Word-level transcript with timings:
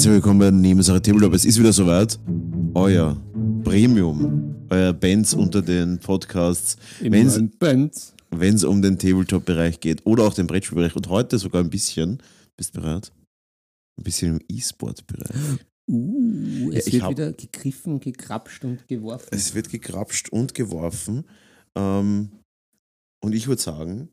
Herzlich 0.00 0.14
willkommen 0.14 0.38
bei 0.38 0.50
Nebensache 0.50 1.02
Tabletop. 1.02 1.34
Es 1.34 1.44
ist 1.44 1.58
wieder 1.58 1.74
soweit. 1.74 2.18
Euer 2.72 3.22
Premium, 3.62 4.66
euer 4.70 4.94
Bands 4.94 5.34
unter 5.34 5.60
den 5.60 5.98
Podcasts, 6.00 6.78
wenn 7.00 7.26
es 7.26 8.64
um 8.64 8.80
den 8.80 8.98
Tabletop-Bereich 8.98 9.78
geht 9.78 10.06
oder 10.06 10.24
auch 10.24 10.32
den 10.32 10.46
Brettspielbereich 10.46 10.96
und 10.96 11.10
heute 11.10 11.38
sogar 11.38 11.62
ein 11.62 11.68
bisschen, 11.68 12.22
bist 12.56 12.74
du 12.74 12.80
bereit? 12.80 13.12
Ein 13.98 14.04
bisschen 14.04 14.38
im 14.38 14.46
E-Sport-Bereich. 14.48 15.36
Uh, 15.86 16.70
es 16.72 16.86
Ja, 16.86 16.92
wird 16.94 17.02
hab- 17.02 17.10
wieder 17.10 17.32
gegriffen, 17.34 18.00
gekrapscht 18.00 18.64
und 18.64 18.88
geworfen. 18.88 19.28
Es 19.32 19.54
wird 19.54 19.68
gekrapscht 19.68 20.30
und 20.30 20.54
geworfen. 20.54 21.24
Ähm, 21.76 22.30
und 23.22 23.34
ich 23.34 23.48
würde 23.48 23.60
sagen, 23.60 24.08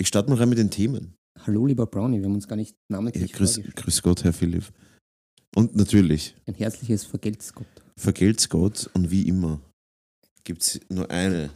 ich 0.00 0.08
starte 0.08 0.28
mal 0.28 0.38
rein 0.40 0.48
mit 0.48 0.58
den 0.58 0.70
Themen. 0.70 1.15
Hallo, 1.44 1.66
lieber 1.66 1.86
Brownie, 1.86 2.18
wir 2.18 2.26
haben 2.26 2.34
uns 2.34 2.48
gar 2.48 2.56
nicht 2.56 2.72
Ja, 2.72 2.96
namentlich 2.96 3.32
grüß, 3.32 3.54
vorgestellt. 3.54 3.76
grüß 3.76 4.02
Gott, 4.02 4.24
Herr 4.24 4.32
Philipp. 4.32 4.64
Und 5.54 5.76
natürlich, 5.76 6.34
Ein 6.46 6.54
herzliches 6.54 7.04
Vergelt's 7.04 7.52
Gott. 7.52 7.66
vergelt's 7.96 8.48
Gott 8.48 8.90
und 8.94 9.10
wie 9.10 9.26
immer 9.28 9.60
gibt 10.44 10.62
es 10.62 10.80
nur 10.88 11.10
eine, 11.10 11.50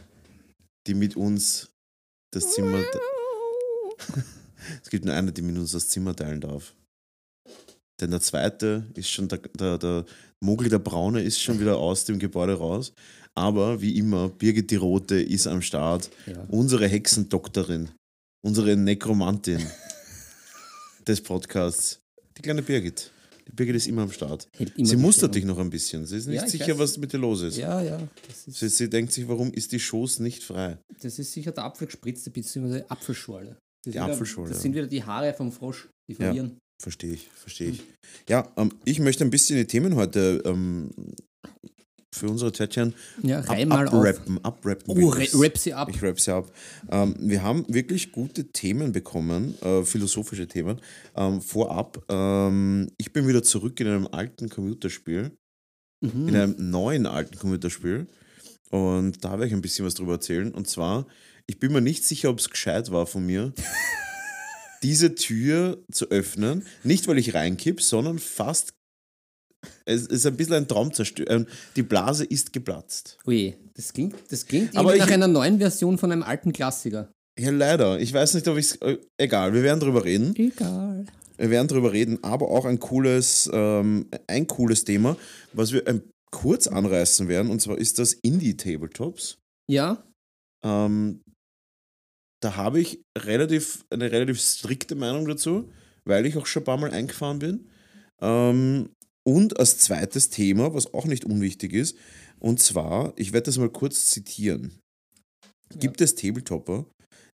die 0.87 0.93
mit 0.93 1.15
uns 1.15 1.69
das 2.31 2.53
Zimmer. 2.53 2.83
Es 4.83 4.91
gibt 4.91 5.05
nur 5.05 5.15
eine, 5.15 5.31
die 5.31 5.41
mit 5.41 5.57
uns 5.57 5.71
das 5.71 5.89
Zimmer 5.89 6.15
teilen 6.15 6.39
darf. 6.39 6.75
Denn 7.99 8.11
der 8.11 8.21
zweite 8.21 8.85
ist 8.93 9.09
schon, 9.09 9.27
der, 9.27 9.39
der, 9.39 9.79
der 9.79 10.05
Mogli, 10.39 10.69
der 10.69 10.77
Braune, 10.77 11.23
ist 11.23 11.39
schon 11.41 11.59
wieder 11.59 11.77
aus 11.77 12.05
dem 12.05 12.19
Gebäude 12.19 12.53
raus. 12.53 12.93
Aber 13.33 13.81
wie 13.81 13.97
immer, 13.97 14.29
Birgit 14.29 14.69
die 14.69 14.75
Rote 14.75 15.19
ist 15.19 15.47
am 15.47 15.63
Start. 15.63 16.11
Ja. 16.27 16.43
Unsere 16.49 16.87
Hexendoktorin, 16.87 17.89
unsere 18.41 18.75
Nekromantin 18.75 19.59
des 21.07 21.21
Podcasts, 21.21 21.99
die 22.37 22.41
kleine 22.41 22.61
Birgit. 22.61 23.11
Die 23.47 23.51
Birgit 23.53 23.75
ist 23.75 23.87
immer 23.87 24.03
am 24.03 24.11
Start. 24.11 24.47
Immer 24.59 24.85
Sie 24.87 24.95
mustert 24.95 25.33
dich 25.35 25.43
noch 25.45 25.57
ein 25.57 25.69
bisschen. 25.69 26.05
Sie 26.05 26.17
ist 26.17 26.27
nicht 26.27 26.37
Ja, 26.37 26.45
ich 26.45 26.51
sicher, 26.51 26.69
weiß. 26.73 26.79
was 26.79 26.97
mit 26.97 27.11
dir 27.11 27.17
los 27.17 27.41
ist. 27.41 27.57
Ja, 27.57 27.81
ja. 27.81 27.99
Das 28.27 28.45
Sie, 28.59 28.65
ist, 28.67 28.77
sie 28.77 28.89
denkt 28.89 29.11
sich, 29.11 29.27
warum 29.27 29.51
ist 29.51 29.71
die 29.71 29.79
Schoß 29.79 30.19
nicht 30.19 30.43
frei? 30.43 30.77
das 31.01 31.17
ist 31.19 31.31
sicher 31.33 31.51
der 31.51 31.65
Apfelgespritzte 31.65 32.29
bzw. 32.29 32.83
Apfelschorle. 32.87 33.57
Das 33.83 33.91
Die 33.93 33.97
ist 33.97 33.97
Apfelschorle, 33.97 34.49
Das 34.49 34.59
ja. 34.59 34.61
sind 34.63 34.75
wieder 34.75 34.87
die 34.87 35.03
Haare 35.03 35.33
vom 35.33 35.51
Frosch, 35.51 35.89
die 36.07 36.13
verlieren. 36.13 36.57
Verstehe 36.81 37.13
ich, 37.13 37.27
verstehe 37.33 37.71
ich. 37.71 37.83
Ja, 38.29 38.51
ähm, 38.57 38.71
ich 38.85 38.99
möchte 38.99 39.23
ein 39.23 39.29
bisschen 39.31 39.57
die 39.57 39.65
Themen 39.65 39.95
heute 39.95 40.41
ähm, 40.45 40.91
für 42.13 42.27
unsere 42.29 42.51
Tätchen 42.51 42.93
Ja, 43.23 43.39
ab, 43.39 43.57
abrappen. 43.57 44.43
abrappen 44.43 44.83
Oh, 45.03 45.09
ra 45.09 45.23
rap 45.33 45.57
sie 45.57 45.73
ab. 45.73 45.89
Ich 45.89 46.01
rap 46.01 46.19
sie 46.19 46.33
ab. 46.33 46.51
Ähm, 46.89 47.15
wir 47.19 47.41
haben 47.41 47.65
wirklich 47.69 48.11
gute 48.11 48.51
Themen 48.51 48.91
bekommen, 48.91 49.55
äh, 49.61 49.83
philosophische 49.83 50.47
Themen. 50.47 50.81
Ähm, 51.15 51.41
vorab, 51.41 52.03
ähm, 52.09 52.89
ich 52.97 53.13
bin 53.13 53.27
wieder 53.27 53.43
zurück 53.43 53.79
in 53.79 53.87
einem 53.87 54.07
alten 54.07 54.49
Computerspiel, 54.49 55.31
Mhm. 56.03 56.27
in 56.27 56.35
einem 56.35 56.55
neuen 56.69 57.05
alten 57.05 57.37
Computerspiel. 57.37 58.07
Und 58.71 59.23
da 59.23 59.31
werde 59.31 59.47
ich 59.47 59.53
ein 59.53 59.61
bisschen 59.61 59.85
was 59.85 59.93
drüber 59.93 60.13
erzählen. 60.13 60.51
Und 60.51 60.67
zwar, 60.67 61.07
ich 61.47 61.59
bin 61.59 61.71
mir 61.71 61.81
nicht 61.81 62.03
sicher, 62.05 62.29
ob 62.29 62.39
es 62.39 62.49
gescheit 62.49 62.91
war 62.91 63.05
von 63.07 63.25
mir, 63.25 63.53
diese 64.83 65.15
Tür 65.15 65.81
zu 65.91 66.09
öffnen. 66.09 66.63
Nicht, 66.83 67.07
weil 67.07 67.17
ich 67.19 67.33
reinkipp, 67.33 67.81
sondern 67.81 68.19
fast. 68.19 68.73
Es 69.85 70.07
ist 70.07 70.25
ein 70.25 70.35
bisschen 70.35 70.55
ein 70.55 70.67
Traumzerstörung. 70.67 71.47
Die 71.75 71.83
Blase 71.83 72.25
ist 72.25 72.53
geplatzt. 72.53 73.17
Ui, 73.27 73.55
das 73.75 73.93
klingt, 73.93 74.15
das 74.29 74.45
klingt 74.45 74.75
Aber 74.75 74.95
nach 74.95 75.09
einer 75.09 75.27
neuen 75.27 75.59
Version 75.59 75.97
von 75.97 76.11
einem 76.11 76.23
alten 76.23 76.51
Klassiker. 76.53 77.11
Ja, 77.39 77.51
leider. 77.51 77.99
Ich 77.99 78.13
weiß 78.13 78.33
nicht, 78.33 78.47
ob 78.47 78.57
ich 78.57 78.71
es. 78.71 78.79
Egal, 79.17 79.53
wir 79.53 79.63
werden 79.63 79.79
drüber 79.79 80.03
reden. 80.03 80.35
Egal. 80.35 81.05
Wir 81.37 81.49
werden 81.49 81.67
drüber 81.67 81.91
reden, 81.91 82.23
aber 82.23 82.49
auch 82.49 82.65
ein 82.65 82.79
cooles, 82.79 83.49
ähm, 83.51 84.07
ein 84.27 84.45
cooles 84.47 84.83
Thema, 84.83 85.17
was 85.53 85.71
wir 85.71 85.87
ähm, 85.87 86.03
kurz 86.31 86.67
anreißen 86.67 87.27
werden, 87.27 87.49
und 87.51 87.61
zwar 87.61 87.77
ist 87.77 87.97
das 87.99 88.13
Indie-Tabletops. 88.13 89.37
Ja, 89.69 90.03
Ähm, 90.63 91.21
da 92.41 92.55
habe 92.55 92.79
ich 92.79 93.01
relativ, 93.17 93.85
eine 93.89 94.11
relativ 94.11 94.39
strikte 94.39 94.95
Meinung 94.95 95.27
dazu, 95.27 95.71
weil 96.05 96.25
ich 96.25 96.37
auch 96.37 96.45
schon 96.45 96.61
ein 96.61 96.65
paar 96.65 96.77
Mal 96.77 96.91
eingefahren 96.91 97.39
bin. 97.39 97.67
Ähm, 98.21 98.89
und 99.27 99.59
als 99.59 99.77
zweites 99.77 100.29
Thema, 100.29 100.73
was 100.73 100.93
auch 100.93 101.05
nicht 101.05 101.25
unwichtig 101.25 101.73
ist, 101.73 101.95
und 102.39 102.59
zwar, 102.59 103.13
ich 103.17 103.33
werde 103.33 103.45
das 103.45 103.57
mal 103.57 103.69
kurz 103.69 104.07
zitieren. 104.07 104.79
Gibt 105.79 106.01
es 106.01 106.15
Tabletopper, 106.15 106.85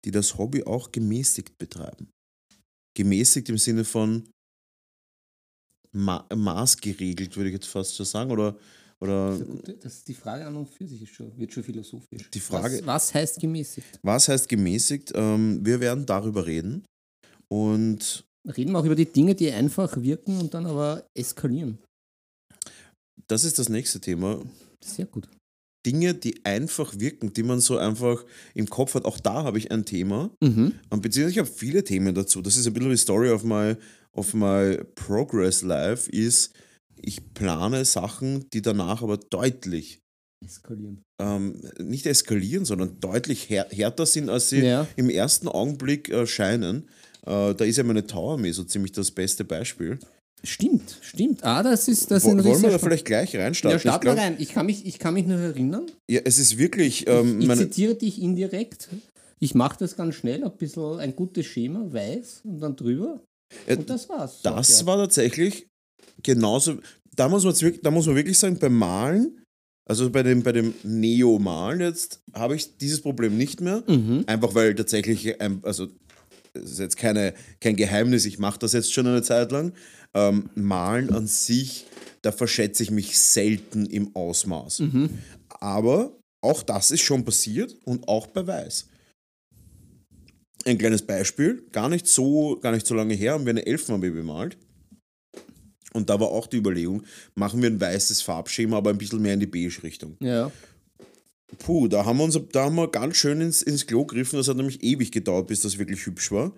die 0.04 0.10
das 0.10 0.38
Hobby 0.38 0.64
auch 0.64 0.90
gemäßigt 0.92 1.56
betreiben? 1.58 2.08
Gemäßigt 2.96 3.48
im 3.48 3.58
Sinne 3.58 3.84
von 3.84 4.28
ma 5.92 6.26
maßgeregelt, 6.34 7.36
würde 7.36 7.50
ich 7.50 7.54
jetzt 7.54 7.66
fast 7.66 7.94
schon 7.94 8.06
sagen, 8.06 8.30
oder, 8.30 8.56
oder 9.00 9.38
das 9.80 9.94
ist 9.96 10.08
die 10.08 10.14
Frage 10.14 10.46
an 10.46 10.56
und 10.56 10.68
für 10.68 10.86
sich 10.86 11.02
ist 11.02 11.14
schon, 11.14 11.36
wird 11.38 11.52
schon 11.52 11.62
philosophisch. 11.62 12.30
Die 12.30 12.40
Frage- 12.40 12.78
Was, 12.78 12.86
was 12.86 13.14
heißt 13.14 13.40
gemäßigt? 13.40 14.00
was 14.02 14.28
heißt 14.28 14.48
gemäßigt? 14.48 15.12
Ähm, 15.14 15.64
wir 15.64 15.80
werden 15.80 16.06
darüber 16.06 16.46
reden. 16.46 16.84
Und 17.48 18.24
Reden 18.46 18.72
wir 18.72 18.78
auch 18.80 18.84
über 18.84 18.94
die 18.94 19.10
Dinge, 19.10 19.34
die 19.34 19.50
einfach 19.50 19.96
wirken 20.02 20.38
und 20.38 20.52
dann 20.54 20.66
aber 20.66 21.06
eskalieren. 21.14 21.78
das 23.28 23.44
ist 23.44 23.58
das 23.58 23.68
nächste 23.68 24.00
Thema. 24.00 24.42
Sehr 24.84 25.06
gut. 25.06 25.28
Dinge, 25.86 26.14
die 26.14 26.44
einfach 26.46 26.98
wirken, 26.98 27.32
die 27.34 27.42
man 27.42 27.60
so 27.60 27.76
einfach 27.76 28.24
im 28.54 28.68
Kopf 28.70 28.94
hat. 28.94 29.04
Auch 29.04 29.18
da 29.20 29.44
habe 29.44 29.58
ich 29.58 29.70
ein 29.70 29.84
Thema. 29.84 30.30
Mhm. 30.42 30.72
Beziehungsweise 30.90 31.30
ich 31.30 31.38
habe 31.38 31.48
viele 31.48 31.84
Themen 31.84 32.14
dazu. 32.14 32.40
Das 32.42 32.56
ist 32.56 32.66
ein 32.66 32.72
bisschen 32.72 32.90
die 32.90 32.96
Story 32.96 33.30
of 33.30 33.44
my, 33.44 33.76
of 34.12 34.32
my 34.34 34.78
progress 34.94 35.62
life, 35.62 36.10
ist, 36.10 36.54
ich 37.00 37.34
plane 37.34 37.84
Sachen, 37.84 38.48
die 38.50 38.62
danach 38.62 39.02
aber 39.02 39.18
deutlich, 39.18 40.00
Eskalieren. 40.42 41.02
ähm, 41.20 41.60
nicht 41.78 42.06
eskalieren, 42.06 42.64
sondern 42.64 42.98
deutlich 43.00 43.48
här 43.50 43.66
härter 43.70 44.06
sind, 44.06 44.30
als 44.30 44.48
sie 44.50 44.60
Ja. 44.60 44.86
im 44.96 45.10
ersten 45.10 45.48
Augenblick 45.48 46.08
äh, 46.08 46.26
scheinen. 46.26 46.88
Äh, 47.26 47.54
da 47.54 47.64
ist 47.64 47.76
ja 47.76 47.84
meine 47.84 48.06
Tower 48.06 48.32
Armee 48.34 48.52
so 48.52 48.64
ziemlich 48.64 48.92
das 48.92 49.10
beste 49.10 49.44
Beispiel. 49.44 49.98
Stimmt, 50.42 50.98
stimmt. 51.00 51.42
Ah, 51.42 51.62
das 51.62 51.88
ist, 51.88 52.10
das 52.10 52.24
wollen 52.24 52.44
wir 52.44 52.70
da 52.70 52.78
vielleicht 52.78 53.06
gleich 53.06 53.34
reinstarten? 53.34 53.76
Ja, 53.76 53.80
start 53.80 54.02
Ich 54.04 54.08
mal 54.08 54.14
glaub- 54.14 54.24
rein. 54.24 54.36
Ich 54.38 54.52
kann, 54.52 54.66
mich, 54.66 54.84
ich 54.84 54.98
kann 54.98 55.14
mich 55.14 55.26
nur 55.26 55.38
erinnern. 55.38 55.86
Ja, 56.10 56.20
es 56.24 56.38
ist 56.38 56.58
wirklich. 56.58 57.06
Ähm, 57.08 57.40
ich 57.40 57.46
meine, 57.46 57.62
zitiere 57.62 57.94
dich 57.94 58.20
indirekt. 58.20 58.88
Ich 59.40 59.54
mache 59.54 59.78
das 59.78 59.96
ganz 59.96 60.16
schnell, 60.16 60.44
ein 60.44 60.52
bisschen 60.56 60.98
ein 60.98 61.16
gutes 61.16 61.46
Schema, 61.46 61.86
weiß 61.90 62.42
und 62.44 62.60
dann 62.60 62.76
drüber. 62.76 63.20
Ja, 63.66 63.76
Und 63.76 63.88
das 63.88 64.08
war's. 64.08 64.40
das 64.42 64.80
ja. 64.80 64.86
war 64.86 64.98
tatsächlich 64.98 65.66
genauso. 66.22 66.76
Da 67.16 67.28
muss, 67.28 67.44
man, 67.44 67.58
wirklich- 67.60 67.82
da 67.82 67.90
muss 67.90 68.06
man 68.06 68.16
wirklich 68.16 68.38
sagen, 68.38 68.58
beim 68.58 68.76
Malen, 68.76 69.40
also 69.88 70.10
bei 70.10 70.22
dem, 70.22 70.42
bei 70.42 70.52
dem 70.52 70.74
Neo-Malen 70.82 71.80
jetzt, 71.80 72.20
habe 72.34 72.56
ich 72.56 72.76
dieses 72.78 73.00
Problem 73.00 73.36
nicht 73.38 73.60
mehr. 73.60 73.82
Mhm. 73.86 74.24
Einfach 74.26 74.54
weil 74.54 74.74
tatsächlich, 74.74 75.40
ein, 75.40 75.60
also 75.62 75.88
es 76.54 76.72
ist 76.72 76.78
jetzt 76.78 76.96
keine, 76.96 77.34
kein 77.60 77.76
Geheimnis, 77.76 78.24
ich 78.24 78.38
mache 78.38 78.58
das 78.58 78.72
jetzt 78.72 78.92
schon 78.92 79.06
eine 79.06 79.22
Zeit 79.22 79.52
lang. 79.52 79.72
Ähm, 80.14 80.50
Malen 80.54 81.12
an 81.12 81.26
sich, 81.26 81.86
da 82.22 82.32
verschätze 82.32 82.82
ich 82.82 82.90
mich 82.90 83.18
selten 83.18 83.86
im 83.86 84.14
Ausmaß. 84.14 84.80
Mhm. 84.80 85.10
Aber 85.48 86.16
auch 86.40 86.62
das 86.62 86.90
ist 86.90 87.02
schon 87.02 87.24
passiert 87.24 87.74
und 87.84 88.06
auch 88.08 88.26
bei 88.28 88.46
Weiß. 88.46 88.88
Ein 90.64 90.78
kleines 90.78 91.02
Beispiel, 91.02 91.66
gar 91.72 91.88
nicht 91.88 92.06
so, 92.06 92.58
gar 92.60 92.72
nicht 92.72 92.86
so 92.86 92.94
lange 92.94 93.14
her, 93.14 93.32
haben 93.32 93.44
wir 93.44 93.50
eine 93.50 93.66
Elfenarmee 93.66 94.10
bemalt. 94.10 94.56
Und 95.92 96.10
da 96.10 96.18
war 96.18 96.28
auch 96.28 96.46
die 96.46 96.56
Überlegung, 96.56 97.04
machen 97.34 97.62
wir 97.62 97.70
ein 97.70 97.80
weißes 97.80 98.22
Farbschema, 98.22 98.78
aber 98.78 98.90
ein 98.90 98.98
bisschen 98.98 99.22
mehr 99.22 99.34
in 99.34 99.40
die 99.40 99.46
Beige-Richtung. 99.46 100.16
Ja. 100.20 100.50
Puh, 101.58 101.88
da 101.88 102.04
haben 102.04 102.18
wir, 102.18 102.24
uns, 102.24 102.38
da 102.52 102.64
haben 102.64 102.74
wir 102.76 102.88
ganz 102.90 103.16
schön 103.16 103.40
ins, 103.40 103.62
ins 103.62 103.86
Klo 103.86 104.04
gegriffen. 104.04 104.36
Das 104.38 104.48
hat 104.48 104.56
nämlich 104.56 104.82
ewig 104.82 105.12
gedauert, 105.12 105.46
bis 105.46 105.60
das 105.60 105.78
wirklich 105.78 106.04
hübsch 106.06 106.32
war. 106.32 106.52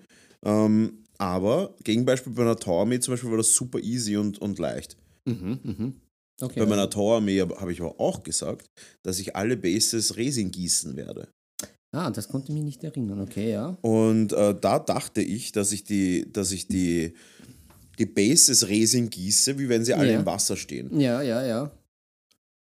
Ähm, 0.45 1.03
aber 1.17 1.75
Gegenbeispiel 1.83 2.33
bei 2.33 2.43
einer 2.43 2.55
Tower 2.55 2.81
Armee 2.81 2.99
zum 2.99 3.13
Beispiel 3.13 3.29
war 3.31 3.37
das 3.37 3.53
super 3.53 3.79
easy 3.79 4.17
und, 4.17 4.39
und 4.39 4.59
leicht. 4.59 4.97
Mhm. 5.25 5.59
Mhm. 5.63 5.93
Okay. 6.39 6.59
Bei 6.59 6.65
meiner 6.67 6.89
Tower 6.89 7.15
Armee 7.17 7.41
hab- 7.41 7.59
habe 7.59 7.71
ich 7.73 7.81
aber 7.81 7.99
auch 7.99 8.23
gesagt, 8.23 8.67
dass 9.03 9.19
ich 9.19 9.35
alle 9.35 9.57
Bases 9.57 10.15
Resin 10.17 10.51
gießen 10.51 10.95
werde. 10.95 11.27
ah, 11.95 12.11
das 12.11 12.27
konnte 12.27 12.51
mich 12.51 12.63
nicht 12.63 12.83
erinnern. 12.83 13.21
Okay, 13.21 13.51
ja. 13.51 13.77
Und 13.81 14.33
äh, 14.33 14.53
da 14.59 14.77
dachte 14.79 15.21
ich, 15.21 15.51
dass 15.51 15.71
ich 15.71 15.83
die, 15.83 16.31
dass 16.31 16.51
ich 16.51 16.67
die, 16.67 17.13
die 17.97 18.05
Bases 18.05 18.67
Resin 18.67 19.09
gieße, 19.09 19.57
wie 19.57 19.67
wenn 19.69 19.83
sie 19.83 19.95
alle 19.95 20.11
Ja. 20.13 20.19
im 20.19 20.25
Wasser 20.27 20.55
stehen. 20.55 20.99
Ja, 20.99 21.21
ja, 21.23 21.43
ja. 21.45 21.71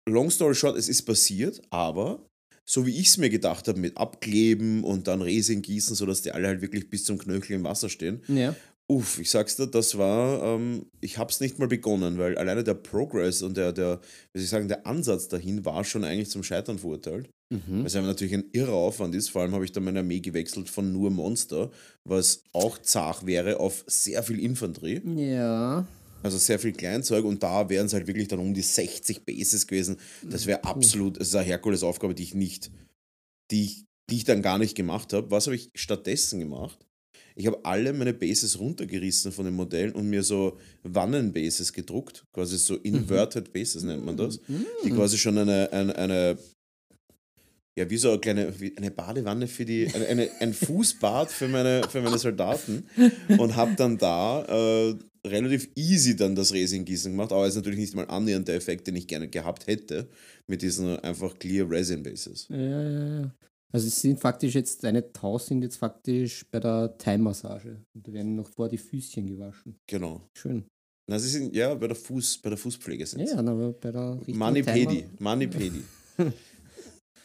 Long 0.07 0.29
story 0.29 0.55
short, 0.55 0.77
es 0.77 0.89
ist 0.89 1.03
passiert, 1.03 1.61
aber 1.69 2.19
so 2.65 2.85
wie 2.85 2.97
ich 2.97 3.07
es 3.07 3.17
mir 3.17 3.29
gedacht 3.29 3.67
habe, 3.67 3.79
mit 3.79 3.97
Abkleben 3.97 4.83
und 4.83 5.07
dann 5.07 5.21
Resin 5.21 5.61
gießen, 5.61 5.95
sodass 5.95 6.21
die 6.21 6.31
alle 6.31 6.47
halt 6.47 6.61
wirklich 6.61 6.89
bis 6.89 7.03
zum 7.03 7.17
Knöchel 7.17 7.55
im 7.55 7.63
Wasser 7.63 7.89
stehen. 7.89 8.21
Ja. 8.27 8.55
Uff, 8.87 9.17
ich 9.19 9.29
sag's 9.29 9.55
dir, 9.55 9.67
das 9.67 9.97
war, 9.97 10.43
ähm, 10.43 10.85
ich 10.99 11.17
hab's 11.17 11.39
nicht 11.39 11.57
mal 11.57 11.69
begonnen, 11.69 12.17
weil 12.17 12.37
alleine 12.37 12.63
der 12.65 12.73
Progress 12.73 13.41
und 13.41 13.55
der, 13.55 13.71
der, 13.71 14.01
wie 14.33 14.39
soll 14.39 14.43
ich 14.43 14.49
sagen, 14.49 14.67
der 14.67 14.85
Ansatz 14.85 15.29
dahin 15.29 15.63
war 15.63 15.83
schon 15.83 16.03
eigentlich 16.03 16.29
zum 16.29 16.43
Scheitern 16.43 16.79
verurteilt. 16.79 17.29
Mhm. 17.49 17.85
Es 17.85 17.95
einfach 17.95 18.09
natürlich 18.09 18.33
ein 18.33 18.49
irrer 18.51 18.73
Aufwand 18.73 19.15
ist. 19.15 19.29
Vor 19.29 19.41
allem 19.41 19.53
habe 19.53 19.63
ich 19.63 19.71
dann 19.71 19.85
meine 19.85 19.99
Armee 19.99 20.19
gewechselt 20.19 20.69
von 20.69 20.91
nur 20.91 21.11
Monster, 21.11 21.71
was 22.03 22.43
auch 22.51 22.77
zart 22.77 23.25
wäre 23.25 23.59
auf 23.59 23.83
sehr 23.87 24.21
viel 24.21 24.39
Infanterie. 24.39 25.01
Ja. 25.15 25.87
Also 26.23 26.37
sehr 26.37 26.57
viel 26.57 26.71
Kleinzeug 26.71 27.25
und 27.25 27.43
da 27.43 27.69
wären 27.69 27.85
es 27.85 27.93
halt 27.93 28.07
wirklich 28.07 28.29
dann 28.29 28.39
um 28.39 28.53
die 28.53 28.61
60 28.61 29.25
Bases 29.25 29.67
gewesen. 29.67 29.97
Das 30.23 30.45
wäre 30.45 30.63
absolut, 30.63 31.19
das 31.19 31.27
ist 31.27 31.35
eine 31.35 31.45
Herkulesaufgabe, 31.45 32.15
die 32.15 32.23
ich 32.23 32.33
nicht, 32.33 32.71
die 33.51 33.65
ich, 33.65 33.85
die 34.09 34.15
ich 34.15 34.23
dann 34.23 34.41
gar 34.41 34.57
nicht 34.57 34.75
gemacht 34.75 35.13
habe. 35.13 35.29
Was 35.31 35.47
habe 35.47 35.55
ich 35.55 35.69
stattdessen 35.75 36.39
gemacht? 36.39 36.87
Ich 37.35 37.47
habe 37.47 37.65
alle 37.65 37.93
meine 37.93 38.13
Bases 38.13 38.59
runtergerissen 38.59 39.31
von 39.31 39.45
den 39.45 39.55
Modellen 39.55 39.93
und 39.93 40.07
mir 40.07 40.23
so 40.23 40.57
Wannenbases 40.83 41.73
gedruckt, 41.73 42.25
quasi 42.31 42.57
so 42.57 42.75
Inverted 42.75 43.51
Bases 43.51 43.83
nennt 43.83 44.05
man 44.05 44.17
das, 44.17 44.39
die 44.85 44.91
quasi 44.91 45.17
schon 45.17 45.37
eine, 45.37 45.71
eine, 45.71 45.95
eine 45.95 46.37
ja, 47.77 47.89
wie 47.89 47.97
so 47.97 48.09
eine 48.11 48.19
kleine 48.19 48.59
wie 48.59 48.75
eine 48.77 48.91
Badewanne 48.91 49.47
für 49.47 49.65
die, 49.65 49.87
eine, 49.93 50.05
eine, 50.07 50.29
ein 50.39 50.53
Fußbad 50.53 51.31
für 51.31 51.47
meine, 51.47 51.81
für 51.89 52.01
meine 52.01 52.17
Soldaten 52.17 52.85
und 53.37 53.55
habe 53.55 53.73
dann 53.75 53.97
da 53.97 54.43
äh, 54.43 54.95
relativ 55.25 55.69
easy 55.75 56.15
dann 56.15 56.35
das 56.35 56.53
Resin-Gießen 56.53 57.11
gemacht, 57.11 57.31
aber 57.31 57.43
es 57.43 57.49
ist 57.49 57.55
natürlich 57.55 57.79
nicht 57.79 57.95
mal 57.95 58.07
annähernd 58.07 58.47
der 58.47 58.55
Effekt, 58.55 58.87
den 58.87 58.95
ich 58.95 59.07
gerne 59.07 59.27
gehabt 59.27 59.67
hätte 59.67 60.07
mit 60.47 60.61
diesen 60.61 60.99
einfach 60.99 61.37
Clear 61.39 61.69
Resin 61.69 62.03
Bases. 62.03 62.47
Ja, 62.49 62.57
ja, 62.57 63.21
ja. 63.21 63.35
Also 63.71 63.87
es 63.87 64.01
sind 64.01 64.19
faktisch 64.19 64.53
jetzt, 64.53 64.83
deine 64.83 65.11
Taus 65.11 65.47
sind 65.47 65.63
jetzt 65.63 65.77
faktisch 65.77 66.45
bei 66.51 66.59
der 66.59 66.95
Thai-Massage. 66.99 67.83
Und 67.95 68.07
da 68.07 68.13
werden 68.13 68.35
noch 68.35 68.47
vor 68.47 68.69
die 68.69 68.77
Füßchen 68.77 69.25
gewaschen. 69.25 69.79
Genau. 69.87 70.21
Schön. 70.37 70.65
Na, 71.09 71.17
sie 71.17 71.29
sind 71.29 71.55
ja 71.55 71.73
bei 71.73 71.87
der, 71.87 71.95
Fuß, 71.95 72.37
bei 72.43 72.49
der 72.49 72.57
Fußpflege 72.57 73.05
sind 73.05 73.27
Ja, 73.27 73.39
aber 73.39 73.73
bei 73.73 73.91
der 73.91 74.19
Manipedi. 74.27 75.05
Manipedi. 75.17 75.83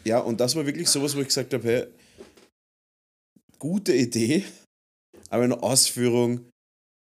ja, 0.05 0.19
und 0.21 0.41
das 0.41 0.57
war 0.57 0.67
wirklich 0.67 0.89
sowas, 0.89 1.17
wo 1.17 1.21
ich 1.21 1.29
gesagt 1.29 1.53
habe, 1.55 1.69
hey, 1.69 1.87
gute 3.59 3.95
Idee, 3.95 4.45
aber 5.31 5.45
in 5.45 5.51
der 5.51 5.63
Ausführung, 5.63 6.49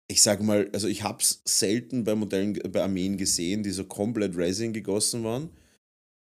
ich 0.09 0.21
sag 0.21 0.41
mal, 0.41 0.69
also 0.73 0.87
ich 0.87 1.03
habe 1.03 1.21
es 1.21 1.41
selten 1.45 2.03
bei 2.03 2.15
Modellen, 2.15 2.53
bei 2.71 2.81
Armeen 2.81 3.17
gesehen, 3.17 3.63
die 3.63 3.71
so 3.71 3.83
komplett 3.85 4.35
Resin 4.37 4.73
gegossen 4.73 5.23
waren. 5.23 5.49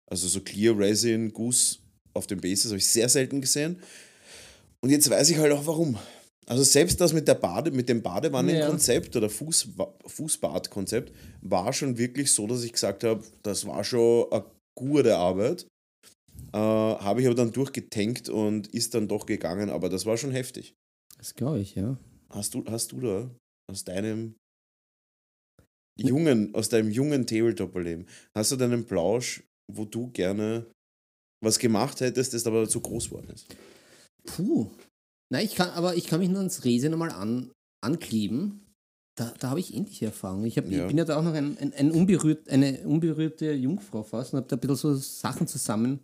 Also 0.09 0.27
so 0.27 0.41
Clear 0.41 0.77
Resin, 0.77 1.31
Guss 1.33 1.81
auf 2.13 2.27
den 2.27 2.41
Bases 2.41 2.71
habe 2.71 2.77
ich 2.77 2.87
sehr 2.87 3.07
selten 3.09 3.41
gesehen. 3.41 3.79
Und 4.81 4.89
jetzt 4.89 5.09
weiß 5.09 5.29
ich 5.29 5.37
halt 5.37 5.53
auch 5.53 5.65
warum. 5.65 5.97
Also 6.47 6.63
selbst 6.63 6.99
das 7.01 7.13
mit 7.13 7.27
der 7.27 7.35
Bade, 7.35 7.71
mit 7.71 7.89
dem 7.89 8.01
Badewannenkonzept 8.01 9.15
oder 9.15 9.29
Fuß, 9.29 9.69
Fußbadkonzept 10.05 11.13
war 11.41 11.73
schon 11.73 11.97
wirklich 11.97 12.31
so, 12.31 12.47
dass 12.47 12.63
ich 12.63 12.71
gesagt 12.71 13.03
habe, 13.03 13.23
das 13.43 13.65
war 13.65 13.83
schon 13.83 14.31
eine 14.31 14.45
gute 14.75 15.17
Arbeit. 15.17 15.67
Äh, 16.53 16.57
habe 16.57 17.21
ich 17.21 17.27
aber 17.27 17.35
dann 17.35 17.51
durchgetankt 17.51 18.29
und 18.29 18.67
ist 18.67 18.93
dann 18.93 19.07
doch 19.07 19.25
gegangen, 19.25 19.69
aber 19.69 19.89
das 19.89 20.05
war 20.05 20.17
schon 20.17 20.31
heftig. 20.31 20.75
Das 21.17 21.35
glaube 21.35 21.59
ich, 21.59 21.75
ja. 21.75 21.97
Hast 22.29 22.53
du, 22.53 22.63
hast 22.67 22.91
du 22.91 22.99
da 23.01 23.29
aus 23.69 23.83
deinem 23.83 24.35
jungen, 25.99 26.53
aus 26.53 26.69
deinem 26.69 26.91
jungen 26.91 27.25
Tabletop-Leben, 27.25 28.05
hast 28.35 28.51
du 28.51 28.55
deinen 28.55 28.85
Plausch, 28.85 29.43
wo 29.71 29.85
du 29.85 30.09
gerne 30.11 30.65
was 31.43 31.59
gemacht 31.59 31.99
hättest, 32.01 32.33
das 32.33 32.47
aber 32.47 32.67
zu 32.67 32.81
groß 32.81 33.09
geworden 33.09 33.29
ist? 33.33 33.47
Puh. 34.25 34.69
Nein, 35.31 35.45
ich 35.45 35.55
kann, 35.55 35.69
aber 35.71 35.95
ich 35.95 36.07
kann 36.07 36.19
mich 36.19 36.29
nur 36.29 36.39
ans 36.39 36.63
Resin 36.63 36.93
einmal 36.93 37.11
an, 37.11 37.51
ankleben. 37.83 38.63
Da, 39.17 39.33
da 39.39 39.49
habe 39.49 39.59
ich 39.59 39.73
ähnliche 39.73 40.05
Erfahrungen. 40.05 40.45
Ich, 40.45 40.57
hab, 40.57 40.69
Ja. 40.69 40.81
ich 40.81 40.87
bin 40.87 40.97
ja 40.97 41.05
da 41.05 41.17
auch 41.17 41.23
noch 41.23 41.33
ein, 41.33 41.57
ein, 41.57 41.73
ein 41.73 41.91
unberührt, 41.91 42.47
eine 42.49 42.87
unberührte 42.87 43.51
Jungfrau 43.51 44.03
fast 44.03 44.33
und 44.33 44.37
habe 44.37 44.47
da 44.47 44.55
ein 44.55 44.59
bisschen 44.59 44.75
so 44.75 44.95
Sachen 44.95 45.47
zusammen 45.47 45.99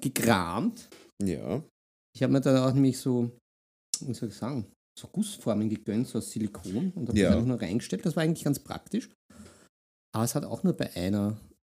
gekramt. 0.00 0.88
Ja. 1.22 1.62
Ich 2.14 2.22
habe 2.22 2.32
mir 2.32 2.40
da 2.40 2.68
auch 2.68 2.72
nämlich 2.72 2.98
so, 2.98 3.30
wie 4.00 4.14
soll 4.14 4.28
ich 4.30 4.34
sagen, 4.34 4.66
so 4.98 5.08
Gussformen 5.08 5.68
gegönnt, 5.68 6.08
so 6.08 6.18
aus 6.18 6.30
Silikon 6.30 6.92
und 6.94 7.08
habe 7.08 7.18
Ja. 7.18 7.28
das 7.28 7.36
einfach 7.36 7.48
nur 7.48 7.60
reingestellt. 7.60 8.04
Das 8.06 8.16
war 8.16 8.22
eigentlich 8.22 8.44
ganz 8.44 8.58
praktisch. 8.58 9.10
Aber 10.14 10.24
es 10.24 10.34
hat 10.34 10.44
auch 10.44 10.62
nur 10.62 10.72
bei 10.74 10.94
einer, 10.96 11.38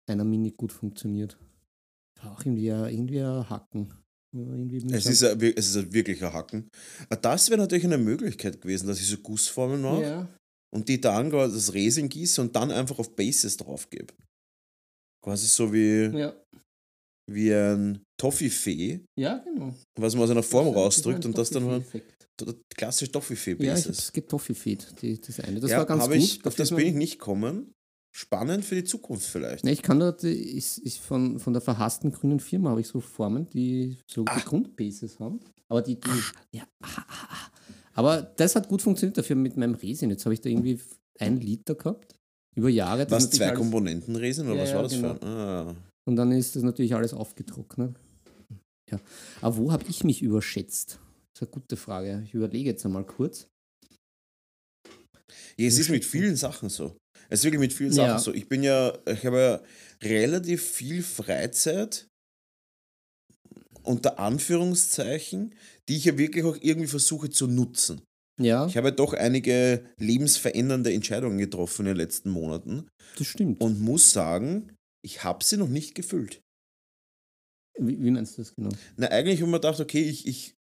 einer 0.09 0.23
Mini 0.23 0.51
gut 0.51 0.71
funktioniert. 0.71 1.37
War 2.21 2.33
auch 2.33 2.41
irgendwie, 2.41 2.71
ein- 2.71 2.93
irgendwie 2.93 3.19
ein 3.21 3.49
Hacken. 3.49 3.93
Irgendwie 4.35 4.77
Es 4.93 5.05
ist, 5.07 5.23
ein, 5.23 5.39
es 5.41 5.69
ist 5.69 5.77
ein 5.77 5.93
wirklicher 5.93 6.33
Hacken. 6.33 6.69
Aber 7.09 7.15
Das 7.15 7.49
wäre 7.49 7.59
natürlich 7.59 7.85
eine 7.85 7.97
Möglichkeit 7.97 8.61
gewesen, 8.61 8.87
dass 8.87 8.99
ich 8.99 9.07
so 9.07 9.17
Gussformen 9.17 9.81
mache 9.81 10.01
ja. 10.01 10.27
und 10.75 10.87
die 10.89 11.01
dann 11.01 11.29
quasi 11.31 11.55
das 11.55 11.73
Resin 11.73 12.09
gieße 12.09 12.41
und 12.41 12.55
dann 12.55 12.69
einfach 12.71 12.99
auf 12.99 13.15
Bases 13.15 13.57
drauf 13.57 13.89
gebe. 13.89 14.13
Quasi 15.23 15.47
so 15.47 15.73
wie, 15.73 16.05
Ja. 16.15 16.35
Wie 17.29 17.53
ein 17.53 18.01
Toffifee, 18.17 19.01
ja, 19.17 19.37
genau. 19.39 19.73
was 19.99 20.15
man 20.15 20.23
aus 20.23 20.29
einer 20.31 20.43
Form 20.43 20.67
ein 20.67 20.73
rausdrückt 20.73 21.25
und 21.25 21.37
das 21.37 21.49
dann 21.49 21.65
halt 21.65 21.85
klassisch 22.75 23.01
Ja, 23.01 23.05
ich 23.07 23.11
Toffifee-Bases. 23.11 23.87
hab's 23.87 24.13
getoffifeed, 24.13 25.01
die 25.01 25.19
das 25.19 25.39
eine. 25.39 25.59
Das 25.59 25.71
ja, 25.71 25.79
war 25.79 25.85
ganz 25.85 26.05
gut. 26.05 26.15
ich, 26.15 26.45
auf 26.45 26.55
das 26.55 26.69
bin 26.69 26.85
ich 26.87 26.93
nicht 26.93 27.19
gekommen. 27.19 27.73
Spannend 28.15 28.65
für 28.65 28.75
die 28.75 28.83
Zukunft 28.83 29.27
vielleicht. 29.27 29.63
Ne, 29.63 29.71
ich 29.71 29.81
kann 29.83 29.99
dort, 29.99 30.23
ist, 30.23 30.79
ist 30.79 30.97
von, 30.99 31.39
von 31.39 31.53
der 31.53 31.61
verhassten 31.61 32.11
grünen 32.11 32.39
Firma 32.39 32.71
habe 32.71 32.81
ich 32.81 32.87
so 32.87 32.99
Formen, 32.99 33.47
die 33.49 33.97
so 34.09 34.23
Ah. 34.27 34.39
Grundbases 34.39 35.19
haben. 35.19 35.39
Aber 35.67 35.81
die, 35.81 35.99
die 35.99 36.09
ja, 36.57 36.63
ah, 36.81 36.87
ah, 36.95 37.27
ah. 37.29 37.51
aber 37.93 38.21
das 38.21 38.55
hat 38.55 38.69
gut 38.69 38.81
funktioniert 38.81 39.17
dafür 39.17 39.35
mit 39.35 39.55
meinem 39.57 39.75
Resin. 39.75 40.09
Jetzt 40.09 40.25
habe 40.25 40.33
ich 40.33 40.41
da 40.41 40.49
irgendwie 40.49 40.79
ein 41.19 41.37
Liter 41.37 41.75
gehabt. 41.75 42.15
Über 42.55 42.69
Jahre. 42.69 43.05
Was, 43.11 43.29
zwei 43.29 43.51
Komponenten 43.51 44.15
Resin 44.15 44.47
oder 44.47 44.55
Ja, 44.55 44.61
was 44.63 44.69
ja, 44.69 44.75
war 44.77 44.83
das 44.83 44.93
genau. 44.93 45.13
für 45.15 45.21
ein? 45.21 45.27
Ah. 45.27 45.75
Und 46.07 46.15
dann 46.15 46.31
ist 46.31 46.55
das 46.55 46.63
natürlich 46.63 46.95
alles 46.95 47.13
aufgetrocknet. 47.13 47.95
Ja. 48.89 48.99
Aber 49.41 49.57
wo 49.57 49.71
habe 49.71 49.83
ich 49.89 50.03
mich 50.03 50.21
überschätzt? 50.21 50.99
Das 51.33 51.41
ist 51.41 51.41
eine 51.41 51.51
gute 51.51 51.75
Frage. 51.75 52.23
Ich 52.25 52.33
überlege 52.33 52.69
jetzt 52.69 52.85
einmal 52.85 53.05
kurz. 53.05 53.47
Ja, 55.57 55.67
es 55.67 55.77
ist 55.77 55.89
mit 55.89 56.05
vielen 56.05 56.35
Sachen 56.35 56.69
so. 56.69 56.95
Es 57.29 57.39
ist 57.39 57.43
wirklich 57.45 57.59
mit 57.59 57.73
vielen 57.73 57.91
Ja. 57.91 58.07
Sachen 58.17 58.23
so. 58.23 58.33
Ich 58.33 58.47
bin 58.47 58.63
ja, 58.63 58.97
ich 59.05 59.25
habe 59.25 59.37
ja 59.37 59.61
relativ 60.07 60.63
viel 60.63 61.03
Freizeit, 61.03 62.07
unter 63.83 64.19
Anführungszeichen, 64.19 65.53
die 65.89 65.97
ich 65.97 66.05
ja 66.05 66.17
wirklich 66.17 66.45
auch 66.45 66.57
irgendwie 66.61 66.87
versuche 66.87 67.29
zu 67.29 67.47
nutzen. 67.47 68.01
Ja, 68.39 68.67
Ich 68.67 68.77
habe 68.77 68.89
ja 68.89 68.95
doch 68.95 69.13
einige 69.13 69.83
lebensverändernde 69.97 70.93
Entscheidungen 70.93 71.39
getroffen 71.39 71.81
in 71.81 71.87
den 71.87 71.97
letzten 71.97 72.29
Monaten 72.29 72.87
das 73.17 73.27
stimmt. 73.27 73.59
und 73.61 73.81
muss 73.81 74.11
sagen, 74.13 74.71
ich 75.07 75.23
habe 75.23 75.43
sie 75.43 75.55
noch 75.57 75.69
nicht 75.69 75.95
gefüllt. 75.95 76.41
wie, 77.79 77.97
wie 78.03 78.11
meinst 78.11 78.37
du 78.37 78.41
das 78.41 78.53
genau? 78.55 78.69
Na, 78.97 79.07
eigentlich 79.07 79.39
ich 79.39 79.45
mir 79.45 79.53
gedacht, 79.53 79.79
okay, 79.79 80.01
ich, 80.03 80.27
ich 80.27 80.55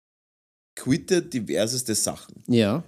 quitte 0.78 1.20
diverseste 1.22 1.94
Sachen. 1.94 2.42
Ja, 2.46 2.84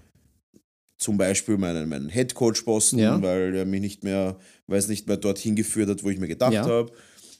zum 1.00 1.16
Beispiel 1.16 1.56
meinen, 1.58 1.88
meinen 1.88 2.08
Headcoach-Posten, 2.08 2.98
Ja. 2.98 3.22
weil 3.22 3.54
er 3.54 3.64
mich 3.64 3.80
nicht 3.80 4.02
mehr, 4.02 4.36
weil 4.66 4.78
es 4.80 4.88
nicht 4.88 5.06
mehr 5.06 5.16
dorthin 5.16 5.54
geführt 5.54 5.88
hat, 5.88 6.02
wo 6.02 6.10
ich 6.10 6.18
mir 6.18 6.26
gedacht 6.26 6.52
Ja. 6.54 6.64
habe. 6.66 6.92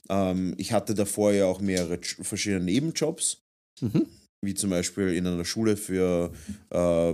Ähm, 0.09 0.55
ich 0.57 0.71
hatte 0.71 0.93
davor 0.95 1.33
ja 1.33 1.45
auch 1.45 1.59
mehrere 1.59 1.99
verschiedene 2.21 2.63
Nebenjobs, 2.63 3.41
Mhm. 3.81 4.07
wie 4.41 4.53
zum 4.53 4.69
Beispiel 4.69 5.13
in 5.13 5.27
einer 5.27 5.43
Schule 5.43 5.75
für, 5.75 6.31
äh, 6.69 7.13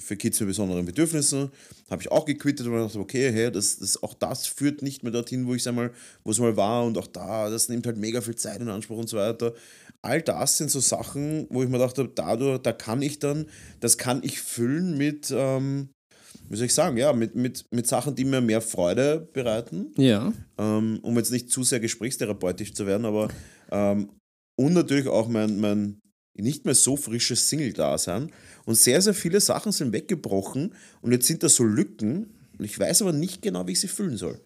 für 0.00 0.16
Kids 0.16 0.40
mit 0.40 0.48
besonderen 0.48 0.84
Bedürfnissen. 0.84 1.50
Habe 1.90 2.02
ich 2.02 2.10
auch 2.10 2.24
gequittet 2.24 2.66
und 2.66 2.72
gedacht, 2.72 2.96
okay, 2.96 3.30
hey, 3.32 3.50
das, 3.50 3.78
das, 3.78 4.02
auch 4.02 4.14
das 4.14 4.46
führt 4.46 4.82
nicht 4.82 5.02
mehr 5.02 5.12
dorthin, 5.12 5.46
wo 5.46 5.54
ich 5.54 5.66
einmal, 5.68 5.92
wo 6.24 6.30
es 6.30 6.38
mal 6.38 6.56
war 6.56 6.84
und 6.84 6.98
auch 6.98 7.06
da, 7.06 7.50
das 7.50 7.68
nimmt 7.68 7.86
halt 7.86 7.96
mega 7.96 8.20
viel 8.20 8.36
Zeit 8.36 8.60
in 8.60 8.68
Anspruch 8.68 8.98
und 8.98 9.08
so 9.08 9.16
weiter. 9.16 9.54
All 10.02 10.20
das 10.20 10.58
sind 10.58 10.70
so 10.70 10.80
Sachen, 10.80 11.46
wo 11.50 11.62
ich 11.62 11.68
mir 11.68 11.78
gedacht 11.78 11.98
habe, 11.98 12.10
dadurch, 12.14 12.58
da 12.58 12.72
kann 12.72 13.02
ich 13.02 13.18
dann, 13.18 13.46
das 13.80 13.98
kann 13.98 14.20
ich 14.22 14.40
füllen 14.40 14.98
mit, 14.98 15.32
ähm, 15.34 15.88
wie 16.48 16.56
soll 16.56 16.66
ich 16.66 16.74
sagen, 16.74 16.96
ja, 16.96 17.12
mit, 17.12 17.34
mit, 17.34 17.64
mit 17.70 17.86
Sachen, 17.86 18.14
die 18.14 18.24
mir 18.24 18.40
mehr 18.40 18.60
Freude 18.60 19.28
bereiten 19.32 19.92
ja. 19.96 20.32
ähm, 20.58 20.98
um 21.02 21.16
jetzt 21.16 21.32
nicht 21.32 21.50
zu 21.50 21.62
sehr 21.62 21.80
gesprächstherapeutisch 21.80 22.74
zu 22.74 22.86
werden, 22.86 23.06
aber 23.06 23.28
ähm, 23.70 24.10
und 24.56 24.74
natürlich 24.74 25.08
auch 25.08 25.28
mein, 25.28 25.58
mein 25.58 26.00
nicht 26.36 26.64
mehr 26.64 26.74
so 26.74 26.96
frisches 26.96 27.48
Single-Dasein. 27.48 28.30
Und 28.66 28.76
sehr, 28.76 29.02
sehr 29.02 29.14
viele 29.14 29.40
Sachen 29.40 29.72
sind 29.72 29.92
weggebrochen 29.92 30.74
und 31.02 31.12
jetzt 31.12 31.26
sind 31.26 31.42
da 31.42 31.48
so 31.48 31.64
Lücken 31.64 32.30
und 32.58 32.64
ich 32.64 32.78
weiß 32.78 33.02
aber 33.02 33.12
nicht 33.12 33.42
genau, 33.42 33.66
wie 33.66 33.72
ich 33.72 33.80
sie 33.80 33.88
füllen 33.88 34.16
soll. 34.16 34.40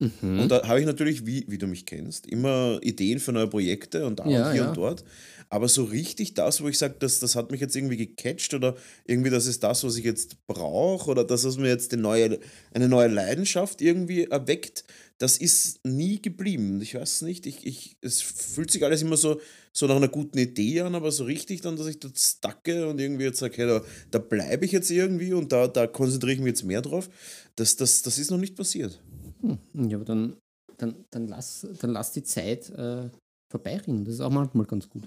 Mhm. 0.00 0.40
Und 0.40 0.48
da 0.48 0.66
habe 0.66 0.80
ich 0.80 0.86
natürlich, 0.86 1.26
wie, 1.26 1.44
wie 1.48 1.58
du 1.58 1.66
mich 1.66 1.84
kennst, 1.84 2.26
immer 2.26 2.78
Ideen 2.82 3.20
für 3.20 3.32
neue 3.32 3.48
Projekte 3.48 4.06
und 4.06 4.18
da 4.18 4.26
Ja, 4.26 4.46
und 4.46 4.52
hier 4.52 4.62
ja. 4.62 4.68
und 4.68 4.76
dort. 4.76 5.04
Aber 5.50 5.68
so 5.68 5.84
richtig 5.84 6.34
das, 6.34 6.62
wo 6.62 6.68
ich 6.68 6.78
sage, 6.78 6.94
das, 6.98 7.18
das 7.18 7.36
hat 7.36 7.50
mich 7.50 7.60
jetzt 7.60 7.76
irgendwie 7.76 7.96
gecatcht 7.96 8.54
oder 8.54 8.76
irgendwie 9.04 9.30
das 9.30 9.46
ist 9.46 9.62
das, 9.62 9.84
was 9.84 9.96
ich 9.96 10.04
jetzt 10.04 10.36
brauche 10.46 11.10
oder 11.10 11.24
das, 11.24 11.44
was 11.44 11.58
mir 11.58 11.68
jetzt 11.68 11.92
eine 11.92 12.02
neue, 12.02 12.38
eine 12.72 12.88
neue 12.88 13.08
Leidenschaft 13.08 13.82
irgendwie 13.82 14.24
erweckt, 14.24 14.84
das 15.20 15.36
ist 15.36 15.80
nie 15.86 16.20
geblieben. 16.20 16.80
Ich 16.80 16.94
weiß 16.94 17.22
nicht, 17.22 17.46
ich, 17.46 17.66
ich, 17.66 17.96
es 18.00 18.22
fühlt 18.22 18.70
sich 18.70 18.84
alles 18.84 19.02
immer 19.02 19.18
so, 19.18 19.40
so 19.76 19.86
nach 19.86 19.96
einer 19.96 20.08
guten 20.08 20.38
Idee 20.38 20.80
an, 20.80 20.94
aber 20.94 21.12
so 21.12 21.24
richtig 21.24 21.60
dann, 21.60 21.76
dass 21.76 21.86
ich 21.88 22.00
dort 22.00 22.18
stacke 22.18 22.88
und 22.88 22.98
irgendwie 22.98 23.24
jetzt 23.24 23.38
sage, 23.38 23.56
hey, 23.58 23.66
da, 23.66 23.84
da 24.10 24.18
bleibe 24.18 24.64
ich 24.64 24.72
jetzt 24.72 24.90
irgendwie 24.90 25.34
und 25.34 25.52
da, 25.52 25.68
da 25.68 25.86
konzentriere 25.86 26.32
ich 26.34 26.38
mich 26.38 26.48
jetzt 26.48 26.64
mehr 26.64 26.80
drauf, 26.80 27.10
das, 27.56 27.76
das, 27.76 28.02
das 28.02 28.18
ist 28.18 28.30
noch 28.30 28.38
nicht 28.38 28.56
passiert. 28.56 29.02
Hm, 29.42 29.58
Ja, 29.90 29.98
aber 29.98 30.06
dann, 30.06 30.36
dann, 30.78 31.04
dann, 31.10 31.28
lass, 31.28 31.66
dann 31.80 31.90
lass 31.90 32.12
die 32.12 32.22
Zeit 32.22 32.70
äh, 32.70 33.10
vorbeirinnen. 33.52 34.06
Das 34.06 34.14
ist 34.14 34.20
auch 34.20 34.30
manchmal 34.30 34.66
ganz 34.66 34.88
gut. 34.88 35.06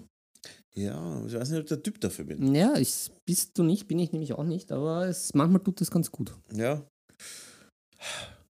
Ja, 0.76 1.26
ich 1.26 1.34
weiß 1.34 1.50
nicht, 1.50 1.60
ob 1.60 1.64
ich 1.66 1.70
der 1.70 1.84
Typ 1.84 2.00
dafür 2.02 2.26
bin. 2.26 2.54
Ja, 2.54 2.76
ich, 2.78 3.10
bist 3.26 3.58
du 3.58 3.64
nicht, 3.64 3.88
bin 3.88 4.00
ich 4.00 4.12
nämlich 4.12 4.34
auch 4.34 4.44
nicht, 4.44 4.72
aber 4.72 5.08
es, 5.08 5.34
manchmal 5.34 5.64
tut 5.64 5.82
das 5.82 5.90
ganz 5.90 6.12
gut. 6.12 6.36
Ja. 6.54 6.86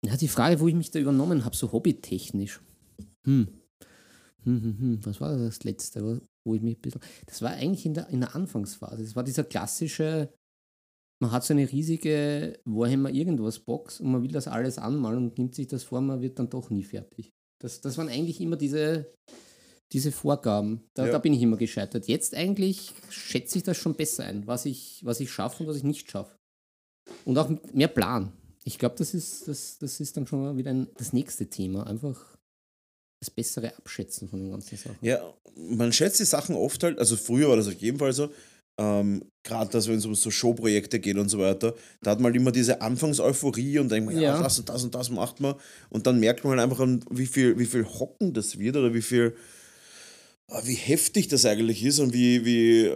Ja, 0.05 0.15
die 0.15 0.27
Frage, 0.27 0.59
wo 0.59 0.67
ich 0.67 0.75
mich 0.75 0.91
da 0.91 0.99
übernommen 0.99 1.43
habe, 1.45 1.55
so 1.55 1.71
hobbytechnisch. 1.71 2.61
Hm. 3.25 3.47
Hm, 4.43 4.61
hm, 4.63 4.79
hm. 4.79 4.99
Was 5.05 5.19
war 5.19 5.37
das 5.37 5.63
letzte, 5.63 6.03
wo- 6.03 6.53
ich 6.55 6.61
mich 6.61 6.77
ein 6.77 6.81
bisschen. 6.81 7.01
Das 7.27 7.41
war 7.43 7.51
eigentlich 7.51 7.85
in 7.85 7.93
der, 7.93 8.07
in 8.09 8.21
der 8.21 8.33
Anfangsphase. 8.35 9.03
Das 9.03 9.15
war 9.15 9.23
dieser 9.23 9.43
klassische, 9.43 10.33
man 11.21 11.31
hat 11.31 11.43
so 11.43 11.53
eine 11.53 11.69
riesige 11.71 12.59
Warhammer 12.65 13.11
irgendwas 13.11 13.59
Box 13.59 13.99
und 13.99 14.11
man 14.11 14.23
will 14.23 14.31
das 14.31 14.47
alles 14.47 14.77
anmalen 14.79 15.17
und 15.27 15.37
nimmt 15.37 15.53
sich 15.53 15.67
das 15.67 15.83
vor, 15.83 16.01
man 16.01 16.21
wird 16.21 16.39
dann 16.39 16.49
doch 16.49 16.69
nie 16.71 16.83
fertig. 16.83 17.29
Das, 17.61 17.81
das 17.81 17.97
waren 17.99 18.07
eigentlich 18.07 18.39
immer 18.41 18.55
diese, 18.55 19.13
diese 19.91 20.11
Vorgaben. 20.11 20.87
Da, 20.95 21.05
Ja. 21.05 21.11
da 21.11 21.19
bin 21.19 21.33
ich 21.33 21.41
immer 21.41 21.57
gescheitert. 21.57 22.07
Jetzt 22.07 22.33
eigentlich 22.33 22.93
schätze 23.09 23.57
ich 23.57 23.63
das 23.63 23.77
schon 23.77 23.93
besser 23.95 24.23
ein, 24.23 24.47
was 24.47 24.65
ich, 24.65 25.01
was 25.03 25.19
ich 25.19 25.29
schaffe 25.29 25.63
und 25.63 25.69
was 25.69 25.75
ich 25.77 25.83
nicht 25.83 26.09
schaffe. 26.09 26.35
Und 27.25 27.37
auch 27.37 27.49
mit 27.49 27.75
mehr 27.75 27.89
Plan. 27.89 28.31
Ich 28.69 28.77
glaube, 28.77 28.93
das 28.99 29.15
ist, 29.15 29.47
das, 29.47 29.79
das 29.79 29.99
ist 29.99 30.15
dann 30.15 30.27
schon 30.27 30.55
wieder 30.55 30.69
ein, 30.69 30.87
das 30.95 31.11
nächste 31.11 31.47
Thema. 31.47 31.87
Einfach 31.87 32.37
das 33.19 33.31
bessere 33.31 33.75
Abschätzen 33.75 34.29
von 34.29 34.39
den 34.39 34.51
ganzen 34.51 34.77
Sachen. 34.77 34.95
Ja, 35.01 35.33
man 35.55 35.91
schätzt 35.91 36.19
die 36.19 36.23
Sachen 36.25 36.55
oft 36.55 36.83
halt, 36.83 36.99
also 36.99 37.17
früher 37.17 37.49
war 37.49 37.57
das 37.57 37.67
auf 37.67 37.73
jeden 37.73 37.97
Fall 37.97 38.13
so, 38.13 38.29
ähm, 38.79 39.23
gerade 39.43 39.71
dass 39.71 39.87
wenn 39.87 39.97
es 39.97 40.05
um 40.05 40.13
so 40.13 40.29
Showprojekte 40.29 40.99
geht 40.99 41.17
und 41.17 41.29
so 41.29 41.39
weiter, 41.39 41.73
da 42.03 42.11
hat 42.11 42.19
man 42.19 42.25
halt 42.31 42.35
immer 42.35 42.51
diese 42.51 42.79
Anfangseuphorie 42.79 43.79
und 43.79 43.91
denkt 43.91 44.05
man, 44.11 44.15
ja, 44.21 44.35
Ja. 44.35 44.43
das 44.43 44.59
und 44.59 44.69
das 44.69 44.83
und 44.83 44.93
das 44.93 45.09
macht 45.09 45.39
man 45.39 45.55
und 45.89 46.05
dann 46.05 46.19
merkt 46.19 46.43
man 46.43 46.59
halt 46.59 46.61
einfach, 46.71 46.87
wie 47.09 47.25
viel, 47.25 47.57
wie 47.57 47.65
viel 47.65 47.85
Hocken 47.85 48.33
das 48.35 48.59
wird 48.59 48.77
oder 48.77 48.93
wie 48.93 49.01
viel, 49.01 49.35
wie 50.63 50.75
heftig 50.75 51.27
das 51.27 51.45
eigentlich 51.45 51.83
ist 51.83 51.99
und 51.99 52.13
wie, 52.13 52.45
wie, 52.45 52.91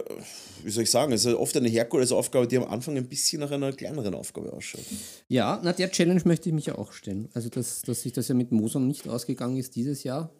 wie 0.62 0.70
soll 0.70 0.82
ich 0.84 0.90
sagen, 0.90 1.12
es 1.12 1.24
ist 1.24 1.34
oft 1.34 1.56
eine 1.56 1.68
Herkulesaufgabe, 1.68 2.48
die 2.48 2.56
am 2.56 2.64
Anfang 2.64 2.96
ein 2.96 3.08
bisschen 3.08 3.40
nach 3.40 3.50
einer 3.50 3.72
kleineren 3.72 4.14
Aufgabe 4.14 4.52
ausschaut. 4.52 4.84
Ja, 5.30 5.60
na, 5.62 5.72
der 5.72 5.90
Challenge 5.90 6.22
möchte 6.24 6.48
ich 6.48 6.54
mich 6.54 6.66
ja 6.66 6.76
auch 6.76 6.92
stellen. 6.92 7.28
Also, 7.34 7.48
dass, 7.48 7.82
dass 7.82 8.02
sich 8.02 8.12
das 8.12 8.28
ja 8.28 8.34
mit 8.34 8.50
Moson 8.52 8.86
nicht 8.88 9.06
ausgegangen 9.08 9.56
ist 9.56 9.76
dieses 9.76 10.02
Jahr. 10.04 10.34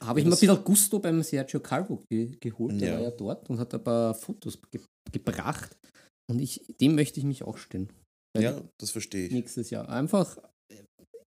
Habe 0.00 0.20
ich 0.20 0.24
Ja, 0.24 0.30
mir 0.30 0.36
ein 0.36 0.40
bisschen 0.40 0.64
Gusto 0.64 0.98
beim 1.00 1.22
Sergio 1.22 1.60
Calvo 1.60 2.02
ge 2.10 2.36
geholt. 2.40 2.80
Der 2.80 2.88
Ja. 2.88 2.94
war 2.96 3.02
ja 3.02 3.10
dort 3.10 3.50
und 3.50 3.58
hat 3.58 3.74
ein 3.74 3.82
paar 3.82 4.14
Fotos 4.14 4.58
ge 4.70 4.80
gebracht. 5.10 5.76
Und 6.30 6.38
ich, 6.40 6.60
dem 6.80 6.94
möchte 6.94 7.18
ich 7.18 7.26
mich 7.26 7.42
auch 7.42 7.58
stellen. 7.58 7.92
Ja, 8.38 8.62
das 8.80 8.90
verstehe 8.92 9.26
ich. 9.26 9.32
Nächstes 9.32 9.68
Jahr. 9.70 9.88
Einfach 9.88 10.38
äh, 10.72 10.76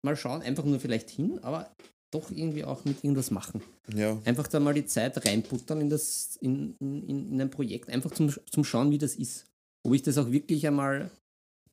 mal 0.04 0.14
schauen, 0.16 0.42
einfach 0.42 0.64
nur 0.64 0.78
vielleicht 0.78 1.10
hin, 1.10 1.38
aber 1.42 1.72
doch 2.14 2.30
irgendwie 2.30 2.64
auch 2.64 2.84
mit 2.84 3.02
irgendwas 3.04 3.30
machen. 3.30 3.62
Ja, 3.94 4.20
Einfach 4.24 4.46
da 4.48 4.60
mal 4.60 4.74
die 4.74 4.86
Zeit 4.86 5.24
reinputtern 5.24 5.80
in, 5.80 5.90
das, 5.90 6.36
in, 6.40 6.74
in, 6.80 7.32
in 7.32 7.40
ein 7.40 7.50
Projekt, 7.50 7.90
einfach 7.90 8.10
zum, 8.12 8.32
zum 8.50 8.64
Schauen, 8.64 8.90
wie 8.90 8.98
das 8.98 9.16
ist. 9.16 9.46
Ob 9.86 9.94
ich 9.94 10.02
das 10.02 10.16
auch 10.18 10.30
wirklich 10.30 10.66
einmal 10.66 11.10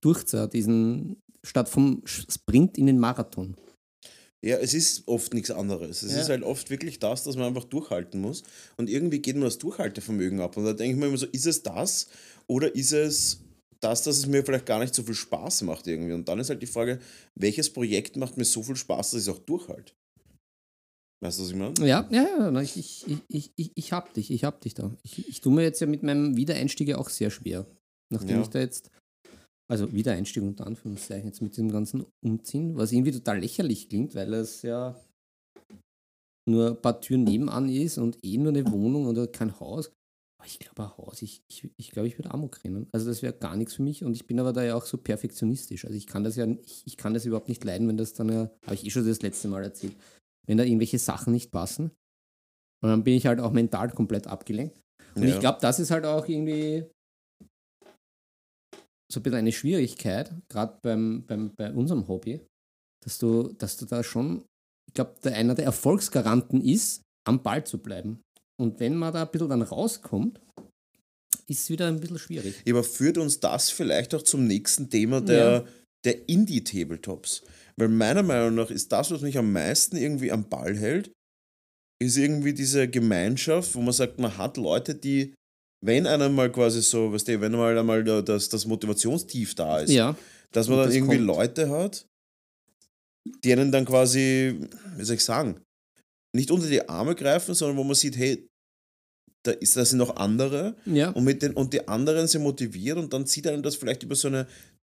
durchziehe, 0.02 0.48
diesen, 0.48 1.18
statt 1.46 1.70
vom 1.70 2.02
Sprint 2.06 2.78
in 2.78 2.88
den 2.88 3.00
Marathon. 3.00 3.56
Ja, 4.44 4.58
es 4.58 4.74
ist 4.74 5.08
oft 5.08 5.34
nichts 5.36 5.52
anderes. 5.52 6.02
Es 6.02 6.14
Ja. 6.14 6.22
ist 6.22 6.30
halt 6.30 6.42
oft 6.44 6.72
wirklich 6.72 6.98
das, 6.98 7.24
dass 7.24 7.36
man 7.36 7.46
einfach 7.46 7.66
durchhalten 7.66 8.20
muss. 8.20 8.42
Und 8.76 8.90
irgendwie 8.90 9.20
geht 9.20 9.36
nur 9.36 9.46
das 9.46 9.60
Durchhaltevermögen 9.60 10.42
ab. 10.42 10.58
Und 10.58 10.66
da 10.66 10.74
denke 10.74 10.96
ich 10.96 11.00
mir 11.00 11.08
immer 11.08 11.18
so, 11.18 11.28
ist 11.28 11.46
es 11.46 11.62
das 11.62 12.08
oder 12.48 12.74
ist 12.74 12.92
es 12.92 13.40
das, 13.80 14.02
dass 14.04 14.18
es 14.18 14.26
mir 14.26 14.44
vielleicht 14.44 14.66
gar 14.66 14.80
nicht 14.80 14.96
so 14.96 15.04
viel 15.04 15.14
Spaß 15.14 15.62
macht 15.62 15.86
irgendwie? 15.88 16.14
Und 16.14 16.28
dann 16.28 16.40
ist 16.40 16.50
halt 16.50 16.62
die 16.62 16.68
Frage, 16.68 17.00
welches 17.40 17.72
Projekt 17.72 18.16
macht 18.18 18.36
mir 18.38 18.46
so 18.46 18.64
viel 18.64 18.76
Spaß, 18.76 19.12
dass 19.12 19.22
ich 19.22 19.28
es 19.28 19.34
auch 19.34 19.40
durchhalte? 19.40 19.94
Weißt 21.24 21.38
du, 21.38 21.44
was 21.44 21.50
ich 21.52 21.56
meine? 21.56 21.74
Ja, 21.88 22.08
ja, 22.12 22.52
ja, 22.52 22.62
ich, 22.62 22.78
ich, 22.78 23.06
ich, 23.28 23.52
ich, 23.56 23.72
ich, 23.76 23.94
hab 23.94 24.14
dich, 24.14 24.32
ich 24.32 24.44
hab 24.44 24.60
dich 24.62 24.74
da. 24.74 24.92
Ich, 25.04 25.28
ich 25.28 25.42
tue 25.42 25.54
mir 25.54 25.62
jetzt 25.62 25.80
ja 25.80 25.86
mit 25.88 26.02
meinem 26.02 26.36
Wiedereinstieg 26.36 26.88
ja 26.88 26.98
auch 26.98 27.10
sehr 27.10 27.30
schwer. 27.30 27.68
Nachdem 28.12 28.38
Ja. 28.38 28.42
ich 28.42 28.50
da 28.50 28.60
jetzt, 28.60 28.90
also 29.70 29.94
Wiedereinstieg 29.94 30.42
unter 30.42 30.66
Anführungszeichen, 30.66 31.28
jetzt 31.28 31.42
mit 31.42 31.52
diesem 31.56 31.72
ganzen 31.72 32.06
Umziehen, 32.26 32.76
was 32.76 32.92
irgendwie 32.92 33.12
total 33.12 33.40
lächerlich 33.40 33.88
klingt, 33.88 34.16
weil 34.16 34.34
es 34.34 34.64
ja 34.64 35.00
nur 36.50 36.72
ein 36.72 36.82
paar 36.82 37.00
Türen 37.00 37.24
nebenan 37.24 37.70
ist 37.70 38.00
und 38.00 38.18
eh 38.24 38.38
nur 38.38 38.50
eine 38.50 38.70
Wohnung 38.72 39.06
oder 39.06 39.28
kein 39.28 39.60
Haus. 39.60 39.92
Aber 40.40 40.48
ich 40.48 40.58
glaube, 40.58 40.82
ein 40.84 40.98
Haus, 40.98 41.22
ich, 41.22 41.44
ich, 41.48 41.70
ich 41.78 41.92
glaube, 41.92 42.08
ich 42.08 42.18
würde 42.18 42.32
Amok 42.32 42.64
rennen. 42.64 42.88
Also 42.92 43.06
das 43.06 43.22
wäre 43.22 43.34
gar 43.34 43.56
nichts 43.56 43.76
für 43.76 43.84
mich 43.84 44.04
und 44.04 44.16
ich 44.16 44.26
bin 44.26 44.40
aber 44.40 44.54
da 44.54 44.64
ja 44.64 44.74
auch 44.74 44.86
so 44.88 44.98
perfektionistisch. 44.98 45.86
Also 45.86 45.96
ich 45.96 46.08
kann 46.08 46.24
das 46.24 46.36
ja, 46.36 46.48
ich, 46.48 46.82
ich 46.86 46.98
kann 46.98 47.14
das 47.14 47.26
überhaupt 47.26 47.48
nicht 47.48 47.64
leiden, 47.64 47.88
wenn 47.88 47.98
das 47.98 48.14
dann 48.14 48.30
ja, 48.30 48.50
habe 48.66 48.74
ich 48.74 48.84
eh 48.84 48.90
schon 48.90 49.06
das 49.06 49.22
letzte 49.22 49.50
Mal 49.50 49.64
erzählt, 49.64 49.96
wenn 50.48 50.58
da 50.58 50.64
irgendwelche 50.64 51.00
Sachen 51.00 51.34
nicht 51.34 51.52
passen. 51.52 51.92
Und 52.84 52.90
dann 52.90 53.04
bin 53.04 53.14
ich 53.16 53.26
halt 53.28 53.40
auch 53.40 53.52
mental 53.52 53.92
komplett 53.92 54.28
abgelenkt. 54.28 54.80
Und 55.16 55.24
Ja. 55.24 55.30
ich 55.34 55.40
glaube, 55.40 55.60
das 55.62 55.80
ist 55.80 55.92
halt 55.92 56.06
auch 56.06 56.28
irgendwie 56.28 56.86
so 59.12 59.20
ein 59.20 59.24
bisschen 59.24 59.40
eine 59.40 59.52
Schwierigkeit, 59.52 60.32
gerade 60.50 60.80
beim, 60.82 61.26
beim, 61.28 61.54
bei 61.56 61.72
unserem 61.74 62.08
Hobby, 62.08 62.40
dass 63.04 63.18
du, 63.18 63.52
dass 63.54 63.78
du 63.78 63.86
da 63.86 64.04
schon, 64.04 64.46
ich 64.88 64.94
glaube, 64.94 65.16
der, 65.24 65.36
einer 65.36 65.54
der 65.54 65.66
Erfolgsgaranten 65.66 66.62
ist, 66.62 67.02
am 67.28 67.44
Ball 67.44 67.66
zu 67.66 67.78
bleiben. 67.78 68.22
Und 68.60 68.80
wenn 68.80 68.96
man 68.96 69.14
da 69.14 69.24
ein 69.24 69.32
bisschen 69.32 69.50
dann 69.50 69.62
rauskommt, 69.64 70.40
ist 71.48 71.64
es 71.64 71.70
wieder 71.70 71.88
ein 71.88 72.00
bisschen 72.00 72.20
schwierig. 72.20 72.64
Aber 72.70 72.84
führt 72.84 73.18
uns 73.18 73.40
das 73.40 73.70
vielleicht 73.70 74.16
auch 74.16 74.22
zum 74.22 74.46
nächsten 74.48 74.90
Thema 74.90 75.20
der, 75.22 75.52
Ja. 75.66 75.66
der 76.06 76.30
Indie-Tabletops? 76.30 77.44
Weil 77.78 77.88
meiner 77.90 78.24
Meinung 78.24 78.56
nach 78.56 78.70
ist 78.70 78.92
das, 78.92 79.12
was 79.12 79.22
mich 79.22 79.38
am 79.38 79.52
meisten 79.52 79.98
irgendwie 79.98 80.32
am 80.32 80.48
Ball 80.50 80.76
hält, 80.78 81.12
ist 82.02 82.18
irgendwie 82.18 82.54
diese 82.54 82.88
Gemeinschaft, 82.88 83.76
wo 83.76 83.82
man 83.82 83.94
sagt, 83.94 84.20
man 84.20 84.38
hat 84.38 84.58
Leute, 84.58 84.96
die, 84.96 85.34
wenn 85.84 86.08
einer 86.08 86.30
mal 86.30 86.52
quasi 86.52 86.82
so, 86.82 87.12
weißt 87.14 87.28
du, 87.28 87.42
wenn 87.42 87.52
mal 87.54 87.78
einmal 87.78 88.04
da- 88.04 88.22
das, 88.22 88.50
das 88.50 88.66
Motivationstief 88.66 89.56
da 89.56 89.80
ist, 89.80 89.92
Ja, 89.92 90.16
dass 90.52 90.68
man 90.68 90.78
und 90.78 90.80
dann 90.82 90.90
das 90.90 90.96
irgendwie 90.96 91.18
kommt. 91.18 91.28
Leute 91.28 91.70
hat, 91.70 92.06
die 93.44 93.52
einen 93.54 93.72
dann 93.72 93.86
quasi, 93.86 94.60
wie 94.98 95.04
soll 95.04 95.16
ich 95.16 95.24
sagen, 95.24 95.62
nicht 96.36 96.50
unter 96.50 96.68
die 96.68 96.88
Arme 96.88 97.14
greifen, 97.16 97.54
sondern 97.54 97.78
wo 97.78 97.84
man 97.84 97.96
sieht, 97.96 98.18
hey, 98.18 98.48
da, 99.44 99.52
ist, 99.52 99.76
da 99.78 99.84
sind 99.86 99.98
noch 99.98 100.16
andere 100.18 100.76
ja. 100.86 101.10
und, 101.12 101.24
mit 101.24 101.42
den, 101.42 101.54
und 101.54 101.74
die 101.74 101.88
anderen 101.88 102.28
sind 102.28 102.44
motiviert 102.44 102.98
und 102.98 103.12
dann 103.14 103.26
zieht 103.26 103.48
einem 103.48 103.64
das 103.64 103.76
vielleicht 103.76 104.04
über 104.04 104.16
so 104.16 104.28
eine, 104.28 104.48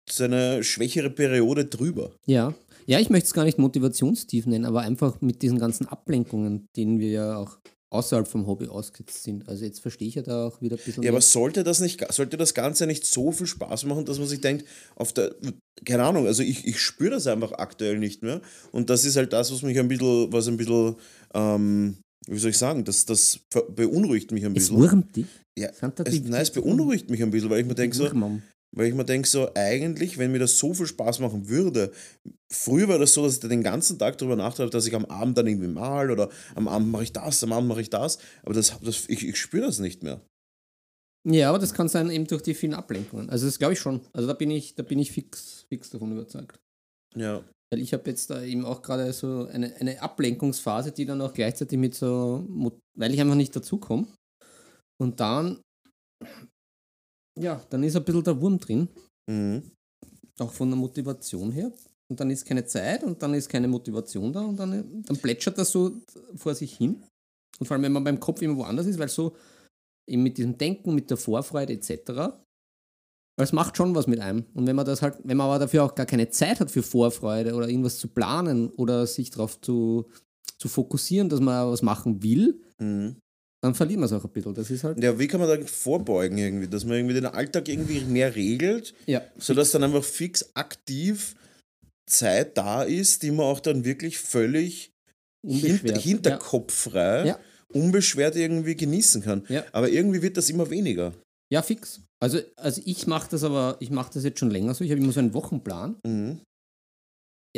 so 0.10 0.24
eine 0.24 0.64
schwächere 0.64 1.10
Periode 1.10 1.66
drüber. 1.66 2.16
Ja. 2.26 2.54
Ja, 2.86 3.00
ich 3.00 3.10
möchte 3.10 3.28
es 3.28 3.34
gar 3.34 3.46
nicht 3.46 3.58
motivationstief 3.58 4.46
nennen, 4.46 4.66
aber 4.66 4.82
einfach 4.82 5.22
mit 5.22 5.42
diesen 5.42 5.60
ganzen 5.60 5.88
Ablenkungen, 5.88 6.68
denen 6.76 7.00
wir 7.00 7.10
ja 7.10 7.38
auch 7.38 7.58
außerhalb 7.92 8.28
vom 8.28 8.46
Hobby 8.48 8.68
ausgesetzt 8.68 9.24
sind. 9.24 9.48
Also 9.50 9.66
jetzt 9.66 9.80
verstehe 9.80 10.08
ich 10.08 10.16
ja 10.16 10.22
da 10.22 10.48
auch 10.48 10.62
wieder 10.62 10.76
ein 10.76 10.82
bisschen. 10.84 11.04
Ja, 11.04 11.10
aber 11.10 11.18
mehr. 11.18 11.22
sollte 11.22 11.64
das 11.64 11.80
nicht, 11.80 12.06
sollte 12.14 12.38
das 12.38 12.54
Ganze 12.54 12.86
nicht 12.86 13.06
so 13.06 13.32
viel 13.32 13.48
Spaß 13.48 13.86
machen, 13.86 14.06
dass 14.06 14.20
man 14.20 14.28
sich 14.28 14.42
denkt, 14.42 14.66
auf 14.96 15.14
der, 15.14 15.36
keine 15.86 16.04
Ahnung, 16.04 16.28
also 16.28 16.44
ich, 16.44 16.68
ich 16.68 16.80
spüre 16.80 17.12
das 17.12 17.28
einfach 17.28 17.54
aktuell 17.54 17.98
nicht 17.98 18.22
mehr. 18.22 18.42
Und 18.72 18.90
das 18.90 19.06
ist 19.06 19.16
halt 19.16 19.34
das, 19.34 19.52
was 19.52 19.64
mich 19.64 19.80
ein 19.80 19.88
bisschen, 19.88 20.32
was 20.32 20.48
ein 20.48 20.58
bisschen, 20.58 20.96
ähm, 21.34 21.98
wie 22.28 22.38
soll 22.38 22.52
ich 22.52 22.58
sagen, 22.58 22.84
das, 22.84 23.06
das 23.06 23.40
beunruhigt 23.76 24.32
mich 24.32 24.46
ein 24.46 24.52
es 24.56 24.70
bisschen. 24.70 24.78
wurmt 24.78 25.16
dich. 25.16 25.26
Ja, 25.58 25.70
es, 25.70 25.82
nein, 25.82 26.42
es 26.42 26.52
beunruhigt 26.52 27.10
mich 27.10 27.24
ein 27.24 27.32
bisschen, 27.32 27.50
weil 27.50 27.62
ich 27.62 27.66
mir 27.66 27.76
denke 27.76 27.96
so. 27.96 28.04
Weil 28.76 28.88
ich 28.88 28.94
mir 28.94 29.06
denke, 29.06 29.28
so 29.28 29.50
eigentlich, 29.56 30.18
wenn 30.18 30.32
mir 30.32 30.40
das 30.40 30.58
so 30.60 30.74
viel 30.74 30.86
Spaß 30.86 31.20
machen 31.20 31.50
würde, 31.50 31.92
früher 32.52 32.88
war 32.88 33.00
das 33.00 33.14
so, 33.14 33.24
dass 33.24 33.36
ich 33.36 33.40
da 33.40 33.48
den 33.48 33.64
ganzen 33.64 33.98
Tag 33.98 34.18
darüber 34.18 34.36
nachdachte, 34.36 34.70
dass 34.70 34.86
ich 34.86 34.94
am 34.94 35.06
Abend 35.06 35.38
dann 35.38 35.48
irgendwie 35.48 35.68
mal 35.68 36.12
oder 36.12 36.30
am 36.56 36.68
Abend 36.68 36.92
mache 36.92 37.04
ich 37.04 37.14
das, 37.14 37.44
am 37.44 37.54
Abend 37.54 37.68
mache 37.68 37.82
ich 37.82 37.90
das, 37.90 38.20
aber 38.44 38.54
das, 38.54 38.80
das, 38.82 39.10
ich, 39.10 39.28
ich 39.28 39.38
spüre 39.38 39.66
das 39.66 39.80
nicht 39.80 40.04
mehr. 40.04 40.22
Ja, 41.28 41.50
aber 41.50 41.60
das 41.60 41.74
kann 41.74 41.90
sein 41.90 42.10
eben 42.10 42.28
durch 42.28 42.44
die 42.44 42.54
vielen 42.54 42.74
Ablenkungen. 42.74 43.30
Also 43.30 43.46
das 43.46 43.60
glaube 43.60 43.74
ich 43.74 43.80
schon. 43.80 44.02
Also 44.14 44.28
da 44.28 44.34
bin 44.34 44.52
ich, 44.52 44.76
da 44.76 44.84
bin 44.84 45.00
ich 45.00 45.12
fix, 45.12 45.66
fix 45.68 45.90
davon 45.90 46.12
überzeugt. 46.12 46.60
Ja, 47.16 47.44
Weil 47.72 47.82
ich 47.82 47.94
habe 47.94 48.10
jetzt 48.10 48.30
da 48.30 48.42
eben 48.42 48.66
auch 48.66 48.82
gerade 48.82 49.12
so 49.14 49.48
eine, 49.48 49.76
eine 49.76 50.02
Ablenkungsphase, 50.02 50.92
die 50.92 51.06
dann 51.06 51.22
auch 51.22 51.34
gleichzeitig 51.34 51.78
mit 51.78 51.96
so, 51.96 52.46
weil 52.96 53.14
ich 53.14 53.20
einfach 53.20 53.36
nicht 53.36 53.56
dazukomme. 53.56 54.08
Und 55.02 55.20
dann, 55.20 55.62
ja, 57.40 57.62
dann 57.70 57.84
ist 57.84 57.96
ein 57.96 58.04
bisschen 58.04 58.24
der 58.24 58.40
Wurm 58.40 58.60
drin, 58.60 58.88
mhm. 59.30 59.64
auch 60.40 60.52
von 60.52 60.70
der 60.70 60.78
Motivation 60.78 61.52
her. 61.52 61.72
Und 62.12 62.20
dann 62.20 62.32
ist 62.32 62.46
keine 62.46 62.66
Zeit 62.66 63.04
und 63.04 63.22
dann 63.22 63.34
ist 63.36 63.50
keine 63.50 63.68
Motivation 63.68 64.34
da 64.34 64.42
und 64.42 64.58
dann, 64.58 65.04
dann 65.04 65.18
plätschert 65.18 65.58
das 65.58 65.72
so 65.72 65.92
vor 66.36 66.56
sich 66.56 66.76
hin. 66.76 67.04
Und 67.60 67.68
vor 67.68 67.76
allem, 67.76 67.84
wenn 67.84 67.92
man 67.92 68.04
beim 68.04 68.20
Kopf 68.20 68.42
immer 68.42 68.58
woanders 68.58 68.88
ist, 68.88 68.98
weil 68.98 69.10
so 69.10 69.36
eben 70.08 70.24
mit 70.24 70.38
diesem 70.38 70.58
Denken, 70.58 70.96
mit 70.96 71.10
der 71.10 71.18
Vorfreude 71.18 71.74
etc., 71.74 72.34
das 73.38 73.54
macht 73.54 73.78
schon 73.78 73.96
was 73.96 74.08
mit 74.08 74.20
einem. 74.20 74.46
Und 74.54 74.68
wenn 74.68 74.76
man 74.76 74.86
das 74.86 75.02
halt, 75.02 75.18
wenn 75.24 75.38
man 75.38 75.48
aber 75.48 75.60
dafür 75.60 75.86
auch 75.86 75.96
gar 75.96 76.06
keine 76.06 76.30
Zeit 76.30 76.60
hat 76.60 76.72
für 76.72 76.84
Vorfreude 76.84 77.54
oder 77.54 77.70
irgendwas 77.70 78.00
zu 78.00 78.08
planen 78.10 78.70
oder 78.72 79.08
sich 79.08 79.30
darauf 79.30 79.62
zu, 79.62 80.10
zu 80.58 80.68
fokussieren, 80.68 81.30
dass 81.30 81.40
man 81.40 81.70
was 81.70 81.82
machen 81.82 82.22
will, 82.24 82.60
Mhm. 82.80 83.18
Dann 83.62 83.76
verliert 83.76 84.00
man 84.00 84.06
es 84.08 84.14
auch 84.14 84.24
ein 84.24 84.32
bisschen. 84.32 84.54
Das 84.54 84.70
ist 84.72 84.84
halt. 84.84 85.02
ja, 85.04 85.18
wie 85.20 85.28
kann 85.28 85.40
man 85.42 85.50
da 85.50 85.66
vorbeugen 85.66 86.38
irgendwie, 86.38 86.68
dass 86.68 86.86
man 86.86 86.98
irgendwie 86.98 87.16
den 87.16 87.26
Alltag 87.26 87.68
irgendwie 87.68 88.02
mehr 88.02 88.36
regelt, 88.36 88.94
Ja. 89.06 89.22
sodass 89.38 89.72
dann 89.72 89.84
einfach 89.84 90.04
fix 90.04 90.50
aktiv 90.54 91.36
Zeit 92.10 92.58
da 92.58 92.84
ist, 92.84 93.22
die 93.24 93.32
man 93.32 93.46
auch 93.46 93.60
dann 93.60 93.84
wirklich 93.86 94.18
völlig 94.18 94.92
hinter, 95.46 95.98
hinterkopffrei, 96.00 97.26
Ja. 97.28 97.40
unbeschwert 97.74 98.36
irgendwie 98.36 98.76
genießen 98.76 99.22
kann. 99.22 99.44
Ja. 99.50 99.64
Aber 99.72 99.90
irgendwie 99.90 100.22
wird 100.22 100.38
das 100.38 100.50
immer 100.50 100.70
weniger. 100.70 101.14
Ja, 101.52 101.62
fix. 101.62 102.02
Also, 102.22 102.40
also 102.58 102.82
ich 102.86 103.08
mache 103.08 103.30
das 103.32 103.44
aber, 103.44 103.78
ich 103.80 103.90
mache 103.92 104.12
das 104.14 104.24
jetzt 104.24 104.40
schon 104.40 104.52
länger 104.52 104.74
so. 104.74 104.84
Ich 104.84 104.92
habe 104.92 105.02
immer 105.02 105.12
so 105.14 105.20
einen 105.20 105.34
Wochenplan. 105.34 105.96
Mhm. 106.06 106.40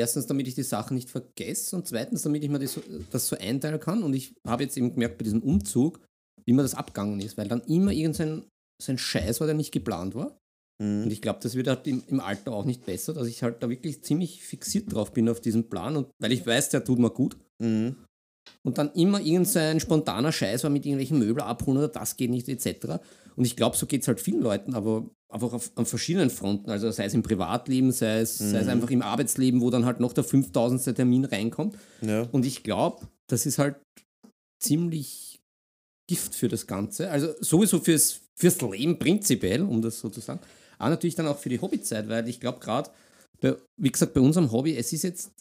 Erstens, 0.02 0.26
damit 0.26 0.48
ich 0.48 0.56
die 0.56 0.64
Sachen 0.64 0.96
nicht 0.96 1.12
vergesse 1.12 1.76
und 1.76 1.88
zweitens, 1.88 2.24
damit 2.24 2.44
ich 2.44 2.50
mir 2.50 2.58
das 2.58 2.74
so, 2.74 2.82
das 3.12 3.28
so 3.28 3.38
einteilen 3.38 3.80
kann. 3.80 4.02
Und 4.02 4.16
ich 4.16 4.34
habe 4.48 4.64
jetzt 4.64 4.76
eben 4.76 4.94
gemerkt 4.94 5.20
bei 5.20 5.24
diesem 5.24 5.44
Umzug, 5.44 6.00
wie 6.44 6.54
mir 6.54 6.64
das 6.64 6.74
abgegangen 6.74 7.20
ist, 7.20 7.38
weil 7.38 7.48
dann 7.48 7.62
immer 7.62 7.92
irgendein 7.92 8.44
so 8.82 8.92
ein 8.92 8.98
Scheiß 8.98 9.40
war, 9.40 9.48
der 9.48 9.56
nicht 9.56 9.72
geplant 9.72 10.16
war. 10.16 10.40
Mhm. 10.82 11.04
Und 11.04 11.14
ich 11.14 11.22
glaube, 11.22 11.40
das 11.44 11.54
wird 11.54 11.68
halt 11.68 11.86
im, 11.86 12.04
im 12.08 12.20
Alter 12.20 12.52
auch 12.52 12.66
nicht 12.66 12.84
besser, 12.84 13.14
dass 13.14 13.28
ich 13.28 13.44
halt 13.44 13.62
da 13.62 13.70
wirklich 13.70 14.04
ziemlich 14.04 14.42
fixiert 14.42 14.92
drauf 14.92 15.14
bin 15.14 15.30
auf 15.30 15.40
diesen 15.40 15.70
Plan 15.70 15.96
und 15.96 16.08
weil 16.20 16.32
ich 16.32 16.46
weiß, 16.46 16.70
der 16.70 16.84
tut 16.84 16.98
mir 16.98 17.12
gut. 17.12 17.38
Mhm. 17.60 17.96
Und 18.64 18.80
dann 18.80 18.92
immer 18.94 19.22
irgendein 19.22 19.80
spontaner 19.80 20.32
Scheiß 20.32 20.64
war 20.64 20.72
mit 20.72 20.84
irgendwelchen 20.84 21.20
Möbel 21.20 21.44
abholen 21.44 21.78
oder 21.78 21.90
das 21.90 22.18
geht 22.18 22.32
nicht, 22.32 22.50
etc. 22.50 22.98
Und 23.36 23.46
ich 23.46 23.56
glaube, 23.56 23.78
so 23.78 23.86
geht 23.86 24.02
es 24.02 24.08
halt 24.08 24.20
vielen 24.20 24.42
Leuten, 24.42 24.74
aber 24.74 25.08
einfach 25.32 25.54
auf, 25.54 25.72
an 25.76 25.86
verschiedenen 25.86 26.30
Fronten. 26.30 26.70
Also 26.70 26.92
sei 26.92 27.06
es 27.06 27.14
im 27.14 27.24
Privatleben, 27.24 27.92
sei 27.92 28.20
es, 28.20 28.38
sei 28.38 28.60
es 28.60 28.68
einfach 28.68 28.90
im 28.90 29.02
Arbeitsleben, 29.02 29.62
wo 29.62 29.70
dann 29.70 29.86
halt 29.86 30.00
noch 30.00 30.14
der 30.14 30.24
5000. 30.24 30.96
Termin 30.96 31.26
reinkommt. 31.26 31.78
Ja. 32.02 32.24
Und 32.32 32.46
ich 32.46 32.64
glaube, 32.64 33.08
das 33.28 33.46
ist 33.46 33.58
halt 33.58 33.76
ziemlich 34.62 35.42
Gift 36.10 36.36
für 36.36 36.48
das 36.48 36.68
Ganze. 36.68 37.10
Also 37.10 37.34
sowieso 37.40 37.80
fürs, 37.80 38.22
fürs 38.36 38.62
Leben 38.62 39.00
prinzipiell, 39.00 39.62
um 39.62 39.82
das 39.82 40.00
so 40.00 40.10
zu 40.10 40.20
sagen. 40.20 40.40
Aber 40.78 40.90
natürlich 40.90 41.16
dann 41.16 41.28
auch 41.28 41.38
für 41.38 41.50
die 41.50 41.62
Hobbyzeit, 41.62 42.10
weil 42.10 42.28
ich 42.28 42.40
glaube 42.40 42.60
gerade, 42.60 42.90
wie 43.78 43.92
gesagt, 43.92 44.14
bei 44.14 44.22
unserem 44.22 44.52
Hobby, 44.52 44.76
es 44.76 44.92
ist 44.94 45.04
jetzt 45.04 45.32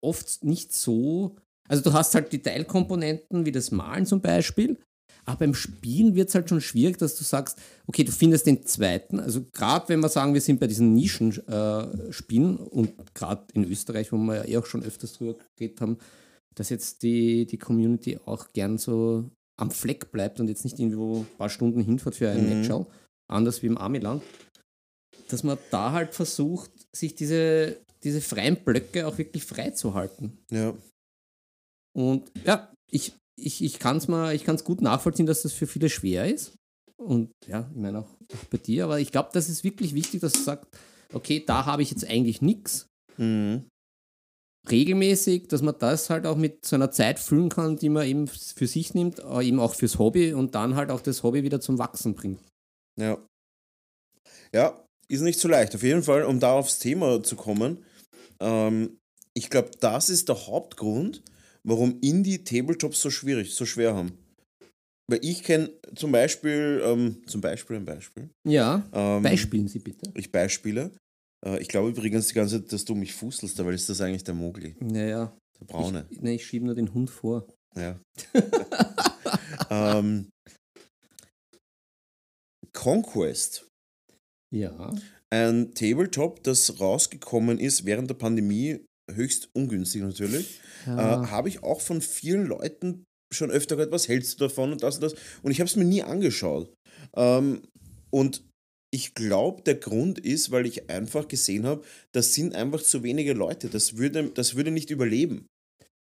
oft 0.00 0.44
nicht 0.44 0.72
so, 0.72 1.36
also 1.68 1.82
du 1.82 1.92
hast 1.92 2.14
halt 2.14 2.32
die 2.32 2.42
Teilkomponenten 2.42 3.44
wie 3.44 3.52
das 3.52 3.70
Malen 3.70 4.06
zum 4.06 4.20
Beispiel, 4.20 4.78
aber 5.28 5.40
beim 5.40 5.54
Spielen 5.54 6.14
wird 6.14 6.30
es 6.30 6.34
halt 6.34 6.48
schon 6.48 6.62
schwierig, 6.62 6.96
dass 6.96 7.14
du 7.16 7.22
sagst, 7.22 7.58
okay, 7.86 8.02
du 8.02 8.12
findest 8.12 8.46
den 8.46 8.64
zweiten, 8.64 9.20
also 9.20 9.44
gerade 9.52 9.90
wenn 9.90 10.00
wir 10.00 10.08
sagen, 10.08 10.32
wir 10.32 10.40
sind 10.40 10.58
bei 10.58 10.66
diesen 10.66 10.94
Nischenspielen 10.94 12.58
äh, 12.58 12.62
und 12.62 13.14
gerade 13.14 13.44
in 13.52 13.70
Österreich, 13.70 14.10
wo 14.10 14.16
wir 14.16 14.36
ja 14.36 14.44
eh 14.46 14.56
auch 14.56 14.64
schon 14.64 14.82
öfters 14.82 15.12
drüber 15.12 15.38
geredet 15.56 15.82
haben, 15.82 15.98
dass 16.54 16.70
jetzt 16.70 17.02
die, 17.02 17.44
die 17.44 17.58
Community 17.58 18.18
auch 18.24 18.54
gern 18.54 18.78
so 18.78 19.30
am 19.60 19.70
Fleck 19.70 20.10
bleibt 20.12 20.40
und 20.40 20.48
jetzt 20.48 20.64
nicht 20.64 20.78
irgendwo 20.78 21.20
ein 21.20 21.36
paar 21.36 21.50
Stunden 21.50 21.82
hinfährt 21.82 22.14
für 22.16 22.30
ein 22.30 22.44
Mhm. 22.44 22.60
Matchau, 22.60 22.86
anders 23.30 23.62
wie 23.62 23.66
im 23.66 23.76
Amiland, 23.76 24.22
dass 25.28 25.42
man 25.42 25.58
da 25.70 25.92
halt 25.92 26.14
versucht, 26.14 26.70
sich 26.96 27.14
diese, 27.14 27.76
diese 28.02 28.22
freien 28.22 28.56
Blöcke 28.64 29.06
auch 29.06 29.18
wirklich 29.18 29.44
frei 29.44 29.72
zu 29.72 29.92
halten. 29.92 30.38
Ja. 30.50 30.72
Und 31.94 32.32
ja, 32.46 32.72
ich, 32.90 33.12
ich, 33.38 33.62
ich 33.62 33.78
kann 33.78 33.98
es 33.98 34.08
ich 34.34 34.44
kann's 34.44 34.64
gut 34.64 34.80
nachvollziehen, 34.80 35.26
dass 35.26 35.42
das 35.42 35.52
für 35.52 35.66
viele 35.66 35.88
schwer 35.88 36.32
ist. 36.32 36.54
Und 36.96 37.30
ja, 37.46 37.68
ich 37.70 37.80
meine 37.80 38.00
auch, 38.00 38.08
auch 38.08 38.44
bei 38.50 38.58
dir, 38.58 38.84
aber 38.84 38.98
ich 38.98 39.12
glaube, 39.12 39.30
das 39.32 39.48
ist 39.48 39.64
wirklich 39.64 39.94
wichtig, 39.94 40.20
dass 40.20 40.32
du 40.32 40.40
sagst, 40.40 40.66
okay, 41.12 41.42
da 41.44 41.64
habe 41.64 41.82
ich 41.82 41.90
jetzt 41.90 42.04
eigentlich 42.08 42.42
nichts. 42.42 42.86
Mhm. 43.16 43.68
Regelmäßig, 44.68 45.48
dass 45.48 45.62
man 45.62 45.76
das 45.78 46.10
halt 46.10 46.26
auch 46.26 46.36
mit 46.36 46.66
so 46.66 46.76
einer 46.76 46.90
Zeit 46.90 47.20
füllen 47.20 47.48
kann, 47.48 47.76
die 47.76 47.88
man 47.88 48.06
eben 48.06 48.26
für 48.26 48.66
sich 48.66 48.92
nimmt, 48.94 49.20
aber 49.20 49.42
eben 49.42 49.60
auch 49.60 49.74
fürs 49.74 49.98
Hobby 49.98 50.32
und 50.32 50.54
dann 50.54 50.74
halt 50.74 50.90
auch 50.90 51.00
das 51.00 51.22
Hobby 51.22 51.42
wieder 51.44 51.60
zum 51.60 51.78
Wachsen 51.78 52.14
bringt. 52.14 52.40
Ja. 52.98 53.18
Ja, 54.52 54.84
ist 55.08 55.22
nicht 55.22 55.40
so 55.40 55.48
leicht. 55.48 55.74
Auf 55.74 55.82
jeden 55.82 56.02
Fall, 56.02 56.24
um 56.24 56.40
da 56.40 56.52
aufs 56.52 56.80
Thema 56.80 57.22
zu 57.22 57.36
kommen, 57.36 57.84
ähm, 58.40 58.98
ich 59.34 59.50
glaube, 59.50 59.70
das 59.80 60.10
ist 60.10 60.28
der 60.28 60.46
Hauptgrund, 60.46 61.22
warum 61.68 61.98
Indie-Tabletops 62.00 63.00
so 63.00 63.10
schwierig, 63.10 63.54
so 63.54 63.64
schwer 63.66 63.94
haben. 63.94 64.12
Weil 65.10 65.20
ich 65.24 65.42
kenne 65.42 65.70
zum 65.94 66.12
Beispiel, 66.12 66.82
ähm, 66.84 67.22
zum 67.26 67.40
Beispiel 67.40 67.76
ein 67.76 67.84
Beispiel. 67.84 68.28
Ja, 68.46 68.86
Ähm, 68.92 69.22
Beispielen 69.22 69.68
Sie 69.68 69.78
bitte. 69.78 70.12
Ich 70.14 70.30
beispiele. 70.30 70.90
Äh, 71.46 71.60
ich 71.62 71.68
glaube 71.68 71.88
übrigens 71.90 72.28
die 72.28 72.34
ganze 72.34 72.60
Zeit, 72.60 72.72
dass 72.72 72.84
du 72.84 72.94
mich 72.94 73.14
fußelst, 73.14 73.64
weil 73.64 73.74
ist 73.74 73.88
das 73.88 74.00
eigentlich 74.00 74.24
der 74.24 74.34
Mogli, 74.34 74.76
Naja, 74.80 75.34
der 75.60 75.64
Braune. 75.66 76.06
ich, 76.10 76.20
nee, 76.20 76.34
ich 76.34 76.46
schiebe 76.46 76.66
nur 76.66 76.74
den 76.74 76.92
Hund 76.92 77.08
vor. 77.10 77.46
Ja. 77.76 77.98
ähm, 79.70 80.28
Conquest. 82.72 83.66
Ja. 84.54 84.92
Ein 85.30 85.74
Tabletop, 85.74 86.42
das 86.42 86.80
rausgekommen 86.80 87.58
ist 87.58 87.84
während 87.84 88.08
der 88.10 88.14
Pandemie, 88.14 88.84
höchst 89.14 89.48
ungünstig 89.54 90.02
natürlich. 90.02 90.60
ja. 90.86 91.24
Äh, 91.24 91.26
habe 91.28 91.48
ich 91.48 91.62
auch 91.62 91.80
von 91.80 92.00
vielen 92.00 92.46
Leuten 92.46 93.04
schon 93.32 93.50
öfter 93.50 93.76
gehört, 93.76 93.92
was 93.92 94.08
hältst 94.08 94.34
du 94.40 94.44
davon 94.44 94.72
und 94.72 94.82
das 94.82 94.96
und 94.96 95.02
das. 95.02 95.14
Und 95.42 95.50
ich 95.50 95.60
habe 95.60 95.68
es 95.68 95.76
mir 95.76 95.84
nie 95.84 96.02
angeschaut. 96.02 96.72
Ähm, 97.16 97.62
und 98.10 98.42
ich 98.90 99.14
glaube, 99.14 99.62
der 99.62 99.74
Grund 99.74 100.18
ist, 100.18 100.50
weil 100.50 100.64
ich 100.66 100.88
einfach 100.88 101.28
gesehen 101.28 101.66
habe, 101.66 101.84
das 102.12 102.32
sind 102.34 102.54
einfach 102.54 102.82
zu 102.82 103.02
wenige 103.02 103.34
Leute. 103.34 103.68
Das 103.68 103.98
würde, 103.98 104.30
das 104.32 104.54
würde 104.54 104.70
nicht 104.70 104.90
überleben. 104.90 105.46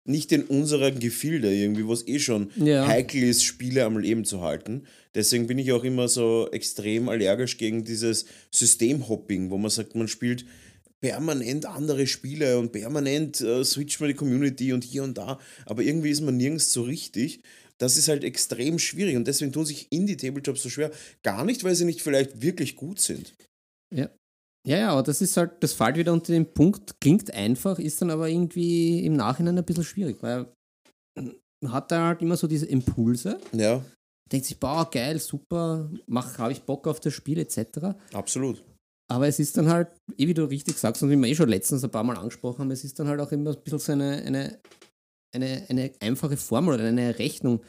Nicht 0.08 0.32
in 0.34 0.44
unserem 0.44 1.00
Gefilde 1.00 1.52
irgendwie, 1.52 1.88
wo 1.88 1.94
es 1.94 2.08
eh 2.08 2.20
schon 2.20 2.52
Ja. 2.58 2.86
heikel 2.86 3.24
ist, 3.24 3.44
Spiele 3.44 3.86
am 3.86 3.98
Leben 3.98 4.24
zu 4.26 4.42
halten. 4.42 4.84
Deswegen 5.16 5.48
bin 5.48 5.58
ich 5.58 5.72
auch 5.72 5.84
immer 5.86 6.08
so 6.10 6.50
extrem 6.52 7.08
allergisch 7.10 7.58
gegen 7.58 7.86
dieses 7.86 8.26
Systemhopping, 8.54 9.50
wo 9.50 9.58
man 9.58 9.72
sagt, 9.72 9.96
man 9.96 10.08
spielt 10.10 10.46
permanent 11.02 11.66
andere 11.66 12.08
Spiele 12.08 12.58
und 12.58 12.72
permanent 12.72 13.42
äh, 13.42 13.64
switcht 13.64 14.00
man 14.00 14.10
die 14.10 14.16
Community 14.16 14.74
und 14.74 14.84
hier 14.84 15.04
und 15.04 15.18
da, 15.18 15.40
aber 15.66 15.84
irgendwie 15.84 16.10
ist 16.10 16.22
man 16.22 16.38
nirgends 16.38 16.72
so 16.72 16.84
richtig. 16.84 17.42
Das 17.78 17.98
ist 17.98 18.08
halt 18.08 18.24
extrem 18.24 18.80
schwierig 18.80 19.18
und 19.18 19.28
deswegen 19.28 19.52
tun 19.52 19.66
sich 19.66 19.92
Indie-Tabletops 19.92 20.64
so 20.64 20.70
schwer. 20.70 20.92
Gar 21.24 21.44
nicht, 21.44 21.64
weil 21.64 21.76
sie 21.76 21.84
nicht 21.84 22.02
vielleicht 22.02 22.42
wirklich 22.42 22.76
gut 22.78 23.00
sind. 23.00 23.36
Ja. 23.94 24.10
Ja, 24.66 24.78
ja, 24.80 24.90
aber 24.90 25.04
das 25.04 25.22
ist 25.22 25.38
halt, 25.38 25.52
das 25.62 25.74
fällt 25.74 25.98
wieder 25.98 26.12
unter 26.12 26.34
den 26.34 26.52
Punkt, 26.52 27.00
klingt 27.00 27.32
einfach, 27.32 27.78
ist 27.78 28.02
dann 28.02 28.10
aber 28.10 28.30
irgendwie 28.30 29.06
im 29.06 29.16
Nachhinein 29.16 29.58
ein 29.58 29.64
bisschen 29.64 29.84
schwierig, 29.84 30.18
weil 30.22 30.48
man 31.16 31.36
hat 31.72 31.92
da 31.92 32.08
halt 32.08 32.22
immer 32.24 32.36
so 32.36 32.48
diese 32.48 32.66
Impulse, 32.66 33.40
Ja, 33.52 33.86
denkt 34.32 34.48
sich, 34.48 34.60
boah, 34.60 34.90
geil, 34.90 35.20
super, 35.20 35.92
mach, 36.08 36.40
habe 36.40 36.52
ich 36.52 36.64
Bock 36.64 36.88
auf 36.88 37.00
das 37.00 37.14
Spiel, 37.14 37.38
etc. 37.38 37.96
absolut. 38.12 38.64
Aber 39.08 39.28
es 39.28 39.40
ist 39.40 39.56
dann 39.58 39.70
halt, 39.70 39.90
eh 40.18 40.28
wie 40.28 40.34
du 40.34 40.46
richtig 40.46 40.78
sagst 40.78 41.04
und 41.04 41.12
wie 41.12 41.16
wir 41.16 41.28
eh 41.28 41.36
schon 41.36 41.50
letztens 41.50 41.84
ein 41.84 41.92
paar 41.92 42.04
Mal 42.04 42.18
angesprochen 42.18 42.60
haben, 42.60 42.72
es 42.72 42.84
ist 42.84 42.98
dann 43.00 43.08
halt 43.08 43.20
auch 43.20 43.32
immer 43.32 43.52
ein 43.52 43.64
bisschen 43.64 43.80
so 43.80 43.92
eine, 43.92 44.24
eine, 44.24 44.60
eine, 45.34 45.66
eine 45.70 45.92
einfache 46.00 46.38
Formel 46.38 46.76
oder 46.76 46.86
eine 46.86 47.20
Rechnung. 47.20 47.62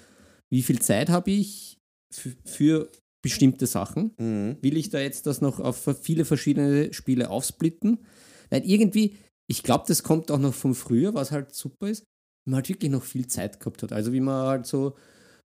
Wie 0.51 0.63
viel 0.63 0.81
Zeit 0.81 1.11
habe 1.11 1.31
ich 1.31 1.79
für, 2.13 2.35
für 2.45 2.91
bestimmte 3.23 3.67
Sachen? 3.67 4.13
Mhm. 4.19 4.57
will 4.63 4.77
ich 4.77 4.91
da 4.91 5.01
jetzt 5.01 5.27
das 5.27 5.41
noch 5.41 5.61
auf 5.61 5.89
viele 6.01 6.25
verschiedene 6.25 6.93
Spiele 6.95 7.29
aufsplitten? 7.29 8.07
Weil 8.51 8.65
irgendwie, 8.65 9.17
ich 9.51 9.63
glaube, 9.63 9.85
das 9.89 10.03
kommt 10.03 10.31
auch 10.31 10.39
noch 10.39 10.55
von 10.55 10.75
früher, 10.75 11.15
was 11.15 11.33
halt 11.33 11.55
super 11.55 11.89
ist, 11.89 12.05
wenn 12.45 12.53
man 12.53 12.57
halt 12.59 12.69
wirklich 12.69 12.91
noch 12.91 13.03
viel 13.03 13.27
Zeit 13.27 13.61
gehabt 13.61 13.83
hat. 13.83 13.93
Also 13.93 14.13
wie 14.13 14.21
man 14.21 14.47
halt 14.47 14.67
so, 14.67 14.97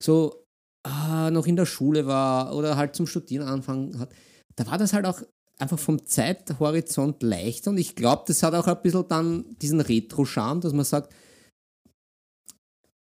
so 0.04 0.46
ah, 0.84 1.32
noch 1.32 1.48
in 1.48 1.56
der 1.56 1.66
Schule 1.66 2.06
war 2.06 2.56
oder 2.56 2.76
halt 2.78 2.96
zum 2.96 3.08
Studieren 3.08 3.48
anfangen 3.48 3.98
hat. 3.98 4.14
Da 4.56 4.68
war 4.68 4.78
das 4.78 4.94
halt 4.94 5.06
auch 5.06 5.22
einfach 5.62 5.80
vom 5.80 6.06
Zeithorizont 6.06 7.22
leichter 7.22 7.72
und 7.72 7.78
ich 7.78 7.96
glaube, 7.96 8.24
das 8.28 8.44
hat 8.44 8.54
auch 8.54 8.68
ein 8.68 8.82
bisschen 8.82 9.08
dann 9.08 9.58
diesen 9.62 9.82
Retro-Charme, 9.82 10.62
dass 10.62 10.74
man 10.74 10.86
sagt, 10.86 11.14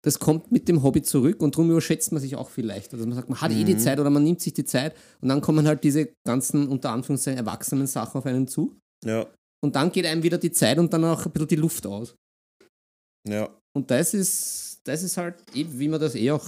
das 0.02 0.18
kommt 0.18 0.50
mit 0.52 0.68
dem 0.68 0.82
Hobby 0.82 1.02
zurück 1.02 1.42
und 1.42 1.54
darum 1.54 1.70
überschätzt 1.70 2.12
man 2.12 2.22
sich 2.22 2.36
auch 2.36 2.48
viel 2.50 2.64
leichter. 2.64 2.96
Dass 2.96 3.04
man 3.06 3.16
sagt, 3.16 3.28
man 3.28 3.40
hat 3.40 3.50
eh 3.52 3.64
die 3.64 3.74
Mhm. 3.74 3.78
Zeit 3.78 3.98
oder 4.00 4.10
man 4.10 4.22
nimmt 4.22 4.40
sich 4.40 4.54
die 4.54 4.64
Zeit 4.64 4.96
und 5.20 5.28
dann 5.28 5.40
kommen 5.40 5.66
halt 5.66 5.82
diese 5.84 6.12
ganzen, 6.26 6.68
unter 6.68 6.90
Anführungszeichen, 6.90 7.38
erwachsenen 7.38 7.86
Sachen 7.86 8.18
auf 8.18 8.26
einen 8.26 8.46
zu. 8.48 8.78
Ja, 9.04 9.26
Und 9.62 9.74
dann 9.76 9.90
geht 9.92 10.06
einem 10.06 10.22
wieder 10.22 10.38
die 10.38 10.52
Zeit 10.52 10.78
und 10.78 10.92
dann 10.92 11.04
auch 11.04 11.26
ein 11.26 11.32
bisschen 11.32 11.48
die 11.48 11.56
Luft 11.56 11.86
aus. 11.86 12.14
ja. 13.28 13.48
Und 13.76 13.90
das 13.90 14.14
ist, 14.14 14.80
das 14.84 15.02
ist 15.02 15.16
halt, 15.18 15.36
wie 15.52 15.88
wir 15.88 15.98
das 15.98 16.14
eh 16.14 16.30
auch 16.32 16.46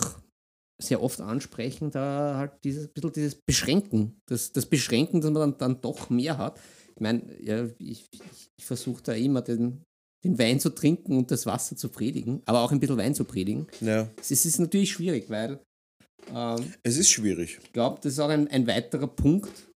sehr 0.83 1.03
oft 1.03 1.21
ansprechen, 1.21 1.91
da 1.91 2.37
halt 2.37 2.53
dieses 2.65 2.89
bisschen 2.89 3.13
dieses 3.13 3.35
Beschränken. 3.35 4.21
Das, 4.27 4.53
das 4.53 4.67
Beschränken, 4.67 5.21
dass 5.21 5.31
man 5.31 5.53
dann, 5.53 5.59
dann 5.59 5.81
doch 5.81 6.11
mehr 6.11 6.39
hat. 6.39 6.59
Ich 6.95 7.01
meine, 7.01 7.23
ja, 7.43 7.67
ich, 7.79 8.07
ich, 8.11 8.21
ich 8.57 8.65
versuche 8.65 9.03
da 9.03 9.13
immer 9.13 9.43
den, 9.43 9.83
den 10.25 10.39
Wein 10.39 10.61
zu 10.61 10.71
trinken 10.71 11.17
und 11.17 11.31
das 11.31 11.47
Wasser 11.47 11.77
zu 11.77 11.89
predigen, 11.89 12.43
aber 12.45 12.61
auch 12.61 12.73
ein 12.73 12.81
bisschen 12.81 12.99
Wein 12.99 13.15
zu 13.15 13.25
predigen. 13.25 13.67
ja. 13.81 14.09
Es 14.21 14.31
ist, 14.31 14.59
natürlich 14.59 14.93
schwierig, 14.93 15.31
weil 15.31 15.61
ähm, 16.35 16.75
Es 16.83 16.97
ist 16.99 17.11
schwierig. 17.11 17.59
ich 17.63 17.73
glaube, 17.73 18.01
das 18.03 18.13
ist 18.13 18.19
auch 18.19 18.29
ein, 18.29 18.49
ein 18.49 18.67
weiterer 18.67 19.07
Punkt, 19.07 19.71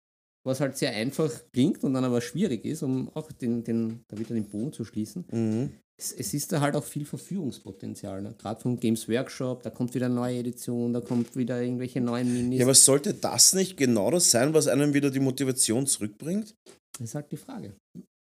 was 0.46 0.60
halt 0.60 0.78
sehr 0.78 0.92
einfach 0.92 1.32
klingt 1.54 1.84
und 1.84 1.94
dann 1.94 2.04
aber 2.04 2.20
schwierig 2.20 2.66
ist, 2.66 2.84
um 2.84 3.10
auch 3.16 3.32
den, 3.32 3.64
den, 3.64 4.04
da 4.08 4.18
wieder 4.18 4.34
den 4.36 4.50
Bogen 4.50 4.74
zu 4.74 4.84
schließen. 4.84 5.26
Mhm. 5.32 5.72
Es, 6.00 6.12
es 6.12 6.34
ist 6.34 6.52
da 6.52 6.60
halt 6.60 6.76
auch 6.76 6.84
viel 6.84 7.06
Verführungspotenzial. 7.06 8.22
Ne? 8.22 8.34
Gerade 8.40 8.60
vom 8.62 8.80
Games 8.80 9.08
Workshop, 9.08 9.64
da 9.64 9.70
kommt 9.70 9.94
wieder 9.94 10.08
eine 10.08 10.16
neue 10.16 10.40
Edition, 10.40 10.92
da 10.92 11.02
kommt 11.02 11.36
wieder 11.36 11.62
irgendwelche 11.62 12.02
neuen 12.02 12.34
Minis. 12.34 12.60
Ja, 12.60 12.66
aber 12.66 12.74
sollte 12.76 13.14
das 13.14 13.54
nicht 13.54 13.78
genau 13.78 14.10
das 14.12 14.32
sein, 14.32 14.54
was 14.54 14.68
einem 14.68 14.94
wieder 14.94 15.12
die 15.12 15.20
Motivation 15.20 15.86
zurückbringt? 15.88 16.56
das 17.00 17.10
ist 17.10 17.16
halt 17.16 17.32
die 17.32 17.38
Frage. 17.38 17.76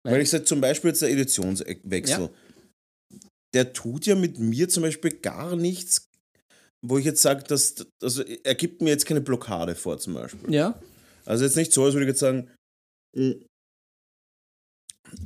Weil 0.05 0.21
ich 0.23 0.31
sage 0.31 0.45
zum 0.45 0.61
Beispiel 0.61 0.91
jetzt 0.91 1.03
der 1.03 1.11
Editionswechsel. 1.11 2.21
Ja. 2.25 2.31
Der 3.55 3.73
tut 3.73 4.07
ja 4.07 4.15
mit 4.15 4.39
mir 4.39 4.69
zum 4.69 4.83
Beispiel 4.83 5.11
gar 5.19 5.57
nichts, 5.57 6.07
wo 6.85 6.99
ich 6.99 7.05
jetzt 7.05 7.23
sage, 7.23 7.45
dass, 7.45 7.75
also 8.03 8.23
er 8.23 8.55
gibt 8.55 8.81
mir 8.81 8.91
jetzt 8.91 9.07
keine 9.07 9.21
Blockade 9.21 9.75
vor 9.75 9.99
zum 9.99 10.15
Beispiel. 10.15 10.53
Ja, 10.53 10.81
Also 11.27 11.45
jetzt 11.45 11.57
nicht 11.57 11.73
so, 11.73 11.85
als 11.85 11.95
würde 11.95 12.05
ich 12.07 12.09
jetzt 12.11 12.21
sagen, 12.21 12.51
"Mm, 13.15 13.33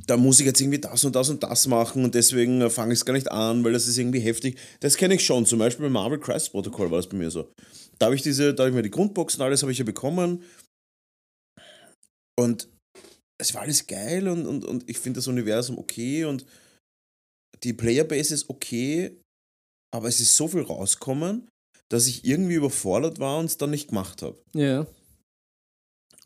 da 0.05 0.17
muss 0.17 0.39
ich 0.39 0.45
jetzt 0.45 0.61
irgendwie 0.61 0.79
das 0.79 1.03
und 1.05 1.15
das 1.15 1.29
und 1.29 1.43
das 1.43 1.67
machen 1.67 2.03
und 2.03 2.15
deswegen 2.15 2.69
fange 2.69 2.93
ich 2.93 2.99
es 2.99 3.05
gar 3.05 3.13
nicht 3.13 3.31
an, 3.31 3.63
weil 3.63 3.73
das 3.73 3.87
ist 3.87 3.97
irgendwie 3.97 4.19
heftig. 4.19 4.59
Das 4.79 4.97
kenne 4.97 5.15
ich 5.15 5.25
schon. 5.25 5.45
Zum 5.45 5.59
Beispiel 5.59 5.85
bei 5.85 5.89
Marvel 5.89 6.19
Crisis 6.19 6.49
Protocol 6.49 6.91
war 6.91 6.97
das 6.97 7.07
bei 7.07 7.17
mir 7.17 7.31
so. 7.31 7.51
Da 7.99 8.07
habe 8.07 8.15
ich 8.15 8.21
diese, 8.21 8.53
da 8.53 8.63
habe 8.63 8.69
ich 8.69 8.75
mir 8.75 8.83
die 8.83 8.91
Grundboxen, 8.91 9.41
alles 9.41 9.61
habe 9.61 9.71
ich 9.71 9.77
ja 9.77 9.85
bekommen. 9.85 10.43
Und 12.39 12.69
es 13.39 13.53
war 13.53 13.61
alles 13.61 13.87
geil 13.87 14.27
und, 14.27 14.45
und, 14.45 14.65
und 14.65 14.89
ich 14.89 14.99
finde 14.99 15.19
das 15.19 15.27
Universum 15.27 15.77
okay 15.77 16.25
und 16.25 16.45
die 17.63 17.73
Playerbase 17.73 18.33
ist 18.33 18.49
okay, 18.49 19.19
aber 19.93 20.07
es 20.07 20.19
ist 20.19 20.35
so 20.35 20.47
viel 20.47 20.61
rauskommen, 20.61 21.47
dass 21.89 22.07
ich 22.07 22.25
irgendwie 22.25 22.55
überfordert 22.55 23.19
war 23.19 23.39
und 23.39 23.45
es 23.45 23.57
dann 23.57 23.71
nicht 23.71 23.89
gemacht 23.89 24.21
habe. 24.21 24.39
Ja. 24.53 24.85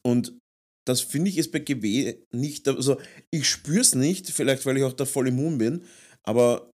Und 0.04 0.38
das 0.86 1.02
finde 1.02 1.30
ich 1.30 1.38
ist 1.38 1.52
bei 1.52 1.60
GW 1.60 2.16
nicht, 2.32 2.68
also 2.68 2.98
ich 3.30 3.48
spüre 3.50 3.82
es 3.82 3.96
nicht, 3.96 4.30
vielleicht 4.30 4.66
weil 4.66 4.78
ich 4.78 4.84
auch 4.84 4.94
da 4.94 5.06
voll 5.06 5.28
immun 5.28 5.58
bin, 5.58 5.84
aber 6.24 6.70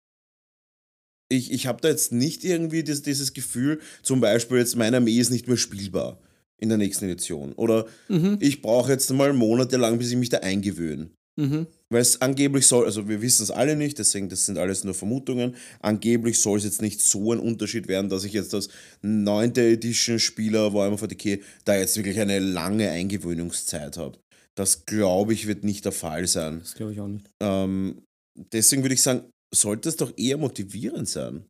ich, 1.30 1.50
ich 1.52 1.66
habe 1.66 1.80
da 1.80 1.88
jetzt 1.88 2.12
nicht 2.12 2.44
irgendwie 2.44 2.82
dieses, 2.82 3.02
dieses 3.02 3.32
Gefühl, 3.32 3.80
zum 4.02 4.20
Beispiel 4.20 4.58
jetzt 4.58 4.76
meine 4.76 4.98
Armee 4.98 5.18
ist 5.18 5.30
nicht 5.30 5.48
mehr 5.48 5.56
spielbar 5.56 6.20
in 6.58 6.68
der 6.68 6.78
nächsten 6.78 7.06
Edition. 7.06 7.52
Oder 7.54 7.86
Mhm. 8.08 8.36
ich 8.40 8.60
brauche 8.62 8.92
jetzt 8.92 9.10
mal 9.10 9.32
monatelang, 9.32 9.98
bis 9.98 10.10
ich 10.10 10.16
mich 10.16 10.28
da 10.28 10.38
eingewöhne. 10.38 11.10
Mhm. 11.40 11.66
Weil 11.88 12.02
es 12.02 12.20
angeblich 12.20 12.66
soll, 12.66 12.84
also 12.84 13.08
wir 13.08 13.22
wissen 13.22 13.42
es 13.42 13.50
alle 13.50 13.74
nicht, 13.74 13.98
deswegen 13.98 14.28
das 14.28 14.44
sind 14.44 14.58
alles 14.58 14.84
nur 14.84 14.94
Vermutungen. 14.94 15.56
Angeblich 15.80 16.38
soll 16.38 16.58
es 16.58 16.64
jetzt 16.64 16.82
nicht 16.82 17.00
so 17.00 17.32
ein 17.32 17.38
Unterschied 17.38 17.88
werden, 17.88 18.10
dass 18.10 18.24
ich 18.24 18.34
jetzt 18.34 18.54
als 18.54 18.68
9. 19.00 19.56
Edition 19.56 20.18
Spieler 20.18 20.74
Warhammer 20.74 20.96
40k 20.96 21.40
da 21.64 21.76
jetzt 21.76 21.96
wirklich 21.96 22.20
eine 22.20 22.38
lange 22.38 22.90
Eingewöhnungszeit 22.90 23.96
habe. 23.96 24.18
Das 24.54 24.84
glaube 24.84 25.32
ich 25.32 25.46
wird 25.46 25.64
nicht 25.64 25.84
der 25.86 25.92
Fall 25.92 26.26
sein. 26.26 26.60
Das 26.60 26.74
glaube 26.74 26.92
ich 26.92 27.00
auch 27.00 27.08
nicht. 27.08 27.26
Ähm, 27.42 28.02
deswegen 28.36 28.82
würde 28.82 28.94
ich 28.94 29.02
sagen, 29.02 29.30
sollte 29.54 29.88
es 29.88 29.96
doch 29.96 30.12
eher 30.16 30.36
motivierend 30.36 31.08
sein. 31.08 31.46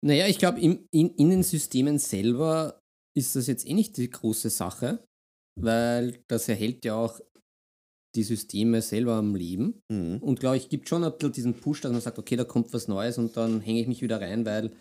Naja, 0.00 0.28
ich 0.28 0.38
glaube, 0.38 0.60
in, 0.60 0.86
in 0.92 1.30
den 1.30 1.42
Systemen 1.42 1.98
selber 1.98 2.78
ist 3.16 3.34
das 3.34 3.48
jetzt 3.48 3.66
eh 3.66 3.74
nicht 3.74 3.96
die 3.96 4.08
große 4.08 4.48
Sache, 4.48 5.04
weil 5.60 6.22
das 6.28 6.48
erhält 6.48 6.84
ja 6.84 6.94
auch 6.94 7.20
die 8.14 8.22
Systeme 8.22 8.80
selber 8.82 9.14
am 9.14 9.34
Leben. 9.34 9.80
Mhm. 9.90 10.18
Und 10.20 10.40
glaube 10.40 10.56
ich, 10.56 10.68
gibt 10.68 10.88
schon 10.88 11.04
ein 11.04 11.12
bisschen 11.12 11.32
diesen 11.32 11.54
Push, 11.54 11.82
dass 11.82 11.92
man 11.92 12.00
sagt, 12.00 12.18
okay, 12.18 12.36
da 12.36 12.44
kommt 12.44 12.72
was 12.72 12.88
Neues 12.88 13.18
und 13.18 13.36
dann 13.36 13.60
hänge 13.60 13.80
ich 13.80 13.86
mich 13.86 14.02
wieder 14.02 14.20
rein, 14.20 14.44
weil 14.46 14.72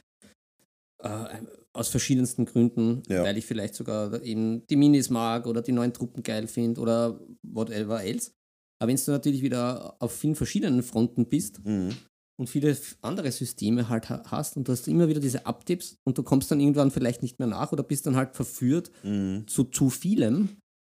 äh, 1.03 1.25
aus 1.73 1.89
verschiedensten 1.89 2.45
Gründen, 2.45 3.03
Ja. 3.07 3.23
weil 3.23 3.37
ich 3.37 3.45
vielleicht 3.45 3.75
sogar 3.75 4.21
eben 4.23 4.65
die 4.67 4.75
Minis 4.75 5.09
mag 5.09 5.45
oder 5.45 5.61
die 5.61 5.71
neuen 5.71 5.93
Truppen 5.93 6.23
geil 6.23 6.47
finde 6.47 6.81
oder 6.81 7.19
whatever 7.43 8.03
else. 8.03 8.31
Aber 8.79 8.89
wenn 8.89 8.97
du 8.97 9.11
natürlich 9.11 9.41
wieder 9.41 9.95
auf 9.99 10.11
vielen 10.13 10.35
verschiedenen 10.35 10.81
Fronten 10.83 11.27
bist 11.27 11.63
Mhm. 11.65 11.95
und 12.39 12.49
viele 12.49 12.75
andere 13.01 13.31
Systeme 13.31 13.89
halt 13.89 14.09
ha- 14.09 14.23
hast 14.25 14.57
und 14.57 14.67
du 14.67 14.71
hast 14.71 14.87
immer 14.87 15.07
wieder 15.07 15.19
diese 15.19 15.45
Uptips 15.45 15.97
und 16.05 16.17
du 16.17 16.23
kommst 16.23 16.49
dann 16.49 16.59
irgendwann 16.59 16.91
vielleicht 16.91 17.21
nicht 17.21 17.37
mehr 17.39 17.47
nach 17.47 17.71
oder 17.71 17.83
bist 17.83 18.05
dann 18.07 18.15
halt 18.15 18.35
verführt 18.35 18.91
Mhm. 19.03 19.47
zu 19.47 19.65
zu 19.65 19.89
vielem, 19.91 20.57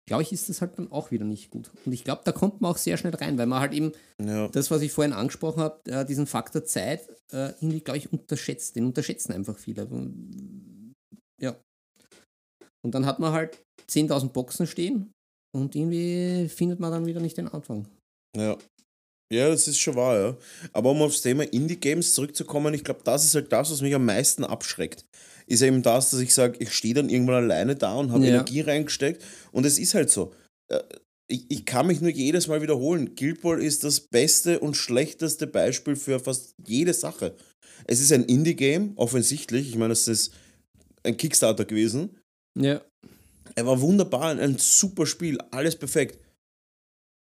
glaube 0.10 0.24
ich, 0.24 0.34
ist 0.34 0.50
das 0.50 0.60
halt 0.62 0.78
dann 0.78 0.92
auch 0.92 1.12
wieder 1.12 1.24
nicht 1.24 1.52
gut. 1.52 1.72
Und 1.86 1.94
ich 1.94 2.04
glaube, 2.04 2.24
da 2.26 2.32
kommt 2.32 2.60
man 2.60 2.72
auch 2.72 2.78
sehr 2.78 2.98
schnell 2.98 3.14
rein, 3.16 3.38
weil 3.38 3.46
man 3.46 3.62
halt 3.62 3.74
eben 3.74 3.94
Ja. 4.22 4.48
das, 4.50 4.70
was 4.72 4.82
ich 4.82 4.92
vorhin 4.92 5.14
angesprochen 5.14 5.62
habe, 5.62 5.80
äh, 5.90 6.04
diesen 6.04 6.26
Faktor 6.28 6.66
Zeit, 6.66 7.08
äh, 7.32 7.50
irgendwie, 7.62 7.80
glaube 7.80 8.00
ich, 8.00 8.12
unterschätzt. 8.12 8.76
Den 8.76 8.86
unterschätzen 8.86 9.32
einfach 9.34 9.58
viele. 9.58 9.88
Ja. 11.40 11.56
Und 12.84 12.96
dann 12.96 13.06
hat 13.06 13.20
man 13.20 13.32
halt 13.34 13.64
10.000 13.88 14.34
Boxen 14.34 14.68
stehen 14.68 15.12
und 15.56 15.76
irgendwie 15.76 16.50
findet 16.50 16.80
man 16.80 16.92
dann 16.92 17.06
wieder 17.06 17.22
nicht 17.22 17.38
den 17.38 17.48
Anfang. 17.48 17.88
Ja. 18.36 18.58
Ja, 19.32 19.50
das 19.50 19.68
ist 19.68 19.80
schon 19.80 19.96
wahr, 19.96 20.20
ja. 20.20 20.38
Aber 20.74 20.92
um 20.92 21.02
aufs 21.02 21.22
Thema 21.22 21.44
Indie-Games 21.44 22.14
zurückzukommen, 22.16 22.74
ich 22.74 22.84
glaube, 22.84 23.02
das 23.04 23.24
ist 23.26 23.36
halt 23.36 23.52
das, 23.52 23.72
was 23.72 23.82
mich 23.82 23.94
am 23.94 24.06
meisten 24.06 24.44
abschreckt. 24.44 25.06
Ist 25.46 25.62
eben 25.62 25.82
das, 25.84 26.12
dass 26.12 26.20
ich 26.20 26.34
sage, 26.34 26.58
ich 26.60 26.72
stehe 26.74 26.94
dann 26.94 27.10
irgendwann 27.10 27.44
alleine 27.44 27.76
da 27.76 27.96
und 27.96 28.12
habe 28.12 28.24
Ja. 28.26 28.36
Energie 28.36 28.62
reingesteckt. 28.62 29.24
Und 29.52 29.66
es 29.66 29.78
ist 29.80 29.94
halt 29.94 30.10
so. 30.10 30.34
Äh, 30.72 30.80
Ich, 31.32 31.46
ich 31.50 31.66
kann 31.66 31.86
mich 31.86 32.02
nur 32.02 32.10
jedes 32.10 32.48
Mal 32.48 32.64
wiederholen. 32.64 33.14
Guild 33.16 33.42
Ball 33.42 33.62
ist 33.62 33.84
das 33.84 34.00
beste 34.00 34.60
und 34.60 34.76
schlechteste 34.76 35.46
Beispiel 35.46 35.96
für 35.96 36.20
fast 36.20 36.56
jede 36.66 36.92
Sache. 36.92 37.36
Es 37.86 38.02
ist 38.02 38.12
ein 38.12 38.24
Indie-Game, 38.24 38.94
offensichtlich. 38.96 39.70
Ich 39.70 39.76
meine, 39.76 39.94
es 39.94 40.08
ist 40.08 40.34
ein 41.04 41.18
Kickstarter 41.18 41.66
gewesen. 41.66 42.18
Ja. 42.60 42.82
Er 43.54 43.66
war 43.68 43.80
wunderbar, 43.80 44.32
ein, 44.32 44.40
ein 44.40 44.58
super 44.58 45.06
Spiel, 45.06 45.38
alles 45.52 45.76
perfekt. 45.76 46.18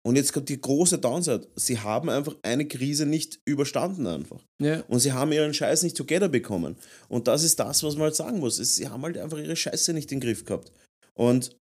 Und 0.05 0.17
jetzt 0.17 0.33
kommt 0.33 0.49
die 0.49 0.61
große 0.61 0.99
Downside. 0.99 1.47
Sie 1.55 1.79
haben 1.79 2.11
einfach 2.11 2.37
eine 2.43 2.67
Krise 2.67 3.07
nicht 3.07 3.41
überstanden 3.45 4.07
einfach. 4.07 4.45
Ja. 4.61 4.81
Und 4.88 4.99
sie 4.99 5.12
haben 5.12 5.31
ihren 5.31 5.55
Scheiß 5.55 5.85
nicht 5.85 5.97
together 5.97 6.29
bekommen. 6.29 6.77
Und 7.09 7.29
das 7.29 7.45
ist 7.45 7.61
das, 7.61 7.83
was 7.85 7.95
man 7.95 8.05
halt 8.05 8.17
sagen 8.17 8.41
muss. 8.41 8.57
Sie 8.57 8.88
haben 8.88 9.03
halt 9.03 9.17
einfach 9.17 9.38
ihre 9.38 9.55
Scheiße 9.55 9.93
nicht 9.93 10.11
in 10.11 10.19
den 10.19 10.27
Griff 10.27 10.45
gehabt. 10.45 10.73
Und 11.15 11.57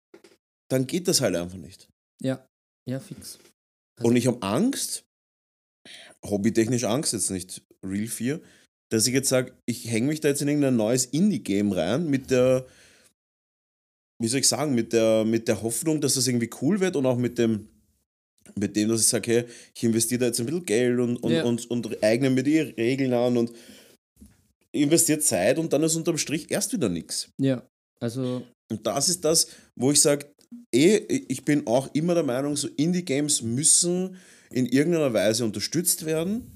dann 0.71 0.87
geht 0.87 1.07
das 1.07 1.21
halt 1.21 1.35
einfach 1.35 1.57
nicht. 1.57 1.87
Ja. 2.21 2.47
Ja, 2.89 2.99
fix. 2.99 3.37
Also 3.99 4.09
Und 4.09 4.15
ich 4.15 4.25
habe 4.25 4.41
Angst, 4.41 5.03
hobbytechnisch 6.25 6.85
Angst, 6.85 7.13
jetzt 7.13 7.29
nicht 7.29 7.61
Real 7.85 8.07
Fear, 8.07 8.39
dass 8.91 9.05
ich 9.05 9.13
jetzt 9.13 9.29
sage, 9.29 9.53
ich 9.67 9.89
hänge 9.89 10.07
mich 10.07 10.19
da 10.19 10.29
jetzt 10.29 10.41
in 10.41 10.47
irgendein 10.47 10.75
neues 10.75 11.05
Indie-Game 11.05 11.71
rein 11.71 12.09
mit 12.09 12.31
der, 12.31 12.65
wie 14.19 14.27
soll 14.27 14.39
ich 14.39 14.47
sagen, 14.47 14.73
mit 14.73 14.93
der, 14.93 15.25
mit 15.25 15.47
der 15.47 15.61
Hoffnung, 15.61 16.01
dass 16.01 16.15
das 16.15 16.27
irgendwie 16.27 16.49
cool 16.61 16.79
wird 16.79 16.95
und 16.95 17.05
auch 17.05 17.17
mit 17.17 17.37
dem, 17.37 17.69
mit 18.55 18.75
dem, 18.75 18.89
dass 18.89 19.01
ich 19.01 19.07
sage, 19.07 19.31
hey, 19.31 19.43
ich 19.75 19.83
investiere 19.83 20.19
da 20.19 20.25
jetzt 20.27 20.39
ein 20.39 20.45
bisschen 20.45 20.65
Geld 20.65 20.99
und, 20.99 21.17
und, 21.17 21.31
Ja. 21.31 21.43
und, 21.43 21.69
und 21.69 22.03
eigne 22.03 22.29
mir 22.29 22.43
die 22.43 22.59
Regeln 22.59 23.13
an 23.13 23.37
und 23.37 23.51
investiere 24.71 25.19
Zeit 25.19 25.57
und 25.59 25.71
dann 25.73 25.83
ist 25.83 25.95
unterm 25.95 26.17
Strich 26.17 26.49
erst 26.49 26.73
wieder 26.73 26.89
nichts. 26.89 27.29
Ja. 27.39 27.65
Also, 27.99 28.43
Und 28.71 28.87
das 28.87 29.09
ist 29.09 29.23
das, 29.25 29.47
wo 29.75 29.91
ich 29.91 30.01
sage, 30.01 30.27
eh, 30.73 30.97
ich 31.27 31.43
bin 31.45 31.67
auch 31.67 31.93
immer 31.93 32.13
der 32.13 32.23
Meinung, 32.23 32.55
so 32.55 32.67
Indie-Games 32.77 33.41
müssen 33.41 34.15
in 34.49 34.65
irgendeiner 34.65 35.13
Weise 35.13 35.45
unterstützt 35.45 36.05
werden, 36.05 36.49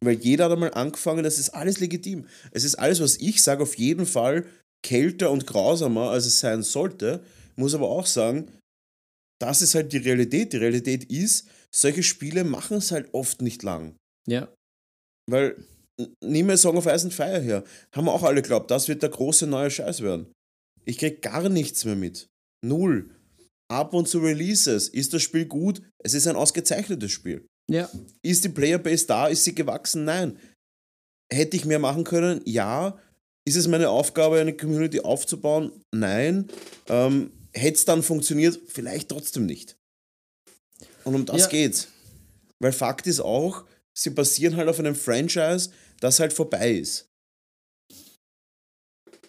weil 0.00 0.16
jeder 0.16 0.44
hat 0.44 0.52
einmal 0.52 0.74
angefangen, 0.74 1.24
das 1.24 1.38
ist 1.38 1.50
alles 1.50 1.80
legitim. 1.80 2.26
Es 2.52 2.64
ist 2.64 2.74
alles, 2.76 3.00
was 3.00 3.16
ich 3.16 3.42
sage, 3.42 3.62
auf 3.62 3.76
jeden 3.76 4.06
Fall 4.06 4.46
kälter 4.86 5.30
und 5.30 5.46
grausamer, 5.46 6.10
als 6.10 6.26
es 6.26 6.40
sein 6.40 6.62
sollte. 6.62 7.22
Muss 7.56 7.74
aber 7.74 7.88
auch 7.88 8.06
sagen, 8.06 8.48
das 9.44 9.62
ist 9.62 9.74
halt 9.74 9.92
die 9.92 9.98
Realität. 9.98 10.52
Die 10.52 10.56
Realität 10.58 11.04
ist, 11.10 11.46
solche 11.74 12.02
Spiele 12.02 12.44
machen 12.44 12.76
es 12.78 12.90
halt 12.92 13.12
oft 13.12 13.42
nicht 13.42 13.62
lang. 13.62 13.96
ja. 14.28 14.48
Weil, 15.30 15.56
n- 15.98 16.14
nimm 16.22 16.46
mal 16.46 16.58
Song 16.58 16.76
of 16.76 16.84
Ice 16.86 17.04
and 17.04 17.14
Fire 17.14 17.40
her. 17.40 17.64
Haben 17.94 18.04
wir 18.06 18.12
auch 18.12 18.22
alle 18.24 18.42
geglaubt, 18.42 18.70
das 18.70 18.88
wird 18.88 19.02
der 19.02 19.08
große 19.08 19.46
neue 19.46 19.70
Scheiß 19.70 20.02
werden. 20.02 20.26
Ich 20.84 20.98
krieg 20.98 21.22
gar 21.22 21.48
nichts 21.48 21.84
mehr 21.86 21.96
mit. 21.96 22.26
Null. 22.62 23.08
Ab 23.72 23.94
und 23.94 24.06
zu 24.06 24.18
Releases. 24.18 24.88
Ist 24.88 25.14
das 25.14 25.22
Spiel 25.22 25.46
gut? 25.46 25.80
Es 26.04 26.12
ist 26.12 26.26
ein 26.26 26.36
ausgezeichnetes 26.36 27.10
Spiel. 27.10 27.46
Ja. 27.70 27.88
Ist 28.22 28.44
die 28.44 28.50
Playerbase 28.50 29.06
da? 29.06 29.28
Ist 29.28 29.44
sie 29.44 29.54
gewachsen? 29.54 30.04
Nein. 30.04 30.38
Hätte 31.32 31.56
ich 31.56 31.64
mehr 31.64 31.78
machen 31.78 32.04
können? 32.04 32.42
Ja. 32.44 32.98
Ist 33.48 33.56
es 33.56 33.66
meine 33.66 33.88
Aufgabe, 33.88 34.38
eine 34.40 34.54
Community 34.54 35.00
aufzubauen? 35.00 35.72
Nein. 35.94 36.48
Ähm, 36.88 37.32
Hätte 37.54 37.76
es 37.76 37.84
dann 37.84 38.02
funktioniert? 38.02 38.60
Vielleicht 38.68 39.08
trotzdem 39.08 39.46
nicht. 39.46 39.76
Und 41.04 41.14
um 41.14 41.26
das 41.26 41.42
Ja. 41.42 41.48
geht's. 41.48 41.88
Weil 42.60 42.72
Fakt 42.72 43.06
ist 43.06 43.20
auch, 43.20 43.64
sie 43.96 44.10
basieren 44.10 44.56
halt 44.56 44.68
auf 44.68 44.78
einem 44.78 44.94
Franchise, 44.94 45.70
das 46.00 46.18
halt 46.20 46.32
vorbei 46.32 46.72
ist. 46.72 47.08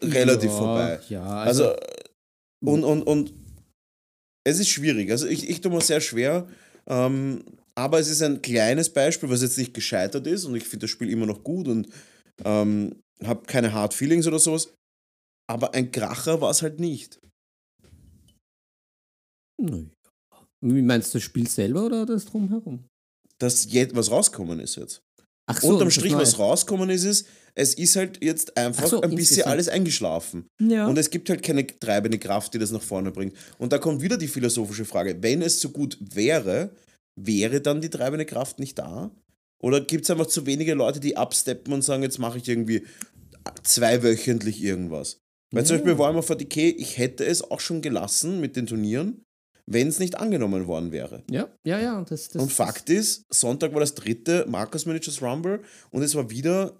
Relativ 0.01 0.51
ja, 0.51 0.57
vorbei. 0.57 0.99
Ja, 1.09 1.23
Also, 1.41 1.69
also, 1.69 1.79
äh, 1.81 2.03
und, 2.65 2.83
und, 2.83 3.03
und 3.03 3.33
es 4.43 4.59
ist 4.59 4.69
schwierig. 4.69 5.11
Also 5.11 5.27
ich, 5.27 5.49
ich 5.49 5.61
tue 5.61 5.71
mir 5.71 5.81
sehr 5.81 6.01
schwer. 6.01 6.47
Ähm, 6.87 7.43
aber 7.75 7.99
es 7.99 8.09
ist 8.09 8.21
ein 8.21 8.41
kleines 8.41 8.89
Beispiel, 8.89 9.29
was 9.29 9.41
jetzt 9.41 9.57
nicht 9.57 9.73
gescheitert 9.73 10.27
ist 10.27 10.45
und 10.45 10.55
ich 10.55 10.63
finde 10.63 10.85
das 10.85 10.91
Spiel 10.91 11.09
immer 11.09 11.25
noch 11.25 11.43
gut 11.43 11.67
und 11.67 11.89
ähm, 12.43 13.01
habe 13.23 13.45
keine 13.45 13.73
Hard 13.73 13.93
Feelings 13.93 14.27
oder 14.27 14.39
sowas. 14.39 14.69
Aber 15.47 15.73
ein 15.73 15.91
Kracher 15.91 16.41
war 16.41 16.51
es 16.51 16.61
halt 16.61 16.79
nicht. 16.79 17.19
Naja. 19.59 19.85
Wie 20.61 20.81
meinst 20.81 21.13
du 21.13 21.17
das 21.17 21.23
Spiel 21.23 21.47
selber 21.47 21.85
oder 21.85 22.05
das 22.05 22.25
drumherum? 22.25 22.85
Das 23.37 23.71
jetzt, 23.71 23.95
was 23.95 24.09
rausgekommen 24.09 24.59
ist 24.59 24.75
jetzt. 24.77 25.01
Ach 25.47 25.61
Unterm 25.61 25.87
das 25.89 25.93
Strich, 25.95 26.13
was 26.13 26.39
rausgekommen 26.39 26.89
ist, 26.89 27.03
ist, 27.03 27.27
es 27.53 27.75
ist 27.75 27.95
halt 27.95 28.23
jetzt 28.23 28.57
einfach 28.57 28.85
Ach 28.85 28.87
so, 28.87 29.01
ein 29.01 29.09
bisschen 29.11 29.19
insgesamt. 29.19 29.47
alles 29.51 29.67
eingeschlafen. 29.69 30.47
Ja. 30.59 30.87
Und 30.87 30.97
es 30.97 31.09
gibt 31.11 31.29
halt 31.29 31.43
keine 31.43 31.67
treibende 31.67 32.17
Kraft, 32.17 32.53
die 32.53 32.57
das 32.59 32.71
nach 32.71 32.81
vorne 32.81 33.11
bringt. 33.11 33.35
Und 33.59 33.71
da 33.71 33.77
kommt 33.77 34.01
wieder 34.01 34.17
die 34.17 34.27
philosophische 34.27 34.85
Frage: 34.85 35.21
Wenn 35.21 35.43
es 35.43 35.61
so 35.61 35.69
gut 35.69 35.97
wäre, 36.01 36.71
wäre 37.15 37.61
dann 37.61 37.81
die 37.81 37.89
treibende 37.91 38.25
Kraft 38.25 38.57
nicht 38.57 38.79
da? 38.79 39.11
Oder 39.61 39.81
gibt 39.81 40.05
es 40.05 40.09
einfach 40.11 40.25
zu 40.25 40.45
wenige 40.47 40.73
Leute, 40.73 40.99
die 40.99 41.15
absteppen 41.15 41.73
und 41.73 41.83
sagen, 41.83 42.01
jetzt 42.03 42.17
mache 42.19 42.39
ich 42.39 42.47
irgendwie 42.49 42.83
zweiwöchentlich 43.63 44.61
irgendwas? 44.63 45.19
Weil 45.53 45.65
zum 45.65 45.77
Ja. 45.77 45.83
Beispiel 45.83 45.99
Warhammer 45.99 46.21
40k, 46.23 46.75
ich 46.77 46.97
hätte 46.97 47.25
es 47.25 47.41
auch 47.43 47.59
schon 47.59 47.81
gelassen 47.81 48.41
mit 48.41 48.55
den 48.55 48.65
Turnieren, 48.67 49.23
wenn 49.67 49.87
es 49.87 49.99
nicht 49.99 50.17
angenommen 50.17 50.67
worden 50.67 50.91
wäre. 50.91 51.23
Ja, 51.29 51.47
ja, 51.65 51.79
ja. 51.79 52.03
Das, 52.03 52.29
das, 52.29 52.41
und 52.41 52.51
Fakt 52.51 52.89
ist, 52.89 53.23
Sonntag 53.29 53.73
war 53.73 53.79
das 53.79 53.95
dritte 53.95 54.45
Marcus 54.47 54.85
Managers 54.85 55.21
Rumble 55.21 55.61
und 55.91 56.03
es 56.03 56.13
war 56.15 56.29
wieder, 56.29 56.79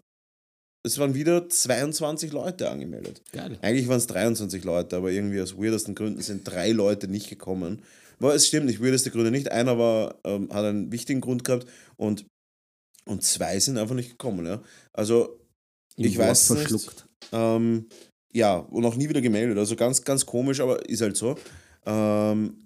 es 0.84 1.00
waren 1.00 1.15
wieder 1.15 1.50
22 1.50 2.32
Leute 2.32 2.69
angemeldet. 2.69 3.24
Geil. 3.32 3.58
Eigentlich 3.62 3.88
waren 3.88 3.98
es 3.98 4.08
23 4.08 4.63
Leute, 4.63 4.98
aber 4.98 5.12
irgendwie 5.12 5.41
aus 5.41 5.58
weirdesten 5.58 5.95
Gründen 5.95 6.21
sind 6.21 6.43
drei 6.48 6.71
Leute 6.71 7.08
nicht 7.08 7.30
gekommen. 7.30 7.82
Aber 8.19 8.34
es 8.34 8.48
stimmt 8.48 8.67
nicht, 8.67 8.82
weirdeste 8.82 9.12
Gründe 9.12 9.32
nicht. 9.32 9.52
Einer 9.52 9.78
war, 9.78 10.15
ähm, 10.24 10.50
hat 10.52 10.63
einen 10.63 10.91
wichtigen 10.91 11.21
Grund 11.21 11.43
gehabt 11.43 11.65
und, 11.98 12.26
und 13.06 13.24
zwei 13.24 13.60
sind 13.60 13.78
einfach 13.78 13.95
nicht 13.95 14.12
gekommen. 14.12 14.45
Ja? 14.45 14.62
Also, 14.93 15.39
Im 15.98 16.06
ich 16.06 16.17
Wort 16.17 16.30
weiß 16.30 16.50
nicht. 16.52 16.60
verschluckt. 16.69 17.08
Ähm, 17.34 17.88
ja, 18.32 18.58
und 18.58 18.86
auch 18.86 18.95
nie 18.95 19.10
wieder 19.10 19.21
gemeldet. 19.21 19.58
Also 19.58 19.76
ganz, 19.76 20.04
ganz 20.04 20.26
komisch, 20.26 20.60
aber 20.60 20.88
ist 20.88 21.02
halt 21.02 21.17
so. 21.17 21.36
Ähm, 21.86 22.64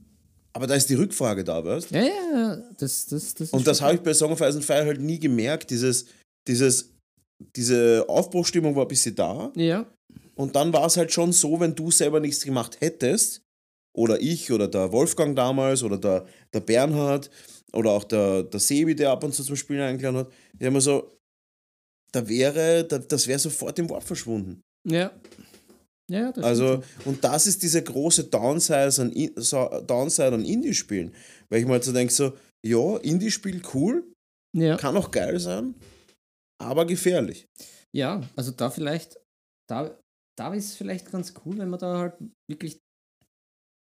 aber 0.53 0.67
da 0.67 0.75
ist 0.75 0.89
die 0.89 0.95
Rückfrage 0.95 1.43
da, 1.43 1.63
weißt 1.63 1.91
Ja, 1.91 2.01
ja, 2.01 2.31
ja. 2.33 2.63
Das, 2.77 3.05
das, 3.05 3.33
das 3.33 3.51
Und 3.51 3.65
das 3.67 3.81
habe 3.81 3.95
ich 3.95 4.01
bei 4.01 4.13
Song 4.13 4.31
of 4.31 4.41
Ice 4.41 4.55
and 4.55 4.65
Fire 4.65 4.85
halt 4.85 5.01
nie 5.01 5.19
gemerkt. 5.19 5.69
Dieses, 5.69 6.05
dieses, 6.47 6.91
diese 7.55 8.05
Aufbruchstimmung 8.07 8.75
war 8.75 8.83
ein 8.83 8.87
bisschen 8.87 9.15
da. 9.15 9.51
Ja, 9.55 9.85
Und 10.35 10.55
dann 10.55 10.73
war 10.73 10.85
es 10.85 10.97
halt 10.97 11.11
schon 11.11 11.31
so, 11.31 11.59
wenn 11.59 11.75
du 11.75 11.91
selber 11.91 12.19
nichts 12.19 12.43
gemacht 12.43 12.81
hättest, 12.81 13.41
oder 13.95 14.21
ich 14.21 14.51
oder 14.51 14.67
der 14.67 14.91
Wolfgang 14.91 15.35
damals 15.35 15.83
oder 15.83 15.97
der, 15.97 16.25
der 16.53 16.59
Bernhard 16.61 17.29
oder 17.73 17.91
auch 17.91 18.03
der, 18.03 18.43
der 18.43 18.59
Sebi, 18.59 18.95
der 18.95 19.11
ab 19.11 19.23
und 19.23 19.33
zu 19.33 19.43
zum 19.43 19.55
Spielen 19.55 19.81
eingeladen 19.81 20.19
hat, 20.19 20.31
die 20.53 20.65
haben 20.65 20.79
so, 20.79 21.17
da 22.11 22.27
wäre, 22.27 22.85
da, 22.85 22.99
das 22.99 23.27
wäre 23.27 23.39
sofort 23.39 23.77
im 23.79 23.89
Wort 23.89 24.03
verschwunden. 24.03 24.61
ja. 24.87 25.11
Ja, 26.09 26.31
das 26.31 26.43
Also, 26.43 26.83
und 27.05 27.23
das 27.23 27.47
ist 27.47 27.61
diese 27.63 27.83
große 27.83 28.25
Downside 28.25 28.93
an, 28.99 29.85
Downside 29.87 30.33
an 30.33 30.45
Indie-Spielen. 30.45 31.13
Weil 31.49 31.61
ich 31.61 31.65
mir 31.65 31.73
halt 31.73 31.83
so 31.83 31.93
denke, 31.93 32.13
so, 32.13 32.33
ja, 32.65 32.97
Indie-Spiel 32.97 33.61
cool, 33.73 34.03
ja. 34.55 34.75
kann 34.77 34.97
auch 34.97 35.11
geil 35.11 35.39
sein, 35.39 35.75
aber 36.61 36.85
gefährlich. 36.85 37.47
ja, 37.95 38.21
also 38.35 38.51
da 38.51 38.69
vielleicht, 38.69 39.19
da, 39.69 39.97
da 40.37 40.53
ist 40.53 40.65
es 40.65 40.75
vielleicht 40.75 41.11
ganz 41.11 41.33
cool, 41.45 41.57
wenn 41.57 41.69
man 41.69 41.79
da 41.79 41.99
halt 41.99 42.13
wirklich 42.49 42.79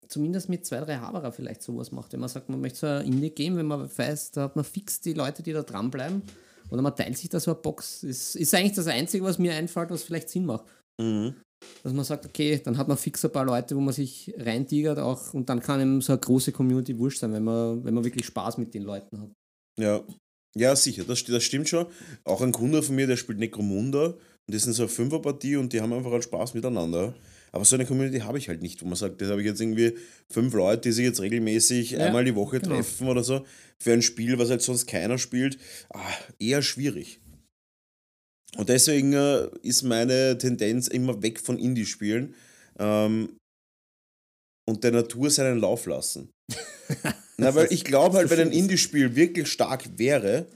zumindest 0.09 0.49
mit 0.49 0.65
zwei, 0.67 0.81
drei 0.81 0.97
Haberer 0.97 1.33
vielleicht 1.33 1.63
sowas 1.63 1.93
macht. 1.93 2.13
Wenn 2.13 2.21
man 2.21 2.29
sagt, 2.29 2.49
man 2.49 2.61
möchte 2.61 2.79
so 2.79 2.87
ein 2.87 3.07
Indie-Game, 3.07 3.57
wenn 3.57 3.67
man 3.67 3.91
weiß, 3.97 4.33
da 4.33 4.43
hat 4.43 4.57
man 4.57 4.65
fix 4.65 5.01
die 5.01 5.15
Leute, 5.15 5.43
die 5.43 5.53
da 5.53 5.63
dranbleiben. 5.63 6.23
Oder 6.71 6.83
man 6.83 6.97
teilt 6.97 7.17
sich 7.17 7.29
da 7.29 7.41
so 7.41 7.53
eine 7.53 7.61
Box. 7.61 8.03
Ist, 8.03 8.37
ist 8.37 8.55
eigentlich 8.55 8.75
das 8.75 8.87
Einzige, 8.87 9.25
was 9.25 9.39
mir 9.39 9.55
einfällt, 9.55 9.91
was 9.91 10.03
vielleicht 10.03 10.29
Sinn 10.29 10.47
macht. 10.47 10.65
Mhm. 11.01 11.35
Dass 11.83 11.93
man 11.93 12.05
sagt, 12.05 12.27
okay, 12.27 12.61
dann 12.63 12.77
hat 12.77 12.89
man 12.89 12.97
fix 12.97 13.25
ein 13.25 13.33
paar 13.33 13.45
Leute, 13.45 13.77
wo 13.77 13.81
man 13.81 13.95
sich 13.95 14.35
reintigert 14.39 14.99
auch 14.99 15.35
und 15.35 15.49
dann 15.49 15.61
kann 15.61 15.81
einem 15.81 16.03
so 16.03 16.13
eine 16.13 16.21
große 16.21 16.53
Community 16.53 16.99
wurscht 16.99 17.21
sein, 17.21 17.33
wenn 17.33 17.45
man, 17.45 17.85
wenn 17.85 17.95
man 17.95 18.05
wirklich 18.05 18.27
Spaß 18.27 18.59
mit 18.59 18.75
den 18.75 18.83
Leuten 18.83 19.21
hat. 19.21 19.31
Ja, 19.79 20.03
ja 20.55 20.77
sicher, 20.77 21.05
das, 21.05 21.25
das 21.25 21.45
stimmt 21.45 21.69
schon. 21.69 21.87
Auch 22.25 22.43
ein 22.43 22.53
Kunde 22.53 22.83
von 22.83 22.95
mir, 22.95 23.07
der 23.07 23.17
spielt 23.17 23.39
Necromunda 23.39 24.07
und 24.07 24.55
das 24.55 24.63
sind 24.63 24.75
so 24.75 24.83
eine 24.83 24.89
Fünferpartie 24.89 25.57
und 25.57 25.73
die 25.73 25.81
haben 25.81 25.93
einfach 25.93 26.13
halt 26.13 26.25
Spaß 26.25 26.55
miteinander. 26.55 27.15
Aber 27.53 27.65
so 27.65 27.77
eine 27.77 27.87
Community 27.87 28.19
habe 28.19 28.39
ich 28.39 28.49
halt 28.49 28.61
nicht, 28.61 28.83
wo 28.83 28.87
man 28.87 28.97
sagt, 28.97 29.21
das 29.21 29.31
habe 29.31 29.41
ich 29.41 29.47
jetzt 29.47 29.61
irgendwie 29.61 29.95
fünf 30.29 30.53
Leute, 30.53 30.83
die 30.83 30.93
sich 30.93 31.05
jetzt 31.07 31.21
regelmäßig 31.21 31.93
Ja, 31.93 32.07
einmal 32.07 32.25
die 32.25 32.35
Woche 32.35 32.61
genau. 32.61 32.75
treffen 32.75 33.09
oder 33.09 33.25
so. 33.25 33.47
Für 33.79 33.93
ein 33.93 34.03
Spiel, 34.03 34.39
was 34.39 34.51
halt 34.51 34.63
sonst 34.63 34.87
keiner 34.87 35.17
spielt, 35.17 35.59
ah, 35.89 36.01
eher 36.39 36.61
schwierig. 36.63 37.21
Und 38.57 38.69
deswegen 38.69 39.13
äh, 39.13 39.49
ist 39.63 39.83
meine 39.83 40.39
Tendenz 40.39 40.89
immer 40.89 41.23
weg 41.23 41.41
von 41.41 41.59
Indie-Spielen 41.59 42.35
ähm, 42.79 43.37
und 44.69 44.83
der 44.83 44.93
Natur 44.93 45.31
seinen 45.31 45.59
Lauf 45.59 45.87
lassen. 45.87 46.31
Na, 47.39 47.55
weil 47.55 47.71
ich 47.71 47.85
glaube 47.85 48.17
halt, 48.17 48.31
wenn 48.31 48.41
ein 48.41 48.53
Indie-Spiel 48.53 49.15
wirklich 49.15 49.49
stark 49.49 49.99
wäre, 49.99 50.47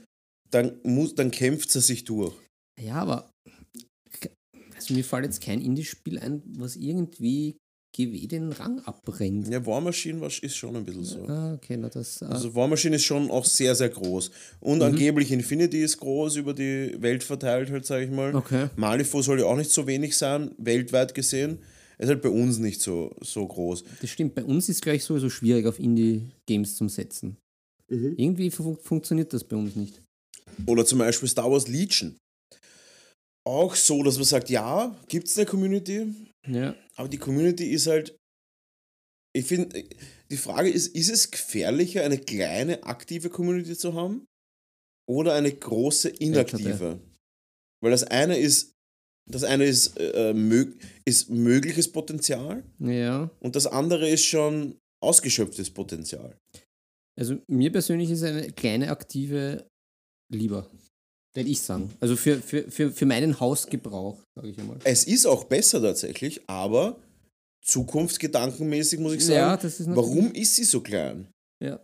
dann, 0.49 0.79
muss, 0.83 1.15
dann 1.15 1.31
kämpft 1.31 1.75
es 1.75 1.87
sich 1.87 2.03
durch. 2.03 2.33
Ja, 2.81 2.95
aber 2.95 3.29
also 4.75 4.95
mir 4.95 5.03
fällt 5.03 5.25
jetzt 5.25 5.41
kein 5.41 5.61
Indie-Spiel 5.61 6.17
ein, 6.17 6.41
was 6.57 6.75
irgendwie 6.75 7.57
GW 7.93 8.27
den 8.27 8.51
Rang 8.53 8.79
abbrennt. 8.85 9.49
Ja, 9.49 9.65
War 9.65 9.81
Machine 9.81 10.25
ist 10.25 10.55
schon 10.55 10.75
ein 10.77 10.85
bisschen 10.85 11.03
so. 11.03 11.25
Ah, 11.27 11.53
okay, 11.53 11.75
na 11.77 11.89
das. 11.89 12.23
ah, 12.23 12.27
Also 12.29 12.55
War 12.55 12.67
Machine 12.67 12.95
ist 12.95 13.03
schon 13.03 13.29
auch 13.29 13.43
sehr, 13.45 13.75
sehr 13.75 13.89
groß. 13.89 14.31
Und 14.61 14.81
angeblich 14.81 15.31
Infinity 15.31 15.83
ist 15.83 15.97
groß, 15.97 16.37
über 16.37 16.53
die 16.53 16.95
Welt 17.01 17.23
verteilt, 17.23 17.69
halt, 17.69 17.85
sage 17.85 18.05
ich 18.05 18.11
mal. 18.11 18.33
okay. 18.35 18.67
Malifaux 18.77 19.25
soll 19.25 19.39
ja 19.39 19.45
auch 19.45 19.57
nicht 19.57 19.71
so 19.71 19.87
wenig 19.87 20.15
sein, 20.15 20.51
weltweit 20.57 21.13
gesehen. 21.13 21.59
Ist 21.97 22.07
halt 22.07 22.21
bei 22.21 22.29
uns 22.29 22.57
nicht 22.57 22.81
so, 22.81 23.13
so 23.21 23.45
groß. 23.45 23.83
Das 24.01 24.09
stimmt. 24.09 24.33
Bei 24.35 24.43
uns 24.43 24.69
ist 24.69 24.77
es 24.77 24.81
gleich 24.81 25.03
sowieso 25.03 25.29
schwierig, 25.29 25.67
auf 25.67 25.77
Indie-Games 25.77 26.75
zu 26.75 26.87
setzen. 26.87 27.37
Irgendwie 27.89 28.49
fun 28.49 28.77
funktioniert 28.81 29.33
das 29.33 29.43
bei 29.43 29.57
uns 29.57 29.75
nicht. 29.75 30.01
Oder 30.65 30.85
zum 30.85 30.99
Beispiel 30.99 31.27
Star 31.27 31.51
Wars 31.51 31.67
Legion. 31.67 32.15
Auch 33.45 33.75
so, 33.75 34.01
dass 34.03 34.15
man 34.15 34.25
sagt, 34.25 34.49
ja, 34.49 34.95
gibt 35.07 35.27
es 35.27 35.37
eine 35.37 35.45
Community, 35.45 36.07
Ja. 36.47 36.75
aber 36.95 37.07
die 37.09 37.17
Community 37.17 37.69
ist 37.71 37.87
halt. 37.87 38.17
Ich 39.33 39.45
finde, 39.45 39.83
die 40.29 40.37
Frage 40.37 40.69
ist, 40.69 40.87
ist 40.87 41.09
es 41.09 41.31
gefährlicher, 41.31 42.03
eine 42.03 42.17
kleine 42.17 42.83
aktive 42.83 43.29
Community 43.29 43.77
zu 43.77 43.93
haben 43.93 44.25
oder 45.07 45.33
eine 45.35 45.53
große 45.53 46.09
inaktive? 46.09 46.99
Weil 47.81 47.91
das 47.91 48.03
eine 48.03 48.37
ist, 48.37 48.73
das 49.29 49.43
eine 49.45 49.65
ist, 49.65 49.97
äh, 49.97 50.33
mög 50.33 50.77
ist 51.05 51.29
mögliches 51.29 51.89
Potenzial 51.91 52.63
Ja. 52.79 53.31
und 53.39 53.55
das 53.55 53.67
andere 53.67 54.09
ist 54.09 54.25
schon 54.25 54.77
ausgeschöpftes 55.01 55.69
Potenzial. 55.71 56.37
Also 57.17 57.41
mir 57.47 57.71
persönlich 57.71 58.09
ist 58.11 58.23
eine 58.23 58.51
kleine 58.51 58.89
aktive 58.89 59.65
lieber. 60.33 60.69
Würde 61.33 61.49
ich 61.49 61.61
sagen. 61.61 61.89
Also 61.99 62.15
für, 62.15 62.41
für, 62.41 62.69
für, 62.69 62.91
für 62.91 63.05
meinen 63.05 63.39
Hausgebrauch, 63.39 64.17
sage 64.35 64.49
ich 64.49 64.59
einmal. 64.59 64.77
Es 64.83 65.05
ist 65.05 65.25
auch 65.25 65.45
besser 65.45 65.81
tatsächlich, 65.81 66.41
aber 66.47 66.97
zukunftsgedankenmäßig 67.63 68.99
muss 68.99 69.13
ich 69.13 69.25
sagen, 69.25 69.37
Ja, 69.37 69.53
ist 69.55 69.85
warum 69.87 70.33
ist 70.33 70.55
sie 70.55 70.63
so 70.63 70.81
klein? 70.81 71.27
Ja. 71.63 71.79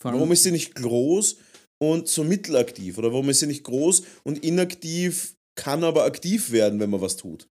Warum 0.00 0.32
ist 0.32 0.42
sie 0.42 0.52
nicht 0.52 0.74
groß 0.74 1.36
und 1.80 2.08
so 2.08 2.24
mittelaktiv? 2.24 2.98
Oder 2.98 3.12
warum 3.12 3.28
ist 3.28 3.40
sie 3.40 3.46
nicht 3.46 3.64
groß 3.64 4.02
und 4.24 4.44
inaktiv, 4.44 5.34
kann 5.54 5.84
aber 5.84 6.04
aktiv 6.04 6.50
werden, 6.52 6.80
wenn 6.80 6.90
man 6.90 7.00
was 7.00 7.16
tut? 7.16 7.48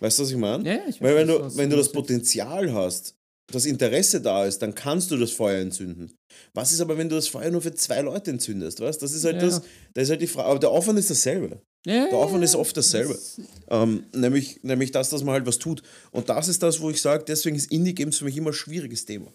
Weißt 0.00 0.18
du, 0.18 0.22
was 0.22 0.30
ich 0.30 0.36
meine? 0.36 0.68
ja, 0.68 0.80
ich 0.88 1.00
Weil 1.00 1.16
wenn 1.16 1.28
du, 1.28 1.56
wenn 1.56 1.70
du 1.70 1.76
das. 1.76 1.92
Potenzial 1.92 2.72
hast, 2.72 3.14
das 3.52 3.66
Interesse 3.66 4.20
da 4.20 4.44
ist, 4.46 4.58
dann 4.60 4.74
kannst 4.74 5.10
du 5.10 5.16
das 5.18 5.30
Feuer 5.32 5.60
entzünden. 5.60 6.12
Was 6.54 6.72
ist 6.72 6.80
aber, 6.80 6.96
wenn 6.98 7.08
du 7.08 7.14
das 7.16 7.28
Feuer 7.28 7.50
nur 7.50 7.60
für 7.60 7.74
zwei 7.74 8.00
Leute 8.00 8.30
entzündest? 8.30 8.80
Weißt? 8.80 9.00
Das 9.02 9.12
ist 9.12 9.24
halt 9.24 9.36
Ja. 9.36 9.42
das, 9.42 9.62
das 9.92 10.04
ist 10.04 10.10
halt 10.10 10.22
die 10.22 10.26
Frage. 10.26 10.48
Aber 10.48 10.58
der 10.58 10.70
Aufwand 10.70 10.98
ist 10.98 11.10
dasselbe. 11.10 11.60
Ja, 11.86 12.08
Der 12.08 12.16
Aufwand 12.18 12.42
ist 12.42 12.54
oft 12.56 12.74
dasselbe. 12.76 13.12
das- 13.12 13.38
Ähm, 13.68 14.04
nämlich, 14.14 14.62
nämlich 14.62 14.90
das, 14.90 15.10
dass 15.10 15.22
man 15.22 15.34
halt 15.34 15.46
was 15.46 15.58
tut. 15.58 15.82
Und 16.12 16.30
das 16.30 16.48
ist 16.48 16.62
das, 16.62 16.80
wo 16.80 16.88
ich 16.88 17.00
sage, 17.02 17.24
deswegen 17.28 17.56
ist 17.56 17.70
Indie-Games 17.70 18.18
für 18.18 18.24
mich 18.24 18.36
immer 18.38 18.50
ein 18.50 18.54
schwieriges 18.54 19.04
Thema. 19.04 19.30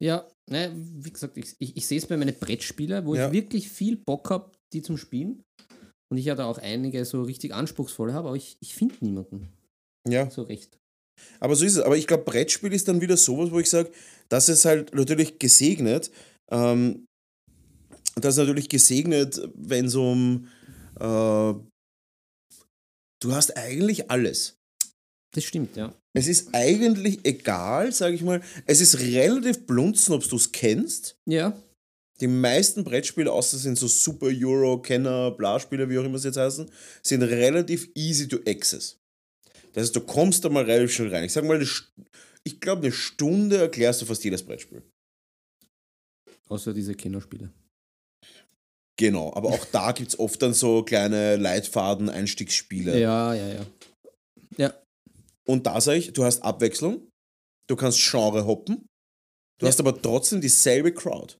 Ja, 0.00 0.26
ne, 0.50 0.72
wie 0.74 1.10
gesagt, 1.12 1.36
ich, 1.36 1.54
ich, 1.60 1.76
ich 1.76 1.86
sehe 1.86 1.98
es 1.98 2.06
bei 2.06 2.16
meinen 2.16 2.34
Brettspielen, 2.34 3.04
wo 3.06 3.14
Ja. 3.14 3.26
ich 3.28 3.32
wirklich 3.32 3.68
viel 3.70 3.96
Bock 3.96 4.30
habe, 4.30 4.50
die 4.72 4.82
zum 4.82 4.96
Spielen. 4.96 5.42
Und 6.10 6.18
ich 6.18 6.24
ja 6.24 6.34
da 6.34 6.46
auch 6.46 6.58
einige 6.58 7.04
so 7.04 7.22
richtig 7.22 7.52
anspruchsvoll 7.54 8.12
habe, 8.12 8.28
aber 8.28 8.36
ich, 8.36 8.56
ich 8.60 8.74
finde 8.74 8.96
niemanden 9.00 9.48
Ja. 10.08 10.30
so 10.30 10.42
recht. 10.42 10.77
Aber 11.40 11.54
so 11.56 11.64
ist 11.64 11.76
es. 11.76 11.82
Aber 11.82 11.96
ich 11.96 12.06
glaube, 12.06 12.24
Brettspiel 12.24 12.72
ist 12.72 12.88
dann 12.88 13.00
wieder 13.00 13.16
sowas, 13.16 13.50
wo 13.50 13.60
ich 13.60 13.70
sage, 13.70 13.90
das 14.28 14.48
ist 14.48 14.64
halt 14.64 14.94
natürlich 14.94 15.38
gesegnet. 15.38 16.10
Ähm, 16.50 17.06
das 18.16 18.34
ist 18.34 18.38
natürlich 18.38 18.68
gesegnet, 18.68 19.40
wenn 19.54 19.86
es 19.86 19.94
um. 19.94 20.48
Äh, 20.98 21.54
du 23.20 23.32
hast 23.32 23.56
eigentlich 23.56 24.10
alles. 24.10 24.56
Das 25.34 25.44
stimmt, 25.44 25.76
ja. 25.76 25.94
Es 26.14 26.26
ist 26.26 26.48
eigentlich 26.52 27.20
egal, 27.24 27.92
sage 27.92 28.14
ich 28.14 28.22
mal. 28.22 28.40
Es 28.66 28.80
ist 28.80 28.98
relativ 28.98 29.66
blunzen, 29.66 30.14
ob 30.14 30.28
du 30.28 30.36
es 30.36 30.50
kennst. 30.50 31.16
Ja, 31.26 31.56
Die 32.20 32.26
meisten 32.26 32.82
Brettspiele, 32.82 33.30
außer 33.30 33.58
sind 33.58 33.78
so 33.78 33.86
Super 33.86 34.26
Euro, 34.26 34.80
Kenner, 34.82 35.30
Bla-Spiele, 35.30 35.88
wie 35.88 35.98
auch 35.98 36.04
immer 36.04 36.18
sie 36.18 36.28
jetzt 36.28 36.38
heißen, 36.38 36.68
sind 37.02 37.22
relativ 37.22 37.88
easy 37.94 38.26
to 38.26 38.38
access. 38.46 38.98
Das 39.72 39.84
heißt, 39.84 39.96
du 39.96 40.00
kommst 40.00 40.44
da 40.44 40.48
mal 40.48 40.64
relativ 40.64 40.94
schnell 40.94 41.14
rein. 41.14 41.24
Ich 41.24 41.32
sag 41.32 41.44
mal, 41.44 41.56
eine 41.56 41.68
ich 42.44 42.60
glaube, 42.60 42.82
eine 42.82 42.92
Stunde 42.92 43.58
erklärst 43.58 44.00
du 44.02 44.06
fast 44.06 44.24
jedes 44.24 44.42
Brettspiel. 44.44 44.82
außer 46.48 46.72
diese 46.72 46.94
Kennerspiele. 46.94 47.52
Genau, 48.98 49.32
aber 49.34 49.50
auch 49.50 49.64
da 49.66 49.92
gibt 49.92 50.08
es 50.08 50.18
oft 50.18 50.42
dann 50.42 50.54
so 50.54 50.82
kleine 50.82 51.36
Leitfaden, 51.36 52.08
Einstiegsspiele. 52.08 52.98
Ja, 52.98 53.32
ja, 53.34 53.48
ja. 53.48 53.66
Ja, 54.56 54.74
Und 55.46 55.66
da 55.66 55.80
sage 55.80 55.98
ich, 55.98 56.12
du 56.12 56.24
hast 56.24 56.42
Abwechslung, 56.42 57.06
du 57.68 57.76
kannst 57.76 58.00
Genre 58.10 58.44
hoppen, 58.44 58.86
du 59.60 59.66
Ja. 59.66 59.68
hast 59.68 59.78
aber 59.78 60.00
trotzdem 60.00 60.40
dieselbe 60.40 60.92
Crowd. 60.92 61.36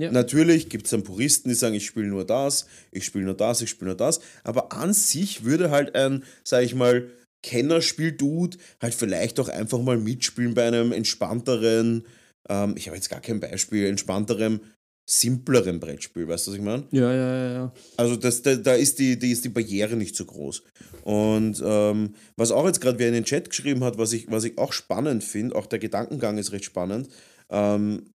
Ja. 0.00 0.10
Natürlich 0.10 0.68
gibt 0.70 0.84
es 0.86 0.90
dann 0.90 1.02
Puristen, 1.04 1.48
die 1.50 1.54
sagen, 1.54 1.74
ich 1.74 1.84
spiele 1.86 2.06
nur 2.06 2.24
das, 2.24 2.66
ich 2.92 3.04
spiele 3.04 3.24
nur 3.24 3.36
das, 3.36 3.60
ich 3.62 3.68
spiele 3.70 3.88
nur 3.90 3.96
das. 3.96 4.20
Aber 4.44 4.72
an 4.72 4.92
sich 4.94 5.44
würde 5.44 5.70
halt 5.70 5.94
ein, 5.94 6.24
sag 6.44 6.62
ich 6.64 6.74
mal, 6.74 7.10
Kennerspiel-Dude 7.42 8.58
halt 8.80 8.94
vielleicht 8.94 9.38
auch 9.40 9.48
einfach 9.48 9.80
mal 9.80 9.98
mitspielen 9.98 10.54
bei 10.54 10.66
einem 10.66 10.92
entspannteren 10.92 12.04
ähm, 12.48 12.74
ich 12.76 12.86
habe 12.86 12.96
jetzt 12.96 13.10
gar 13.10 13.20
kein 13.20 13.40
Beispiel, 13.40 13.86
entspannterem, 13.86 14.60
simplerem 15.08 15.78
Brettspiel, 15.78 16.26
weißt 16.26 16.46
du, 16.46 16.50
was 16.50 16.58
ich 16.58 16.64
meine? 16.64 16.86
Ja, 16.90 17.12
ja, 17.12 17.36
ja, 17.36 17.52
ja. 17.52 17.72
Also 17.96 18.16
das, 18.16 18.42
da, 18.42 18.56
da 18.56 18.74
ist, 18.74 18.98
die, 18.98 19.18
die 19.18 19.30
ist 19.30 19.44
die 19.44 19.50
Barriere 19.50 19.96
nicht 19.96 20.16
so 20.16 20.24
groß. 20.24 20.62
Und 21.04 21.62
ähm, 21.64 22.14
was 22.36 22.50
auch 22.50 22.66
jetzt 22.66 22.80
gerade 22.80 22.98
wer 22.98 23.08
in 23.08 23.14
den 23.14 23.24
Chat 23.24 23.50
geschrieben 23.50 23.84
hat, 23.84 23.98
was 23.98 24.12
ich, 24.12 24.30
was 24.30 24.44
ich 24.44 24.58
auch 24.58 24.72
spannend 24.72 25.22
finde, 25.22 25.54
auch 25.54 25.66
der 25.66 25.78
Gedankengang 25.78 26.38
ist 26.38 26.52
recht 26.52 26.64
spannend, 26.64 27.08
ähm, 27.50 28.10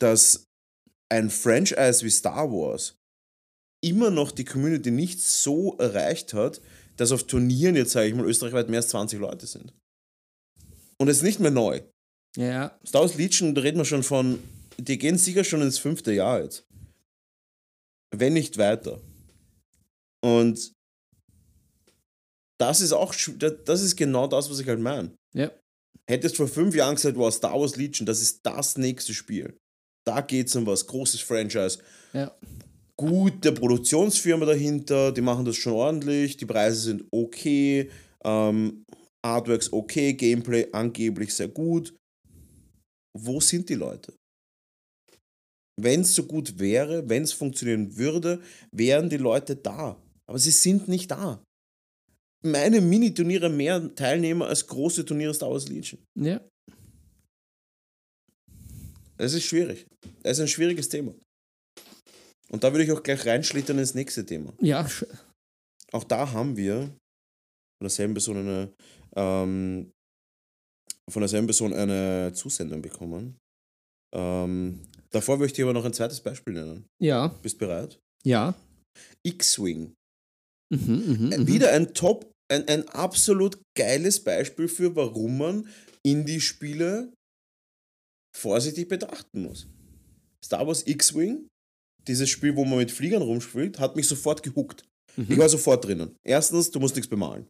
dass 0.00 0.46
ein 1.08 1.30
Franchise 1.30 2.04
wie 2.04 2.10
Star 2.10 2.50
Wars 2.50 2.96
immer 3.84 4.10
noch 4.10 4.32
die 4.32 4.44
Community 4.44 4.90
nicht 4.90 5.20
so 5.20 5.76
erreicht 5.78 6.34
hat, 6.34 6.60
dass 7.02 7.12
auf 7.12 7.24
Turnieren 7.24 7.76
jetzt, 7.76 7.92
sage 7.92 8.08
ich 8.08 8.14
mal, 8.14 8.24
österreichweit 8.26 8.68
mehr 8.68 8.78
als 8.78 8.88
20 8.88 9.18
Leute 9.18 9.46
sind. 9.46 9.72
Und 10.98 11.08
es 11.08 11.18
ist 11.18 11.22
nicht 11.24 11.40
mehr 11.40 11.50
neu. 11.50 11.82
Ja, 12.36 12.78
Star 12.86 13.02
Wars 13.02 13.16
Legion, 13.16 13.54
da 13.54 13.60
reden 13.60 13.78
wir 13.78 13.84
schon 13.84 14.02
von, 14.02 14.38
die 14.78 14.98
gehen 14.98 15.18
sicher 15.18 15.44
schon 15.44 15.62
ins 15.62 15.78
fünfte 15.78 16.12
Jahr 16.12 16.42
jetzt. 16.42 16.64
Wenn 18.14 18.34
nicht 18.34 18.56
weiter. 18.56 19.00
Und 20.24 20.72
das 22.58 22.80
ist 22.80 22.92
auch, 22.92 23.14
das 23.64 23.82
ist 23.82 23.96
genau 23.96 24.28
das, 24.28 24.48
was 24.48 24.60
ich 24.60 24.68
halt 24.68 24.80
meine. 24.80 25.14
ja. 25.34 25.50
Hättest 26.08 26.36
vor 26.36 26.48
fünf 26.48 26.74
Jahren 26.74 26.96
gesagt, 26.96 27.16
wow, 27.16 27.32
Star 27.32 27.58
Wars 27.60 27.76
Legion, 27.76 28.06
das 28.06 28.20
ist 28.20 28.44
das 28.44 28.76
nächste 28.76 29.14
Spiel. 29.14 29.56
Da 30.04 30.20
geht 30.20 30.48
es 30.48 30.56
um 30.56 30.66
was, 30.66 30.86
großes 30.86 31.20
Franchise, 31.20 31.78
ja. 32.12 32.36
Gute 32.98 33.52
Produktionsfirma 33.52 34.46
dahinter, 34.46 35.12
die 35.12 35.20
machen 35.20 35.44
das 35.44 35.56
schon 35.56 35.72
ordentlich, 35.72 36.36
die 36.36 36.46
Preise 36.46 36.80
sind 36.80 37.04
okay, 37.10 37.90
ähm, 38.24 38.84
Artworks 39.24 39.72
okay, 39.72 40.14
Gameplay 40.14 40.68
angeblich 40.72 41.34
sehr 41.34 41.48
gut. 41.48 41.94
Wo 43.16 43.40
sind 43.40 43.68
die 43.68 43.74
Leute? 43.74 44.14
Wenn 45.80 46.00
es 46.00 46.14
so 46.14 46.24
gut 46.24 46.58
wäre, 46.58 47.08
wenn 47.08 47.22
es 47.22 47.32
funktionieren 47.32 47.96
würde, 47.96 48.40
wären 48.72 49.08
die 49.08 49.16
Leute 49.16 49.56
da. 49.56 50.00
Aber 50.26 50.38
sie 50.38 50.50
sind 50.50 50.88
nicht 50.88 51.10
da. 51.10 51.42
Meine 52.44 52.80
Mini-Turniere 52.80 53.48
mehr 53.48 53.94
Teilnehmer 53.94 54.48
als 54.48 54.66
große 54.66 55.04
Turniere 55.04 55.34
Star 55.34 55.50
Wars 55.50 55.68
Legion. 55.68 56.00
ja. 56.16 56.40
Es 59.18 59.34
ist 59.34 59.44
schwierig. 59.44 59.86
Es 60.24 60.38
ist 60.38 60.40
ein 60.40 60.48
schwieriges 60.48 60.88
Thema. 60.88 61.14
Und 62.52 62.62
da 62.64 62.72
würde 62.72 62.84
ich 62.84 62.92
auch 62.92 63.02
gleich 63.02 63.24
reinschlittern 63.26 63.78
ins 63.78 63.94
nächste 63.94 64.24
Thema. 64.26 64.52
Ja, 64.60 64.86
Auch 65.92 66.04
da 66.04 66.30
haben 66.32 66.56
wir 66.56 66.80
von 66.82 67.84
derselben 67.86 68.14
Person 68.14 68.36
eine, 68.36 68.72
ähm, 69.16 69.90
von 71.10 71.20
derselben 71.20 71.46
Person 71.46 71.72
eine 71.72 72.32
Zusendung 72.34 72.82
bekommen. 72.82 73.36
Ähm, 74.14 74.82
davor 75.10 75.38
möchte 75.38 75.60
ich 75.60 75.64
aber 75.64 75.72
noch 75.72 75.84
ein 75.84 75.94
zweites 75.94 76.20
Beispiel 76.20 76.52
nennen. 76.54 76.86
ja, 77.02 77.28
Bist 77.42 77.58
bereit? 77.58 77.98
ja. 78.24 78.54
X-Wing. 79.26 79.94
Mhm, 80.70 80.78
mhm, 80.86 81.28
mhm. 81.30 81.46
Wieder 81.46 81.72
ein 81.72 81.94
Top, 81.94 82.30
ein, 82.52 82.68
ein 82.68 82.86
absolut 82.90 83.58
geiles 83.74 84.22
Beispiel 84.22 84.68
für, 84.68 84.94
warum 84.94 85.38
man 85.38 85.68
Indie-Spiele 86.04 87.10
vorsichtig 88.36 88.88
betrachten 88.88 89.44
muss. 89.44 89.66
Star 90.44 90.66
Wars 90.66 90.86
X-Wing, 90.86 91.48
dieses 92.08 92.28
Spiel, 92.30 92.56
wo 92.56 92.64
man 92.64 92.78
mit 92.78 92.90
Fliegern 92.90 93.22
rumspielt, 93.22 93.78
hat 93.78 93.96
mich 93.96 94.08
sofort 94.08 94.42
gehuckt. 94.42 94.84
Ich 95.16 95.38
war 95.38 95.48
sofort 95.48 95.84
drinnen. 95.84 96.16
Erstens, 96.24 96.70
du 96.70 96.80
musst 96.80 96.96
nichts 96.96 97.08
bemalen. 97.08 97.46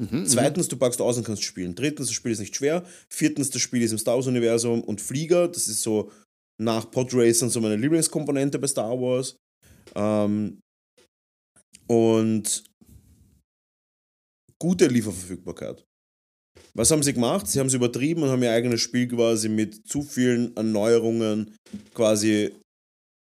Mhm, 0.00 0.20
mhm. 0.20 0.26
Zweitens, 0.26 0.68
du 0.68 0.76
packst 0.76 1.00
aus 1.00 1.16
und 1.16 1.24
kannst 1.24 1.42
spielen. 1.42 1.74
Drittens, 1.74 2.08
das 2.08 2.14
Spiel 2.14 2.32
ist 2.32 2.40
nicht 2.40 2.56
schwer. 2.56 2.84
Viertens, 3.08 3.50
das 3.50 3.62
Spiel 3.62 3.82
ist 3.82 3.92
im 3.92 3.98
Star 3.98 4.16
Wars-Universum 4.16 4.82
und 4.82 5.00
Flieger, 5.00 5.48
das 5.48 5.68
ist 5.68 5.82
so 5.82 6.10
nach 6.60 6.90
Podracern 6.90 7.50
so 7.50 7.60
meine 7.60 7.76
Lieblingskomponente 7.76 8.58
bei 8.58 8.66
Star 8.66 8.98
Wars. 9.00 9.36
Ähm, 9.94 10.60
und 11.86 12.64
gute 14.58 14.86
Lieferverfügbarkeit. 14.86 15.84
Was 16.74 16.90
haben 16.90 17.02
sie 17.02 17.12
gemacht? 17.12 17.46
Sie 17.46 17.60
haben 17.60 17.66
es 17.66 17.74
übertrieben 17.74 18.22
und 18.22 18.30
haben 18.30 18.42
ihr 18.42 18.52
eigenes 18.52 18.80
Spiel 18.80 19.08
quasi 19.08 19.48
mit 19.48 19.86
zu 19.86 20.02
vielen 20.02 20.56
Erneuerungen 20.56 21.54
quasi 21.92 22.52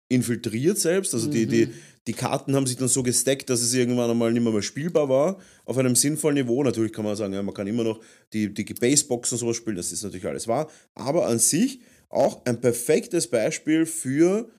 infiltriert 0.09 0.77
selbst. 0.77 1.13
Also 1.13 1.29
die, 1.29 1.45
Mhm. 1.45 1.49
die, 1.49 1.67
die 2.07 2.13
Karten 2.13 2.55
haben 2.55 2.67
sich 2.67 2.77
dann 2.77 2.87
so 2.87 3.01
gesteckt, 3.01 3.49
dass 3.49 3.61
es 3.61 3.73
irgendwann 3.73 4.09
einmal 4.09 4.31
nicht 4.31 4.43
mehr, 4.43 4.53
mehr 4.53 4.61
spielbar 4.61 5.09
war. 5.09 5.39
Auf 5.65 5.77
einem 5.77 5.95
sinnvollen 5.95 6.35
Niveau. 6.35 6.63
Natürlich 6.63 6.93
kann 6.93 7.05
man 7.05 7.15
sagen, 7.15 7.33
ja, 7.33 7.41
man 7.41 7.53
kann 7.53 7.67
immer 7.67 7.83
noch 7.83 7.99
die, 8.33 8.53
die 8.53 8.63
Baseboxen 8.63 9.35
und 9.35 9.39
sowas 9.39 9.57
spielen, 9.57 9.75
das 9.75 9.91
ist 9.91 10.03
natürlich 10.03 10.25
alles 10.27 10.47
wahr. 10.47 10.69
Aber 10.93 11.27
an 11.27 11.39
sich 11.39 11.81
auch 12.09 12.45
ein 12.45 12.61
perfektes 12.61 13.27
Beispiel 13.27 13.85
für 13.85 14.51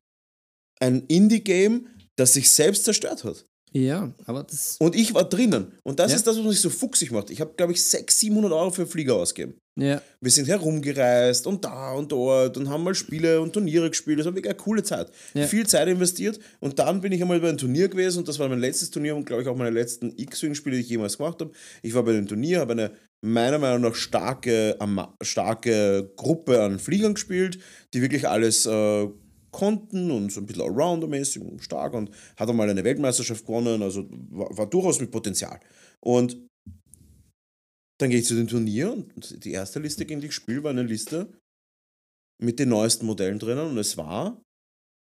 ein 0.81 1.05
Indie-Game, 1.07 1.87
das 2.17 2.33
sich 2.35 2.51
selbst 2.51 2.85
zerstört 2.85 3.25
hat. 3.25 3.47
Ja, 3.77 4.11
aber 4.25 4.43
das. 4.43 4.77
Und 4.79 4.95
ich 4.97 5.13
war 5.13 5.25
drinnen. 5.29 5.73
Und 5.83 5.99
das 6.01 6.11
Ja. 6.13 6.17
ist 6.17 6.27
das, 6.27 6.39
was 6.39 6.45
mich 6.47 6.61
so 6.61 6.71
fuchsig 6.71 7.11
macht. 7.13 7.29
Ich 7.31 7.41
habe, 7.43 7.53
glaube 7.57 7.73
ich, 7.73 7.85
600, 7.85 8.11
700 8.11 8.53
Euro 8.53 8.71
für 8.71 8.87
Flieger 8.87 9.17
ausgegeben. 9.17 9.59
Ja, 9.79 10.01
Wir 10.23 10.31
sind 10.31 10.49
herumgereist 10.49 11.47
und 11.47 11.63
da 11.63 11.93
und 11.93 12.11
dort 12.11 12.57
und 12.57 12.71
haben 12.71 12.83
mal 12.83 12.95
Spiele 12.95 13.43
und 13.43 13.53
Turniere 13.53 13.91
gespielt. 13.91 14.19
Das 14.19 14.25
war 14.25 14.35
wirklich 14.35 14.49
eine 14.51 14.57
coole 14.57 14.83
Zeit. 14.83 15.09
Ja. 15.35 15.47
Viel 15.47 15.67
Zeit 15.67 15.87
investiert 15.89 16.39
und 16.61 16.79
dann 16.79 17.03
bin 17.03 17.13
ich 17.13 17.21
einmal 17.21 17.41
bei 17.41 17.51
einem 17.51 17.59
Turnier 17.59 17.89
gewesen 17.89 18.21
und 18.21 18.29
das 18.29 18.39
war 18.39 18.49
mein 18.49 18.61
letztes 18.61 18.91
Turnier 18.91 19.15
und 19.15 19.27
glaube 19.27 19.43
ich 19.43 19.49
auch 19.49 19.57
meine 19.57 19.69
letzten 19.71 20.15
X-Wing-Spiele, 20.17 20.77
die 20.77 20.83
ich 20.83 20.89
jemals 20.89 21.19
gemacht 21.19 21.39
habe. 21.43 21.51
Ich 21.83 21.93
war 21.93 22.03
bei 22.05 22.13
dem 22.13 22.27
Turnier, 22.27 22.61
habe 22.61 22.73
eine 22.73 22.93
meiner 23.21 23.59
Meinung 23.59 23.83
nach 23.83 23.95
starke, 23.95 24.79
starke 25.23 26.11
Gruppe 26.17 26.63
an 26.63 26.79
Fliegern 26.79 27.13
gespielt, 27.15 27.59
die 27.93 28.01
wirklich 28.01 28.27
alles 28.27 28.65
äh, 28.65 29.09
konnten 29.57 30.11
und 30.11 30.31
so 30.31 30.41
ein 30.41 30.47
bisschen 30.47 30.63
Allrounder-mäßig 30.63 31.43
und 31.43 31.63
stark 31.63 31.95
und 31.95 32.11
hat 32.37 32.49
einmal 32.49 32.69
eine 32.69 32.85
Weltmeisterschaft 32.85 33.47
gewonnen, 33.47 33.83
also 33.83 34.07
war, 34.31 34.57
war 34.57 34.67
durchaus 34.67 35.01
mit 35.01 35.11
Potenzial. 35.11 35.59
Und 36.05 36.39
dann 37.99 38.11
gehe 38.11 38.19
ich 38.19 38.27
zu 38.27 38.35
dem 38.35 38.49
Turnier 38.49 38.93
und 38.93 39.45
die 39.45 39.53
erste 39.53 39.81
Liste, 39.81 40.05
gegen 40.05 40.21
die 40.21 40.27
ich 40.27 40.35
spiele, 40.35 40.63
war 40.63 40.71
eine 40.71 40.83
Liste 40.83 41.33
mit 42.43 42.59
den 42.59 42.69
neuesten 42.69 43.07
Modellen 43.07 43.39
drinnen 43.39 43.71
und 43.71 43.79
es 43.79 43.97
war, 43.97 44.43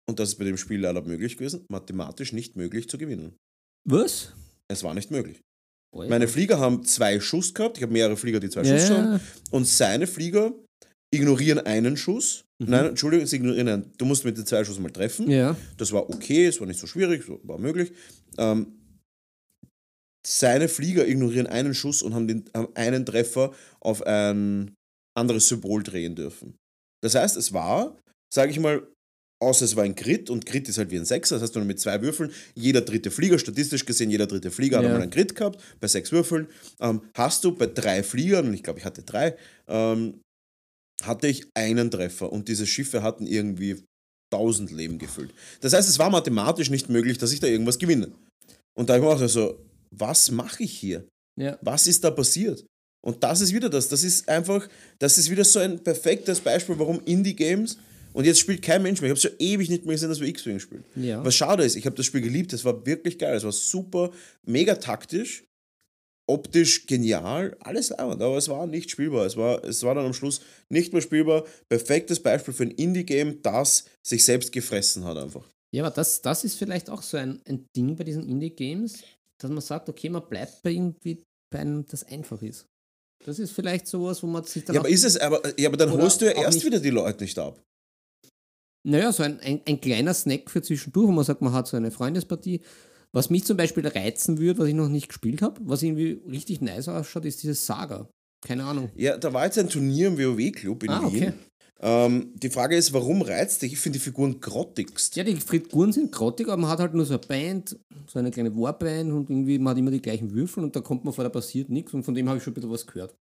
und 0.09 0.19
das 0.19 0.29
ist 0.29 0.35
bei 0.37 0.45
dem 0.45 0.57
Spiel 0.57 0.79
leider 0.79 1.01
möglich 1.01 1.35
gewesen, 1.37 1.65
mathematisch 1.69 2.31
nicht 2.31 2.55
möglich 2.55 2.87
zu 2.87 2.97
gewinnen. 2.97 3.35
was? 3.87 4.33
Es 4.71 4.83
war 4.83 4.93
nicht 4.93 5.11
möglich. 5.11 5.41
Oh, 5.93 6.03
ja. 6.03 6.09
Meine 6.09 6.27
Flieger 6.27 6.59
haben 6.59 6.85
zwei 6.85 7.19
Schuss 7.19 7.53
gehabt, 7.53 7.77
ich 7.77 7.83
habe 7.83 7.91
mehrere 7.91 8.15
Flieger, 8.15 8.39
die 8.39 8.49
zwei 8.49 8.61
ja, 8.61 8.77
Schuss 8.77 8.89
haben, 8.91 9.13
ja. 9.13 9.19
und 9.51 9.65
seine 9.65 10.07
Flieger 10.07 10.53
ignorieren 11.13 11.59
einen 11.59 11.97
Schuss. 11.97 12.45
Mhm. 12.59 12.69
Nein, 12.69 12.85
Entschuldigung, 12.87 13.25
sie 13.25 13.37
ignorieren. 13.37 13.91
Du 13.97 14.05
musst 14.05 14.25
mit 14.25 14.37
den 14.37 14.45
zwei 14.45 14.63
Schuss 14.63 14.79
mal 14.79 14.91
treffen. 14.91 15.29
ja. 15.31 15.55
Das 15.77 15.91
war 15.91 16.09
okay, 16.09 16.45
es 16.47 16.59
war 16.59 16.67
nicht 16.67 16.79
so 16.79 16.87
schwierig, 16.87 17.23
war 17.43 17.57
möglich. 17.57 17.91
Ähm, 18.37 18.73
seine 20.25 20.67
Flieger 20.67 21.07
ignorieren 21.07 21.47
einen 21.47 21.73
Schuss 21.73 22.01
und 22.01 22.13
haben, 22.13 22.27
den, 22.27 22.45
haben 22.53 22.67
einen 22.75 23.05
Treffer 23.05 23.53
auf 23.79 24.05
ein 24.05 24.75
anderes 25.17 25.47
Symbol 25.47 25.81
drehen 25.83 26.15
dürfen. 26.15 26.55
Das 27.01 27.15
heißt, 27.15 27.37
es 27.37 27.53
war, 27.53 27.97
sage 28.33 28.51
ich 28.51 28.59
mal, 28.59 28.85
außer 29.41 29.63
es 29.63 29.77
war 29.77 29.85
ein 29.85 29.95
Crit 29.95 30.29
und 30.29 30.45
Crit 30.45 30.67
ist 30.67 30.77
halt 30.77 30.91
wie 30.91 30.97
ein 30.97 31.05
Sechser, 31.05 31.35
das 31.35 31.43
heißt, 31.43 31.55
du 31.55 31.61
mit 31.61 31.79
zwei 31.79 32.01
Würfeln, 32.01 32.31
jeder 32.55 32.81
dritte 32.81 33.09
Flieger, 33.09 33.39
statistisch 33.39 33.85
gesehen, 33.85 34.09
jeder 34.09 34.27
dritte 34.27 34.51
Flieger 34.51 34.77
hat 34.77 34.83
Ja. 34.83 34.89
einmal 34.89 35.03
einen 35.03 35.11
Crit 35.11 35.33
gehabt, 35.33 35.61
bei 35.79 35.87
sechs 35.87 36.11
Würfeln. 36.11 36.47
Ähm, 36.81 37.01
hast 37.13 37.45
du 37.45 37.53
bei 37.55 37.67
drei 37.67 38.03
Fliegern, 38.03 38.47
und 38.47 38.53
ich 38.53 38.63
glaube, 38.63 38.79
ich 38.79 38.85
hatte 38.85 39.01
drei, 39.03 39.37
ähm, 39.69 40.19
hatte 41.03 41.27
ich 41.27 41.45
einen 41.53 41.91
Treffer 41.91 42.31
und 42.31 42.47
diese 42.47 42.67
Schiffe 42.67 43.03
hatten 43.03 43.25
irgendwie 43.25 43.83
1000 44.31 44.71
Leben 44.71 44.97
gefüllt. 44.97 45.33
Das 45.61 45.73
heißt, 45.73 45.89
es 45.89 45.99
war 45.99 46.09
mathematisch 46.09 46.69
nicht 46.69 46.89
möglich, 46.89 47.17
dass 47.17 47.31
ich 47.31 47.39
da 47.39 47.47
irgendwas 47.47 47.79
gewinne. 47.79 48.11
Und 48.77 48.89
da 48.89 49.01
habe 49.01 49.25
ich 49.25 49.31
so, 49.31 49.59
was 49.91 50.31
mache 50.31 50.63
ich 50.63 50.77
hier? 50.77 51.07
ja. 51.39 51.57
Was 51.61 51.87
ist 51.87 52.03
da 52.03 52.11
passiert? 52.11 52.65
Und 53.01 53.23
das 53.23 53.41
ist 53.41 53.53
wieder 53.53 53.69
das. 53.69 53.87
Das 53.87 54.03
ist 54.03 54.27
einfach, 54.27 54.67
das 54.99 55.17
ist 55.17 55.29
wieder 55.29 55.45
so 55.45 55.59
ein 55.59 55.81
perfektes 55.81 56.39
Beispiel, 56.39 56.77
warum 56.77 57.01
Indie-Games, 57.05 57.77
und 58.11 58.25
jetzt 58.25 58.39
spielt 58.39 58.61
kein 58.61 58.81
Mensch 58.81 59.01
mehr. 59.01 59.11
Ich 59.11 59.17
habe 59.17 59.29
schon 59.29 59.39
ewig 59.39 59.69
nicht 59.69 59.85
mehr 59.85 59.93
gesehen, 59.93 60.09
dass 60.09 60.19
wir 60.19 60.27
X-Wing 60.27 60.59
spielen. 60.59 60.83
Ja. 60.95 61.23
Was 61.23 61.35
schade 61.35 61.63
ist, 61.63 61.75
ich 61.75 61.85
habe 61.85 61.95
das 61.95 62.05
Spiel 62.05 62.21
geliebt, 62.21 62.51
es 62.53 62.65
war 62.65 62.85
wirklich 62.85 63.17
geil, 63.17 63.35
es 63.35 63.43
war 63.43 63.51
super, 63.51 64.11
mega 64.45 64.75
taktisch, 64.75 65.43
optisch 66.29 66.85
genial, 66.85 67.57
alles 67.59 67.89
leibend, 67.89 68.21
aber 68.21 68.37
es 68.37 68.47
war 68.47 68.67
nicht 68.67 68.91
spielbar. 68.91 69.25
Es 69.25 69.35
war, 69.35 69.63
es 69.63 69.83
war 69.83 69.95
dann 69.95 70.05
am 70.05 70.13
Schluss 70.13 70.41
nicht 70.69 70.93
mehr 70.93 71.01
spielbar. 71.01 71.45
Perfektes 71.67 72.21
Beispiel 72.21 72.53
für 72.53 72.63
ein 72.63 72.71
Indie-Game, 72.71 73.41
das 73.41 73.85
sich 74.05 74.23
selbst 74.23 74.51
gefressen 74.51 75.03
hat 75.05 75.17
einfach. 75.17 75.45
Ja, 75.75 75.83
aber 75.83 75.93
das, 75.93 76.21
das 76.21 76.43
ist 76.43 76.55
vielleicht 76.55 76.89
auch 76.89 77.01
so 77.01 77.17
ein, 77.17 77.41
ein 77.47 77.65
Ding 77.75 77.95
bei 77.95 78.03
diesen 78.03 78.27
Indie-Games, 78.27 79.03
dass 79.39 79.51
man 79.51 79.61
sagt, 79.61 79.89
okay, 79.89 80.09
man 80.09 80.27
bleibt 80.27 80.61
bei 80.63 80.71
irgendwie 80.71 81.23
bei 81.51 81.59
einem, 81.59 81.85
das 81.85 82.03
einfach 82.03 82.41
ist. 82.41 82.65
Das 83.25 83.39
ist 83.39 83.51
vielleicht 83.51 83.87
sowas, 83.87 84.23
wo 84.23 84.27
man 84.27 84.43
sich 84.43 84.63
dann 84.63 84.75
Ja, 84.75 84.81
aber 84.81 84.89
ist 84.89 85.03
es, 85.03 85.17
aber, 85.17 85.41
ja, 85.59 85.67
aber 85.67 85.77
dann 85.77 85.91
holst 85.91 86.21
du 86.21 86.25
ja 86.25 86.31
erst 86.31 86.63
wieder 86.63 86.79
die 86.79 86.89
Leute 86.89 87.23
nicht 87.23 87.37
ab. 87.37 87.61
naja, 88.87 89.11
so 89.11 89.23
ein, 89.23 89.39
ein, 89.41 89.61
ein 89.67 89.81
kleiner 89.81 90.13
Snack 90.13 90.49
für 90.49 90.61
zwischendurch, 90.61 91.07
wo 91.07 91.11
man 91.11 91.25
sagt, 91.25 91.41
man 91.41 91.53
hat 91.53 91.67
so 91.67 91.75
eine 91.75 91.91
Freundespartie. 91.91 92.61
Was 93.11 93.29
mich 93.29 93.43
zum 93.45 93.57
Beispiel 93.57 93.87
reizen 93.87 94.37
würde, 94.37 94.59
was 94.59 94.67
ich 94.67 94.73
noch 94.75 94.89
nicht 94.89 95.07
gespielt 95.09 95.41
habe, 95.41 95.59
was 95.63 95.81
irgendwie 95.81 96.21
richtig 96.29 96.61
nice 96.61 96.87
ausschaut, 96.87 97.25
ist 97.25 97.41
dieses 97.41 97.65
Saga. 97.65 98.07
Keine 98.45 98.63
Ahnung. 98.65 98.89
Ja, 98.95 99.17
da 99.17 99.33
war 99.33 99.45
jetzt 99.45 99.57
ein 99.57 99.67
Turnier 99.69 100.07
im 100.07 100.17
WoW-Club 100.17 100.83
in 100.83 100.89
Ah, 100.91 101.01
Wien. 101.01 101.07
okay. 101.07 101.33
Ähm, 101.81 102.33
die 102.35 102.49
Frage 102.49 102.75
ist, 102.75 102.91
warum 102.93 103.21
reizt 103.21 103.61
dich? 103.61 103.73
Ich 103.73 103.79
finde 103.79 103.97
die 103.99 104.03
Figuren 104.03 104.39
grottigst. 104.41 105.15
Ja, 105.15 105.23
die 105.23 105.35
Figuren 105.37 105.91
sind 105.93 106.11
grottig, 106.11 106.47
aber 106.47 106.57
man 106.61 106.69
hat 106.69 106.79
halt 106.79 106.93
nur 106.93 107.05
so 107.05 107.13
eine 107.13 107.21
Band, 107.25 107.79
so 108.05 108.19
eine 108.19 108.31
kleine 108.31 108.53
Warband 108.55 109.11
und 109.13 109.29
irgendwie 109.29 109.57
man 109.59 109.71
hat 109.71 109.77
immer 109.77 109.91
die 109.91 110.01
gleichen 110.01 110.31
Würfel 110.33 110.63
und 110.63 110.75
da 110.75 110.81
kommt 110.81 111.05
man 111.05 111.13
vor, 111.13 111.23
da 111.23 111.29
passiert 111.29 111.69
nichts 111.69 111.93
und 111.93 112.03
von 112.03 112.13
dem 112.15 112.27
habe 112.27 112.37
ich 112.37 112.43
schon 112.43 112.51
ein 112.51 112.55
bisschen 112.55 112.71
was 112.71 112.85
gehört. 112.85 113.15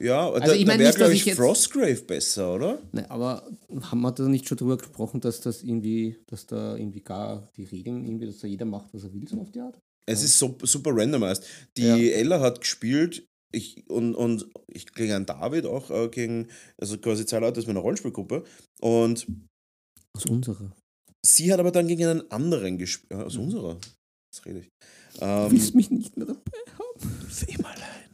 Ja, 0.00 0.30
Also 0.30 0.46
da, 0.46 0.52
ich 0.54 0.64
da 0.64 0.66
mein 0.72 0.78
wäre, 0.78 0.92
glaube 0.92 1.14
ich 1.14 1.26
ich, 1.26 1.34
Frostgrave 1.34 2.02
besser, 2.02 2.54
oder? 2.54 2.82
Ne, 2.92 3.10
aber 3.10 3.48
haben 3.82 4.00
wir 4.00 4.12
da 4.12 4.28
nicht 4.28 4.46
schon 4.48 4.56
drüber 4.58 4.76
gesprochen, 4.76 5.20
dass 5.20 5.40
das 5.40 5.62
irgendwie, 5.62 6.16
dass 6.26 6.46
da 6.46 6.76
irgendwie 6.76 7.00
gar 7.00 7.48
die 7.56 7.64
Regeln 7.64 8.04
irgendwie, 8.04 8.26
dass 8.26 8.38
da 8.38 8.46
jeder 8.46 8.64
macht, 8.64 8.94
was 8.94 9.04
er 9.04 9.12
will, 9.12 9.26
so 9.28 9.40
auf 9.40 9.50
die 9.50 9.60
Art? 9.60 9.78
Es 10.06 10.22
ist 10.22 10.38
so, 10.38 10.56
super 10.62 10.90
randomized. 10.94 11.44
Die 11.76 11.82
Ja. 11.82 11.96
Ella 11.96 12.40
hat 12.40 12.60
gespielt 12.60 13.26
ich, 13.52 13.88
und, 13.90 14.14
und 14.14 14.46
ich 14.68 14.86
gegen 14.92 15.12
einen 15.12 15.26
David 15.26 15.66
auch, 15.66 15.90
äh, 15.90 16.08
gegen, 16.08 16.48
also 16.80 16.98
quasi 16.98 17.26
zwei 17.26 17.38
Leute 17.40 17.60
aus 17.60 17.66
meiner 17.66 17.80
Rollenspielgruppe. 17.80 18.44
Und 18.80 19.26
Aus 20.16 20.26
unserer. 20.26 20.72
sie 21.24 21.52
hat 21.52 21.58
aber 21.60 21.72
dann 21.72 21.88
gegen 21.88 22.06
einen 22.06 22.30
anderen 22.30 22.78
gespielt. 22.78 23.12
Aus 23.12 23.36
unserer. 23.36 23.78
Was 24.32 24.44
rede 24.46 24.60
ich? 24.60 24.68
Du 25.18 25.24
Ähm, 25.24 25.50
willst 25.50 25.74
mich 25.74 25.90
nicht 25.90 26.16
mehr 26.16 26.26
dabei 26.26 26.40
haben. 26.78 27.28
Fem 27.28 27.64
allein. 27.64 28.10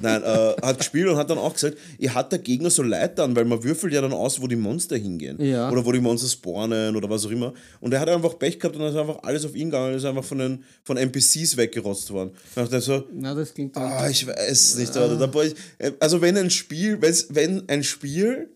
Nein, 0.00 0.22
äh, 0.22 0.54
hat 0.62 0.78
gespielt 0.78 1.08
und 1.08 1.16
hat 1.16 1.30
dann 1.30 1.38
auch 1.38 1.52
gesagt, 1.54 1.76
ihr 1.98 2.12
hat 2.14 2.32
der 2.32 2.38
Gegner 2.40 2.70
so 2.70 2.82
leid 2.82 3.18
dann, 3.18 3.36
weil 3.36 3.44
man 3.44 3.62
würfelt 3.62 3.92
ja 3.92 4.00
dann 4.00 4.12
aus, 4.12 4.40
wo 4.40 4.46
die 4.46 4.56
Monster 4.56 4.96
hingehen. 4.96 5.40
Ja. 5.40 5.70
Oder 5.70 5.84
wo 5.84 5.92
die 5.92 6.00
Monster 6.00 6.28
spawnen 6.28 6.94
oder 6.96 7.08
was 7.08 7.24
auch 7.26 7.30
immer. 7.30 7.54
Und 7.80 7.92
er 7.94 8.00
hat 8.00 8.08
einfach 8.08 8.38
Pech 8.38 8.58
gehabt 8.58 8.74
und 8.76 8.82
dann 8.82 8.90
ist 8.92 8.98
einfach 8.98 9.22
alles 9.22 9.44
auf 9.44 9.54
ihn 9.54 9.68
gegangen 9.70 9.90
und 9.92 9.96
ist 9.98 10.04
einfach 10.04 10.24
von 10.24 10.38
den 10.38 10.64
von 10.84 10.96
NPCs 10.96 11.56
weggerotzt 11.56 12.10
worden. 12.10 12.30
Und 12.30 12.36
ich 12.64 12.68
dachte 12.68 12.80
so, 12.80 13.04
Na, 13.12 13.34
das 13.34 13.54
klingt 13.54 13.76
ah, 13.76 14.08
ich 14.10 14.26
weiß 14.26 14.76
nicht. 14.76 14.90
Oder, 14.96 15.16
da, 15.16 15.26
boah, 15.26 15.44
ich- 15.44 15.54
also 16.00 16.20
wenn 16.20 16.36
ein 16.36 16.50
Spiel, 16.50 17.00
wenn 17.00 17.68
ein 17.68 17.82
Spiel, 17.84 18.52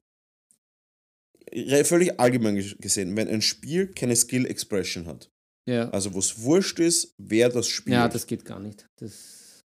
völlig 1.84 2.18
allgemein 2.20 2.56
ges- 2.56 2.80
gesehen, 2.80 3.16
wenn 3.16 3.28
ein 3.28 3.42
Spiel 3.42 3.88
keine 3.88 4.14
Skill 4.16 4.46
Expression 4.46 5.06
hat, 5.06 5.30
ja. 5.66 5.88
also 5.90 6.14
wo 6.14 6.18
es 6.18 6.42
wurscht 6.42 6.78
ist, 6.78 7.14
wer 7.18 7.48
das 7.48 7.66
spielt, 7.68 7.94
ja, 7.94 8.08
das 8.08 8.26
geht 8.26 8.44
gar 8.44 8.60
nicht. 8.60 8.86
Das, 9.00 9.12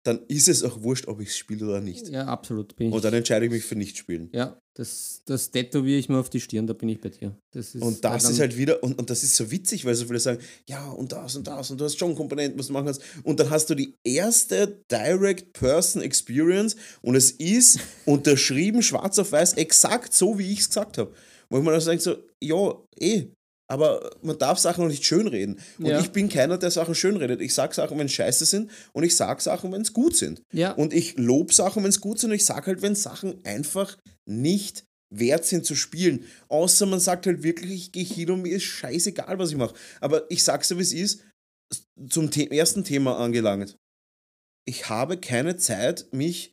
dann 0.02 0.20
ist 0.28 0.48
es 0.48 0.62
auch 0.62 0.82
wurscht, 0.82 1.06
ob 1.06 1.20
ich 1.20 1.28
es 1.28 1.36
spiele 1.36 1.66
oder 1.66 1.80
nicht. 1.80 2.08
ja, 2.08 2.24
absolut. 2.26 2.74
Bin 2.76 2.92
Und 2.92 3.04
dann 3.04 3.14
entscheide 3.14 3.46
ich 3.46 3.52
mich 3.52 3.64
für 3.64 3.76
nicht 3.76 3.96
spielen. 3.96 4.28
ja, 4.32 4.60
das, 4.74 5.22
das 5.26 5.50
tätowiere 5.50 5.98
ich 5.98 6.08
mir 6.08 6.18
auf 6.18 6.30
die 6.30 6.40
Stirn, 6.40 6.66
da 6.66 6.72
bin 6.72 6.88
ich 6.88 7.00
bei 7.00 7.10
dir. 7.10 7.36
Das 7.52 7.74
Und 7.74 8.02
das 8.04 8.28
ist 8.28 8.40
halt 8.40 8.56
wieder, 8.56 8.82
und, 8.82 8.98
und 8.98 9.10
das 9.10 9.22
ist 9.22 9.36
so 9.36 9.50
witzig, 9.50 9.84
weil 9.84 9.94
so 9.94 10.06
viele 10.06 10.18
sagen, 10.18 10.40
ja, 10.66 10.90
und 10.90 11.12
das 11.12 11.36
und 11.36 11.46
das, 11.46 11.70
und 11.70 11.80
du 11.80 11.84
hast 11.84 11.98
schon 11.98 12.14
Komponenten, 12.14 12.58
was 12.58 12.68
du 12.68 12.72
machen 12.72 12.86
kannst. 12.86 13.02
Und 13.22 13.38
dann 13.38 13.50
hast 13.50 13.68
du 13.68 13.74
die 13.74 13.98
erste 14.02 14.82
Direct-Person-Experience 14.90 16.76
und 17.02 17.16
es 17.16 17.32
ist 17.32 17.80
unterschrieben, 18.06 18.82
schwarz 18.82 19.18
auf 19.18 19.32
weiß, 19.32 19.54
exakt 19.54 20.14
so, 20.14 20.38
wie 20.38 20.50
ich 20.52 20.60
es 20.60 20.68
gesagt 20.68 20.96
habe. 20.96 21.12
Wo 21.50 21.58
ich 21.58 21.64
mir 21.64 21.72
dann 21.72 21.80
so 21.80 21.90
denke, 21.90 22.02
so, 22.02 22.16
ja, 22.40 22.74
eh, 22.98 23.26
aber 23.72 24.10
man 24.20 24.36
darf 24.36 24.58
Sachen 24.58 24.84
noch 24.84 24.90
nicht 24.90 25.02
schönreden. 25.06 25.58
Und 25.78 25.86
Ja. 25.86 25.98
ich 25.98 26.10
bin 26.10 26.28
keiner, 26.28 26.58
der 26.58 26.70
Sachen 26.70 26.94
schönredet. 26.94 27.40
Ich 27.40 27.54
sage 27.54 27.74
Sachen, 27.74 27.98
wenn 27.98 28.04
es 28.04 28.12
scheiße 28.12 28.44
sind 28.44 28.70
und 28.92 29.02
ich 29.02 29.16
sage 29.16 29.40
Sachen, 29.40 29.72
wenn 29.72 29.80
es 29.80 29.94
gut 29.94 30.14
sind. 30.14 30.42
Ja. 30.52 30.72
Und 30.72 30.92
ich 30.92 31.16
lobe 31.16 31.54
Sachen, 31.54 31.82
wenn 31.82 31.88
es 31.88 32.02
gut 32.02 32.18
sind 32.18 32.30
und 32.30 32.36
ich 32.36 32.44
sage 32.44 32.66
halt, 32.66 32.82
wenn 32.82 32.94
Sachen 32.94 33.42
einfach 33.46 33.96
nicht 34.28 34.84
wert 35.10 35.46
sind 35.46 35.64
zu 35.64 35.74
spielen. 35.74 36.26
Außer 36.48 36.84
man 36.84 37.00
sagt 37.00 37.24
halt 37.26 37.42
wirklich, 37.42 37.72
ich 37.72 37.92
gehe 37.92 38.04
hin 38.04 38.30
und 38.30 38.42
mir 38.42 38.54
ist 38.56 38.64
scheißegal, 38.64 39.38
was 39.38 39.50
ich 39.50 39.56
mache. 39.56 39.74
Aber 40.02 40.30
ich 40.30 40.44
sag's 40.44 40.68
dir, 40.68 40.76
wie 40.76 40.82
es 40.82 40.92
ist, 40.92 41.22
zum 42.10 42.30
The 42.30 42.50
ersten 42.50 42.84
Thema 42.84 43.16
angelangt. 43.18 43.76
Ich 44.66 44.90
habe 44.90 45.16
keine 45.16 45.56
Zeit, 45.56 46.06
mich, 46.12 46.52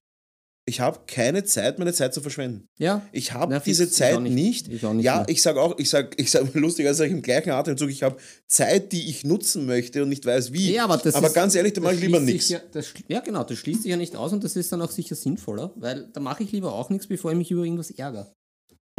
ich 0.70 0.80
habe 0.80 1.00
keine 1.08 1.44
Zeit, 1.44 1.80
meine 1.80 1.92
Zeit 1.94 2.14
zu 2.14 2.22
verschwenden. 2.22 2.68
ja. 2.78 3.02
Ich 3.12 3.34
habe 3.34 3.62
diese 3.66 3.90
Zeit 3.90 4.22
nicht. 4.22 4.34
nicht. 4.34 4.68
Ich 4.70 4.86
auch 4.86 4.94
nicht 4.94 5.04
ja, 5.04 5.18
mehr. 5.18 5.26
ich 5.30 5.42
sage 5.42 5.60
auch, 5.62 5.78
ich 5.78 5.90
sage, 5.90 6.12
ich 6.18 6.32
sage 6.32 6.50
lustiger 6.58 6.94
sage 6.94 7.10
ich 7.10 7.16
im 7.16 7.22
gleichen 7.22 7.50
Atemzug, 7.50 7.90
ich 7.90 8.04
habe 8.04 8.18
Zeit, 8.48 8.92
die 8.92 9.10
ich 9.10 9.24
nutzen 9.26 9.66
möchte 9.66 10.04
und 10.04 10.10
nicht 10.10 10.26
weiß 10.26 10.54
wie. 10.54 10.72
Ja, 10.74 10.86
aber 10.86 10.98
das 10.98 11.16
aber 11.16 11.28
ist- 11.28 11.34
ganz 11.34 11.56
ehrlich, 11.56 11.74
da 11.74 11.82
mache 11.82 11.96
ich 11.96 12.02
lieber 12.02 12.20
nichts. 12.20 12.50
Ja, 12.50 12.60
ja, 13.08 13.20
genau, 13.20 13.44
das 13.44 13.58
schließt 13.58 13.82
sich 13.84 13.92
ja 13.92 13.98
nicht 13.98 14.16
aus 14.16 14.32
und 14.32 14.44
das 14.44 14.56
ist 14.56 14.72
dann 14.72 14.82
auch 14.82 14.92
sicher 14.92 15.16
sinnvoller, 15.16 15.72
weil 15.76 16.08
da 16.14 16.20
mache 16.20 16.44
ich 16.44 16.52
lieber 16.52 16.74
auch 16.74 16.90
nichts, 16.90 17.08
bevor 17.08 17.32
ich 17.32 17.38
mich 17.38 17.52
über 17.52 17.64
irgendwas 17.64 17.92
ärgere. 17.92 18.32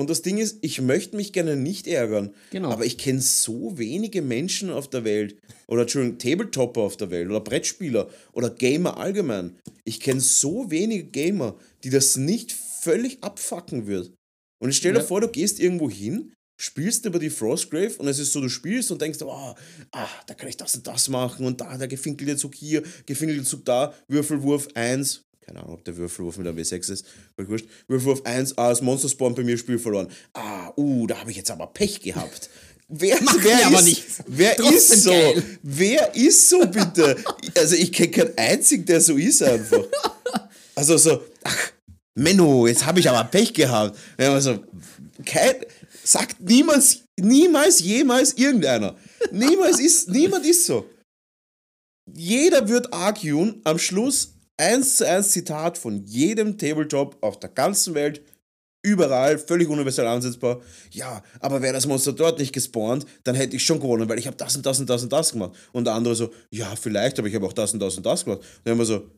Und 0.00 0.08
das 0.08 0.22
Ding 0.22 0.38
ist, 0.38 0.56
ich 0.62 0.80
möchte 0.80 1.14
mich 1.14 1.34
gerne 1.34 1.56
nicht 1.56 1.86
ärgern. 1.86 2.34
Genau. 2.52 2.70
Aber 2.70 2.86
ich 2.86 2.96
kenne 2.96 3.20
so 3.20 3.76
wenige 3.76 4.22
Menschen 4.22 4.70
auf 4.70 4.88
der 4.88 5.04
Welt, 5.04 5.36
oder 5.68 5.82
Entschuldigung, 5.82 6.16
Tabletopper 6.16 6.80
auf 6.80 6.96
der 6.96 7.10
Welt, 7.10 7.28
oder 7.28 7.40
Brettspieler, 7.40 8.08
oder 8.32 8.48
Gamer 8.48 8.96
allgemein. 8.96 9.58
Ich 9.84 10.00
kenne 10.00 10.22
so 10.22 10.70
wenige 10.70 11.04
Gamer, 11.04 11.54
die 11.84 11.90
das 11.90 12.16
nicht 12.16 12.50
völlig 12.50 13.22
abfacken 13.22 13.86
wird. 13.86 14.10
Und 14.58 14.70
ich 14.70 14.78
stell 14.78 14.94
dir 14.94 15.00
Ja. 15.00 15.04
vor, 15.04 15.20
du 15.20 15.28
gehst 15.28 15.60
irgendwo 15.60 15.90
hin, 15.90 16.32
spielst 16.58 17.04
über 17.04 17.18
die 17.18 17.28
Frostgrave 17.28 17.92
und 17.98 18.08
es 18.08 18.18
ist 18.18 18.32
so, 18.32 18.40
du 18.40 18.48
spielst 18.48 18.90
und 18.90 19.02
denkst, 19.02 19.18
oh, 19.20 19.54
ah, 19.92 20.08
da 20.26 20.32
kann 20.32 20.48
ich 20.48 20.56
das 20.56 20.76
und 20.76 20.86
das 20.86 21.10
machen 21.10 21.44
und 21.44 21.60
da, 21.60 21.76
der 21.76 21.88
gefinkelte 21.88 22.38
Zug 22.38 22.54
hier, 22.54 22.82
gefinkelte 23.04 23.44
Zug 23.44 23.66
da, 23.66 23.92
Würfelwurf 24.08 24.68
1. 24.72 25.20
Keine 25.50 25.64
Ahnung, 25.64 25.74
ob 25.74 25.84
der 25.84 25.96
Würfelwurf 25.96 26.38
mit 26.38 26.46
einem 26.46 26.58
W6 26.58 26.92
ist. 26.92 27.06
Völlig 27.34 27.50
wurscht. 27.50 27.66
Würfelwurf 27.88 28.22
1, 28.24 28.56
ah, 28.56 28.68
das 28.68 28.82
Monster 28.82 29.08
Spawn 29.08 29.34
bei 29.34 29.42
mir 29.42 29.58
Spiel 29.58 29.80
verloren. 29.80 30.06
Ah, 30.32 30.70
uh, 30.76 31.08
da 31.08 31.18
habe 31.18 31.32
ich 31.32 31.38
jetzt 31.38 31.50
aber 31.50 31.66
Pech 31.66 32.00
gehabt. 32.00 32.48
Wer, 32.86 33.18
wer, 33.40 33.58
ist, 33.58 33.66
aber 33.66 33.82
nichts. 33.82 34.18
wer 34.28 34.56
Trotzdem 34.56 34.76
ist 34.76 35.02
so? 35.02 35.10
geil. 35.10 35.42
Wer 35.64 36.14
ist 36.14 36.48
so 36.48 36.60
bitte? 36.60 37.16
Also 37.56 37.74
ich 37.74 37.92
kenne 37.92 38.10
keinen 38.12 38.38
einzigen, 38.38 38.84
der 38.84 39.00
so 39.00 39.16
ist 39.16 39.42
einfach. 39.42 39.84
Also 40.76 40.96
so, 40.96 41.20
ach, 41.42 41.72
Menno, 42.14 42.68
jetzt 42.68 42.86
habe 42.86 43.00
ich 43.00 43.10
aber 43.10 43.24
Pech 43.28 43.52
gehabt. 43.52 43.98
Also, 44.18 44.60
kein, 45.26 45.56
sagt 46.04 46.40
niemals, 46.40 47.00
niemals, 47.18 47.80
jemals 47.80 48.34
irgendeiner. 48.34 48.94
Niemals 49.32 49.80
ist, 49.80 50.10
niemand 50.10 50.46
ist 50.46 50.64
so. 50.64 50.88
Jeder 52.14 52.68
wird 52.68 52.92
arguen, 52.92 53.60
am 53.64 53.78
Schluss 53.78 54.34
eins 54.60 54.96
zu 54.96 55.08
eins 55.08 55.30
Zitat 55.30 55.78
von 55.78 56.04
jedem 56.04 56.58
Tabletop 56.58 57.16
auf 57.22 57.40
der 57.40 57.50
ganzen 57.50 57.94
Welt, 57.94 58.22
überall, 58.82 59.38
völlig 59.38 59.68
universell 59.68 60.06
ansetzbar. 60.06 60.60
Ja, 60.90 61.22
aber 61.40 61.62
wäre 61.62 61.72
das 61.72 61.86
Monster 61.86 62.12
dort 62.12 62.38
nicht 62.38 62.52
gespawnt, 62.52 63.06
dann 63.24 63.34
hätte 63.34 63.56
ich 63.56 63.64
schon 63.64 63.80
gewonnen, 63.80 64.08
weil 64.08 64.18
ich 64.18 64.26
habe 64.26 64.36
das 64.36 64.56
und 64.56 64.64
das 64.64 64.78
und 64.80 64.88
das 64.88 65.02
und 65.02 65.12
das 65.12 65.32
gemacht. 65.32 65.56
Und 65.72 65.84
der 65.84 65.94
andere 65.94 66.14
so, 66.14 66.30
ja, 66.50 66.74
vielleicht, 66.76 67.18
aber 67.18 67.28
ich 67.28 67.34
habe 67.34 67.46
auch 67.46 67.52
das 67.52 67.72
und 67.72 67.80
das 67.80 67.96
und 67.96 68.06
das 68.06 68.24
gemacht. 68.24 68.40
Und 68.40 68.60
dann 68.64 68.72
haben 68.72 68.78
wir 68.78 68.86
so, 68.86 69.10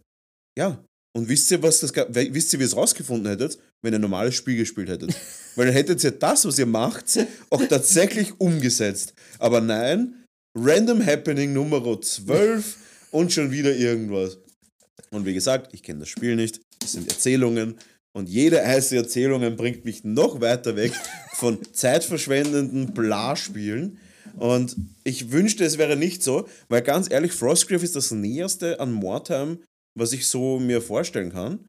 ja. 0.57 0.82
Und 1.14 1.28
wisst 1.28 1.51
ihr, 1.51 1.62
was 1.62 1.80
das, 1.80 1.93
wisst 1.95 2.55
ihr, 2.55 2.59
wie 2.59 2.64
ihr 2.64 2.66
es 2.66 2.76
rausgefunden 2.76 3.28
hättet, 3.28 3.59
wenn 3.82 3.93
ihr 3.93 3.99
ein 3.99 4.03
normales 4.03 4.34
Spiel 4.34 4.57
gespielt 4.57 4.88
hättet? 4.88 5.14
Weil 5.57 5.66
dann 5.66 5.74
hättet 5.74 6.03
ihr 6.03 6.12
das, 6.12 6.47
was 6.47 6.59
ihr 6.59 6.64
macht, 6.64 7.05
auch 7.51 7.62
tatsächlich 7.66 8.40
umgesetzt. 8.40 9.12
Aber 9.38 9.61
nein, 9.61 10.24
Random 10.57 11.05
Happening 11.05 11.53
Nummer 11.53 12.01
12 12.01 12.76
und 13.11 13.30
schon 13.30 13.51
wieder 13.51 13.74
irgendwas. 13.76 14.38
Und 15.11 15.26
wie 15.26 15.34
gesagt, 15.34 15.72
ich 15.74 15.82
kenne 15.82 16.01
das 16.01 16.09
Spiel 16.09 16.36
nicht. 16.36 16.61
Es 16.82 16.93
sind 16.93 17.09
Erzählungen. 17.09 17.78
Und 18.14 18.28
jede 18.28 18.62
einzelne 18.62 19.03
Erzählung 19.03 19.57
bringt 19.57 19.84
mich 19.84 20.05
noch 20.05 20.40
weiter 20.40 20.76
weg 20.76 20.93
von 21.34 21.59
zeitverschwendenden 21.72 22.93
Bla-Spielen. 22.93 23.99
Und 24.36 24.76
ich 25.05 25.30
wünschte, 25.30 25.64
es 25.64 25.78
wäre 25.78 25.97
nicht 25.97 26.22
so, 26.22 26.49
weil 26.68 26.82
ganz 26.82 27.11
ehrlich, 27.11 27.32
Frostgrave 27.32 27.84
ist 27.84 27.97
das 27.97 28.11
Näherste 28.11 28.80
an 28.80 28.93
Mordheim, 28.93 29.62
was 29.99 30.12
ich 30.12 30.26
so 30.26 30.59
mir 30.59 30.80
vorstellen 30.80 31.32
kann. 31.32 31.66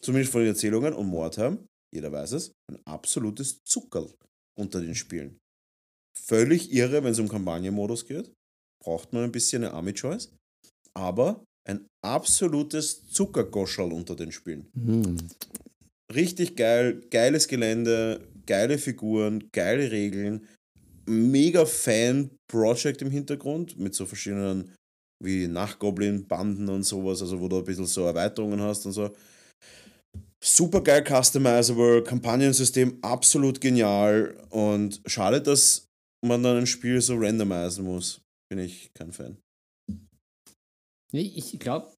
Zumindest 0.00 0.32
von 0.32 0.40
den 0.40 0.50
Erzählungen. 0.50 0.94
Und 0.94 1.06
Mordheim, 1.06 1.66
jeder 1.94 2.10
weiß 2.10 2.32
es, 2.32 2.52
ein 2.70 2.78
absolutes 2.84 3.58
Zuckerl 3.64 4.12
unter 4.58 4.80
den 4.80 4.94
Spielen. 4.94 5.38
Völlig 6.16 6.72
irre, 6.72 7.02
wenn 7.02 7.12
es 7.12 7.18
um 7.18 7.28
Kampagnenmodus 7.28 8.06
geht. 8.06 8.32
Braucht 8.82 9.12
man 9.12 9.24
ein 9.24 9.32
bisschen 9.32 9.64
eine 9.64 9.74
Army-Choice. 9.74 10.32
Aber 10.94 11.44
ein 11.68 11.86
absolutes 12.04 13.06
Zuckergoscherl 13.08 13.92
unter 13.92 14.16
den 14.16 14.32
Spielen. 14.32 14.66
Hm. 14.74 15.16
Richtig 16.12 16.56
geil, 16.56 17.00
geiles 17.10 17.48
Gelände, 17.48 18.20
geile 18.46 18.78
Figuren, 18.78 19.48
geile 19.52 19.90
Regeln, 19.90 20.46
mega 21.06 21.64
Fan-Project 21.64 23.02
im 23.02 23.10
Hintergrund 23.10 23.78
mit 23.78 23.94
so 23.94 24.06
verschiedenen 24.06 24.72
wie 25.22 25.46
Nachtgoblin-Banden 25.46 26.68
und 26.68 26.82
sowas, 26.82 27.22
also 27.22 27.40
wo 27.40 27.48
du 27.48 27.58
ein 27.58 27.64
bisschen 27.64 27.86
so 27.86 28.04
Erweiterungen 28.04 28.60
hast 28.60 28.84
und 28.86 28.92
so. 28.92 29.14
Super 30.42 30.80
geil 30.82 31.04
customizable, 31.06 32.02
Kampagnensystem 32.02 32.98
absolut 33.02 33.60
genial 33.60 34.36
und 34.50 35.00
schade, 35.06 35.40
dass 35.40 35.86
man 36.24 36.42
dann 36.42 36.58
ein 36.58 36.66
Spiel 36.66 37.00
so 37.00 37.16
randomisieren 37.16 37.86
muss. 37.86 38.20
Bin 38.50 38.58
ich 38.58 38.90
kein 38.94 39.12
Fan. 39.12 39.36
Nee, 41.12 41.32
ich 41.34 41.58
glaube, 41.58 41.92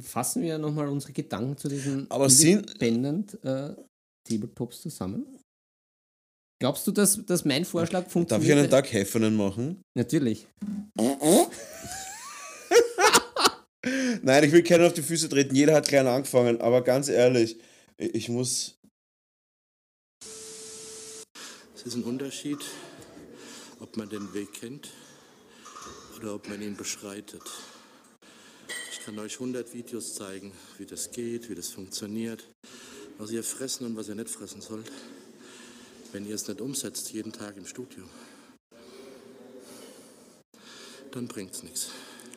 fassen 0.00 0.42
wir 0.42 0.58
nochmal 0.58 0.88
unsere 0.88 1.12
Gedanken 1.12 1.56
zu 1.56 1.68
diesen 1.68 2.10
Aber 2.10 2.26
Independent 2.26 3.38
äh, 3.44 3.74
Tabletops 4.26 4.80
zusammen. 4.80 5.26
Glaubst 6.60 6.86
du, 6.86 6.92
dass, 6.92 7.24
dass 7.26 7.44
mein 7.44 7.64
Vorschlag 7.66 8.04
Darf 8.04 8.12
funktioniert? 8.12 8.50
ich 8.50 8.58
einen 8.58 8.70
Tag 8.70 8.90
Heffernen 8.92 9.36
machen? 9.36 9.82
Natürlich. 9.94 10.46
Nein, 14.22 14.44
ich 14.44 14.52
will 14.52 14.62
keinen 14.62 14.86
auf 14.86 14.94
die 14.94 15.02
Füße 15.02 15.28
treten. 15.28 15.54
Jeder 15.54 15.74
hat 15.74 15.88
klein 15.88 16.06
angefangen, 16.06 16.62
aber 16.62 16.82
ganz 16.82 17.08
ehrlich, 17.08 17.58
ich 17.98 18.14
ich 18.14 18.30
muss. 18.30 18.78
Es 21.74 21.82
ist 21.82 21.96
ein 21.96 22.04
Unterschied, 22.04 22.64
ob 23.80 23.98
man 23.98 24.08
den 24.08 24.32
Weg 24.32 24.54
kennt 24.54 24.88
oder 26.16 26.34
ob 26.36 26.48
man 26.48 26.62
ihn 26.62 26.76
beschreitet. 26.76 27.42
Ich 29.04 29.06
kann 29.06 29.18
euch 29.18 29.34
100 29.34 29.74
Videos 29.74 30.14
zeigen, 30.14 30.50
wie 30.78 30.86
das 30.86 31.10
geht, 31.10 31.50
wie 31.50 31.54
das 31.54 31.68
funktioniert, 31.68 32.42
was 33.18 33.30
ihr 33.32 33.42
fressen 33.42 33.84
und 33.84 33.96
was 33.96 34.08
ihr 34.08 34.14
nicht 34.14 34.30
fressen 34.30 34.62
sollt, 34.62 34.90
wenn 36.12 36.26
ihr 36.26 36.34
es 36.34 36.48
nicht 36.48 36.58
umsetzt, 36.58 37.12
jeden 37.12 37.30
Tag 37.30 37.58
im 37.58 37.66
Studio. 37.66 38.02
Dann 41.12 41.28
bringt 41.28 41.52
es 41.52 41.62
nichts. 41.62 41.90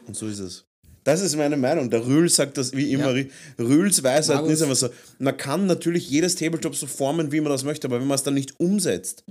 Und 0.08 0.18
so 0.18 0.28
ist 0.28 0.40
es. 0.40 0.66
Das 1.06 1.22
ist 1.22 1.38
meine 1.38 1.56
Meinung. 1.56 1.90
Der 1.90 2.06
Rühl 2.06 2.28
sagt 2.28 2.58
das 2.58 2.74
wie 2.74 2.92
immer. 2.92 3.16
Ja. 3.16 3.26
Rühls 3.58 4.04
Weisheit 4.04 4.46
ist 4.48 4.62
einfach 4.62 4.76
so. 4.76 4.90
Man 5.20 5.38
kann 5.38 5.68
natürlich 5.68 6.10
jedes 6.10 6.36
Tabletop 6.36 6.76
so 6.76 6.86
formen, 6.86 7.32
wie 7.32 7.40
man 7.40 7.54
das 7.54 7.64
möchte, 7.64 7.88
aber 7.88 8.02
wenn 8.02 8.08
man 8.08 8.16
es 8.16 8.24
dann 8.24 8.34
nicht 8.34 8.60
umsetzt 8.60 9.24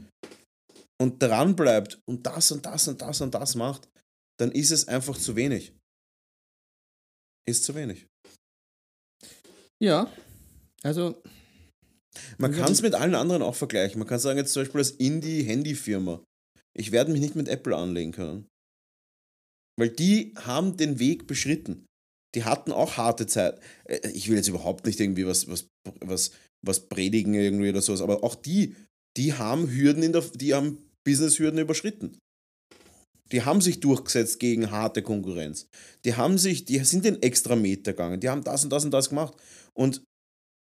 und 0.98 1.22
dran 1.22 1.54
bleibt 1.54 2.00
und 2.06 2.24
das 2.26 2.50
und 2.50 2.64
das 2.64 2.88
und 2.88 3.02
das 3.02 3.20
und 3.20 3.34
das 3.34 3.56
macht, 3.56 3.90
dann 4.40 4.52
ist 4.52 4.70
es 4.70 4.88
einfach 4.88 5.18
zu 5.18 5.36
wenig. 5.36 5.75
Ist 7.48 7.64
zu 7.64 7.74
wenig. 7.74 8.06
Ja, 9.82 10.10
also 10.82 11.22
Man 12.38 12.52
kann 12.52 12.72
es 12.72 12.82
mit 12.82 12.94
allen 12.94 13.14
anderen 13.14 13.42
auch 13.42 13.54
vergleichen. 13.54 13.98
Man 13.98 14.08
kann 14.08 14.18
sagen, 14.18 14.38
jetzt 14.38 14.52
zum 14.52 14.62
Beispiel 14.62 14.80
als 14.80 14.90
Indie-Handy-Firma. 14.92 16.24
Ich 16.74 16.92
werde 16.92 17.12
mich 17.12 17.20
nicht 17.20 17.36
mit 17.36 17.48
Apple 17.48 17.76
anlegen 17.76 18.12
können. 18.12 18.46
Weil 19.78 19.90
die 19.90 20.32
haben 20.36 20.76
den 20.76 20.98
Weg 20.98 21.26
beschritten. 21.26 21.84
Die 22.34 22.44
hatten 22.44 22.72
auch 22.72 22.96
harte 22.96 23.26
Zeit. 23.26 23.60
Äh, 23.84 24.10
Ich 24.10 24.28
will 24.28 24.36
jetzt 24.36 24.48
überhaupt 24.48 24.86
nicht 24.86 24.98
irgendwie 25.00 25.26
was, 25.26 25.48
was, 25.48 25.68
was, 26.00 26.32
was 26.66 26.88
predigen 26.88 27.34
irgendwie 27.34 27.68
oder 27.68 27.82
sowas, 27.82 28.00
aber 28.00 28.24
auch 28.24 28.34
die, 28.34 28.74
die 29.16 29.34
haben 29.34 29.70
Hürden 29.70 30.02
in 30.02 30.12
der, 30.12 30.22
die 30.22 30.54
haben 30.54 30.90
Business-Hürden 31.04 31.60
überschritten. 31.60 32.18
Die 33.32 33.42
haben 33.42 33.60
sich 33.60 33.80
durchgesetzt 33.80 34.38
gegen 34.38 34.70
harte 34.70 35.02
Konkurrenz. 35.02 35.68
Die 36.04 36.14
haben 36.14 36.38
sich, 36.38 36.64
die 36.64 36.78
sind 36.80 37.04
den 37.04 37.22
extra 37.22 37.56
Meter 37.56 37.92
gegangen. 37.92 38.20
Die 38.20 38.28
haben 38.28 38.44
das 38.44 38.64
und 38.64 38.70
das 38.70 38.84
und 38.84 38.92
das 38.92 39.08
gemacht. 39.08 39.34
Und 39.74 40.02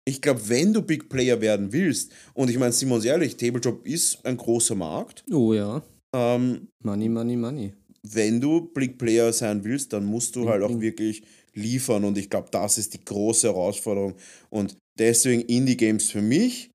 ich 0.07 0.21
glaube, 0.21 0.49
wenn 0.49 0.73
du 0.73 0.83
Big 0.83 1.09
Player 1.09 1.41
werden 1.41 1.73
willst, 1.73 2.13
und 2.35 2.51
ich 2.51 2.59
meine, 2.59 2.73
sind 2.73 2.89
wir 2.89 2.97
uns 2.97 3.05
ehrlich, 3.05 3.37
Tabletop 3.37 3.87
ist 3.87 4.25
ein 4.25 4.37
großer 4.37 4.75
Markt, 4.75 5.25
oh 5.31 5.53
ja, 5.53 5.83
ähm, 6.15 6.69
Money, 6.83 7.09
Money, 7.09 7.37
Money. 7.37 7.75
wenn 8.03 8.41
du 8.41 8.73
Big 8.73 8.99
Player 8.99 9.33
sein 9.33 9.63
willst, 9.63 9.93
dann 9.93 10.05
musst 10.05 10.35
du 10.35 10.41
Bling, 10.41 10.53
halt 10.53 10.63
auch 10.65 10.81
wirklich 10.81 11.23
liefern 11.55 12.05
und 12.05 12.19
ich 12.19 12.31
glaube, 12.31 12.49
das 12.51 12.79
ist 12.79 12.95
die 12.95 13.05
große 13.05 13.49
Herausforderung 13.49 14.15
und 14.49 14.77
deswegen 14.99 15.43
Indie-Games 15.43 16.11
für 16.11 16.23
mich, 16.23 16.71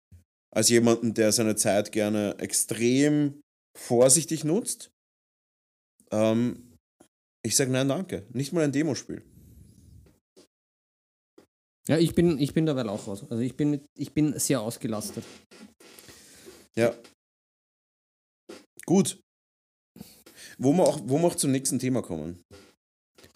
als 0.53 0.69
jemanden, 0.69 1.13
der 1.13 1.31
seine 1.31 1.55
Zeit 1.55 1.91
gerne 1.91 2.35
extrem 2.37 3.41
vorsichtig 3.77 4.45
nutzt, 4.45 4.91
ähm, 6.11 6.73
ich 7.43 7.55
sage 7.55 7.71
nein, 7.71 7.87
danke. 7.87 8.25
Nicht 8.33 8.53
mal 8.53 8.63
ein 8.63 8.71
Demospiel. 8.71 9.23
Ja, 11.87 11.97
ich 11.97 12.15
bin, 12.15 12.39
ich 12.39 12.53
bin 12.53 12.65
dabei 12.65 12.85
auch 12.89 13.07
raus. 13.07 13.23
Also 13.29 13.43
ich 13.43 13.55
bin, 13.55 13.69
mit, 13.69 13.85
ich 13.95 14.13
bin 14.13 14.37
sehr 14.39 14.61
ausgelastet. 14.61 15.23
Ja. 16.75 16.95
Gut. 18.85 19.19
Wo 20.57 20.73
wir, 20.73 20.83
auch, 20.83 20.99
wo 21.03 21.19
wir 21.19 21.27
auch 21.27 21.35
zum 21.35 21.51
nächsten 21.51 21.79
Thema 21.79 22.01
kommen. 22.01 22.43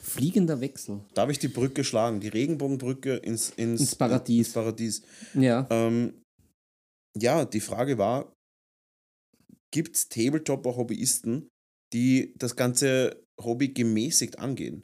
Fliegender 0.02 0.62
Wechsel 0.62 1.02
Darf 1.14 1.30
ich 1.30 1.40
die 1.40 1.50
Brücke 1.50 1.84
schlagen? 1.84 2.20
Die 2.20 2.30
Regenbogenbrücke 2.30 3.18
ins, 3.18 3.52
ins, 3.52 3.82
ins 3.82 3.96
Paradies. 3.96 4.48
ins 4.48 4.54
Paradies. 4.54 5.02
Ja, 5.36 5.68
Ähm, 5.70 6.24
ja, 7.18 7.46
die 7.46 7.60
Frage 7.60 7.98
war, 7.98 8.34
gibt 9.72 9.96
es 9.96 10.10
Tabletopper-Hobbyisten, 10.10 11.50
die 11.94 12.34
das 12.38 12.56
ganze 12.56 13.24
Hobby 13.42 13.70
gemäßigt 13.70 14.40
angehen? 14.40 14.84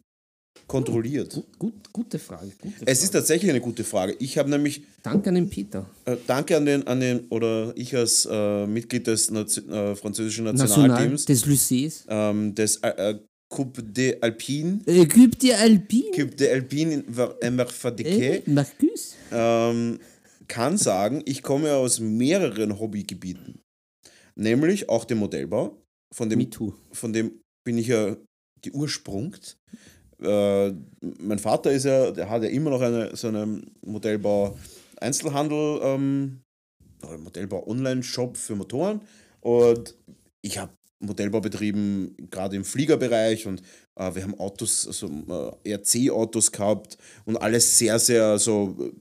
Kontrolliert? 0.68 1.34
gut, 1.34 1.60
gut, 1.60 1.94
gute 1.94 2.18
Frage. 2.18 2.52
Gute 2.60 2.74
Es 2.86 3.00
ist 3.04 3.12
Frage. 3.12 3.20
tatsächlich 3.20 3.52
eine 3.52 3.62
gute 3.62 3.84
Frage. 3.84 4.16
Ich 4.20 4.38
habe 4.38 4.50
nämlich, 4.50 4.82
Danke 5.04 5.30
an 5.30 5.36
den 5.36 5.50
Peter. 5.50 5.88
äh, 6.06 6.16
danke 6.26 6.58
an 6.58 6.66
den, 6.66 6.88
an 6.88 7.00
den, 7.00 7.28
oder 7.30 7.72
ich 7.76 7.96
als 7.96 8.28
äh, 8.30 8.66
Mitglied 8.66 9.06
des 9.06 9.30
Nation, 9.30 9.70
äh, 9.70 9.96
französischen 9.96 10.46
National 10.46 10.88
Nationalteams, 10.88 11.26
des 11.26 11.46
Lycées. 11.46 12.04
ähm, 12.08 12.56
des 12.56 12.78
äh, 12.78 13.12
äh, 13.12 13.20
Coupe 13.50 13.84
de 13.84 14.20
Alpine, 14.22 14.80
Äh, 14.88 15.06
Coupe 15.06 15.38
de 15.38 15.54
Alpine. 15.54 16.12
Coupe 16.16 16.36
de 16.36 16.50
Alpine 16.52 16.94
in 16.96 17.08
Äh, 17.10 17.66
Verfadiquet, 17.66 18.48
Marcus. 18.48 19.14
ähm, 19.32 20.00
kann 20.48 20.78
sagen, 20.80 21.22
ich 21.26 21.44
komme 21.44 21.74
aus 21.76 22.00
mehreren 22.00 22.80
Hobbygebieten. 22.80 23.62
Nämlich 24.36 24.90
auch 24.90 25.06
dem 25.06 25.20
Modellbau. 25.20 25.80
Von 26.16 26.30
dem, 26.30 26.50
von 26.94 27.12
dem 27.12 27.42
bin 27.66 27.78
ich 27.78 27.88
ja 27.88 28.16
geursprungt. 28.62 29.58
Äh, 30.22 30.72
mein 31.20 31.40
Vater 31.40 31.74
ist 31.74 31.84
ja, 31.84 32.12
der 32.12 32.30
hat 32.30 32.42
ja 32.42 32.50
immer 32.50 32.70
noch 32.70 32.80
eine, 32.80 33.14
so 33.18 33.28
einen 33.28 33.70
Modellbau-Einzelhandel, 33.86 35.82
ähm, 35.84 36.40
Modellbau-Online-Shop 37.20 38.38
für 38.38 38.56
Motoren. 38.56 39.02
Und 39.42 39.94
ich 40.42 40.58
habe 40.58 40.72
Modellbau 41.00 41.42
betrieben, 41.42 42.16
gerade 42.32 42.56
im 42.56 42.64
Fliegerbereich 42.64 43.46
und 43.46 43.62
äh, 43.96 44.16
wir 44.16 44.24
haben 44.24 44.40
Autos, 44.40 44.88
also 44.88 45.58
äh, 45.66 45.74
RC-Autos 45.74 46.54
gehabt 46.54 46.98
und 47.26 47.36
alles 47.36 47.78
sehr, 47.78 48.00
sehr 48.00 48.40
so 48.40 48.94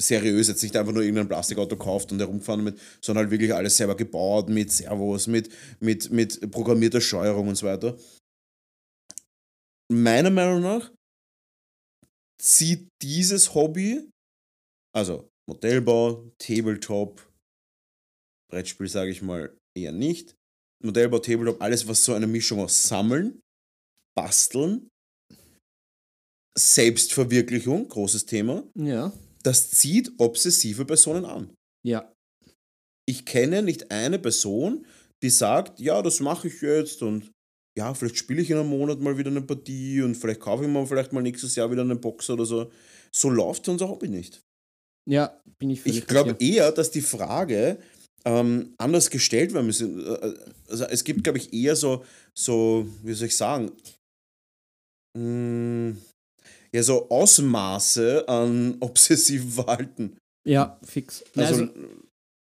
seriös, 0.00 0.48
jetzt 0.48 0.62
nicht 0.62 0.76
einfach 0.76 0.92
nur 0.92 1.02
irgendein 1.02 1.28
Plastikauto 1.28 1.76
kauft 1.76 2.12
und 2.12 2.18
herumgefahren 2.18 2.64
mit, 2.64 2.80
sondern 3.00 3.24
halt 3.24 3.30
wirklich 3.30 3.54
alles 3.54 3.76
selber 3.76 3.96
gebaut, 3.96 4.48
mit 4.48 4.72
Servos, 4.72 5.26
mit, 5.26 5.50
mit, 5.80 6.10
mit 6.10 6.50
programmierter 6.50 7.00
Steuerung 7.00 7.48
und 7.48 7.56
so 7.56 7.66
weiter. 7.66 7.96
Meiner 9.92 10.30
Meinung 10.30 10.62
nach 10.62 10.92
zieht 12.40 12.88
dieses 13.02 13.54
Hobby, 13.54 14.10
also 14.94 15.28
Modellbau, 15.48 16.30
Tabletop, 16.38 17.30
Brettspiel 18.50 18.88
sage 18.88 19.10
ich 19.10 19.22
mal 19.22 19.56
eher 19.76 19.92
nicht, 19.92 20.34
Modellbau, 20.82 21.18
Tabletop, 21.18 21.60
alles 21.62 21.86
was 21.86 22.04
so 22.04 22.14
eine 22.14 22.26
Mischung 22.26 22.60
aus 22.60 22.82
Sammeln, 22.82 23.40
Basteln, 24.16 24.88
Selbstverwirklichung, 26.56 27.88
großes 27.88 28.26
Thema, 28.26 28.64
Ja. 28.76 29.12
Das 29.44 29.70
zieht 29.70 30.12
obsessive 30.18 30.84
Personen 30.84 31.24
an. 31.24 31.54
Ja. 31.86 32.12
Ich 33.06 33.26
kenne 33.26 33.62
nicht 33.62 33.90
eine 33.90 34.18
Person, 34.18 34.86
die 35.22 35.30
sagt, 35.30 35.78
ja, 35.78 36.02
das 36.02 36.20
mache 36.20 36.48
ich 36.48 36.60
jetzt 36.62 37.02
und 37.02 37.30
ja, 37.76 37.92
vielleicht 37.92 38.16
spiele 38.16 38.40
ich 38.40 38.50
in 38.50 38.56
einem 38.56 38.68
Monat 38.68 39.00
mal 39.00 39.18
wieder 39.18 39.30
eine 39.30 39.42
Partie 39.42 40.00
und 40.02 40.14
vielleicht 40.14 40.40
kaufe 40.40 40.64
ich 40.64 40.70
mir 40.70 40.86
vielleicht 40.86 41.12
mal 41.12 41.22
nächstes 41.22 41.56
Jahr 41.56 41.70
wieder 41.70 41.82
eine 41.82 41.96
Box 41.96 42.30
oder 42.30 42.46
so. 42.46 42.70
So 43.12 43.30
läuft 43.30 43.68
unser 43.68 43.88
Hobby 43.88 44.08
nicht. 44.08 44.42
Ja, 45.08 45.40
bin 45.58 45.70
ich 45.70 45.82
völlig 45.82 45.98
Ich 45.98 46.06
glaube 46.06 46.36
eher, 46.38 46.72
dass 46.72 46.90
die 46.90 47.02
Frage 47.02 47.78
ähm, 48.24 48.74
anders 48.78 49.10
gestellt 49.10 49.52
werden 49.52 49.66
müssen. 49.66 50.06
Also 50.68 50.84
es 50.84 51.04
gibt, 51.04 51.24
glaube 51.24 51.38
ich, 51.38 51.52
eher 51.52 51.76
so, 51.76 52.04
so, 52.32 52.86
wie 53.02 53.12
soll 53.12 53.26
ich 53.26 53.36
sagen, 53.36 53.72
mh, 55.16 55.96
ja, 56.74 56.82
so 56.82 57.08
Ausmaße 57.08 58.28
an 58.28 58.76
obsessivem 58.80 59.48
Verhalten. 59.48 60.18
Ja, 60.44 60.78
fix. 60.82 61.22
Also, 61.36 61.62
also, 61.62 61.72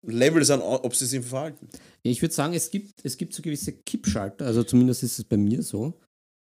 Levels 0.06 0.50
an 0.50 0.62
obsessivem 0.62 1.28
Verhalten. 1.28 1.68
Ich 2.02 2.22
würde 2.22 2.34
sagen, 2.34 2.54
es 2.54 2.70
gibt, 2.70 3.04
es 3.04 3.18
gibt 3.18 3.34
so 3.34 3.42
gewisse 3.42 3.72
Kippschalter, 3.72 4.46
also 4.46 4.64
zumindest 4.64 5.02
ist 5.02 5.18
es 5.18 5.24
bei 5.24 5.36
mir 5.36 5.62
so. 5.62 6.00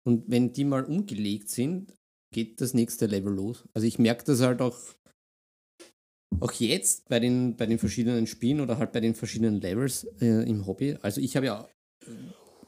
Und 0.05 0.25
wenn 0.27 0.51
die 0.51 0.65
mal 0.65 0.83
umgelegt 0.83 1.49
sind, 1.49 1.93
geht 2.33 2.59
das 2.59 2.73
nächste 2.73 3.05
Level 3.05 3.33
los. 3.33 3.63
Also 3.73 3.87
ich 3.87 3.99
merke 3.99 4.25
das 4.25 4.41
halt 4.41 4.61
auch, 4.61 4.77
auch 6.41 6.51
jetzt 6.51 7.07
bei 7.07 7.21
den, 7.21 7.55
bei 7.55 7.65
den 7.65 7.79
verschiedenen 7.79 8.27
Spielen 8.27 8.59
oder 8.59 8.77
halt 8.77 8.91
bei 8.91 8.99
den 8.99 9.15
verschiedenen 9.15 9.61
Levels 9.61 10.03
äh, 10.19 10.47
im 10.47 10.67
Hobby. 10.67 10.97
Also 11.01 11.21
ich 11.21 11.37
habe 11.37 11.45
ja, 11.45 11.67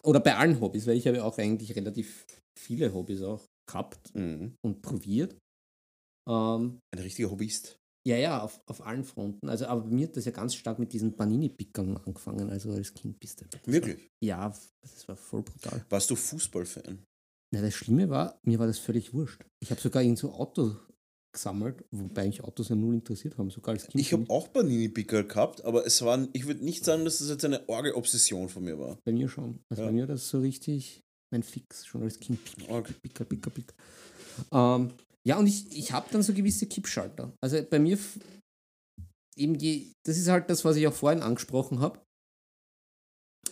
oder 0.02 0.22
bei 0.22 0.38
allen 0.38 0.62
Hobbys, 0.62 0.88
weil 0.88 0.96
ich 0.96 1.08
habe 1.08 1.18
ja 1.18 1.24
auch 1.24 1.38
eigentlich 1.38 1.76
relativ 1.76 2.26
viele 2.58 2.94
Hobbys 2.94 3.22
auch 3.22 3.49
gehabt 3.70 4.14
Mhm. 4.16 4.56
und 4.64 4.82
probiert. 4.82 5.38
Ähm, 6.28 6.80
Ein 6.94 7.00
richtiger 7.00 7.32
Hobbyist. 7.32 7.78
ja, 8.08 8.18
ja, 8.18 8.42
auf, 8.42 8.62
auf 8.68 8.86
allen 8.86 9.04
Fronten. 9.04 9.50
Also, 9.50 9.66
aber 9.68 9.82
bei 9.82 9.90
mir 9.92 10.08
hat 10.08 10.18
das 10.18 10.26
ja 10.26 10.32
ganz 10.32 10.56
stark 10.56 10.80
mit 10.80 10.94
diesen 10.94 11.16
Panini-Pickern 11.16 11.98
angefangen. 11.98 12.50
Also 12.50 12.72
als 12.72 12.94
Kind 12.94 13.20
bist 13.20 13.42
du. 13.42 13.46
das 13.46 13.62
war- 13.66 13.74
Wirklich? 13.74 14.10
Ja, 14.24 14.50
das 14.82 15.08
war 15.08 15.16
voll 15.16 15.44
brutal. 15.44 15.86
Warst 15.90 16.10
du 16.10 16.16
Fußballfan? 16.16 17.04
Na, 17.52 17.62
das 17.62 17.74
Schlimme 17.74 18.10
war, 18.10 18.40
mir 18.44 18.60
war 18.60 18.68
das 18.68 18.78
völlig 18.80 19.14
wurscht. 19.14 19.44
Ich 19.60 19.72
habe 19.72 19.82
sogar 19.82 20.04
irgend 20.04 20.20
so 20.20 20.32
Autos 20.34 20.76
gesammelt, 21.34 21.84
wobei 21.92 22.28
mich 22.28 22.44
Autos 22.44 22.70
ja 22.70 22.76
null 22.76 22.96
interessiert 22.96 23.38
haben, 23.38 23.50
sogar 23.50 23.74
als 23.74 23.88
Kind. 23.88 24.02
Ich 24.02 24.14
habe 24.14 24.26
auch 24.30 24.52
Panini-Picker 24.54 25.24
gehabt, 25.24 25.64
aber 25.66 25.86
es 25.86 26.02
war, 26.04 26.28
ich 26.34 26.46
würde 26.48 26.64
nicht 26.64 26.86
sagen, 26.86 27.06
dass 27.06 27.20
das 27.20 27.30
jetzt 27.30 27.46
eine 27.46 27.68
Orgel-Obsession 27.68 28.50
von 28.50 28.64
mir 28.64 28.78
war. 28.80 28.98
Bei 29.04 29.12
mir 29.12 29.30
schon. 29.30 29.60
Also 29.70 29.82
Ja. 29.84 29.88
bei 29.90 29.94
mir 29.94 30.02
war 30.08 30.16
das 30.16 30.30
so 30.30 30.40
richtig 30.40 31.02
mein 31.32 31.44
Fix, 31.44 31.86
schon 31.86 32.04
als 32.04 32.20
Kind. 32.20 32.40
Picker, 32.44 33.26
picker, 33.26 33.50
picker. 33.50 33.76
Ähm, 34.52 34.94
ja, 35.28 35.38
und 35.38 35.48
ich, 35.48 35.78
ich 35.78 35.92
habe 35.92 36.10
dann 36.12 36.24
so 36.24 36.34
gewisse 36.34 36.66
Kippschalter. 36.66 37.34
Also 37.42 37.62
bei 37.70 37.80
mir 37.80 37.98
eben 39.36 39.56
je, 39.56 39.92
das 40.06 40.18
ist 40.18 40.28
halt 40.28 40.50
das, 40.50 40.66
was 40.66 40.76
ich 40.76 40.88
auch 40.88 40.94
vorhin 40.94 41.22
angesprochen 41.22 41.80
habe. 41.80 42.00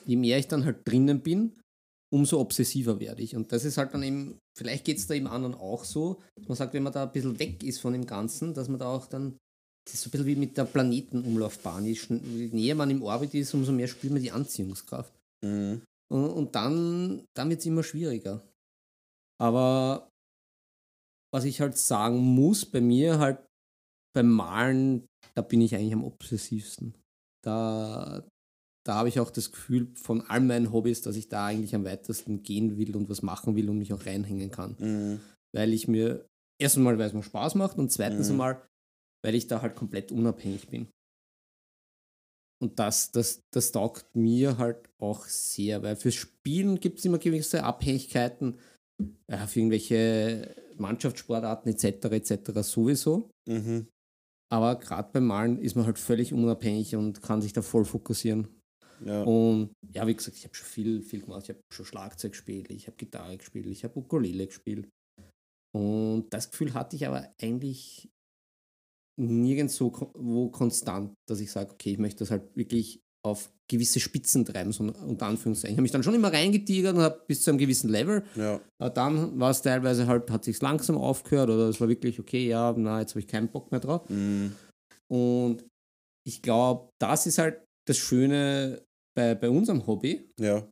je 0.06 0.16
mehr 0.16 0.38
ich 0.38 0.48
dann 0.48 0.66
halt 0.66 0.88
drinnen 0.88 1.22
bin, 1.22 1.54
umso 2.14 2.40
obsessiver 2.40 3.00
werde 3.00 3.22
ich. 3.22 3.36
Und 3.36 3.52
das 3.52 3.66
ist 3.66 3.78
halt 3.78 3.94
dann 3.94 4.04
eben, 4.04 4.40
vielleicht 4.58 4.86
geht 4.86 4.98
es 4.98 5.08
da 5.08 5.14
eben 5.14 5.28
anderen 5.28 5.56
auch 5.56 5.84
so, 5.84 6.22
dass 6.36 6.48
man 6.48 6.58
sagt, 6.58 6.74
wenn 6.74 6.84
man 6.84 6.94
da 6.94 7.04
ein 7.04 7.12
bisschen 7.12 7.38
weg 7.40 7.64
ist 7.64 7.80
von 7.80 7.94
dem 7.94 8.06
Ganzen, 8.06 8.54
dass 8.54 8.70
man 8.70 8.80
da 8.80 8.88
auch 8.88 9.08
dann, 9.08 9.38
das 9.86 9.96
ist 9.96 10.02
so 10.02 10.08
ein 10.08 10.12
bisschen 10.12 10.28
wie 10.28 10.36
mit 10.36 10.58
der 10.58 10.66
Planetenumlaufbahn, 10.66 11.86
je, 11.86 11.94
je 11.94 12.50
näher 12.52 12.76
man 12.76 12.90
im 12.90 13.04
Orbit 13.04 13.34
ist, 13.34 13.54
umso 13.54 13.72
mehr 13.72 13.88
spürt 13.88 14.14
man 14.14 14.22
die 14.22 14.32
Anziehungskraft. 14.32 15.14
Mhm. 15.44 15.82
Und, 16.12 16.30
und 16.30 16.56
dann, 16.56 17.26
dann 17.36 17.50
wird 17.50 17.60
es 17.60 17.66
immer 17.66 17.84
schwieriger. 17.84 18.42
Aber 19.40 20.10
was 21.34 21.44
ich 21.44 21.62
halt 21.62 21.78
sagen 21.78 22.18
muss, 22.18 22.66
bei 22.66 22.82
mir 22.82 23.20
halt 23.20 23.46
beim 24.16 24.30
Malen, 24.32 25.08
da 25.36 25.42
bin 25.42 25.62
ich 25.62 25.76
eigentlich 25.76 25.94
am 25.94 26.04
obsessivsten. 26.04 26.96
Da, 27.44 28.26
da 28.86 28.96
habe 28.96 29.10
ich 29.10 29.20
auch 29.20 29.30
das 29.30 29.52
Gefühl 29.52 29.94
von 29.96 30.22
all 30.22 30.40
meinen 30.40 30.72
Hobbys, 30.72 31.02
dass 31.02 31.16
ich 31.16 31.30
da 31.30 31.46
eigentlich 31.46 31.76
am 31.76 31.86
weitesten 31.86 32.42
gehen 32.42 32.78
will 32.78 32.96
und 32.96 33.10
was 33.10 33.22
machen 33.22 33.56
will 33.56 33.70
und 33.70 33.78
mich 33.78 33.94
auch 33.94 34.06
reinhängen 34.06 34.50
kann. 34.50 34.76
Mhm. 34.80 35.20
Weil 35.54 35.74
ich 35.74 35.88
mir, 35.88 36.26
erstens 36.60 36.84
mal, 36.84 36.98
weil 36.98 37.08
es 37.08 37.14
mir 37.14 37.24
Spaß 37.24 37.56
macht 37.56 37.78
und 37.78 37.92
zweitens 37.92 38.28
Mhm. 38.28 38.34
einmal, 38.34 38.68
weil 39.24 39.36
ich 39.36 39.48
da 39.48 39.62
halt 39.62 39.76
komplett 39.76 40.12
unabhängig 40.12 40.68
bin. 40.70 40.88
Und 42.60 42.80
das, 42.80 43.12
das, 43.12 43.42
das 43.52 43.72
taugt 43.72 44.16
mir 44.16 44.58
halt 44.58 44.90
auch 45.00 45.26
sehr, 45.26 45.84
weil 45.84 45.96
fürs 45.96 46.16
Spielen 46.16 46.80
gibt 46.80 47.00
es 47.00 47.06
immer 47.06 47.20
gewisse 47.20 47.64
Abhängigkeiten, 47.64 48.58
ja, 49.30 49.46
für 49.46 49.60
irgendwelche 49.60 50.56
Mannschaftssportarten 50.78 51.72
etc. 51.72 52.06
etc. 52.06 52.62
sowieso. 52.62 53.30
Mhm. 53.48 53.88
Aber 54.50 54.76
gerade 54.80 55.10
beim 55.12 55.28
Malen 55.28 55.60
ist 55.60 55.76
man 55.76 55.86
halt 55.86 56.00
völlig 56.00 56.34
unabhängig 56.34 56.96
und 56.96 57.22
kann 57.22 57.42
sich 57.42 57.54
da 57.54 57.62
voll 57.62 57.86
fokussieren. 57.86 58.48
Ja. 59.06 59.24
Und 59.24 59.74
ja, 59.92 60.08
wie 60.08 60.16
gesagt, 60.16 60.38
ich 60.38 60.46
habe 60.46 60.56
schon 60.56 60.68
viel, 60.68 61.02
viel 61.02 61.22
gemacht. 61.22 61.44
Ich 61.44 61.50
habe 61.50 61.60
schon 61.72 61.86
Schlagzeug 61.86 62.32
gespielt, 62.32 62.72
ich 62.72 62.88
habe 62.88 62.98
Gitarre 62.98 63.38
gespielt, 63.38 63.68
ich 63.68 63.84
habe 63.84 64.00
Ukulele 64.00 64.48
gespielt. 64.48 64.88
Und 65.76 66.28
das 66.32 66.50
Gefühl 66.50 66.74
hatte 66.74 66.96
ich 66.96 67.06
aber 67.06 67.30
eigentlich 67.40 68.10
nirgendwo 69.20 69.92
wo 70.16 70.50
konstant, 70.50 71.14
dass 71.28 71.40
ich 71.40 71.52
sage, 71.52 71.72
okay, 71.72 71.92
ich 71.92 71.98
möchte 71.98 72.20
das 72.20 72.32
halt 72.32 72.56
wirklich 72.56 73.00
auf 73.26 73.52
gewisse 73.70 74.00
Spitzen 74.00 74.46
treiben, 74.46 74.72
so 74.72 74.84
unter 74.84 75.26
Anführungszeichen. 75.26 75.74
Ich 75.74 75.78
habe 75.78 75.82
mich 75.82 75.92
dann 75.92 76.04
schon 76.04 76.14
immer 76.14 76.32
reingetigert 76.32 76.96
und 76.96 77.02
habe 77.02 77.22
bis 77.28 77.42
zu 77.42 77.50
einem 77.52 77.58
gewissen 77.58 77.90
Level. 77.90 78.24
ja. 78.36 78.62
Aber 78.80 78.90
dann 78.92 79.38
war 79.40 79.52
es 79.52 79.62
teilweise 79.62 80.08
halt, 80.08 80.30
hat 80.32 80.46
sich 80.46 80.62
langsam 80.62 80.98
aufgehört 80.98 81.50
oder 81.50 81.68
es 81.68 81.82
war 81.82 81.90
wirklich, 81.90 82.20
okay, 82.20 82.48
ja, 82.48 82.74
na, 82.78 83.02
jetzt 83.02 83.12
habe 83.12 83.20
ich 83.20 83.28
keinen 83.28 83.50
Bock 83.50 83.72
mehr 83.72 83.82
drauf. 83.82 84.08
Mhm. 84.10 84.56
Und 85.12 85.66
ich 86.26 86.42
glaube, 86.42 86.90
das 87.02 87.26
ist 87.26 87.38
halt 87.40 87.62
das 87.88 87.98
Schöne 87.98 88.82
bei, 89.16 89.36
bei 89.36 89.50
unserem 89.50 89.86
Hobby, 89.88 90.30
Ja. 90.40 90.70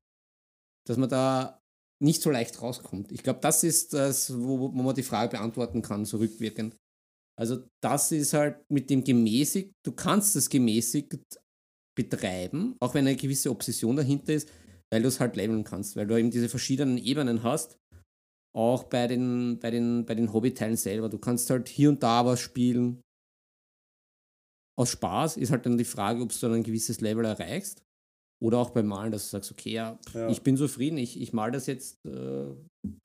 dass 0.88 0.98
man 0.98 1.10
da 1.10 1.60
nicht 2.02 2.22
so 2.22 2.30
leicht 2.30 2.62
rauskommt. 2.62 3.12
Ich 3.12 3.24
glaube, 3.24 3.40
das 3.42 3.64
ist 3.64 3.94
das, 3.94 4.38
wo, 4.38 4.60
wo 4.60 4.68
man 4.84 4.96
die 4.96 5.04
Frage 5.04 5.32
beantworten 5.32 5.82
kann, 5.82 6.06
so 6.06 6.18
rückwirkend. 6.18 6.76
Also 7.38 7.68
das 7.84 8.12
ist 8.12 8.34
halt 8.34 8.64
mit 8.70 8.90
dem 8.90 9.04
gemäßigt, 9.04 9.72
du 9.86 9.92
kannst 9.92 10.36
das 10.36 10.50
gemäßigt 10.50 11.18
betreiben, 11.98 12.76
auch 12.80 12.94
wenn 12.94 13.08
eine 13.08 13.16
gewisse 13.16 13.50
Obsession 13.52 13.96
dahinter 13.96 14.34
ist, 14.34 14.50
weil 14.92 15.02
du 15.02 15.08
es 15.08 15.20
halt 15.20 15.36
leveln 15.36 15.64
kannst, 15.64 15.96
weil 15.96 16.08
du 16.08 16.18
eben 16.18 16.32
diese 16.32 16.50
verschiedenen 16.50 16.98
Ebenen 16.98 17.44
hast, 17.44 17.78
auch 18.56 18.86
bei 18.86 19.08
den, 19.08 19.60
bei 19.60 19.70
den, 19.72 20.06
bei 20.06 20.16
den 20.16 20.32
Hobbyteilen 20.32 20.78
selber. 20.78 21.10
Du 21.10 21.18
kannst 21.18 21.50
halt 21.50 21.68
hier 21.68 21.90
und 21.90 22.02
da 22.04 22.26
was 22.26 22.40
spielen. 22.40 23.02
Aus 24.78 24.90
Spaß 24.92 25.38
ist 25.38 25.52
halt 25.52 25.66
dann 25.66 25.78
die 25.78 25.84
Frage, 25.86 26.22
ob 26.22 26.32
du 26.32 26.38
dann 26.40 26.54
ein 26.54 26.64
gewisses 26.64 27.02
Level 27.02 27.26
erreichst. 27.26 27.82
Oder 28.42 28.60
auch 28.60 28.70
beim 28.72 28.88
Malen, 28.88 29.12
dass 29.12 29.24
du 29.24 29.30
sagst, 29.30 29.52
okay, 29.52 29.72
ja, 29.72 30.00
Ja. 30.14 30.30
ich 30.30 30.42
bin 30.42 30.58
zufrieden, 30.58 30.98
ich, 30.98 31.20
ich 31.20 31.32
mal 31.34 31.52
das 31.52 31.68
jetzt 31.68 31.98
äh, 32.06 32.48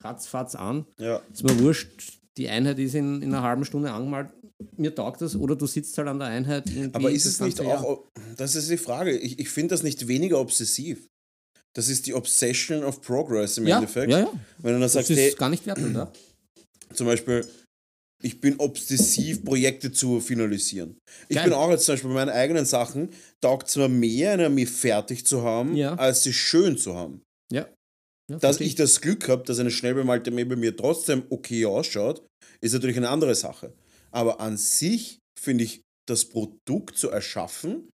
ratzfatz 0.03 0.55
an. 0.55 0.85
Ja. 0.99 1.17
Ist 1.31 1.43
mir 1.43 1.57
wurscht, 1.59 2.20
die 2.37 2.47
Einheit 2.49 2.79
ist 2.79 2.95
in, 2.95 3.21
in 3.21 3.33
einer 3.33 3.43
halben 3.43 3.65
Stunde 3.65 3.91
angemalt, 3.91 4.29
mir 4.77 4.93
taugt 4.93 5.21
das, 5.21 5.35
oder 5.35 5.55
du 5.55 5.65
sitzt 5.67 5.97
halt 5.97 6.07
an 6.07 6.19
der 6.19 6.29
Einheit. 6.29 6.65
Aber 6.93 7.11
ist 7.11 7.25
es 7.25 7.39
nicht 7.39 7.59
Jahr. 7.59 7.83
auch, 7.83 8.05
das 8.37 8.55
ist 8.55 8.69
die 8.69 8.77
Frage, 8.77 9.11
ich, 9.17 9.39
ich 9.39 9.49
finde 9.49 9.73
das 9.73 9.83
nicht 9.83 10.07
weniger 10.07 10.39
obsessiv. 10.39 11.07
Das 11.73 11.87
ist 11.87 12.05
die 12.05 12.13
Obsession 12.13 12.83
of 12.83 13.01
Progress 13.01 13.57
im 13.57 13.65
ja, 13.67 13.77
Endeffekt. 13.77 14.11
Ja, 14.11 14.19
ja. 14.19 14.31
Wenn 14.57 14.67
du 14.67 14.71
dann 14.73 14.81
Das 14.81 14.93
sagst, 14.93 15.09
ist 15.09 15.17
hey, 15.17 15.31
gar 15.31 15.49
nicht 15.49 15.65
wertend, 15.65 15.95
ja? 15.95 16.11
zum 16.93 17.07
Beispiel, 17.07 17.45
ich 18.23 18.39
bin 18.39 18.57
obsessiv, 18.59 19.43
Projekte 19.43 19.91
zu 19.91 20.19
finalisieren. 20.19 20.97
Ich 21.27 21.37
Geil. 21.37 21.45
bin 21.45 21.53
auch 21.53 21.69
jetzt 21.71 21.85
zum 21.85 21.93
Beispiel 21.93 22.09
bei 22.09 22.15
meinen 22.15 22.29
eigenen 22.29 22.65
Sachen, 22.65 23.09
taugt 23.41 23.69
zwar 23.69 23.87
mehr, 23.87 24.33
eine 24.33 24.45
Armee 24.47 24.65
fertig 24.65 25.25
zu 25.25 25.41
haben, 25.43 25.75
Ja. 25.75 25.95
als 25.95 26.23
sie 26.23 26.33
schön 26.33 26.77
zu 26.77 26.95
haben. 26.95 27.21
Ja. 27.51 27.67
Ja 28.29 28.37
Dass 28.39 28.59
ich 28.59 28.75
das 28.75 29.01
Glück 29.01 29.27
habe, 29.29 29.43
dass 29.43 29.59
eine 29.59 29.71
schnell 29.71 29.93
bemalte 29.95 30.31
Armee 30.31 30.43
bei 30.45 30.55
mir 30.55 30.75
trotzdem 30.75 31.23
okay 31.29 31.65
ausschaut, 31.65 32.25
ist 32.61 32.73
natürlich 32.73 32.97
eine 32.97 33.09
andere 33.09 33.35
Sache. 33.35 33.73
Aber 34.11 34.39
an 34.39 34.57
sich 34.57 35.19
finde 35.39 35.63
ich 35.63 35.81
das 36.07 36.25
Produkt 36.25 36.97
zu 36.97 37.09
erschaffen 37.09 37.89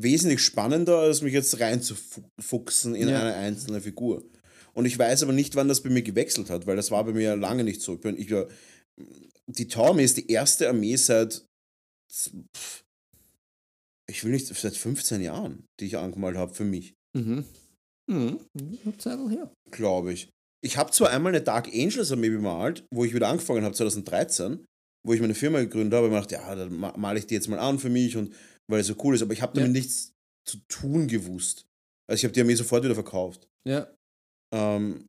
wesentlich 0.00 0.40
spannender, 0.40 0.98
als 0.98 1.22
mich 1.22 1.32
jetzt 1.32 1.58
reinzufuchsen 1.58 2.94
in 2.94 3.08
Ja. 3.08 3.20
eine 3.20 3.34
einzelne 3.34 3.80
Figur. 3.80 4.24
Und 4.72 4.84
ich 4.84 4.96
weiß 4.96 5.24
aber 5.24 5.32
nicht, 5.32 5.56
wann 5.56 5.66
das 5.66 5.82
bei 5.82 5.90
mir 5.90 6.02
gewechselt 6.02 6.50
hat, 6.50 6.66
weil 6.68 6.76
das 6.76 6.92
war 6.92 7.02
bei 7.04 7.12
mir 7.12 7.34
lange 7.34 7.64
nicht 7.64 7.80
so. 7.82 7.94
Ich 7.94 8.00
bin, 8.00 8.16
ich, 8.16 8.30
war- 8.30 8.46
die 9.48 9.66
Tau-Armee 9.66 10.04
ist 10.04 10.16
die 10.16 10.30
erste 10.30 10.68
Armee 10.68 10.94
seit, 10.94 11.44
ich 14.08 14.22
will 14.24 14.30
nicht, 14.32 14.46
seit 14.46 14.76
15 14.76 15.20
Jahren, 15.20 15.64
die 15.80 15.86
ich 15.86 15.96
angemalt 15.98 16.36
habe 16.36 16.54
für 16.54 16.64
mich 16.64 16.94
Mhm. 17.16 17.44
Mhm. 18.08 18.40
Eine 18.84 18.98
Zeit 18.98 19.18
her. 19.30 19.52
glaube 19.70 20.12
ich. 20.12 20.28
Ich 20.64 20.76
habe 20.76 20.90
zwar 20.90 21.10
einmal 21.10 21.32
eine 21.34 21.42
Dark 21.42 21.68
Angels 21.68 22.10
Armee 22.10 22.30
bemalt, 22.30 22.84
wo 22.92 23.04
ich 23.04 23.14
wieder 23.14 23.28
angefangen 23.28 23.64
habe, 23.64 23.74
2013, 23.74 24.64
wo 25.06 25.12
ich 25.12 25.20
meine 25.20 25.34
Firma 25.34 25.60
gegründet 25.60 25.94
habe, 25.96 26.06
und 26.06 26.12
mir 26.12 26.20
gedacht, 26.22 26.32
ja, 26.32 26.54
dann 26.54 26.74
ma- 26.74 26.96
male 26.96 27.18
ich 27.20 27.26
die 27.26 27.34
jetzt 27.34 27.48
mal 27.48 27.58
an 27.60 27.78
für 27.78 27.90
mich 27.90 28.16
und 28.16 28.34
weil 28.68 28.80
es 28.80 28.86
so 28.88 28.94
cool 29.04 29.14
ist, 29.14 29.22
aber 29.22 29.32
ich 29.32 29.40
habe 29.42 29.54
damit 29.54 29.68
Ja. 29.74 29.80
nichts 29.80 30.12
zu 30.46 30.58
tun 30.68 31.06
gewusst. 31.06 31.64
Also 32.10 32.18
ich 32.20 32.24
habe 32.24 32.32
die 32.32 32.40
Armee 32.40 32.54
sofort 32.54 32.82
wieder 32.82 32.94
verkauft. 32.94 33.46
Ja. 33.66 33.88
Ähm, 34.54 35.04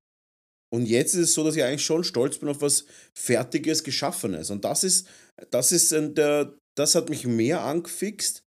und 0.72 0.86
jetzt 0.88 1.16
ist 1.16 1.22
es 1.30 1.34
so, 1.34 1.44
dass 1.44 1.56
ich 1.56 1.64
eigentlich 1.64 1.84
schon 1.86 2.04
stolz 2.04 2.38
bin 2.38 2.50
auf 2.50 2.62
was 2.62 2.86
Fertiges, 3.18 3.84
Geschaffenes. 3.84 4.52
Und 4.52 4.66
das 4.66 4.84
ist, 4.84 5.08
das 5.50 5.72
ist 5.72 5.92
ein, 5.94 6.14
der, 6.14 6.56
das 6.78 6.94
hat 6.94 7.10
mich 7.10 7.26
mehr 7.26 7.62
angefixt, 7.64 8.44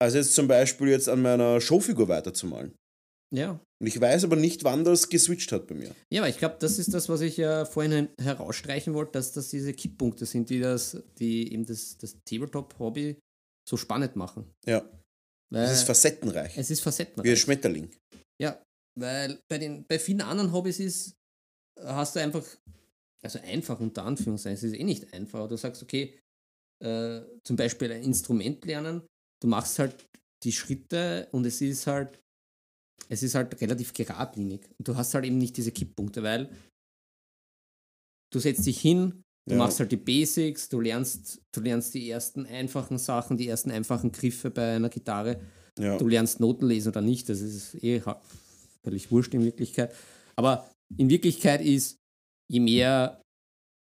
als 0.00 0.14
jetzt 0.14 0.34
zum 0.34 0.48
Beispiel 0.48 0.88
jetzt 0.88 1.08
an 1.08 1.22
meiner 1.22 1.60
Showfigur 1.60 2.08
weiterzumalen. 2.08 2.74
Ja. 3.32 3.60
Und 3.82 3.88
ich 3.88 4.00
weiß 4.00 4.22
aber 4.22 4.36
nicht, 4.36 4.62
wann 4.62 4.84
das 4.84 5.08
geswitcht 5.08 5.50
hat 5.50 5.66
bei 5.66 5.74
mir. 5.74 5.92
Ja, 6.08 6.22
aber 6.22 6.28
ich 6.28 6.38
glaube, 6.38 6.54
das 6.60 6.78
ist 6.78 6.94
das, 6.94 7.08
was 7.08 7.20
ich 7.20 7.36
ja 7.36 7.64
vorhin 7.64 8.10
herausstreichen 8.16 8.94
wollte, 8.94 9.12
dass 9.12 9.32
das 9.32 9.48
diese 9.48 9.72
Kipppunkte 9.74 10.24
sind, 10.24 10.50
die 10.50 10.60
das, 10.60 11.02
die 11.18 11.52
eben 11.52 11.66
das, 11.66 11.98
das 11.98 12.16
Tabletop-Hobby 12.24 13.18
so 13.68 13.76
spannend 13.76 14.14
machen. 14.14 14.48
Ja. 14.66 14.88
Weil 15.52 15.64
Es 15.64 15.72
ist 15.72 15.82
facettenreich. 15.82 16.56
es 16.56 16.70
ist 16.70 16.78
Wie 16.78 16.82
ein 16.82 16.84
facettenreich. 16.84 17.40
Schmetterling. 17.40 17.90
Ja, 18.40 18.62
weil 18.96 19.40
bei, 19.50 19.58
den, 19.58 19.84
bei 19.88 19.98
vielen 19.98 20.20
anderen 20.20 20.52
Hobbys 20.52 20.78
ist, 20.78 21.14
hast 21.80 22.14
du 22.14 22.20
einfach, 22.20 22.44
also 23.24 23.40
einfach 23.40 23.80
unter 23.80 24.04
Anführungszeichen, 24.04 24.58
es 24.58 24.62
ist 24.62 24.78
eh 24.78 24.84
nicht 24.84 25.12
einfach, 25.12 25.48
du 25.48 25.56
sagst, 25.56 25.82
okay, 25.82 26.16
äh, 26.84 27.20
zum 27.44 27.56
Beispiel 27.56 27.90
ein 27.90 28.04
Instrument 28.04 28.64
lernen, 28.64 29.02
du 29.42 29.48
machst 29.48 29.80
halt 29.80 30.08
die 30.44 30.52
Schritte 30.52 31.26
und 31.32 31.44
es 31.46 31.60
ist 31.60 31.88
halt, 31.88 32.21
es 33.08 33.22
ist 33.22 33.34
halt 33.34 33.60
relativ 33.60 33.92
geradlinig. 33.92 34.68
Und 34.78 34.88
du 34.88 34.96
hast 34.96 35.14
halt 35.14 35.24
eben 35.24 35.38
nicht 35.38 35.56
diese 35.56 35.72
Kipppunkte, 35.72 36.22
weil 36.22 36.50
du 38.32 38.38
setzt 38.38 38.66
dich 38.66 38.80
hin, 38.80 39.22
du 39.48 39.54
Ja. 39.54 39.58
machst 39.58 39.80
halt 39.80 39.92
die 39.92 39.96
Basics, 39.96 40.68
du 40.68 40.80
lernst, 40.80 41.42
du 41.54 41.60
lernst 41.60 41.94
die 41.94 42.08
ersten 42.08 42.46
einfachen 42.46 42.98
Sachen, 42.98 43.36
die 43.36 43.48
ersten 43.48 43.70
einfachen 43.70 44.12
Griffe 44.12 44.50
bei 44.50 44.76
einer 44.76 44.88
Gitarre 44.88 45.40
Ja. 45.78 45.96
du 45.96 46.06
lernst 46.06 46.38
Noten 46.40 46.66
lesen 46.66 46.88
oder 46.88 47.00
nicht, 47.00 47.28
das 47.28 47.40
ist 47.40 47.82
eh 47.82 48.02
völlig 48.84 49.10
wurscht 49.10 49.32
in 49.34 49.44
Wirklichkeit. 49.44 49.94
Aber 50.36 50.70
in 50.98 51.08
Wirklichkeit 51.08 51.62
ist, 51.62 51.96
je 52.50 52.60
mehr 52.60 53.22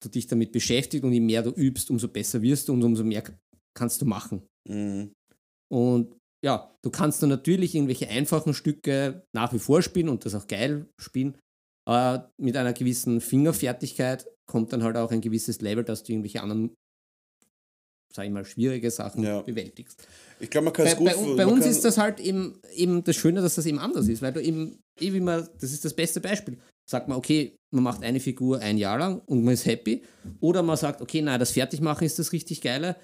du 0.04 0.10
dich 0.10 0.28
damit 0.28 0.52
beschäftigst 0.52 1.04
und 1.04 1.14
je 1.14 1.20
mehr 1.22 1.44
du 1.44 1.52
übst, 1.52 1.90
umso 1.90 2.08
besser 2.08 2.42
wirst 2.42 2.68
du 2.68 2.74
und 2.74 2.84
umso 2.84 3.04
mehr 3.04 3.24
kannst 3.74 4.02
du 4.02 4.06
machen. 4.06 4.46
Mhm. 4.68 5.12
Und 5.72 6.16
ja, 6.44 6.76
du 6.84 6.90
kannst 6.90 7.22
dann 7.22 7.30
natürlich 7.30 7.76
irgendwelche 7.76 8.08
einfachen 8.10 8.54
Stücke 8.54 9.26
nach 9.34 9.54
wie 9.54 9.60
vor 9.60 9.82
spielen 9.82 10.10
und 10.10 10.26
das 10.26 10.36
auch 10.36 10.48
geil 10.48 10.88
spielen, 11.00 11.38
aber 11.88 12.32
mit 12.38 12.56
einer 12.58 12.74
gewissen 12.74 13.22
Fingerfertigkeit 13.22 14.28
kommt 14.46 14.74
dann 14.74 14.84
halt 14.84 14.98
auch 14.98 15.12
ein 15.12 15.22
gewisses 15.22 15.62
Level, 15.62 15.84
dass 15.84 16.04
du 16.04 16.14
irgendwelche 16.14 16.42
anderen, 16.42 16.76
sag 18.14 18.26
ich 18.26 18.32
mal, 18.32 18.46
schwierige 18.46 18.92
Sachen 18.92 19.24
Ja. 19.24 19.42
bewältigst 19.42 20.08
Ich 20.40 20.50
glaube, 20.50 20.66
man 20.66 20.74
kann 20.74 20.86
bei, 20.86 20.92
es 20.92 20.98
gut 20.98 21.38
bei, 21.38 21.46
bei 21.46 21.52
uns 21.52 21.66
ist 21.66 21.84
das 21.84 21.98
halt 21.98 22.20
eben, 22.20 22.62
eben 22.74 23.04
das 23.04 23.16
Schöne, 23.16 23.42
dass 23.42 23.56
das 23.56 23.66
eben 23.66 23.80
anders 23.80 24.08
ist, 24.08 24.22
weil 24.22 24.34
du 24.34 24.42
eben, 24.42 24.80
eh 25.00 25.14
wie 25.14 25.20
man, 25.20 25.48
das 25.60 25.72
ist 25.72 25.84
das 25.86 25.94
beste 25.94 26.22
Beispiel. 26.22 26.58
Sagt 26.90 27.10
man, 27.10 27.18
okay, 27.18 27.58
man 27.72 27.84
macht 27.84 28.04
eine 28.04 28.22
Figur 28.22 28.60
ein 28.60 28.78
Jahr 28.78 28.98
lang 28.98 29.20
und 29.26 29.44
man 29.44 29.54
ist 29.56 29.66
happy. 29.66 30.04
Oder 30.40 30.64
man 30.64 30.78
sagt, 30.78 31.02
okay, 31.02 31.22
nein, 31.22 31.40
das 31.40 31.52
Fertigmachen 31.52 32.06
ist 32.06 32.18
das 32.18 32.32
richtig 32.32 32.62
Geile. 32.62 32.96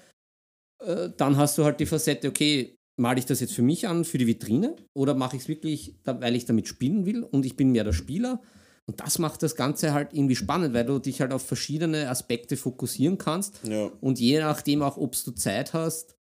Äh, 0.82 1.10
Dann 1.16 1.36
hast 1.36 1.58
du 1.58 1.64
halt 1.64 1.80
die 1.80 1.86
Facette, 1.86 2.28
okay, 2.28 2.76
male 2.96 3.18
ich 3.18 3.26
das 3.26 3.40
jetzt 3.40 3.54
für 3.54 3.62
mich 3.62 3.88
an, 3.88 4.04
für 4.04 4.18
die 4.18 4.26
Vitrine, 4.26 4.76
oder 4.94 5.14
mache 5.14 5.36
ich 5.36 5.42
es 5.42 5.48
wirklich, 5.48 5.94
weil 6.04 6.36
ich 6.36 6.44
damit 6.44 6.68
spielen 6.68 7.06
will 7.06 7.22
und 7.24 7.44
ich 7.44 7.56
bin 7.56 7.72
mehr 7.72 7.84
der 7.84 7.92
Spieler. 7.92 8.40
Und 8.86 9.00
das 9.00 9.18
macht 9.18 9.42
das 9.42 9.56
Ganze 9.56 9.94
halt 9.94 10.12
irgendwie 10.12 10.36
spannend, 10.36 10.74
weil 10.74 10.84
du 10.84 10.98
dich 10.98 11.20
halt 11.20 11.32
auf 11.32 11.46
verschiedene 11.46 12.10
Aspekte 12.10 12.56
fokussieren 12.56 13.16
kannst. 13.16 13.60
Ja. 13.64 13.86
Und 14.00 14.20
je 14.20 14.40
nachdem 14.40 14.82
auch, 14.82 14.98
ob 14.98 15.16
du 15.24 15.30
Zeit 15.32 15.72
hast, 15.72 16.14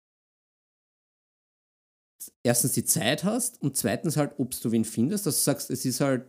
erstens 2.44 2.72
die 2.72 2.84
Zeit 2.84 3.24
hast 3.24 3.60
und 3.62 3.76
zweitens 3.76 4.16
halt, 4.16 4.34
ob 4.38 4.50
du 4.60 4.72
wen 4.72 4.84
findest, 4.84 5.26
dass 5.26 5.36
du 5.36 5.42
sagst, 5.42 5.70
es 5.70 5.84
ist 5.84 6.00
halt, 6.00 6.26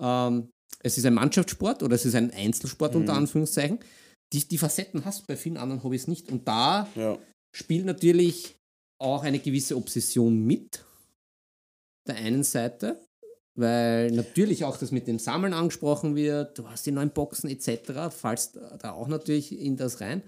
ähm, 0.00 0.48
es 0.80 0.96
ist 0.96 1.06
ein 1.06 1.14
Mannschaftssport 1.14 1.82
oder 1.82 1.94
es 1.96 2.04
ist 2.04 2.14
ein 2.14 2.30
Einzelsport 2.30 2.94
unter 2.94 3.14
Anführungszeichen. 3.14 3.80
Die, 4.32 4.46
die 4.46 4.58
Facetten 4.58 5.04
hast 5.04 5.22
du 5.22 5.24
bei 5.26 5.36
vielen 5.36 5.56
anderen 5.56 5.82
Hobbys 5.82 6.06
nicht. 6.06 6.30
Und 6.30 6.46
da 6.46 6.88
Ja. 6.94 7.18
spielt 7.54 7.84
natürlich 7.84 8.56
auch 8.98 9.22
eine 9.24 9.38
gewisse 9.38 9.76
Obsession 9.76 10.44
mit 10.44 10.84
der 12.06 12.16
einen 12.16 12.42
Seite, 12.42 13.00
weil 13.56 14.10
natürlich 14.10 14.64
auch 14.64 14.76
das 14.76 14.90
mit 14.92 15.06
dem 15.06 15.18
Sammeln 15.18 15.52
angesprochen 15.52 16.16
wird, 16.16 16.58
du 16.58 16.68
hast 16.68 16.86
die 16.86 16.92
neuen 16.92 17.10
Boxen 17.10 17.48
etc., 17.48 18.10
fallst 18.10 18.56
da 18.78 18.92
auch 18.92 19.08
natürlich 19.08 19.58
in 19.58 19.76
das 19.76 20.00
rein. 20.00 20.22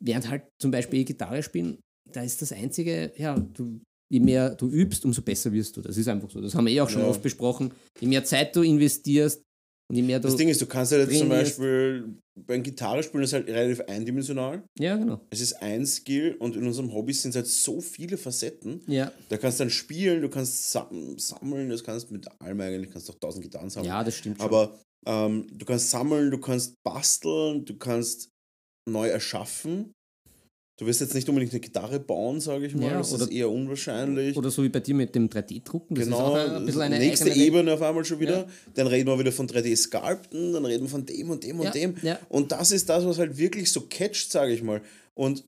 Während 0.00 0.28
halt 0.28 0.44
zum 0.60 0.70
Beispiel 0.70 1.04
Gitarre 1.04 1.42
spielen, 1.42 1.78
da 2.12 2.22
ist 2.22 2.40
das 2.40 2.52
Einzige, 2.52 3.12
ja, 3.16 3.38
du, 3.38 3.80
je 4.10 4.20
mehr 4.20 4.54
du 4.54 4.70
übst, 4.70 5.04
umso 5.04 5.22
besser 5.22 5.52
wirst 5.52 5.76
du. 5.76 5.82
Das 5.82 5.96
ist 5.96 6.08
einfach 6.08 6.30
so. 6.30 6.40
Das 6.40 6.54
haben 6.54 6.66
wir 6.66 6.72
eh 6.72 6.80
auch 6.80 6.88
schon 6.88 7.02
Ja. 7.02 7.08
oft 7.08 7.22
besprochen. 7.22 7.72
Je 8.00 8.06
mehr 8.06 8.24
Zeit 8.24 8.54
du 8.54 8.62
investierst 8.62 9.42
du. 9.90 10.18
Das 10.28 10.36
Ding 10.36 10.48
ist, 10.48 10.60
du 10.60 10.66
kannst 10.66 10.92
halt 10.92 11.08
jetzt 11.08 11.18
zum. 11.18 11.28
Beispiel 11.28 12.14
beim 12.46 12.62
Gitarrespielen 12.62 13.24
ist 13.24 13.32
halt 13.32 13.48
relativ 13.48 13.80
eindimensional. 13.88 14.62
ja, 14.78 14.96
genau. 14.96 15.20
Es 15.30 15.40
ist 15.40 15.54
ein 15.54 15.84
Skill 15.86 16.36
und 16.38 16.54
in 16.56 16.66
unserem 16.66 16.92
Hobby 16.92 17.12
sind 17.12 17.30
es 17.30 17.36
halt 17.36 17.46
so 17.46 17.80
viele 17.80 18.16
Facetten. 18.16 18.82
Ja, 18.86 19.10
Da 19.28 19.36
kannst 19.38 19.58
du 19.58 19.64
dann 19.64 19.70
spielen, 19.70 20.22
du 20.22 20.28
kannst 20.28 20.70
sam 20.70 21.18
sammeln, 21.18 21.68
das 21.68 21.82
kannst 21.82 22.10
mit 22.10 22.26
allem 22.40 22.60
eigentlich, 22.60 22.90
kannst 22.92 23.10
auch 23.10 23.18
tausend 23.18 23.42
Gitarren 23.44 23.70
sammeln. 23.70 23.88
ja, 23.88 24.04
das 24.04 24.14
stimmt 24.16 24.36
schon. 24.38 24.46
Aber 24.46 24.78
ähm, 25.06 25.46
du 25.52 25.64
kannst 25.64 25.90
sammeln, 25.90 26.30
du 26.30 26.38
kannst 26.38 26.74
basteln, 26.84 27.64
du 27.64 27.76
kannst 27.76 28.28
neu 28.88 29.08
erschaffen. 29.08 29.92
Du 30.78 30.86
wirst 30.86 31.00
jetzt 31.00 31.14
nicht 31.14 31.28
unbedingt 31.28 31.52
eine 31.52 31.60
Gitarre 31.60 31.98
bauen, 31.98 32.40
sage 32.40 32.66
ich 32.66 32.74
mal. 32.76 32.84
Ja, 32.84 32.98
das 32.98 33.12
ist 33.12 33.20
oder- 33.20 33.32
eher 33.32 33.50
unwahrscheinlich. 33.50 34.36
Oder 34.36 34.48
so 34.50 34.62
wie 34.62 34.68
bei 34.68 34.78
dir 34.78 34.94
mit 34.94 35.12
dem 35.12 35.28
3D-Drucken. 35.28 35.96
Das 35.96 36.04
genau, 36.04 36.36
ist 36.36 36.50
ein 36.50 36.66
bisschen 36.66 36.82
eine 36.82 36.98
nächste. 37.00 37.30
Ebene 37.30 37.72
auf 37.74 37.82
einmal 37.82 38.04
schon 38.04 38.20
wieder. 38.20 38.46
Dann 38.74 38.86
reden 38.86 39.08
wir 39.08 39.18
wieder 39.18 39.32
von 39.32 39.48
3D-Sculpten, 39.48 40.52
dann 40.52 40.64
reden 40.64 40.84
wir 40.84 40.88
von 40.88 41.04
dem 41.04 41.30
und 41.30 41.42
dem 41.42 41.60
Ja, 41.60 41.66
und 41.66 41.74
dem. 41.74 41.96
ja. 42.02 42.18
Und 42.28 42.52
das 42.52 42.70
ist 42.70 42.88
das, 42.88 43.04
was 43.04 43.18
halt 43.18 43.36
wirklich 43.36 43.72
so 43.72 43.82
catcht, 43.90 44.30
sage 44.30 44.52
ich 44.52 44.62
mal. 44.62 44.80
Und 45.14 45.44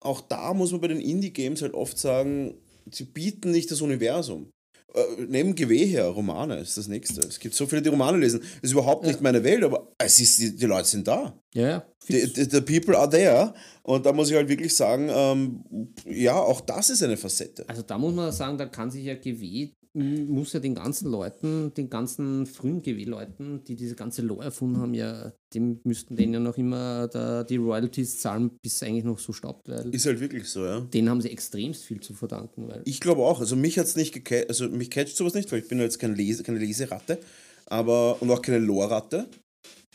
auch 0.00 0.20
da 0.20 0.52
muss 0.52 0.72
man 0.72 0.82
bei 0.82 0.88
den 0.88 1.00
Indie-Games 1.00 1.62
halt 1.62 1.72
oft 1.72 1.98
sagen, 1.98 2.54
sie 2.90 3.04
bieten 3.04 3.50
nicht 3.50 3.70
das 3.70 3.80
Universum. 3.80 4.50
Äh, 4.94 5.26
neben 5.28 5.54
GW 5.54 5.86
her, 5.86 6.06
Romane 6.06 6.58
ist 6.58 6.78
das 6.78 6.88
nächste. 6.88 7.20
Es 7.20 7.38
gibt 7.38 7.54
so 7.54 7.66
viele, 7.66 7.82
die 7.82 7.90
Romane 7.90 8.18
lesen. 8.18 8.40
Das 8.40 8.70
ist 8.70 8.72
überhaupt 8.72 9.04
nicht 9.04 9.20
meine 9.20 9.44
Welt, 9.44 9.62
aber 9.62 9.92
es 9.98 10.18
ist, 10.18 10.38
die, 10.38 10.56
die 10.56 10.66
Leute 10.66 10.88
sind 10.88 11.06
da. 11.06 11.38
Ja, 11.54 11.68
ja. 11.68 11.84
The, 12.06 12.48
the, 12.50 12.60
people 12.62 12.96
are 12.96 13.10
there. 13.10 13.52
Und 13.82 14.06
da 14.06 14.14
muss 14.14 14.30
ich 14.30 14.36
halt 14.36 14.48
wirklich 14.48 14.74
sagen, 14.74 15.10
ähm, 15.10 15.92
ja, 16.06 16.36
auch 16.36 16.62
das 16.62 16.88
ist 16.88 17.02
eine 17.02 17.18
Facette. 17.18 17.68
Also 17.68 17.82
da 17.82 17.98
muss 17.98 18.14
man 18.14 18.32
sagen, 18.32 18.56
da 18.56 18.64
kann 18.64 18.90
sich 18.90 19.04
ja 19.04 19.14
GW, 19.14 19.72
muss 19.98 20.52
ja 20.52 20.60
den 20.60 20.74
ganzen 20.74 21.10
Leuten, 21.10 21.72
den 21.74 21.90
ganzen 21.90 22.46
frühen 22.46 22.82
GW-Leuten, 22.82 23.64
die 23.64 23.74
diese 23.74 23.94
ganze 23.94 24.22
Lore 24.22 24.44
erfunden 24.44 24.78
haben, 24.78 24.94
ja, 24.94 25.32
dem 25.54 25.80
müssten 25.84 26.16
denen 26.16 26.34
ja 26.34 26.40
noch 26.40 26.56
immer 26.56 27.08
da 27.08 27.42
die 27.44 27.56
Royalties 27.56 28.20
zahlen, 28.20 28.50
bis 28.62 28.76
es 28.76 28.82
eigentlich 28.82 29.04
noch 29.04 29.18
so 29.18 29.32
staubt, 29.32 29.68
weil 29.68 29.92
Ist 29.94 30.06
halt 30.06 30.20
wirklich 30.20 30.48
so, 30.48 30.64
ja. 30.64 30.80
denen 30.80 31.08
haben 31.10 31.20
sie 31.20 31.30
extremst 31.30 31.84
viel 31.84 32.00
zu 32.00 32.14
verdanken, 32.14 32.68
weil 32.68 32.82
Ich 32.84 33.00
glaube 33.00 33.22
auch. 33.22 33.40
Also 33.40 33.56
mich 33.56 33.78
hat 33.78 33.86
es 33.86 33.96
nicht 33.96 34.12
gecatcht, 34.12 34.48
also 34.48 34.68
mich 34.68 34.90
catcht 34.90 35.16
sowas 35.16 35.34
nicht, 35.34 35.50
weil 35.50 35.60
ich 35.60 35.68
bin 35.68 35.78
jetzt 35.80 35.98
kein 35.98 36.14
Lese, 36.14 36.42
keine 36.42 36.58
Leseratte, 36.58 37.18
aber 37.66 38.20
und 38.22 38.30
auch 38.30 38.42
keine 38.42 38.58
Lore-Ratte. 38.58 39.28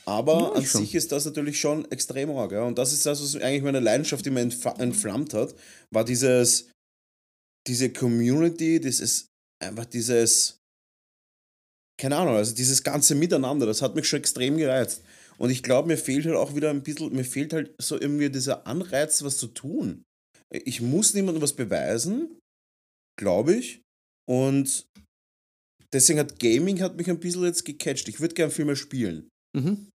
Aber 0.05 0.33
Ja, 0.33 0.51
an 0.51 0.65
schon. 0.65 0.81
sich 0.81 0.95
ist 0.95 1.11
das 1.11 1.25
natürlich 1.25 1.59
schon 1.59 1.89
extrem 1.89 2.29
arg. 2.31 2.51
Ja? 2.51 2.63
Und 2.63 2.77
das 2.77 2.91
ist 2.91 3.05
das, 3.05 3.21
was 3.21 3.41
eigentlich 3.41 3.63
meine 3.63 3.79
Leidenschaft 3.79 4.27
immer 4.27 4.41
entf 4.41 4.65
entflammt 4.77 5.33
hat, 5.33 5.55
war 5.91 6.03
dieses, 6.03 6.69
diese 7.67 7.89
Community, 7.89 8.81
dieses, 8.81 9.27
einfach 9.63 9.85
dieses, 9.85 10.59
keine 11.99 12.17
Ahnung, 12.17 12.35
also 12.35 12.53
dieses 12.55 12.83
ganze 12.83 13.15
Miteinander, 13.15 13.65
das 13.65 13.81
hat 13.81 13.95
mich 13.95 14.07
schon 14.07 14.19
extrem 14.19 14.57
gereizt. 14.57 15.03
Und 15.37 15.49
ich 15.49 15.63
glaube, 15.63 15.87
mir 15.87 15.97
fehlt 15.97 16.25
halt 16.25 16.35
auch 16.35 16.55
wieder 16.55 16.69
ein 16.69 16.83
bisschen, 16.83 17.13
mir 17.13 17.25
fehlt 17.25 17.53
halt 17.53 17.73
so 17.79 17.99
irgendwie 17.99 18.29
dieser 18.29 18.67
Anreiz, 18.67 19.23
was 19.23 19.37
zu 19.37 19.47
tun. 19.47 20.03
Ich 20.51 20.81
muss 20.81 21.13
niemandem 21.13 21.41
was 21.41 21.53
beweisen, 21.53 22.39
glaube 23.17 23.55
ich. 23.55 23.81
Und 24.29 24.85
deswegen 25.91 26.19
hat 26.19 26.39
Gaming 26.39 26.81
hat 26.81 26.95
mich 26.95 27.09
ein 27.09 27.19
bisschen 27.19 27.43
jetzt 27.43 27.65
gecatcht. 27.65 28.07
Ich 28.07 28.19
würde 28.19 28.35
gerne 28.35 28.51
viel 28.51 28.65
mehr 28.65 28.75
spielen. 28.75 29.29
mhm. 29.55 29.87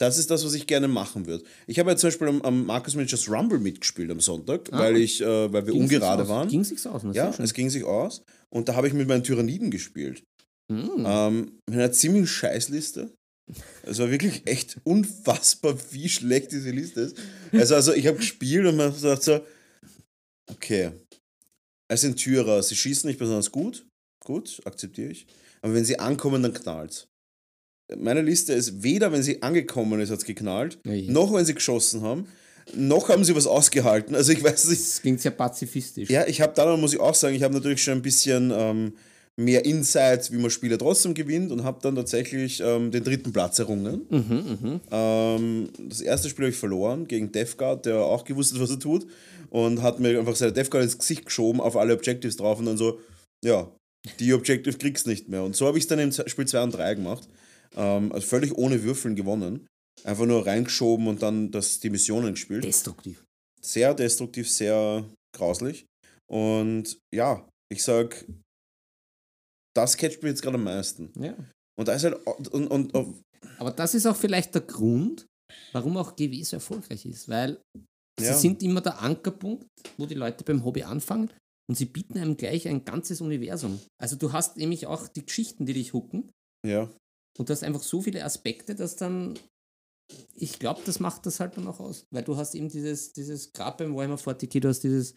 Das 0.00 0.16
ist 0.16 0.30
das, 0.30 0.44
was 0.46 0.54
ich 0.54 0.66
gerne 0.66 0.88
machen 0.88 1.26
würde. 1.26 1.44
Ich 1.66 1.78
habe 1.78 1.90
ja 1.90 1.96
zum 1.96 2.08
Beispiel 2.08 2.28
am, 2.28 2.40
am 2.42 2.64
Marcus 2.64 2.94
Managers 2.94 3.28
Rumble 3.30 3.58
mitgespielt 3.58 4.10
am 4.10 4.20
Sonntag, 4.20 4.72
Ah. 4.72 4.78
weil, 4.78 4.96
ich, 4.96 5.20
äh, 5.20 5.52
weil 5.52 5.66
wir 5.66 5.74
ungerade 5.74 6.26
waren. 6.26 6.48
Ging 6.48 6.64
sich's 6.64 6.86
aus? 6.86 7.02
na, 7.02 7.12
ja, 7.12 7.34
es 7.38 7.52
ging 7.52 7.68
sich 7.68 7.84
aus. 7.84 8.22
Und 8.48 8.68
da 8.68 8.74
habe 8.76 8.88
ich 8.88 8.94
mit 8.94 9.06
meinen 9.08 9.22
Tyranniden 9.22 9.70
gespielt. 9.70 10.22
Mhm. 10.72 11.04
Ähm, 11.06 11.58
mit 11.68 11.78
einer 11.78 11.92
ziemlich 11.92 12.30
Scheißliste. 12.30 13.12
Es 13.82 13.98
war 13.98 14.10
wirklich 14.10 14.46
echt 14.46 14.78
unfassbar, 14.84 15.76
wie 15.90 16.08
schlecht 16.08 16.52
diese 16.52 16.70
Liste 16.70 17.00
ist. 17.02 17.16
Also, 17.52 17.74
also 17.74 17.92
ich 17.92 18.06
habe 18.06 18.16
gespielt 18.16 18.64
und 18.66 18.76
man 18.76 18.86
hat 18.86 18.94
gesagt 18.94 19.22
so, 19.24 19.40
okay, 20.50 20.92
es 21.88 22.00
sind 22.00 22.16
Tyrer, 22.16 22.62
sie 22.62 22.76
schießen 22.76 23.06
nicht 23.08 23.18
besonders 23.18 23.50
gut. 23.50 23.84
Gut, 24.24 24.62
akzeptiere 24.64 25.10
ich. 25.10 25.26
Aber 25.60 25.74
wenn 25.74 25.84
sie 25.84 25.98
ankommen, 25.98 26.42
dann 26.42 26.54
knallt 26.54 27.08
Meine 27.98 28.22
Liste 28.22 28.52
ist, 28.52 28.82
weder 28.82 29.12
wenn 29.12 29.22
sie 29.22 29.42
angekommen 29.42 30.00
ist, 30.00 30.10
hat 30.10 30.18
es 30.18 30.24
geknallt, 30.24 30.78
Ja, 30.84 31.10
noch 31.10 31.32
wenn 31.32 31.44
sie 31.44 31.54
geschossen 31.54 32.02
haben, 32.02 32.26
noch 32.74 33.08
haben 33.08 33.24
sie 33.24 33.34
was 33.34 33.46
ausgehalten. 33.46 34.14
Also 34.14 34.32
ich 34.32 34.42
weiß 34.44 34.68
nicht, 34.68 34.80
Das 34.80 35.00
klingt 35.02 35.20
sehr 35.20 35.32
pazifistisch. 35.32 36.08
ja, 36.10 36.26
ich 36.26 36.40
habe 36.40 36.52
da, 36.54 36.76
muss 36.76 36.92
ich 36.92 37.00
auch 37.00 37.14
sagen, 37.14 37.34
ich 37.34 37.42
habe 37.42 37.54
natürlich 37.54 37.82
schon 37.82 37.94
ein 37.94 38.02
bisschen 38.02 38.52
ähm, 38.54 38.92
mehr 39.36 39.64
Insights, 39.64 40.30
wie 40.30 40.36
man 40.36 40.50
Spiele 40.50 40.78
trotzdem 40.78 41.14
gewinnt 41.14 41.50
und 41.50 41.64
habe 41.64 41.78
dann 41.82 41.96
tatsächlich 41.96 42.60
ähm, 42.64 42.90
den 42.90 43.02
dritten 43.02 43.32
Platz 43.32 43.58
errungen. 43.58 44.02
Mhm, 44.10 44.58
mhm. 44.60 44.80
Ähm, 44.90 45.68
das 45.88 46.00
erste 46.00 46.28
Spiel 46.28 46.44
habe 46.44 46.52
ich 46.52 46.58
verloren 46.58 47.08
gegen 47.08 47.32
Deathguard, 47.32 47.86
der 47.86 47.98
auch 48.04 48.24
gewusst 48.24 48.52
hat, 48.54 48.60
was 48.60 48.70
er 48.70 48.78
tut 48.78 49.06
und 49.48 49.82
hat 49.82 49.98
mir 49.98 50.18
einfach 50.18 50.36
seine 50.36 50.52
Deathguard 50.52 50.84
ins 50.84 50.98
Gesicht 50.98 51.24
geschoben, 51.26 51.60
auf 51.60 51.76
alle 51.76 51.94
Objectives 51.94 52.36
drauf 52.36 52.58
und 52.58 52.66
dann 52.66 52.76
so, 52.76 53.00
ja, 53.44 53.68
die 54.20 54.32
Objective 54.32 54.78
kriegst 54.78 55.06
nicht 55.06 55.28
mehr. 55.28 55.42
Und 55.42 55.56
so 55.56 55.66
habe 55.66 55.76
ich 55.78 55.84
es 55.84 55.88
dann 55.88 55.98
im 55.98 56.12
Spiel 56.12 56.46
2 56.46 56.62
und 56.62 56.70
3 56.72 56.94
gemacht. 56.94 57.28
Ähm, 57.76 58.12
also 58.12 58.26
völlig 58.26 58.56
ohne 58.56 58.82
Würfeln 58.82 59.16
gewonnen. 59.16 59.66
Einfach 60.04 60.26
nur 60.26 60.46
reingeschoben 60.46 61.06
und 61.08 61.22
dann 61.22 61.50
das, 61.50 61.78
die 61.80 61.90
Missionen 61.90 62.32
gespielt 62.34 62.64
Destruktiv. 62.64 63.22
sehr 63.60 63.92
destruktiv, 63.94 64.50
sehr 64.50 65.04
grauslich. 65.36 65.84
Und 66.30 66.98
ja, 67.14 67.46
ich 67.70 67.82
sag, 67.84 68.24
das 69.74 69.96
catcht 69.96 70.22
mich 70.22 70.30
jetzt 70.30 70.42
gerade 70.42 70.56
am 70.56 70.64
meisten. 70.64 71.12
Ja. 71.20 71.34
Und 71.78 71.88
da 71.88 71.94
ist 71.94 72.04
halt, 72.04 72.14
und, 72.26 72.48
und, 72.70 72.94
und 72.94 73.22
Aber 73.58 73.70
das 73.72 73.94
ist 73.94 74.06
auch 74.06 74.16
vielleicht 74.16 74.54
der 74.54 74.62
Grund, 74.62 75.26
warum 75.72 75.96
auch 75.96 76.16
GW 76.16 76.42
so 76.42 76.56
erfolgreich 76.56 77.04
ist, 77.06 77.28
weil 77.28 77.60
Ja. 78.20 78.32
sie 78.34 78.40
sind 78.40 78.62
immer 78.62 78.80
der 78.80 79.00
Ankerpunkt, 79.00 79.66
wo 79.98 80.06
die 80.06 80.14
Leute 80.14 80.44
beim 80.44 80.64
Hobby 80.64 80.82
anfangen 80.82 81.30
und 81.68 81.76
sie 81.76 81.86
bieten 81.86 82.18
einem 82.18 82.36
gleich 82.36 82.66
ein 82.68 82.84
ganzes 82.84 83.20
Universum. 83.20 83.80
Also 84.00 84.16
du 84.16 84.32
hast 84.32 84.56
nämlich 84.56 84.86
auch 84.86 85.08
die 85.08 85.24
Geschichten, 85.24 85.66
die 85.66 85.74
dich 85.74 85.92
hucken 85.92 86.30
ja, 86.66 86.90
und 87.38 87.48
du 87.48 87.52
hast 87.52 87.62
einfach 87.64 87.82
so 87.82 88.00
viele 88.02 88.24
Aspekte, 88.24 88.74
dass 88.74 88.96
dann, 88.96 89.38
ich 90.34 90.58
glaube, 90.58 90.80
das 90.84 91.00
macht 91.00 91.26
das 91.26 91.40
halt 91.40 91.56
dann 91.56 91.66
auch 91.66 91.80
aus, 91.80 92.06
weil 92.10 92.24
du 92.24 92.36
hast 92.36 92.54
eben 92.54 92.68
dieses, 92.68 93.12
dieses 93.12 93.52
gerade 93.52 93.84
beim 93.84 93.94
Warhammer 93.94 94.18
40k, 94.18 94.60
du 94.60 94.68
hast 94.68 94.80
dieses 94.80 95.14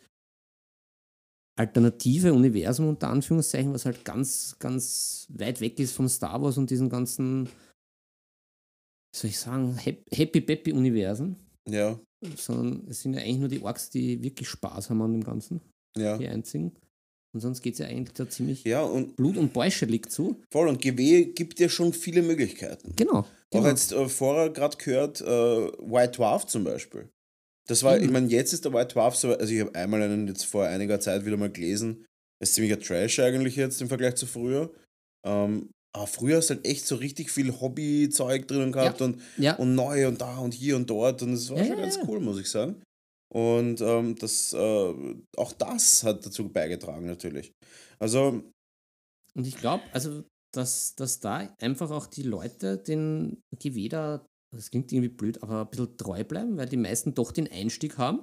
alternative 1.55 2.33
Universum 2.33 2.87
unter 2.87 3.09
Anführungszeichen, 3.09 3.73
was 3.73 3.85
halt 3.85 4.03
ganz, 4.05 4.57
ganz 4.59 5.27
weit 5.29 5.61
weg 5.61 5.79
ist 5.79 5.93
vom 5.93 6.07
Star 6.09 6.41
Wars 6.41 6.57
und 6.57 6.69
diesen 6.69 6.89
ganzen, 6.89 7.45
wie 7.45 9.17
soll 9.17 9.29
ich 9.29 9.39
sagen, 9.39 9.77
Hap- 9.77 10.05
Happy 10.11 10.41
Peppy 10.41 10.73
Universen, 10.73 11.35
ja, 11.67 11.99
sondern 12.35 12.87
es 12.87 13.01
sind 13.01 13.13
ja 13.13 13.21
eigentlich 13.21 13.37
nur 13.39 13.49
die 13.49 13.61
Orks, 13.61 13.89
die 13.89 14.23
wirklich 14.23 14.49
Spaß 14.49 14.89
haben 14.89 15.01
an 15.01 15.11
dem 15.13 15.23
Ganzen, 15.23 15.61
ja. 15.95 16.17
die 16.17 16.27
einzigen. 16.27 16.75
Und 17.33 17.39
sonst 17.41 17.61
geht 17.61 17.73
es 17.73 17.79
ja 17.79 17.87
eigentlich 17.87 18.13
da 18.13 18.29
ziemlich 18.29 18.63
Ja, 18.63 18.83
und 18.83 19.15
Blut 19.15 19.37
und 19.37 19.53
Beusche 19.53 19.85
liegt 19.85 20.11
zu. 20.11 20.39
voll. 20.51 20.67
Und 20.67 20.81
GW 20.81 21.25
gibt 21.33 21.57
dir 21.59 21.67
schon 21.69 21.91
viele 21.93 22.21
Möglichkeiten. 22.21 22.93
Genau. 22.95 23.19
Auch 23.19 23.27
genau. 23.51 23.67
jetzt 23.67 23.91
äh, 23.91 24.07
vorher 24.07 24.49
gerade 24.51 24.77
gehört, 24.77 25.21
äh, 25.21 25.25
White 25.25 26.13
Dwarf 26.17 26.45
zum 26.47 26.63
Beispiel. 26.63 27.09
Das 27.67 27.81
war, 27.83 27.97
Mhm. 27.97 28.03
ich 28.05 28.11
meine, 28.11 28.27
jetzt 28.27 28.53
ist 28.53 28.65
der 28.65 28.73
White 28.73 28.93
Dwarf 28.93 29.15
so, 29.15 29.33
also 29.35 29.51
ich 29.53 29.61
habe 29.61 29.73
einmal 29.73 30.01
einen 30.01 30.27
jetzt 30.27 30.43
vor 30.45 30.65
einiger 30.65 30.99
Zeit 30.99 31.25
wieder 31.25 31.37
mal 31.37 31.49
gelesen, 31.51 32.05
das 32.39 32.49
ist 32.49 32.55
ziemlicher 32.55 32.79
Trash 32.79 33.19
eigentlich 33.19 33.55
jetzt 33.55 33.81
im 33.81 33.87
Vergleich 33.87 34.15
zu 34.15 34.25
früher. 34.27 34.71
Ähm, 35.25 35.69
aber 35.95 36.07
früher 36.07 36.37
hast 36.37 36.49
du 36.49 36.55
halt 36.55 36.65
echt 36.67 36.85
so 36.85 36.95
richtig 36.95 37.31
viel 37.31 37.51
Hobbyzeug 37.61 38.47
drinnen 38.47 38.71
gehabt 38.71 39.01
und, 39.01 39.21
ja. 39.37 39.55
und 39.55 39.75
neu 39.75 40.07
und 40.07 40.19
da 40.21 40.37
und 40.39 40.53
hier 40.53 40.75
und 40.75 40.89
dort 40.89 41.21
und 41.21 41.33
es 41.33 41.49
war 41.49 41.57
Ja, 41.59 41.65
schon 41.65 41.75
ja, 41.77 41.81
ganz 41.83 41.95
ja. 41.97 42.03
cool, 42.07 42.19
muss 42.19 42.39
ich 42.39 42.49
sagen. 42.49 42.81
Und 43.33 43.81
ähm, 43.81 44.15
das, 44.15 44.53
äh, 44.53 44.93
auch 45.37 45.53
das 45.53 46.03
hat 46.03 46.23
dazu 46.23 46.49
beigetragen, 46.49 47.07
natürlich. 47.07 47.51
Also, 47.97 48.43
Und 49.33 49.47
ich 49.47 49.57
glaube, 49.57 49.83
also, 49.91 50.23
dass, 50.53 50.93
dass 50.93 51.19
da 51.19 51.49
einfach 51.59 51.89
auch 51.89 52.05
die 52.05 52.21
Leute 52.21 52.77
den 52.77 53.41
da, 53.89 54.23
das 54.55 54.69
klingt 54.69 54.91
irgendwie 54.91 55.09
blöd, 55.09 55.41
aber 55.41 55.61
ein 55.61 55.69
bisschen 55.71 55.97
treu 55.97 56.23
bleiben, 56.23 56.57
weil 56.57 56.69
die 56.69 56.77
meisten 56.77 57.15
doch 57.15 57.31
den 57.31 57.51
Einstieg 57.51 57.97
haben. 57.97 58.19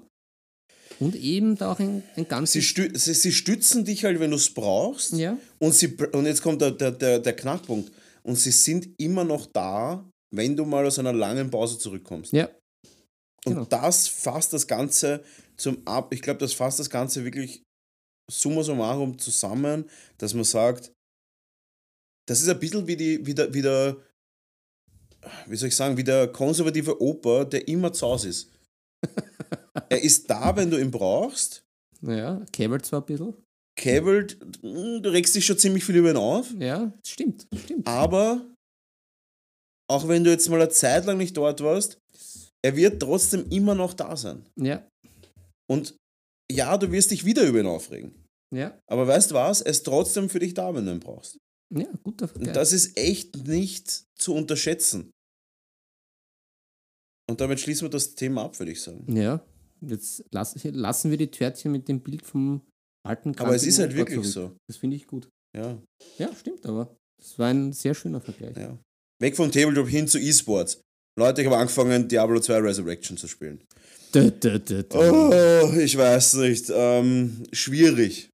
Und 1.01 1.17
eben 1.17 1.57
da 1.57 1.73
auch 1.73 1.81
ein, 1.81 2.05
ein 2.15 2.29
ganz. 2.29 2.53
sie, 2.53 2.63
stü 2.63 2.97
sie, 2.97 3.15
sie 3.15 3.33
stützen 3.33 3.85
dich 3.85 4.05
halt, 4.05 4.21
wenn 4.21 4.31
du 4.31 4.37
es 4.37 4.55
brauchst. 4.55 5.13
Ja, 5.15 5.37
Und, 5.59 5.75
sie, 5.75 5.97
und 6.13 6.27
jetzt 6.27 6.43
kommt 6.43 6.61
der, 6.61 6.71
der, 6.71 6.93
der, 6.93 7.19
der 7.19 7.35
Knackpunkt. 7.35 7.91
Und 8.23 8.37
sie 8.37 8.53
sind 8.53 8.89
immer 8.99 9.25
noch 9.25 9.47
da, 9.47 10.09
wenn 10.33 10.57
du 10.57 10.65
mal 10.65 10.87
aus 10.87 11.01
einer 11.01 11.13
langen 11.13 11.51
Pause 11.51 11.79
zurückkommst. 11.79 12.33
ja, 12.33 12.49
Und 13.47 13.55
genau. 13.55 13.65
das 13.67 14.07
fasst 14.09 14.53
das 14.53 14.67
Ganze 14.67 15.25
zum 15.57 15.87
Ab. 15.87 16.13
Ich 16.13 16.23
glaube, 16.23 16.39
das 16.41 16.53
fasst 16.53 16.79
das 16.79 16.91
Ganze 16.91 17.25
wirklich 17.25 17.63
summa 18.31 18.63
summarum 18.63 19.19
zusammen, 19.19 19.89
dass 20.19 20.35
man 20.35 20.45
sagt, 20.45 20.93
das 22.29 22.41
ist 22.41 22.49
ein 22.49 22.61
bisschen 22.61 22.87
wie, 22.87 22.97
die, 22.97 23.27
wie, 23.27 23.35
der, 23.35 23.53
wie 23.53 23.63
der, 23.63 23.97
wie 25.47 25.57
soll 25.57 25.69
ich 25.69 25.77
sagen, 25.77 25.97
wie 25.97 26.05
der 26.05 26.29
konservative 26.29 27.01
Opa, 27.01 27.45
der 27.45 27.67
immer 27.67 27.93
zu 27.93 28.07
Hause 28.07 28.29
ist. 28.29 28.51
er 29.89 30.03
ist 30.03 30.29
da, 30.31 30.55
wenn 30.55 30.71
du 30.71 30.79
ihn 30.79 30.91
brauchst, 30.91 31.65
ja, 32.03 32.45
Cable 32.53 32.81
zwar 32.83 33.01
ein 33.01 33.07
bisschen. 33.07 33.35
käbelt, 33.77 34.39
du 34.63 35.11
regst 35.11 35.35
dich 35.35 35.45
schon 35.45 35.59
ziemlich 35.59 35.85
viel 35.85 35.97
über 35.97 36.11
ihn 36.11 36.17
auf, 36.17 36.53
Ja, 36.59 36.93
stimmt, 37.07 37.47
stimmt. 37.65 37.87
aber 37.87 38.47
auch 39.89 40.07
wenn 40.07 40.23
du 40.23 40.31
jetzt 40.31 40.49
mal 40.49 40.61
eine 40.61 40.71
Zeit 40.71 41.05
lang 41.07 41.19
nicht 41.19 41.37
dort 41.37 41.63
warst, 41.63 41.99
er 42.63 42.77
wird 42.77 43.01
trotzdem 43.01 43.49
immer 43.51 43.75
noch 43.75 43.95
da 43.95 44.17
sein. 44.17 44.45
Ja, 44.57 44.87
Und 45.71 45.97
ja, 46.53 46.77
du 46.77 46.91
wirst 46.93 47.11
dich 47.11 47.25
wieder 47.25 47.47
über 47.47 47.61
ihn 47.61 47.67
aufregen. 47.67 48.13
ja, 48.55 48.79
Aber 48.87 49.07
weißt 49.07 49.31
du 49.31 49.35
was? 49.37 49.61
Er 49.63 49.71
ist 49.71 49.85
trotzdem 49.85 50.29
für 50.29 50.39
dich 50.41 50.53
da, 50.55 50.75
wenn 50.75 50.85
du 50.87 50.93
ihn 50.93 51.01
brauchst. 51.01 51.39
ja, 51.75 51.87
guter 52.03 52.25
Und 52.27 52.33
Vergleich. 52.33 52.55
das 52.55 52.73
ist 52.73 52.97
echt 52.99 53.37
nicht 53.47 54.05
zu 54.19 54.35
unterschätzen. 54.35 55.11
Und 57.31 57.41
damit 57.41 57.61
schließen 57.61 57.85
wir 57.87 57.91
das 57.91 58.15
Thema 58.15 58.45
ab, 58.45 58.59
würde 58.59 58.73
ich 58.73 58.83
sagen. 58.83 59.05
Ja, 59.17 59.45
jetzt 59.81 60.25
lass, 60.33 60.57
lassen 60.65 61.11
wir 61.11 61.17
die 61.17 61.31
Törtchen 61.31 61.71
mit 61.73 61.89
dem 61.89 62.01
Bild 62.01 62.27
vom 62.27 62.63
alten 63.07 63.37
Aber 63.39 63.55
es 63.55 63.65
ist 63.65 63.79
halt 63.79 63.95
wirklich 63.95 64.21
zurück. 64.29 64.51
so. 64.51 64.57
Das 64.69 64.77
finde 64.77 64.97
ich 64.97 65.07
gut. 65.07 65.29
Ja, 65.57 65.81
Ja, 66.19 66.35
stimmt, 66.35 66.67
aber 66.67 66.97
das 67.19 67.39
war 67.39 67.49
ein 67.49 67.73
sehr 67.73 67.95
schöner 67.95 68.21
Vergleich. 68.21 68.57
ja. 68.57 68.77
Weg 69.21 69.37
vom 69.37 69.53
Tabletop 69.53 69.87
hin 69.89 70.09
zu 70.09 70.19
E-Sports. 70.19 70.81
Leute, 71.21 71.43
ich 71.43 71.47
habe 71.49 71.59
angefangen, 71.59 72.09
Diablo 72.09 72.41
2 72.41 72.61
Resurrection 72.61 73.19
zu 73.19 73.29
spielen. 73.29 73.61
Dö, 74.15 74.31
dö, 74.31 74.59
dö. 74.59 74.83
Oh, 74.95 75.71
ich 75.79 75.95
weiß 75.97 76.35
nicht. 76.35 76.73
Ähm, 76.75 77.45
schwierig. 77.53 78.31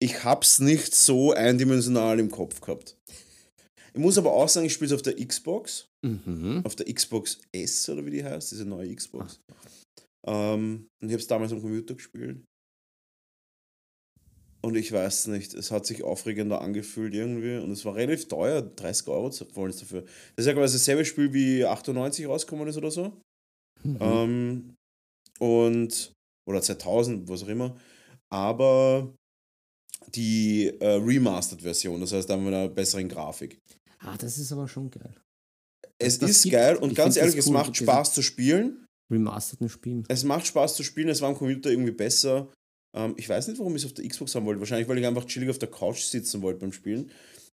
Ich 0.00 0.24
hab's 0.24 0.60
nicht 0.60 0.94
so 0.94 1.32
eindimensional 1.32 2.18
im 2.18 2.30
Kopf 2.30 2.62
gehabt. 2.62 2.96
Ich 3.92 4.00
muss 4.00 4.16
aber 4.16 4.32
auch 4.32 4.48
sagen, 4.48 4.66
ich 4.66 4.72
spiele 4.72 4.86
es 4.86 4.94
auf 4.94 5.02
der 5.02 5.14
Xbox. 5.14 5.86
Mhm. 6.02 6.62
auf 6.64 6.74
der 6.76 6.92
Xbox 6.92 7.38
S 7.52 7.88
oder 7.88 8.04
wie 8.04 8.10
die 8.10 8.24
heißt, 8.24 8.52
diese 8.52 8.64
neue 8.64 8.94
Xbox. 8.94 9.40
Ähm, 10.26 10.86
und 11.02 11.08
ich 11.08 11.12
habe 11.12 11.20
es 11.20 11.26
damals 11.26 11.52
am 11.52 11.60
Computer 11.60 11.94
gespielt. 11.94 12.42
Und 14.64 14.76
ich 14.76 14.92
weiß 14.92 15.26
nicht, 15.26 15.52
es 15.52 15.70
hat 15.70 15.84
sich 15.84 16.02
aufregender 16.04 16.60
angefühlt 16.62 17.12
irgendwie. 17.14 17.58
Und 17.58 17.70
es 17.70 17.84
war 17.84 17.94
relativ 17.94 18.28
teuer, 18.28 18.62
30 18.62 19.08
Euro 19.08 19.30
wollen 19.54 19.70
es 19.70 19.78
dafür. 19.78 20.02
Das 20.02 20.44
ist 20.44 20.46
ja 20.46 20.54
quasi 20.54 20.76
dasselbe 20.78 21.04
Spiel 21.04 21.32
wie 21.34 21.64
98 21.66 22.26
rausgekommen 22.26 22.68
ist 22.68 22.76
oder 22.78 22.90
so. 22.90 23.20
Mhm. 23.82 23.98
Ähm, 24.00 24.74
und, 25.38 26.12
oder 26.48 26.62
2000, 26.62 27.28
was 27.28 27.42
auch 27.42 27.48
immer. 27.48 27.76
Aber 28.32 29.12
die 30.14 30.68
äh, 30.80 30.94
Remastered-Version, 30.96 32.00
das 32.00 32.12
heißt, 32.12 32.28
da 32.30 32.34
haben 32.34 32.44
wir 32.48 32.56
eine 32.56 32.68
bessere 32.70 33.04
Grafik. 33.04 33.58
Ah, 33.98 34.16
das 34.16 34.38
ist 34.38 34.50
aber 34.52 34.66
schon 34.68 34.90
geil. 34.90 35.14
Es 35.98 36.18
Das 36.18 36.30
ist 36.30 36.42
gibt- 36.44 36.54
geil 36.54 36.76
und 36.76 36.94
ganz 36.94 37.16
ehrlich, 37.16 37.36
es 37.36 37.46
cool, 37.46 37.52
macht 37.52 37.76
Spaß 37.76 38.14
zu 38.14 38.22
spielen. 38.22 38.86
Remasterten 39.12 39.68
Spielen. 39.68 40.04
Es 40.08 40.24
macht 40.24 40.46
Spaß 40.46 40.74
zu 40.76 40.82
spielen, 40.82 41.08
es 41.10 41.20
war 41.20 41.28
am 41.28 41.36
Computer 41.36 41.70
irgendwie 41.70 41.92
besser. 41.92 42.50
Ähm, 42.94 43.14
ich 43.16 43.28
weiß 43.28 43.48
nicht, 43.48 43.58
warum 43.58 43.74
ich 43.74 43.82
es 43.82 43.86
auf 43.86 43.94
der 43.94 44.06
Xbox 44.06 44.34
haben 44.34 44.46
wollte. 44.46 44.60
Wahrscheinlich, 44.60 44.88
weil 44.88 44.98
ich 44.98 45.06
einfach 45.06 45.26
chillig 45.26 45.50
auf 45.50 45.58
der 45.58 45.70
Couch 45.70 46.00
sitzen 46.00 46.42
wollte 46.42 46.60
beim 46.60 46.72
Spielen. 46.72 47.10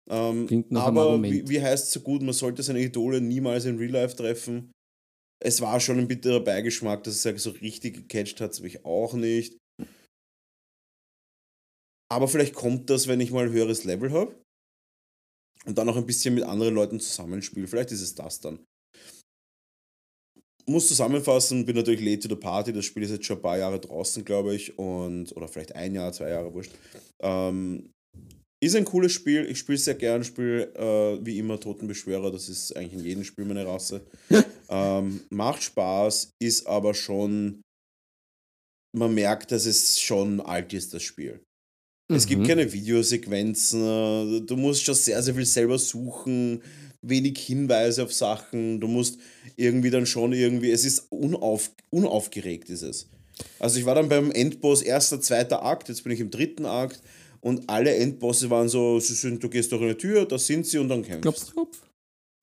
Ähm, 0.10 0.48
Klingt 0.48 0.72
nach 0.72 0.88
einem 0.88 0.98
aber 0.98 1.12
Argument. 1.12 1.34
wie, 1.34 1.50
wie 1.50 1.62
heißt 1.62 1.88
es 1.88 1.94
so 1.94 2.00
gut, 2.02 2.22
man 2.22 2.34
sollte 2.34 2.64
seine 2.64 2.82
Idole 2.82 3.22
niemals 3.22 3.66
in 3.66 3.78
Real 3.78 3.92
Life 3.92 4.16
treffen. 4.16 4.72
Es 5.44 5.62
war 5.62 5.80
schon 5.80 5.98
ein 5.98 6.08
bitterer 6.08 6.40
Beigeschmack, 6.40 7.04
dass 7.04 7.16
es 7.16 7.26
halt 7.26 7.40
so 7.40 7.50
richtig 7.50 7.96
gecatcht 7.96 8.40
hat, 8.42 8.56
habe 8.56 8.68
ich 8.68 8.86
auch 8.86 9.14
nicht. 9.14 9.58
Aber 12.12 12.28
vielleicht 12.28 12.54
kommt 12.54 12.90
das, 12.90 13.08
wenn 13.08 13.22
ich 13.22 13.32
mal 13.32 13.46
ein 13.46 13.54
höheres 13.54 13.84
Level 13.86 14.12
habe 14.12 14.36
und 15.66 15.78
dann 15.78 15.88
noch 15.88 15.98
ein 15.98 16.06
bisschen 16.06 16.36
mit 16.36 16.44
anderen 16.44 16.76
Leuten 16.76 17.00
zusammenspiele. 17.00 17.68
Vielleicht 17.68 17.92
ist 17.92 18.02
es 18.02 18.16
das 18.16 18.40
dann. 18.42 18.66
Muss 20.66 20.88
zusammenfassen, 20.88 21.66
bin 21.66 21.76
natürlich 21.76 22.02
late 22.02 22.20
to 22.20 22.30
the 22.30 22.40
party. 22.40 22.74
Das 22.74 22.86
Spiel 22.86 23.04
ist 23.04 23.12
jetzt 23.12 23.26
schon 23.26 23.38
ein 23.38 23.42
paar 23.42 23.58
Jahre 23.58 23.80
draußen, 23.80 24.24
glaube 24.24 24.56
ich. 24.56 24.78
Und, 24.78 25.36
oder 25.36 25.48
vielleicht 25.48 25.76
ein 25.76 25.96
Jahr, 25.96 26.12
zwei 26.14 26.30
Jahre, 26.30 26.54
wurscht. 26.54 26.72
Ähm, 27.22 27.90
ist 28.64 28.76
ein 28.76 28.86
cooles 28.86 29.12
Spiel. 29.12 29.46
Ich 29.50 29.60
spiele 29.60 29.78
sehr 29.78 29.96
gern. 29.96 30.24
Spiele 30.24 30.74
äh, 30.76 31.26
wie 31.26 31.40
immer 31.40 31.60
Totenbeschwörer. 31.60 32.32
Das 32.32 32.48
ist 32.48 32.76
eigentlich 32.76 32.94
in 32.94 33.06
jedem 33.06 33.24
Spiel 33.24 33.46
meine 33.46 33.66
Rasse. 33.66 34.02
ähm, 34.70 35.22
macht 35.30 35.64
Spaß, 35.64 36.32
ist 36.40 36.68
aber 36.68 36.94
schon. 36.94 37.62
Man 38.96 39.14
merkt, 39.14 39.52
dass 39.52 39.66
es 39.66 40.00
schon 40.00 40.42
alt 40.42 40.74
ist, 40.74 40.94
das 40.94 41.02
Spiel. 41.02 41.42
Es 42.12 42.28
gibt 42.28 42.42
Mhm. 42.42 42.48
keine 42.48 42.74
Videosequenzen, 42.74 44.46
du 44.46 44.58
musst 44.58 44.84
schon 44.84 44.96
sehr, 44.96 45.24
sehr 45.24 45.34
viel 45.34 45.46
selber 45.46 45.80
suchen, 45.80 46.62
wenig 47.02 47.40
Hinweise 47.40 48.04
auf 48.04 48.14
Sachen, 48.14 48.80
du 48.80 48.88
musst 48.88 49.20
irgendwie 49.56 49.90
dann 49.90 50.06
schon 50.06 50.34
irgendwie, 50.34 50.72
es 50.72 50.86
ist 50.86 51.08
unauf, 51.10 51.72
unaufgeregt 51.90 52.70
ist 52.70 52.84
es. 52.84 53.08
Also 53.60 53.80
ich 53.80 53.86
war 53.86 53.96
dann 53.96 54.10
beim 54.10 54.32
Endboss 54.32 54.82
erster, 54.82 55.20
zweiter 55.20 55.64
Akt, 55.64 55.90
jetzt 55.90 56.04
bin 56.04 56.14
ich 56.14 56.20
im 56.20 56.30
dritten 56.30 56.66
Akt 56.66 57.02
und 57.40 57.70
alle 57.70 57.96
Endbosse 57.96 58.50
waren 58.50 58.70
so, 58.70 59.00
sie 59.00 59.16
sind, 59.16 59.44
du 59.44 59.50
gehst 59.50 59.72
durch 59.72 59.82
eine 59.82 59.98
Tür, 59.98 60.26
da 60.26 60.38
sind 60.38 60.68
sie 60.68 60.78
und 60.78 60.90
dann 60.90 61.04
kämpfst. 61.04 61.22
Klopf, 61.22 61.52
klopf. 61.52 61.82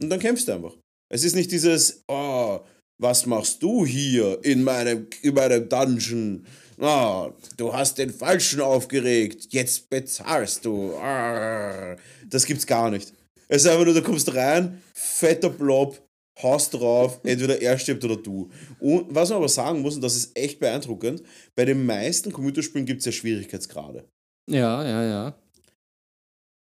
Und 0.00 0.10
dann 0.10 0.20
kämpfst 0.20 0.48
du 0.48 0.52
einfach. 0.52 0.76
Es 1.08 1.24
ist 1.24 1.34
nicht 1.34 1.50
dieses, 1.52 2.02
oh, 2.08 2.60
was 2.98 3.26
machst 3.26 3.62
du 3.62 3.86
hier 3.86 4.38
in 4.42 4.62
meinem, 4.64 5.06
in 5.22 5.34
meinem 5.34 5.68
Dungeon? 5.68 6.44
Ah, 6.80 7.30
du 7.56 7.72
hast 7.72 7.98
den 7.98 8.10
Falschen 8.10 8.60
aufgeregt, 8.60 9.48
jetzt 9.50 9.88
bezahlst 9.90 10.64
du. 10.64 10.94
Ah. 10.96 11.96
Das 12.28 12.44
gibt's 12.44 12.66
gar 12.66 12.90
nicht. 12.90 13.12
Es 13.48 13.64
ist 13.64 13.70
einfach 13.70 13.84
nur, 13.84 13.94
du 13.94 14.02
kommst 14.02 14.34
rein, 14.34 14.82
fetter 14.94 15.50
Blob, 15.50 16.00
haust 16.42 16.74
drauf, 16.74 17.20
entweder 17.24 17.60
er 17.60 17.78
stirbt 17.78 18.04
oder 18.04 18.16
du. 18.16 18.50
Und 18.78 19.14
was 19.14 19.30
man 19.30 19.38
aber 19.38 19.48
sagen 19.48 19.80
muss, 19.80 19.96
und 19.96 20.02
das 20.02 20.16
ist 20.16 20.36
echt 20.36 20.60
beeindruckend, 20.60 21.22
bei 21.56 21.64
den 21.64 21.84
meisten 21.84 22.32
Computerspielen 22.32 22.86
gibt 22.86 23.00
es 23.00 23.06
ja 23.06 23.12
Schwierigkeitsgrade. 23.12 24.08
Ja, 24.50 24.84
ja, 24.84 25.04
ja. 25.04 25.38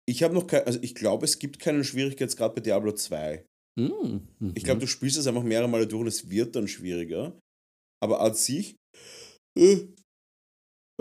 Ich 0.07 0.23
habe 0.23 0.33
noch 0.33 0.47
kein, 0.47 0.65
also 0.65 0.79
ich 0.81 0.95
glaube, 0.95 1.25
es 1.25 1.39
gibt 1.39 1.59
keinen 1.59 1.83
Schwierigkeitsgrad 1.83 2.55
bei 2.55 2.61
Diablo 2.61 2.91
2. 2.91 3.45
Mhm. 3.79 4.27
Ich 4.55 4.63
glaube, 4.63 4.81
du 4.81 4.87
spielst 4.87 5.17
es 5.17 5.27
einfach 5.27 5.43
mehrere 5.43 5.69
Male 5.69 5.87
durch 5.87 6.01
und 6.01 6.07
es 6.07 6.29
wird 6.29 6.55
dann 6.55 6.67
schwieriger. 6.67 7.37
Aber 8.03 8.21
an 8.21 8.33
sich. 8.33 8.75
Äh, 9.57 9.87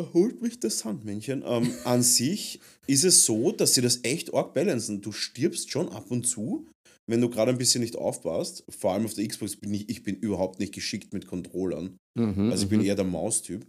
erholt 0.01 0.43
mich 0.43 0.61
das 0.61 0.81
Sandmännchen. 0.81 1.45
Ähm, 1.47 1.71
an 1.85 2.03
sich 2.03 2.61
ist 2.87 3.05
es 3.05 3.25
so, 3.25 3.53
dass 3.53 3.75
sie 3.75 3.83
das 3.83 4.01
echt 4.03 4.35
arg 4.35 4.55
balancen. 4.55 5.01
Du 5.01 5.13
stirbst 5.13 5.71
schon 5.71 5.89
ab 5.91 6.11
und 6.11 6.27
zu, 6.27 6.67
wenn 7.07 7.21
du 7.21 7.29
gerade 7.29 7.51
ein 7.51 7.59
bisschen 7.59 7.83
nicht 7.83 7.97
aufpasst. 7.97 8.65
Vor 8.69 8.93
allem 8.93 9.05
auf 9.05 9.15
der 9.15 9.27
Xbox 9.27 9.57
bin 9.57 9.75
ich, 9.75 9.89
ich 9.89 10.03
bin 10.03 10.17
überhaupt 10.17 10.59
nicht 10.59 10.75
geschickt 10.75 11.13
mit 11.13 11.27
Controllern. 11.27 11.97
Mhm, 12.19 12.51
Also 12.51 12.65
ich 12.65 12.71
bin 12.71 12.81
mhm. 12.81 12.87
eher 12.87 12.97
der 12.97 13.05
Maustyp. 13.05 13.67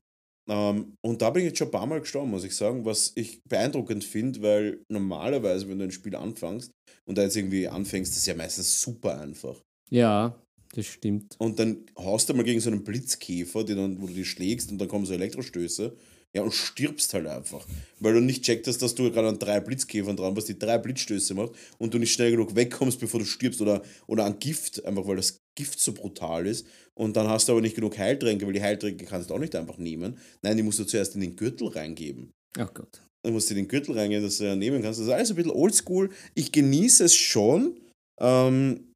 Ähm, 0.50 0.96
und 1.06 1.22
da 1.22 1.30
bin 1.30 1.44
ich 1.44 1.50
jetzt 1.50 1.60
schon 1.60 1.68
ein 1.68 1.72
paar 1.72 1.86
Mal 1.86 2.02
gestorben, 2.02 2.32
muss 2.32 2.44
ich 2.44 2.56
sagen, 2.56 2.84
was 2.86 3.12
ich 3.16 3.42
beeindruckend 3.48 4.04
finde, 4.04 4.42
weil 4.42 4.82
normalerweise, 4.90 5.70
wenn 5.70 5.80
du 5.80 5.86
ein 5.86 5.92
Spiel 5.92 6.16
anfängst 6.16 6.72
und 7.06 7.18
da 7.18 7.24
jetzt 7.24 7.38
irgendwie 7.38 7.68
anfängst, 7.68 8.12
das 8.12 8.20
ist 8.20 8.28
ja 8.28 8.36
meistens 8.36 8.82
super 8.82 9.20
einfach. 9.20 9.62
Ja, 9.90 10.36
das 10.74 10.88
stimmt. 10.88 11.36
Und 11.38 11.60
dann 11.60 11.86
haust 11.98 12.30
du 12.30 12.34
mal 12.34 12.44
gegen 12.44 12.60
so 12.60 12.70
einen 12.70 12.84
Blitzkäfer, 12.84 13.64
den 13.64 13.78
dann, 13.78 14.02
wo 14.02 14.08
du 14.08 14.14
die 14.14 14.26
schlägst 14.26 14.72
und 14.72 14.78
dann 14.78 14.88
kommen 14.88 15.06
so 15.06 15.14
Elektrostöße. 15.14 15.96
Ja, 16.36 16.44
und 16.44 16.54
stirbst 16.54 17.14
halt 17.14 17.28
einfach. 17.28 17.68
Weil 18.00 18.14
du 18.14 18.22
nicht 18.22 18.44
checkt 18.44 18.66
hast, 18.68 18.82
dass 18.82 18.96
du 18.96 19.12
gerade 19.12 19.28
an 19.28 19.40
drei 19.40 19.60
Blitzkäfern 19.60 20.16
dran 20.16 20.34
bist, 20.34 20.48
die 20.48 20.58
drei 20.58 20.78
Blitzstöße 20.78 21.34
macht 21.34 21.52
und 21.78 21.94
du 21.94 22.00
nicht 22.00 22.14
schnell 22.14 22.32
genug 22.32 22.56
wegkommst, 22.56 23.00
bevor 23.02 23.20
du 23.20 23.26
stirbst. 23.26 23.60
Oder, 23.60 23.82
oder 24.08 24.26
an 24.26 24.40
Gift, 24.40 24.86
einfach 24.86 25.06
weil 25.06 25.18
das 25.18 25.40
Gift 25.58 25.80
so 25.82 25.94
brutal 25.94 26.48
ist. 26.48 26.66
Und 26.98 27.18
dann 27.18 27.28
hast 27.28 27.48
du 27.48 27.52
aber 27.52 27.62
nicht 27.62 27.76
genug 27.76 27.98
Heiltränke, 27.98 28.46
weil 28.46 28.54
die 28.54 28.62
Heiltränke 28.62 29.06
kannst 29.06 29.30
du 29.30 29.34
auch 29.34 29.40
nicht 29.40 29.56
einfach 29.56 29.78
nehmen. 29.78 30.18
Nein, 30.42 30.56
die 30.56 30.64
musst 30.64 30.80
du 30.80 30.86
zuerst 30.86 31.16
in 31.16 31.22
den 31.22 31.36
Gürtel 31.36 31.68
reingeben. 31.68 32.32
Ach 32.58 32.74
Gott. 32.74 33.02
Dann 33.24 33.34
musst 33.34 33.50
du 33.50 33.54
den 33.54 33.68
Gürtel 33.68 33.98
reingehen, 33.98 34.24
dass 34.24 34.38
du 34.38 34.46
ja 34.46 34.56
nehmen 34.56 34.82
kannst. 34.82 35.00
Das 35.00 35.08
ist 35.08 35.14
alles 35.14 35.30
ein 35.32 35.36
bisschen 35.36 35.52
oldschool. 35.52 36.10
Ich 36.34 36.52
genieße 36.52 37.04
es 37.04 37.16
schon. 37.16 37.78
Ähm, 38.20 38.94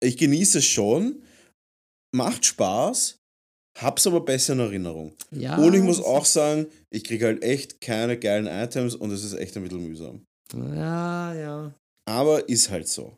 ich 0.00 0.16
genieße 0.16 0.58
es 0.58 0.64
schon. 0.64 1.22
macht 2.14 2.44
Spaß, 2.44 3.18
hab's 3.78 4.06
aber 4.06 4.20
besser 4.20 4.52
in 4.54 4.60
Erinnerung. 4.60 5.12
Ja, 5.30 5.56
und 5.58 5.74
ich 5.74 5.82
muss 5.82 6.00
auch 6.00 6.24
sagen, 6.24 6.66
ich 6.90 7.04
kriege 7.04 7.26
halt 7.26 7.42
echt 7.42 7.80
keine 7.80 8.18
geilen 8.18 8.46
Items 8.46 8.94
und 8.94 9.10
es 9.10 9.24
ist 9.24 9.34
echt 9.34 9.56
ein 9.56 9.62
bisschen 9.62 9.86
mühsam. 9.86 10.24
Ja, 10.54 11.34
ja. 11.34 11.74
Aber 12.06 12.48
ist 12.48 12.70
halt 12.70 12.88
so. 12.88 13.16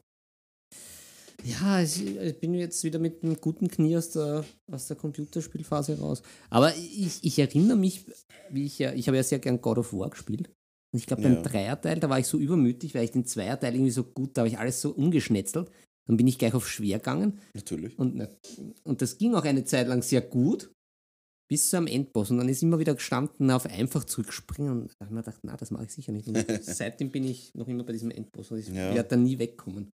Ja, 1.42 1.82
ich, 1.82 2.16
ich 2.16 2.40
bin 2.40 2.54
jetzt 2.54 2.82
wieder 2.84 2.98
mit 2.98 3.22
einem 3.22 3.38
guten 3.38 3.68
Knie 3.68 3.96
aus 3.96 4.10
der, 4.10 4.44
aus 4.72 4.86
der 4.86 4.96
Computerspielphase 4.96 5.98
raus. 5.98 6.22
Aber 6.48 6.74
ich, 6.74 7.22
ich 7.22 7.38
erinnere 7.38 7.76
mich, 7.76 8.06
wie 8.50 8.64
ich 8.64 8.78
ja, 8.78 8.92
ich 8.94 9.08
habe 9.08 9.18
ja 9.18 9.22
sehr 9.22 9.40
gern 9.40 9.60
God 9.60 9.78
of 9.78 9.92
War 9.92 10.08
gespielt. 10.08 10.48
Und 10.92 11.00
ich 11.00 11.06
glaube, 11.06 11.22
beim 11.22 11.34
Ja. 11.34 11.42
Dreierteil, 11.42 12.00
da 12.00 12.08
war 12.08 12.18
ich 12.18 12.26
so 12.26 12.38
übermütig, 12.38 12.94
weil 12.94 13.04
ich 13.04 13.10
den 13.10 13.26
Zweierteil 13.26 13.74
irgendwie 13.74 13.90
so 13.90 14.04
gut, 14.04 14.30
da 14.36 14.42
habe 14.42 14.48
ich 14.48 14.58
alles 14.58 14.80
so 14.80 14.90
umgeschnetzelt. 14.90 15.70
Dann 16.06 16.16
bin 16.16 16.26
ich 16.26 16.38
gleich 16.38 16.54
auf 16.54 16.68
schwer 16.68 16.98
gegangen. 16.98 17.40
Natürlich. 17.54 17.98
Und, 17.98 18.14
ne- 18.16 18.36
und 18.84 19.00
das 19.02 19.16
ging 19.18 19.34
auch 19.34 19.44
eine 19.44 19.64
Zeit 19.64 19.88
lang 19.88 20.02
sehr 20.02 20.20
gut, 20.20 20.70
bis 21.50 21.70
zu 21.70 21.76
einem 21.76 21.86
Endboss. 21.86 22.30
Und 22.30 22.38
dann 22.38 22.48
ist 22.48 22.62
immer 22.62 22.78
wieder 22.78 22.94
gestanden, 22.94 23.50
auf 23.50 23.66
einfach 23.66 24.04
zurückspringen. 24.04 24.70
Und 24.72 24.92
da 24.98 25.06
habe 25.06 25.06
ich 25.06 25.10
mir 25.14 25.22
gedacht, 25.22 25.40
na, 25.42 25.56
das 25.56 25.70
mache 25.70 25.84
ich 25.84 25.92
sicher 25.92 26.12
nicht. 26.12 26.28
Und 26.28 26.36
seitdem 26.62 27.10
bin 27.10 27.24
ich 27.24 27.52
noch 27.54 27.68
immer 27.68 27.84
bei 27.84 27.92
diesem 27.92 28.10
Endboss. 28.10 28.50
Und 28.50 28.58
ich 28.58 28.68
Ja. 28.68 28.94
werde 28.94 29.08
da 29.10 29.16
nie 29.16 29.38
wegkommen. 29.38 29.90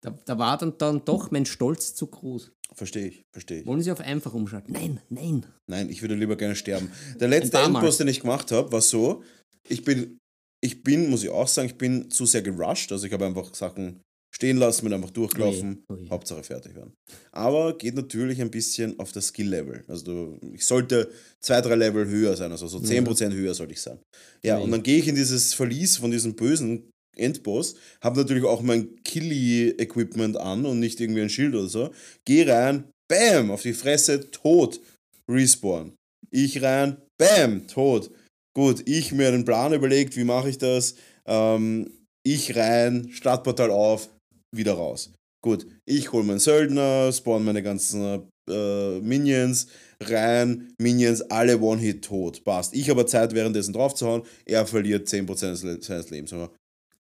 Da, 0.00 0.10
da 0.26 0.38
war 0.38 0.56
dann, 0.58 0.78
dann 0.78 1.04
doch 1.04 1.32
mein 1.32 1.44
Stolz 1.44 1.94
zu 1.94 2.06
groß. 2.06 2.52
Verstehe 2.72 3.08
ich, 3.08 3.22
verstehe 3.32 3.60
ich. 3.60 3.66
Wollen 3.66 3.82
Sie 3.82 3.90
auf 3.90 4.00
einfach 4.00 4.32
umschalten? 4.32 4.72
Nein, 4.72 5.00
nein. 5.08 5.44
Nein, 5.68 5.88
ich 5.88 6.02
würde 6.02 6.14
lieber 6.14 6.36
gerne 6.36 6.54
sterben. 6.54 6.92
Der 7.18 7.26
letzte. 7.28 7.58
Endboss, 7.58 7.98
den 7.98 8.06
ich 8.06 8.20
gemacht 8.20 8.52
habe, 8.52 8.70
war 8.70 8.80
so, 8.80 9.24
ich 9.68 9.82
bin, 9.84 10.18
ich 10.62 10.84
bin, 10.84 11.10
muss 11.10 11.24
ich 11.24 11.30
auch 11.30 11.48
sagen, 11.48 11.66
ich 11.68 11.78
bin 11.78 12.10
zu 12.10 12.26
sehr 12.26 12.42
gerusht. 12.42 12.92
Also 12.92 13.06
ich 13.08 13.12
habe 13.12 13.26
einfach 13.26 13.52
Sachen 13.54 14.00
stehen 14.34 14.58
lassen, 14.58 14.84
bin 14.84 14.92
einfach 14.92 15.10
durchgelaufen, 15.10 15.84
Ui, 15.88 15.96
ui. 15.98 16.08
Hauptsache 16.08 16.42
fertig 16.42 16.74
werden. 16.74 16.92
Aber 17.32 17.76
geht 17.76 17.94
natürlich 17.94 18.40
ein 18.40 18.50
bisschen 18.50 18.98
auf 18.98 19.12
das 19.12 19.28
Skill-Level. 19.28 19.84
Also 19.88 20.04
du, 20.04 20.40
ich 20.54 20.64
sollte 20.64 21.10
zwei, 21.40 21.60
drei 21.60 21.74
Level 21.74 22.06
höher 22.06 22.36
sein, 22.36 22.52
also 22.52 22.66
so 22.66 22.78
10% 22.78 23.32
höher 23.32 23.54
sollte 23.54 23.72
ich 23.72 23.80
sein. 23.80 23.98
Ja, 24.44 24.58
Ui. 24.58 24.64
und 24.64 24.70
dann 24.70 24.82
gehe 24.82 24.98
ich 24.98 25.08
in 25.08 25.14
dieses 25.14 25.54
Verlies 25.54 25.96
von 25.96 26.10
diesem 26.10 26.34
bösen 26.34 26.90
Endboss, 27.16 27.74
habe 28.00 28.20
natürlich 28.20 28.44
auch 28.44 28.62
mein 28.62 28.94
Killy-Equipment 29.02 30.36
an 30.36 30.64
und 30.66 30.78
nicht 30.78 31.00
irgendwie 31.00 31.22
ein 31.22 31.30
Schild 31.30 31.54
oder 31.54 31.68
so. 31.68 31.90
Geh 32.24 32.48
rein, 32.48 32.84
bam, 33.10 33.50
auf 33.50 33.62
die 33.62 33.72
Fresse, 33.72 34.30
tot, 34.30 34.80
respawn. 35.28 35.94
Ich 36.30 36.62
rein, 36.62 36.98
bam, 37.18 37.66
tot. 37.66 38.10
Gut, 38.54 38.88
ich 38.88 39.12
mir 39.12 39.28
einen 39.28 39.44
Plan 39.44 39.72
überlegt, 39.72 40.16
wie 40.16 40.24
mache 40.24 40.50
ich 40.50 40.58
das? 40.58 40.94
Ähm, 41.26 41.90
ich 42.24 42.56
rein, 42.56 43.08
Startportal 43.10 43.70
auf, 43.70 44.08
wieder 44.54 44.74
raus. 44.74 45.12
Gut, 45.42 45.66
ich 45.84 46.12
hole 46.12 46.24
meinen 46.24 46.40
Söldner, 46.40 47.12
spawn 47.12 47.44
meine 47.44 47.62
ganzen 47.62 48.28
äh, 48.50 48.98
Minions, 49.00 49.68
rein, 50.02 50.72
Minions, 50.78 51.22
alle 51.30 51.60
One-Hit 51.60 52.04
tot. 52.04 52.42
Passt. 52.44 52.74
Ich 52.74 52.90
habe 52.90 53.06
Zeit, 53.06 53.34
währenddessen 53.34 53.72
draufzuhauen, 53.72 54.22
er 54.46 54.66
verliert 54.66 55.06
10% 55.08 55.50
des 55.52 55.62
Le- 55.62 55.82
seines 55.82 56.10
Lebens. 56.10 56.34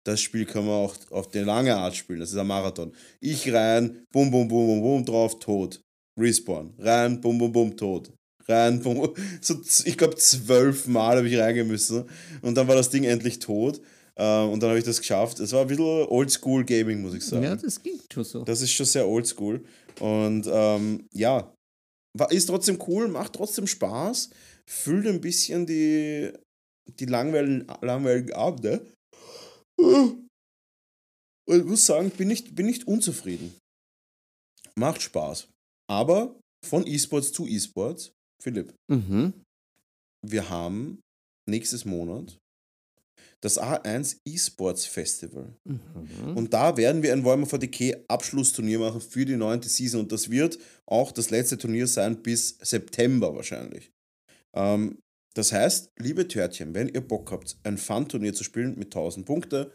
Das 0.03 0.21
Spiel 0.21 0.45
kann 0.45 0.65
man 0.65 0.75
auch 0.75 0.95
auf 1.11 1.29
die 1.29 1.39
lange 1.39 1.75
Art 1.75 1.95
spielen, 1.95 2.19
das 2.19 2.31
ist 2.31 2.37
ein 2.37 2.45
Marathon. 2.45 2.91
Ich 3.21 3.51
rein, 3.53 4.03
bum, 4.11 4.29
bum, 4.29 4.47
bum, 4.47 4.67
bum, 4.67 4.81
bum, 4.81 5.05
drauf, 5.05 5.39
tot. 5.39 5.81
Respawn. 6.19 6.73
Rein, 6.77 7.19
bum, 7.21 7.37
bum, 7.37 7.51
bum, 7.51 7.75
tot. 7.77 8.11
Rein, 8.47 8.81
bum, 8.81 8.95
bum. 8.99 9.13
So, 9.41 9.55
ich 9.85 9.97
glaube, 9.97 10.15
zwölf 10.15 10.87
Mal 10.87 11.17
habe 11.17 11.27
ich 11.27 11.37
reingehen 11.37 11.67
müssen. 11.67 12.05
Und 12.41 12.55
dann 12.55 12.67
war 12.67 12.75
das 12.75 12.89
Ding 12.89 13.03
endlich 13.03 13.39
tot. 13.39 13.81
Ähm, 14.17 14.49
und 14.51 14.59
dann 14.61 14.69
habe 14.69 14.79
ich 14.79 14.85
das 14.85 14.99
geschafft. 14.99 15.39
Es 15.39 15.51
war 15.51 15.61
ein 15.61 15.67
bisschen 15.67 15.83
Oldschool 16.07 16.63
Gaming, 16.65 17.01
muss 17.01 17.13
ich 17.13 17.25
sagen. 17.25 17.43
Ja, 17.43 17.55
das 17.55 17.81
ging 17.81 17.99
schon 18.11 18.23
so. 18.23 18.43
Das 18.43 18.61
ist 18.61 18.71
schon 18.71 18.85
sehr 18.85 19.07
oldschool. 19.07 19.63
Und 19.99 20.47
ähm, 20.49 21.07
ja, 21.13 21.53
war, 22.17 22.31
ist 22.31 22.45
trotzdem 22.45 22.79
cool, 22.87 23.07
macht 23.07 23.33
trotzdem 23.33 23.67
Spaß, 23.67 24.29
füllt 24.69 25.07
ein 25.07 25.19
bisschen 25.21 25.65
die, 25.65 26.31
die 26.99 27.05
langweiligen, 27.05 27.67
langweiligen 27.81 28.33
Abende. 28.33 28.85
Und 29.77 30.27
ich 31.47 31.63
muss 31.65 31.85
sagen, 31.85 32.09
bin 32.11 32.27
nicht, 32.29 32.55
bin 32.55 32.65
nicht 32.65 32.87
unzufrieden. 32.87 33.53
Macht 34.75 35.01
Spaß. 35.01 35.47
Aber 35.89 36.39
von 36.65 36.87
E-Sports 36.87 37.31
zu 37.31 37.45
E-Sports, 37.47 38.11
Philipp, 38.41 38.73
Mhm. 38.89 39.33
wir 40.25 40.49
haben 40.49 40.99
nächstes 41.47 41.85
Monat 41.85 42.37
das 43.45 43.61
A1 43.61 44.17
E-Sports 44.25 44.87
Festival. 44.87 45.53
Mhm. 45.63 46.35
Und 46.35 46.53
da 46.53 46.75
werden 46.77 47.03
wir 47.03 47.13
ein 47.13 47.23
Warhammer 47.23 47.45
40k 47.45 48.05
Abschlussturnier 48.07 48.79
machen 48.79 48.99
für 48.99 49.23
die 49.23 49.35
neunte 49.35 49.69
Season. 49.69 50.01
Und 50.01 50.11
das 50.11 50.31
wird 50.31 50.57
auch 50.87 51.11
das 51.11 51.29
letzte 51.29 51.57
Turnier 51.57 51.85
sein 51.85 52.23
bis 52.23 52.57
September 52.59 53.35
wahrscheinlich. 53.35 53.91
Ähm, 54.55 54.97
das 55.35 55.51
heißt, 55.51 55.91
liebe 55.99 56.27
Törtchen, 56.27 56.73
wenn 56.73 56.89
ihr 56.89 57.01
Bock 57.01 57.31
habt, 57.31 57.57
ein 57.63 57.77
Fun-Turnier 57.77 58.33
zu 58.33 58.43
spielen 58.43 58.79
mit 58.79 58.87
1000 58.87 59.25
Punkte 59.25 59.71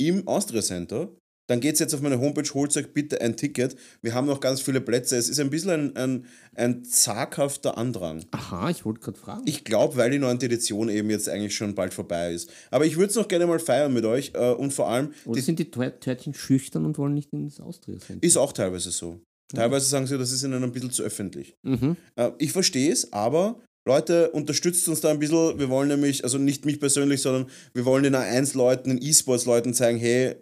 im 0.00 0.26
Austria 0.26 0.62
Center, 0.62 1.14
dann 1.46 1.60
geht's 1.60 1.78
jetzt 1.80 1.94
auf 1.94 2.00
meine 2.00 2.18
Homepage, 2.20 2.48
holt 2.54 2.76
euch 2.76 2.92
bitte 2.92 3.20
ein 3.20 3.36
Ticket. 3.36 3.76
Wir 4.02 4.14
haben 4.14 4.26
noch 4.26 4.40
ganz 4.40 4.60
viele 4.62 4.80
Plätze. 4.80 5.16
Es 5.16 5.28
ist 5.28 5.38
ein 5.40 5.50
bisschen 5.50 5.70
ein, 5.70 5.96
ein, 5.96 6.26
ein 6.54 6.84
zaghafter 6.84 7.76
Andrang. 7.76 8.24
Aha, 8.30 8.70
ich 8.70 8.84
wollte 8.84 9.00
gerade 9.00 9.18
fragen. 9.18 9.42
Ich 9.46 9.64
glaube, 9.64 9.96
weil 9.96 10.10
die 10.10 10.18
neunte 10.18 10.46
Edition 10.46 10.88
eben 10.88 11.10
jetzt 11.10 11.28
eigentlich 11.28 11.54
schon 11.54 11.74
bald 11.74 11.92
vorbei 11.94 12.32
ist. 12.32 12.50
Aber 12.70 12.86
ich 12.86 12.96
würde 12.96 13.10
es 13.10 13.16
noch 13.16 13.28
gerne 13.28 13.46
mal 13.46 13.58
feiern 13.58 13.92
mit 13.92 14.04
euch 14.04 14.32
äh, 14.34 14.52
und 14.52 14.72
vor 14.72 14.88
allem, 14.88 15.12
Oder 15.26 15.36
die, 15.36 15.42
sind 15.44 15.58
die 15.58 15.70
Tör- 15.70 15.98
Törtchen 16.00 16.34
schüchtern 16.34 16.84
und 16.86 16.96
wollen 16.98 17.14
nicht 17.14 17.32
ins 17.32 17.60
Austria 17.60 17.98
sein? 17.98 18.18
ist 18.20 18.36
auch 18.36 18.52
teilweise 18.52 18.90
so. 18.90 19.20
Teilweise 19.54 19.86
sagen 19.86 20.06
sie, 20.06 20.16
das 20.18 20.32
ist 20.32 20.42
ihnen 20.42 20.62
ein 20.64 20.72
bisschen 20.72 20.90
zu 20.90 21.02
öffentlich. 21.02 21.56
Mhm. 21.62 21.96
Äh, 22.16 22.30
ich 22.38 22.52
verstehe 22.52 22.90
es, 22.90 23.12
aber 23.12 23.60
Leute, 23.86 24.30
unterstützt 24.30 24.88
uns 24.88 25.02
da 25.02 25.10
ein 25.10 25.18
bisschen. 25.18 25.58
Wir 25.58 25.68
wollen 25.68 25.88
nämlich, 25.88 26.24
also 26.24 26.38
nicht 26.38 26.64
mich 26.64 26.80
persönlich, 26.80 27.20
sondern 27.20 27.46
wir 27.74 27.84
wollen 27.84 28.02
den 28.02 28.16
A1-Leuten, 28.16 28.88
den 28.96 29.02
E-Sports-Leuten 29.06 29.74
zeigen, 29.74 29.98
hey, 29.98 30.36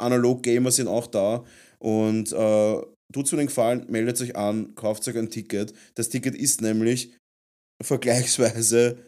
Analog-Gamer 0.00 0.70
sind 0.70 0.88
auch 0.88 1.06
da. 1.06 1.44
Und 1.78 2.32
äh, 2.32 2.80
tut 3.12 3.30
mir 3.32 3.38
den 3.38 3.46
Gefallen, 3.46 3.86
meldet 3.88 4.20
euch 4.20 4.36
an, 4.36 4.74
kauft 4.74 5.06
euch 5.08 5.16
ein 5.16 5.30
Ticket. 5.30 5.72
Das 5.94 6.08
Ticket 6.08 6.34
ist 6.34 6.60
nämlich 6.60 7.16
vergleichsweise 7.82 8.98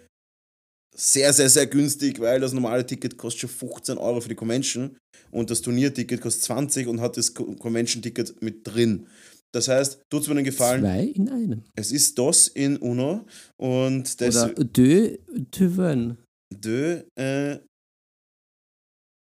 sehr, 0.95 1.32
sehr, 1.32 1.49
sehr 1.49 1.66
günstig, 1.66 2.20
weil 2.20 2.40
das 2.40 2.53
normale 2.53 2.84
Ticket 2.86 3.16
kostet 3.16 3.40
schon 3.43 3.51
15 3.70 3.99
Euro 3.99 4.20
für 4.20 4.28
die 4.28 4.34
Convention 4.34 4.97
und 5.30 5.51
das 5.51 5.62
Turnierticket 5.62 6.20
kostet 6.20 6.45
20 6.45 6.86
und 6.86 7.01
hat 7.01 7.16
das 7.16 7.32
Co- 7.32 7.55
Convention-Ticket 7.57 8.43
mit 8.43 8.66
drin. 8.66 9.07
Das 9.55 9.68
heißt, 9.68 10.01
tut's 10.11 10.28
mir 10.28 10.34
den 10.34 10.45
Gefallen, 10.45 10.80
Zwei 10.82 11.05
in 11.05 11.28
einem. 11.30 11.62
es 11.76 11.93
ist 11.93 12.18
DOS 12.18 12.49
in 12.49 12.76
Uno 12.78 13.26
und 13.59 14.20
das 14.20 14.36
Oder 14.36 14.55
deux, 14.64 15.18
deux. 15.51 16.16
de 16.55 17.05
äh, 17.18 17.59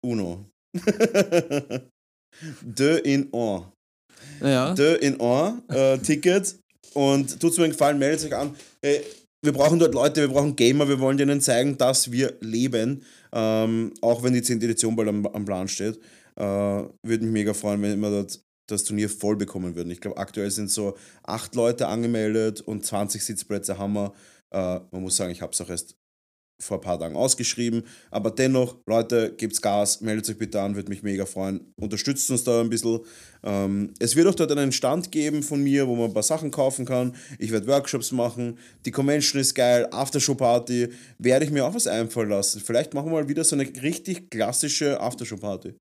Uno. 0.03 0.49
de 2.61 2.99
in 3.03 3.27
un. 3.31 3.65
Ja. 4.41 4.73
De 4.73 4.95
in 4.95 5.19
un 5.19 5.61
äh, 5.69 5.97
Ticket 5.99 6.55
und 6.93 7.39
tut's 7.39 7.57
mir 7.57 7.65
den 7.65 7.71
Gefallen, 7.71 7.99
meldet 7.99 8.25
euch 8.25 8.35
an. 8.35 8.55
Hey, 8.81 9.03
wir 9.43 9.53
brauchen 9.53 9.79
dort 9.79 9.93
Leute, 9.93 10.21
wir 10.21 10.27
brauchen 10.29 10.55
Gamer, 10.55 10.87
wir 10.87 10.99
wollen 10.99 11.17
denen 11.17 11.41
zeigen, 11.41 11.77
dass 11.77 12.11
wir 12.11 12.33
leben. 12.41 13.03
Ähm, 13.31 13.93
auch 14.01 14.23
wenn 14.23 14.33
die 14.33 14.41
10. 14.41 14.61
Edition 14.61 14.95
bald 14.95 15.09
am, 15.09 15.25
am 15.27 15.45
Plan 15.45 15.67
steht. 15.67 15.99
Äh, 16.35 16.43
Würde 16.43 17.23
mich 17.23 17.31
mega 17.31 17.53
freuen, 17.53 17.81
wenn 17.81 17.99
wir 17.99 18.09
dort 18.09 18.41
das 18.67 18.83
Turnier 18.83 19.09
voll 19.09 19.37
bekommen 19.37 19.75
würden. 19.75 19.91
Ich 19.91 20.01
glaube, 20.01 20.17
aktuell 20.17 20.51
sind 20.51 20.69
so 20.69 20.97
acht 21.23 21.55
Leute 21.55 21.87
angemeldet 21.87 22.61
und 22.61 22.85
20 22.85 23.23
Sitzplätze 23.23 23.77
haben 23.77 23.93
wir. 23.93 24.13
Äh, 24.51 24.79
man 24.91 25.01
muss 25.01 25.17
sagen, 25.17 25.31
ich 25.31 25.41
habe 25.41 25.51
es 25.53 25.61
auch 25.61 25.69
erst 25.69 25.96
vor 26.59 26.77
ein 26.77 26.81
paar 26.81 26.99
Tagen 26.99 27.15
ausgeschrieben. 27.15 27.83
Aber 28.09 28.31
dennoch, 28.31 28.77
Leute, 28.85 29.33
gebt's 29.35 29.61
Gas, 29.61 30.01
meldet 30.01 30.29
euch 30.29 30.37
bitte 30.37 30.61
an, 30.61 30.75
würde 30.75 30.89
mich 30.89 31.03
mega 31.03 31.25
freuen. 31.25 31.73
Unterstützt 31.79 32.29
uns 32.31 32.43
da 32.43 32.61
ein 32.61 32.69
bisschen. 32.69 32.99
Ähm, 33.43 33.93
es 33.99 34.15
wird 34.15 34.27
auch 34.27 34.35
dort 34.35 34.51
einen 34.51 34.71
Stand 34.71 35.11
geben 35.11 35.43
von 35.43 35.61
mir, 35.63 35.87
wo 35.87 35.95
man 35.95 36.05
ein 36.05 36.13
paar 36.13 36.23
Sachen 36.23 36.51
kaufen 36.51 36.85
kann. 36.85 37.15
Ich 37.37 37.51
werde 37.51 37.67
Workshops 37.67 38.11
machen. 38.11 38.57
Die 38.85 38.91
Convention 38.91 39.39
ist 39.39 39.53
geil. 39.53 39.87
Aftershow-Party. 39.91 40.89
Werde 41.19 41.45
ich 41.45 41.51
mir 41.51 41.65
auch 41.65 41.75
was 41.75 41.87
einfallen 41.87 42.29
lassen. 42.29 42.59
Vielleicht 42.59 42.93
machen 42.93 43.11
wir 43.11 43.21
mal 43.21 43.29
wieder 43.29 43.43
so 43.43 43.55
eine 43.55 43.67
richtig 43.81 44.29
klassische 44.29 44.99
Aftershow-Party. 44.99 45.75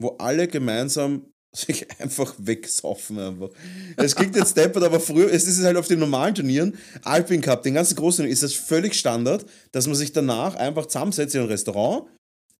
Wo 0.00 0.16
alle 0.18 0.48
gemeinsam 0.48 1.26
sich 1.56 1.88
einfach 2.00 2.34
wegsaufen 2.38 3.18
einfach. 3.18 3.50
Es 3.96 4.14
klingt 4.14 4.36
jetzt 4.36 4.56
deppert, 4.56 4.82
aber 4.82 5.00
früher, 5.00 5.32
es 5.32 5.46
ist 5.46 5.62
halt 5.64 5.76
auf 5.76 5.88
den 5.88 6.00
normalen 6.00 6.34
Turnieren, 6.34 6.76
Alpin 7.02 7.40
Cup, 7.40 7.62
den 7.62 7.74
ganzen 7.74 7.96
großen 7.96 8.26
ist 8.26 8.42
das 8.42 8.54
völlig 8.54 8.94
Standard, 8.94 9.46
dass 9.72 9.86
man 9.86 9.96
sich 9.96 10.12
danach 10.12 10.56
einfach 10.56 10.86
zusammensetzt 10.86 11.34
in 11.34 11.42
ein 11.42 11.48
Restaurant, 11.48 12.08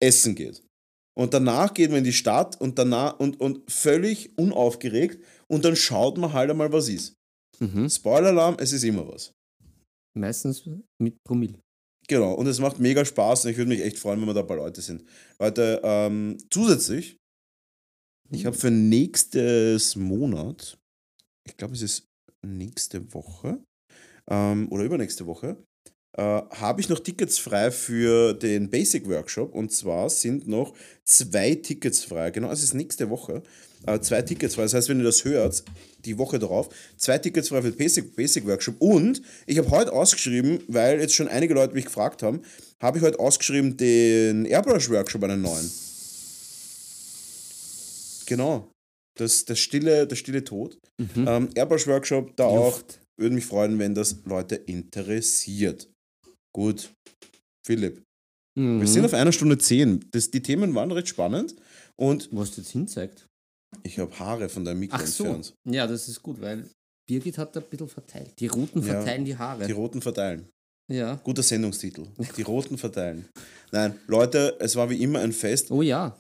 essen 0.00 0.34
geht. 0.34 0.62
Und 1.16 1.32
danach 1.32 1.74
geht 1.74 1.90
man 1.90 1.98
in 1.98 2.04
die 2.04 2.12
Stadt 2.12 2.60
und 2.60 2.78
danach 2.78 3.18
und, 3.20 3.40
und 3.40 3.70
völlig 3.70 4.36
unaufgeregt 4.36 5.22
und 5.48 5.64
dann 5.64 5.76
schaut 5.76 6.18
man 6.18 6.32
halt 6.32 6.50
einmal, 6.50 6.72
was 6.72 6.88
ist. 6.88 7.14
Mhm. 7.60 7.88
Spoiler-Alarm, 7.88 8.56
es 8.58 8.72
ist 8.72 8.82
immer 8.82 9.06
was. 9.06 9.32
Meistens 10.16 10.68
mit 11.00 11.16
Promille. 11.24 11.58
Genau, 12.08 12.34
und 12.34 12.46
es 12.46 12.60
macht 12.60 12.78
mega 12.78 13.04
Spaß 13.04 13.44
und 13.44 13.52
ich 13.52 13.56
würde 13.56 13.68
mich 13.70 13.80
echt 13.80 13.98
freuen, 13.98 14.20
wenn 14.20 14.28
wir 14.28 14.34
da 14.34 14.40
ein 14.40 14.46
paar 14.46 14.56
Leute 14.56 14.82
sind. 14.82 15.04
Leute, 15.38 15.80
ähm, 15.82 16.36
zusätzlich, 16.50 17.16
ich 18.30 18.46
habe 18.46 18.56
für 18.56 18.70
nächstes 18.70 19.96
Monat, 19.96 20.78
ich 21.46 21.56
glaube, 21.56 21.74
es 21.74 21.82
ist 21.82 22.08
nächste 22.42 23.12
Woche 23.14 23.62
ähm, 24.30 24.68
oder 24.70 24.84
übernächste 24.84 25.26
Woche 25.26 25.56
äh, 26.16 26.22
habe 26.22 26.80
ich 26.80 26.88
noch 26.88 27.00
Tickets 27.00 27.38
frei 27.38 27.70
für 27.70 28.34
den 28.34 28.70
Basic 28.70 29.08
Workshop. 29.08 29.54
Und 29.54 29.72
zwar 29.72 30.08
sind 30.10 30.46
noch 30.46 30.74
zwei 31.04 31.54
Tickets 31.56 32.04
frei. 32.04 32.30
Genau, 32.30 32.50
es 32.50 32.62
ist 32.62 32.74
nächste 32.74 33.10
Woche. 33.10 33.42
Äh, 33.86 34.00
zwei 34.00 34.22
Tickets 34.22 34.54
frei. 34.54 34.62
Das 34.62 34.74
heißt, 34.74 34.88
wenn 34.88 34.98
ihr 34.98 35.04
das 35.04 35.24
hört, 35.24 35.64
die 36.04 36.16
Woche 36.18 36.38
darauf, 36.38 36.68
zwei 36.96 37.18
Tickets 37.18 37.48
frei 37.48 37.62
für 37.62 37.70
den 37.70 37.78
Basic, 37.78 38.14
Basic 38.14 38.46
Workshop. 38.46 38.76
Und 38.78 39.22
ich 39.46 39.58
habe 39.58 39.70
heute 39.70 39.92
ausgeschrieben, 39.92 40.60
weil 40.68 41.00
jetzt 41.00 41.14
schon 41.14 41.28
einige 41.28 41.54
Leute 41.54 41.74
mich 41.74 41.86
gefragt 41.86 42.22
haben, 42.22 42.42
habe 42.80 42.98
ich 42.98 43.04
heute 43.04 43.18
ausgeschrieben 43.18 43.76
den 43.76 44.44
Airbrush 44.44 44.90
Workshop, 44.90 45.24
einen 45.24 45.42
neuen. 45.42 45.70
Genau. 48.26 48.70
Das, 49.16 49.44
das, 49.44 49.58
stille, 49.60 50.06
das 50.06 50.18
stille 50.18 50.42
Tod. 50.44 50.76
Ähm, 51.16 51.48
Airbrush 51.54 51.86
Workshop, 51.86 52.36
da 52.36 52.44
auch. 52.46 52.76
Luft. 52.78 53.00
Würde 53.16 53.34
mich 53.36 53.46
freuen, 53.46 53.78
wenn 53.78 53.94
das 53.94 54.16
Leute 54.24 54.56
interessiert. 54.56 55.88
Gut. 56.54 56.90
Philipp, 57.66 58.02
Mhm. 58.58 58.80
wir 58.80 58.86
sind 58.88 59.04
auf 59.04 59.14
einer 59.14 59.32
Stunde 59.32 59.58
zehn. 59.58 60.04
Das, 60.12 60.30
die 60.30 60.42
Themen 60.42 60.74
waren 60.74 60.90
recht 60.92 61.08
spannend 61.08 61.54
und 61.96 62.28
Was 62.32 62.56
jetzt 62.56 62.70
hinzeigt. 62.70 63.26
ich 63.82 63.98
habe 63.98 64.16
Haare 64.18 64.48
von 64.48 64.64
deinem 64.64 64.80
Mikro 64.80 64.96
Ach 65.00 65.06
so. 65.06 65.24
entfernt. 65.24 65.54
Ja, 65.68 65.86
das 65.86 66.08
ist 66.08 66.22
gut, 66.22 66.40
weil 66.40 66.68
Birgit 67.08 67.38
hat 67.38 67.54
da 67.56 67.60
ein 67.60 67.66
bisschen 67.68 67.88
verteilt. 67.88 68.32
Die 68.38 68.46
Roten 68.46 68.80
Ja, 68.80 68.94
verteilen 68.94 69.24
die 69.24 69.36
Haare. 69.36 69.66
Die 69.66 69.72
Roten 69.72 70.00
verteilen. 70.02 70.48
ja. 70.90 71.14
Guter 71.24 71.42
Sendungstitel. 71.42 72.06
Die 72.36 72.42
Roten 72.42 72.78
verteilen. 72.78 73.28
Nein, 73.72 73.98
Leute, 74.06 74.56
es 74.60 74.76
war 74.76 74.88
wie 74.90 75.02
immer 75.02 75.20
ein 75.20 75.32
Fest. 75.32 75.70
Oh 75.70 75.82
ja. 75.82 76.16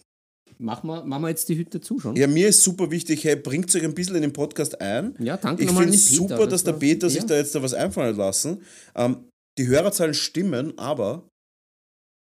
Machen 0.58 0.88
wir, 0.88 1.04
machen 1.04 1.22
wir 1.22 1.28
jetzt 1.30 1.48
die 1.48 1.56
Hütte 1.56 1.80
zu 1.80 1.98
schon? 1.98 2.16
Ja, 2.16 2.26
mir 2.26 2.48
ist 2.48 2.62
super 2.62 2.90
wichtig, 2.90 3.24
hey, 3.24 3.36
bringt 3.36 3.74
euch 3.74 3.82
ein 3.84 3.94
bisschen 3.94 4.16
in 4.16 4.22
den 4.22 4.32
Podcast 4.32 4.80
ein. 4.80 5.14
Ja, 5.18 5.36
danke 5.36 5.64
Ich 5.64 5.70
finde 5.70 5.84
es 5.94 6.08
den 6.10 6.18
Peter. 6.20 6.36
super, 6.36 6.46
dass 6.46 6.64
der 6.64 6.74
war- 6.74 6.80
Peter 6.80 7.08
sich 7.10 7.20
ja. 7.22 7.26
da 7.26 7.36
jetzt 7.36 7.54
da 7.54 7.62
was 7.62 7.74
einfallen 7.74 8.10
hat 8.10 8.16
lassen. 8.16 8.62
Ähm, 8.94 9.28
die 9.58 9.66
Hörerzahlen 9.66 10.14
stimmen, 10.14 10.76
aber 10.78 11.28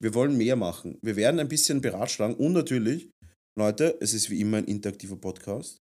wir 0.03 0.15
wollen 0.15 0.37
mehr 0.37 0.57
machen. 0.57 0.99
Wir 1.03 1.17
werden 1.17 1.39
ein 1.41 1.49
bisschen 1.49 1.81
beratschlagen 1.81 2.37
und 2.37 2.53
natürlich, 2.53 3.11
Leute, 3.59 3.97
es 4.01 4.15
ist 4.15 4.31
wie 4.31 4.41
immer 4.41 4.59
ein 4.59 4.65
interaktiver 4.65 5.17
Podcast. 5.17 5.79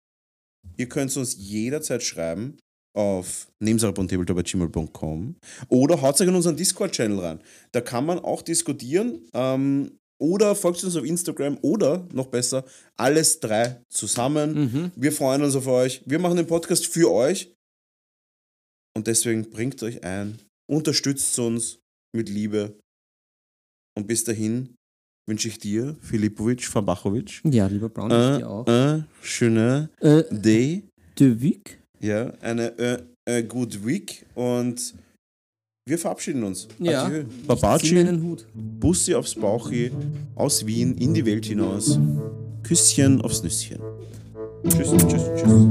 Ihr 0.77 0.89
könnt 0.89 1.15
uns 1.15 1.35
jederzeit 1.37 2.03
schreiben 2.03 2.57
auf 2.97 3.47
nebensache.tabletop.gmail.com 3.63 5.35
oder 5.69 6.01
haut 6.01 6.19
euch 6.19 6.27
in 6.27 6.35
unseren 6.35 6.57
Discord-Channel 6.57 7.19
rein. 7.19 7.39
Da 7.71 7.81
kann 7.81 8.05
man 8.05 8.19
auch 8.19 8.41
diskutieren 8.41 9.21
ähm, 9.33 9.97
oder 10.21 10.53
folgt 10.55 10.83
uns 10.83 10.95
auf 10.95 11.05
Instagram 11.05 11.57
oder 11.61 12.07
noch 12.13 12.27
besser, 12.27 12.65
alles 12.97 13.39
drei 13.39 13.81
zusammen. 13.89 14.53
Mhm. 14.53 14.91
Wir 14.95 15.11
freuen 15.11 15.41
uns 15.43 15.55
auf 15.55 15.67
euch. 15.67 16.01
Wir 16.05 16.19
machen 16.19 16.37
den 16.37 16.47
Podcast 16.47 16.85
für 16.87 17.11
euch. 17.11 17.53
Und 18.97 19.07
deswegen 19.07 19.49
bringt 19.49 19.81
euch 19.83 20.03
ein, 20.03 20.39
unterstützt 20.69 21.37
uns 21.39 21.79
mit 22.15 22.27
Liebe. 22.27 22.77
Und 23.97 24.07
bis 24.07 24.23
dahin 24.23 24.75
wünsche 25.27 25.47
ich 25.47 25.59
dir, 25.59 25.95
Filipovic 26.01 26.65
Fabachovic, 26.65 27.41
Ja, 27.45 27.67
lieber 27.67 27.87
Brown, 27.89 28.09
ich 28.11 28.17
ein, 28.17 28.39
dir 28.39 28.49
auch. 28.49 28.65
ein 28.67 29.07
schöner 29.21 29.89
Äh, 30.01 30.23
Day, 30.31 30.83
de 31.19 31.39
Vic? 31.39 31.79
ja, 31.99 32.33
eine 32.41 32.77
äh, 32.79 33.03
äh, 33.25 33.43
good 33.43 33.85
week 33.85 34.25
und 34.35 34.95
wir 35.85 35.97
verabschieden 35.97 36.43
uns. 36.43 36.67
Ja. 36.79 37.05
Adieu. 37.05 37.23
Babaci. 37.47 38.05
Bussi 38.53 39.15
aufs 39.15 39.35
Bauchi, 39.35 39.91
aus 40.35 40.65
Wien 40.65 40.95
in 40.97 41.13
die 41.13 41.25
Welt 41.25 41.45
hinaus. 41.45 41.99
Küsschen 42.63 43.21
aufs 43.21 43.43
Nüsschen. 43.43 43.79
Tschüss, 44.67 44.91
tschüss, 44.91 45.23
tschüss. 45.35 45.67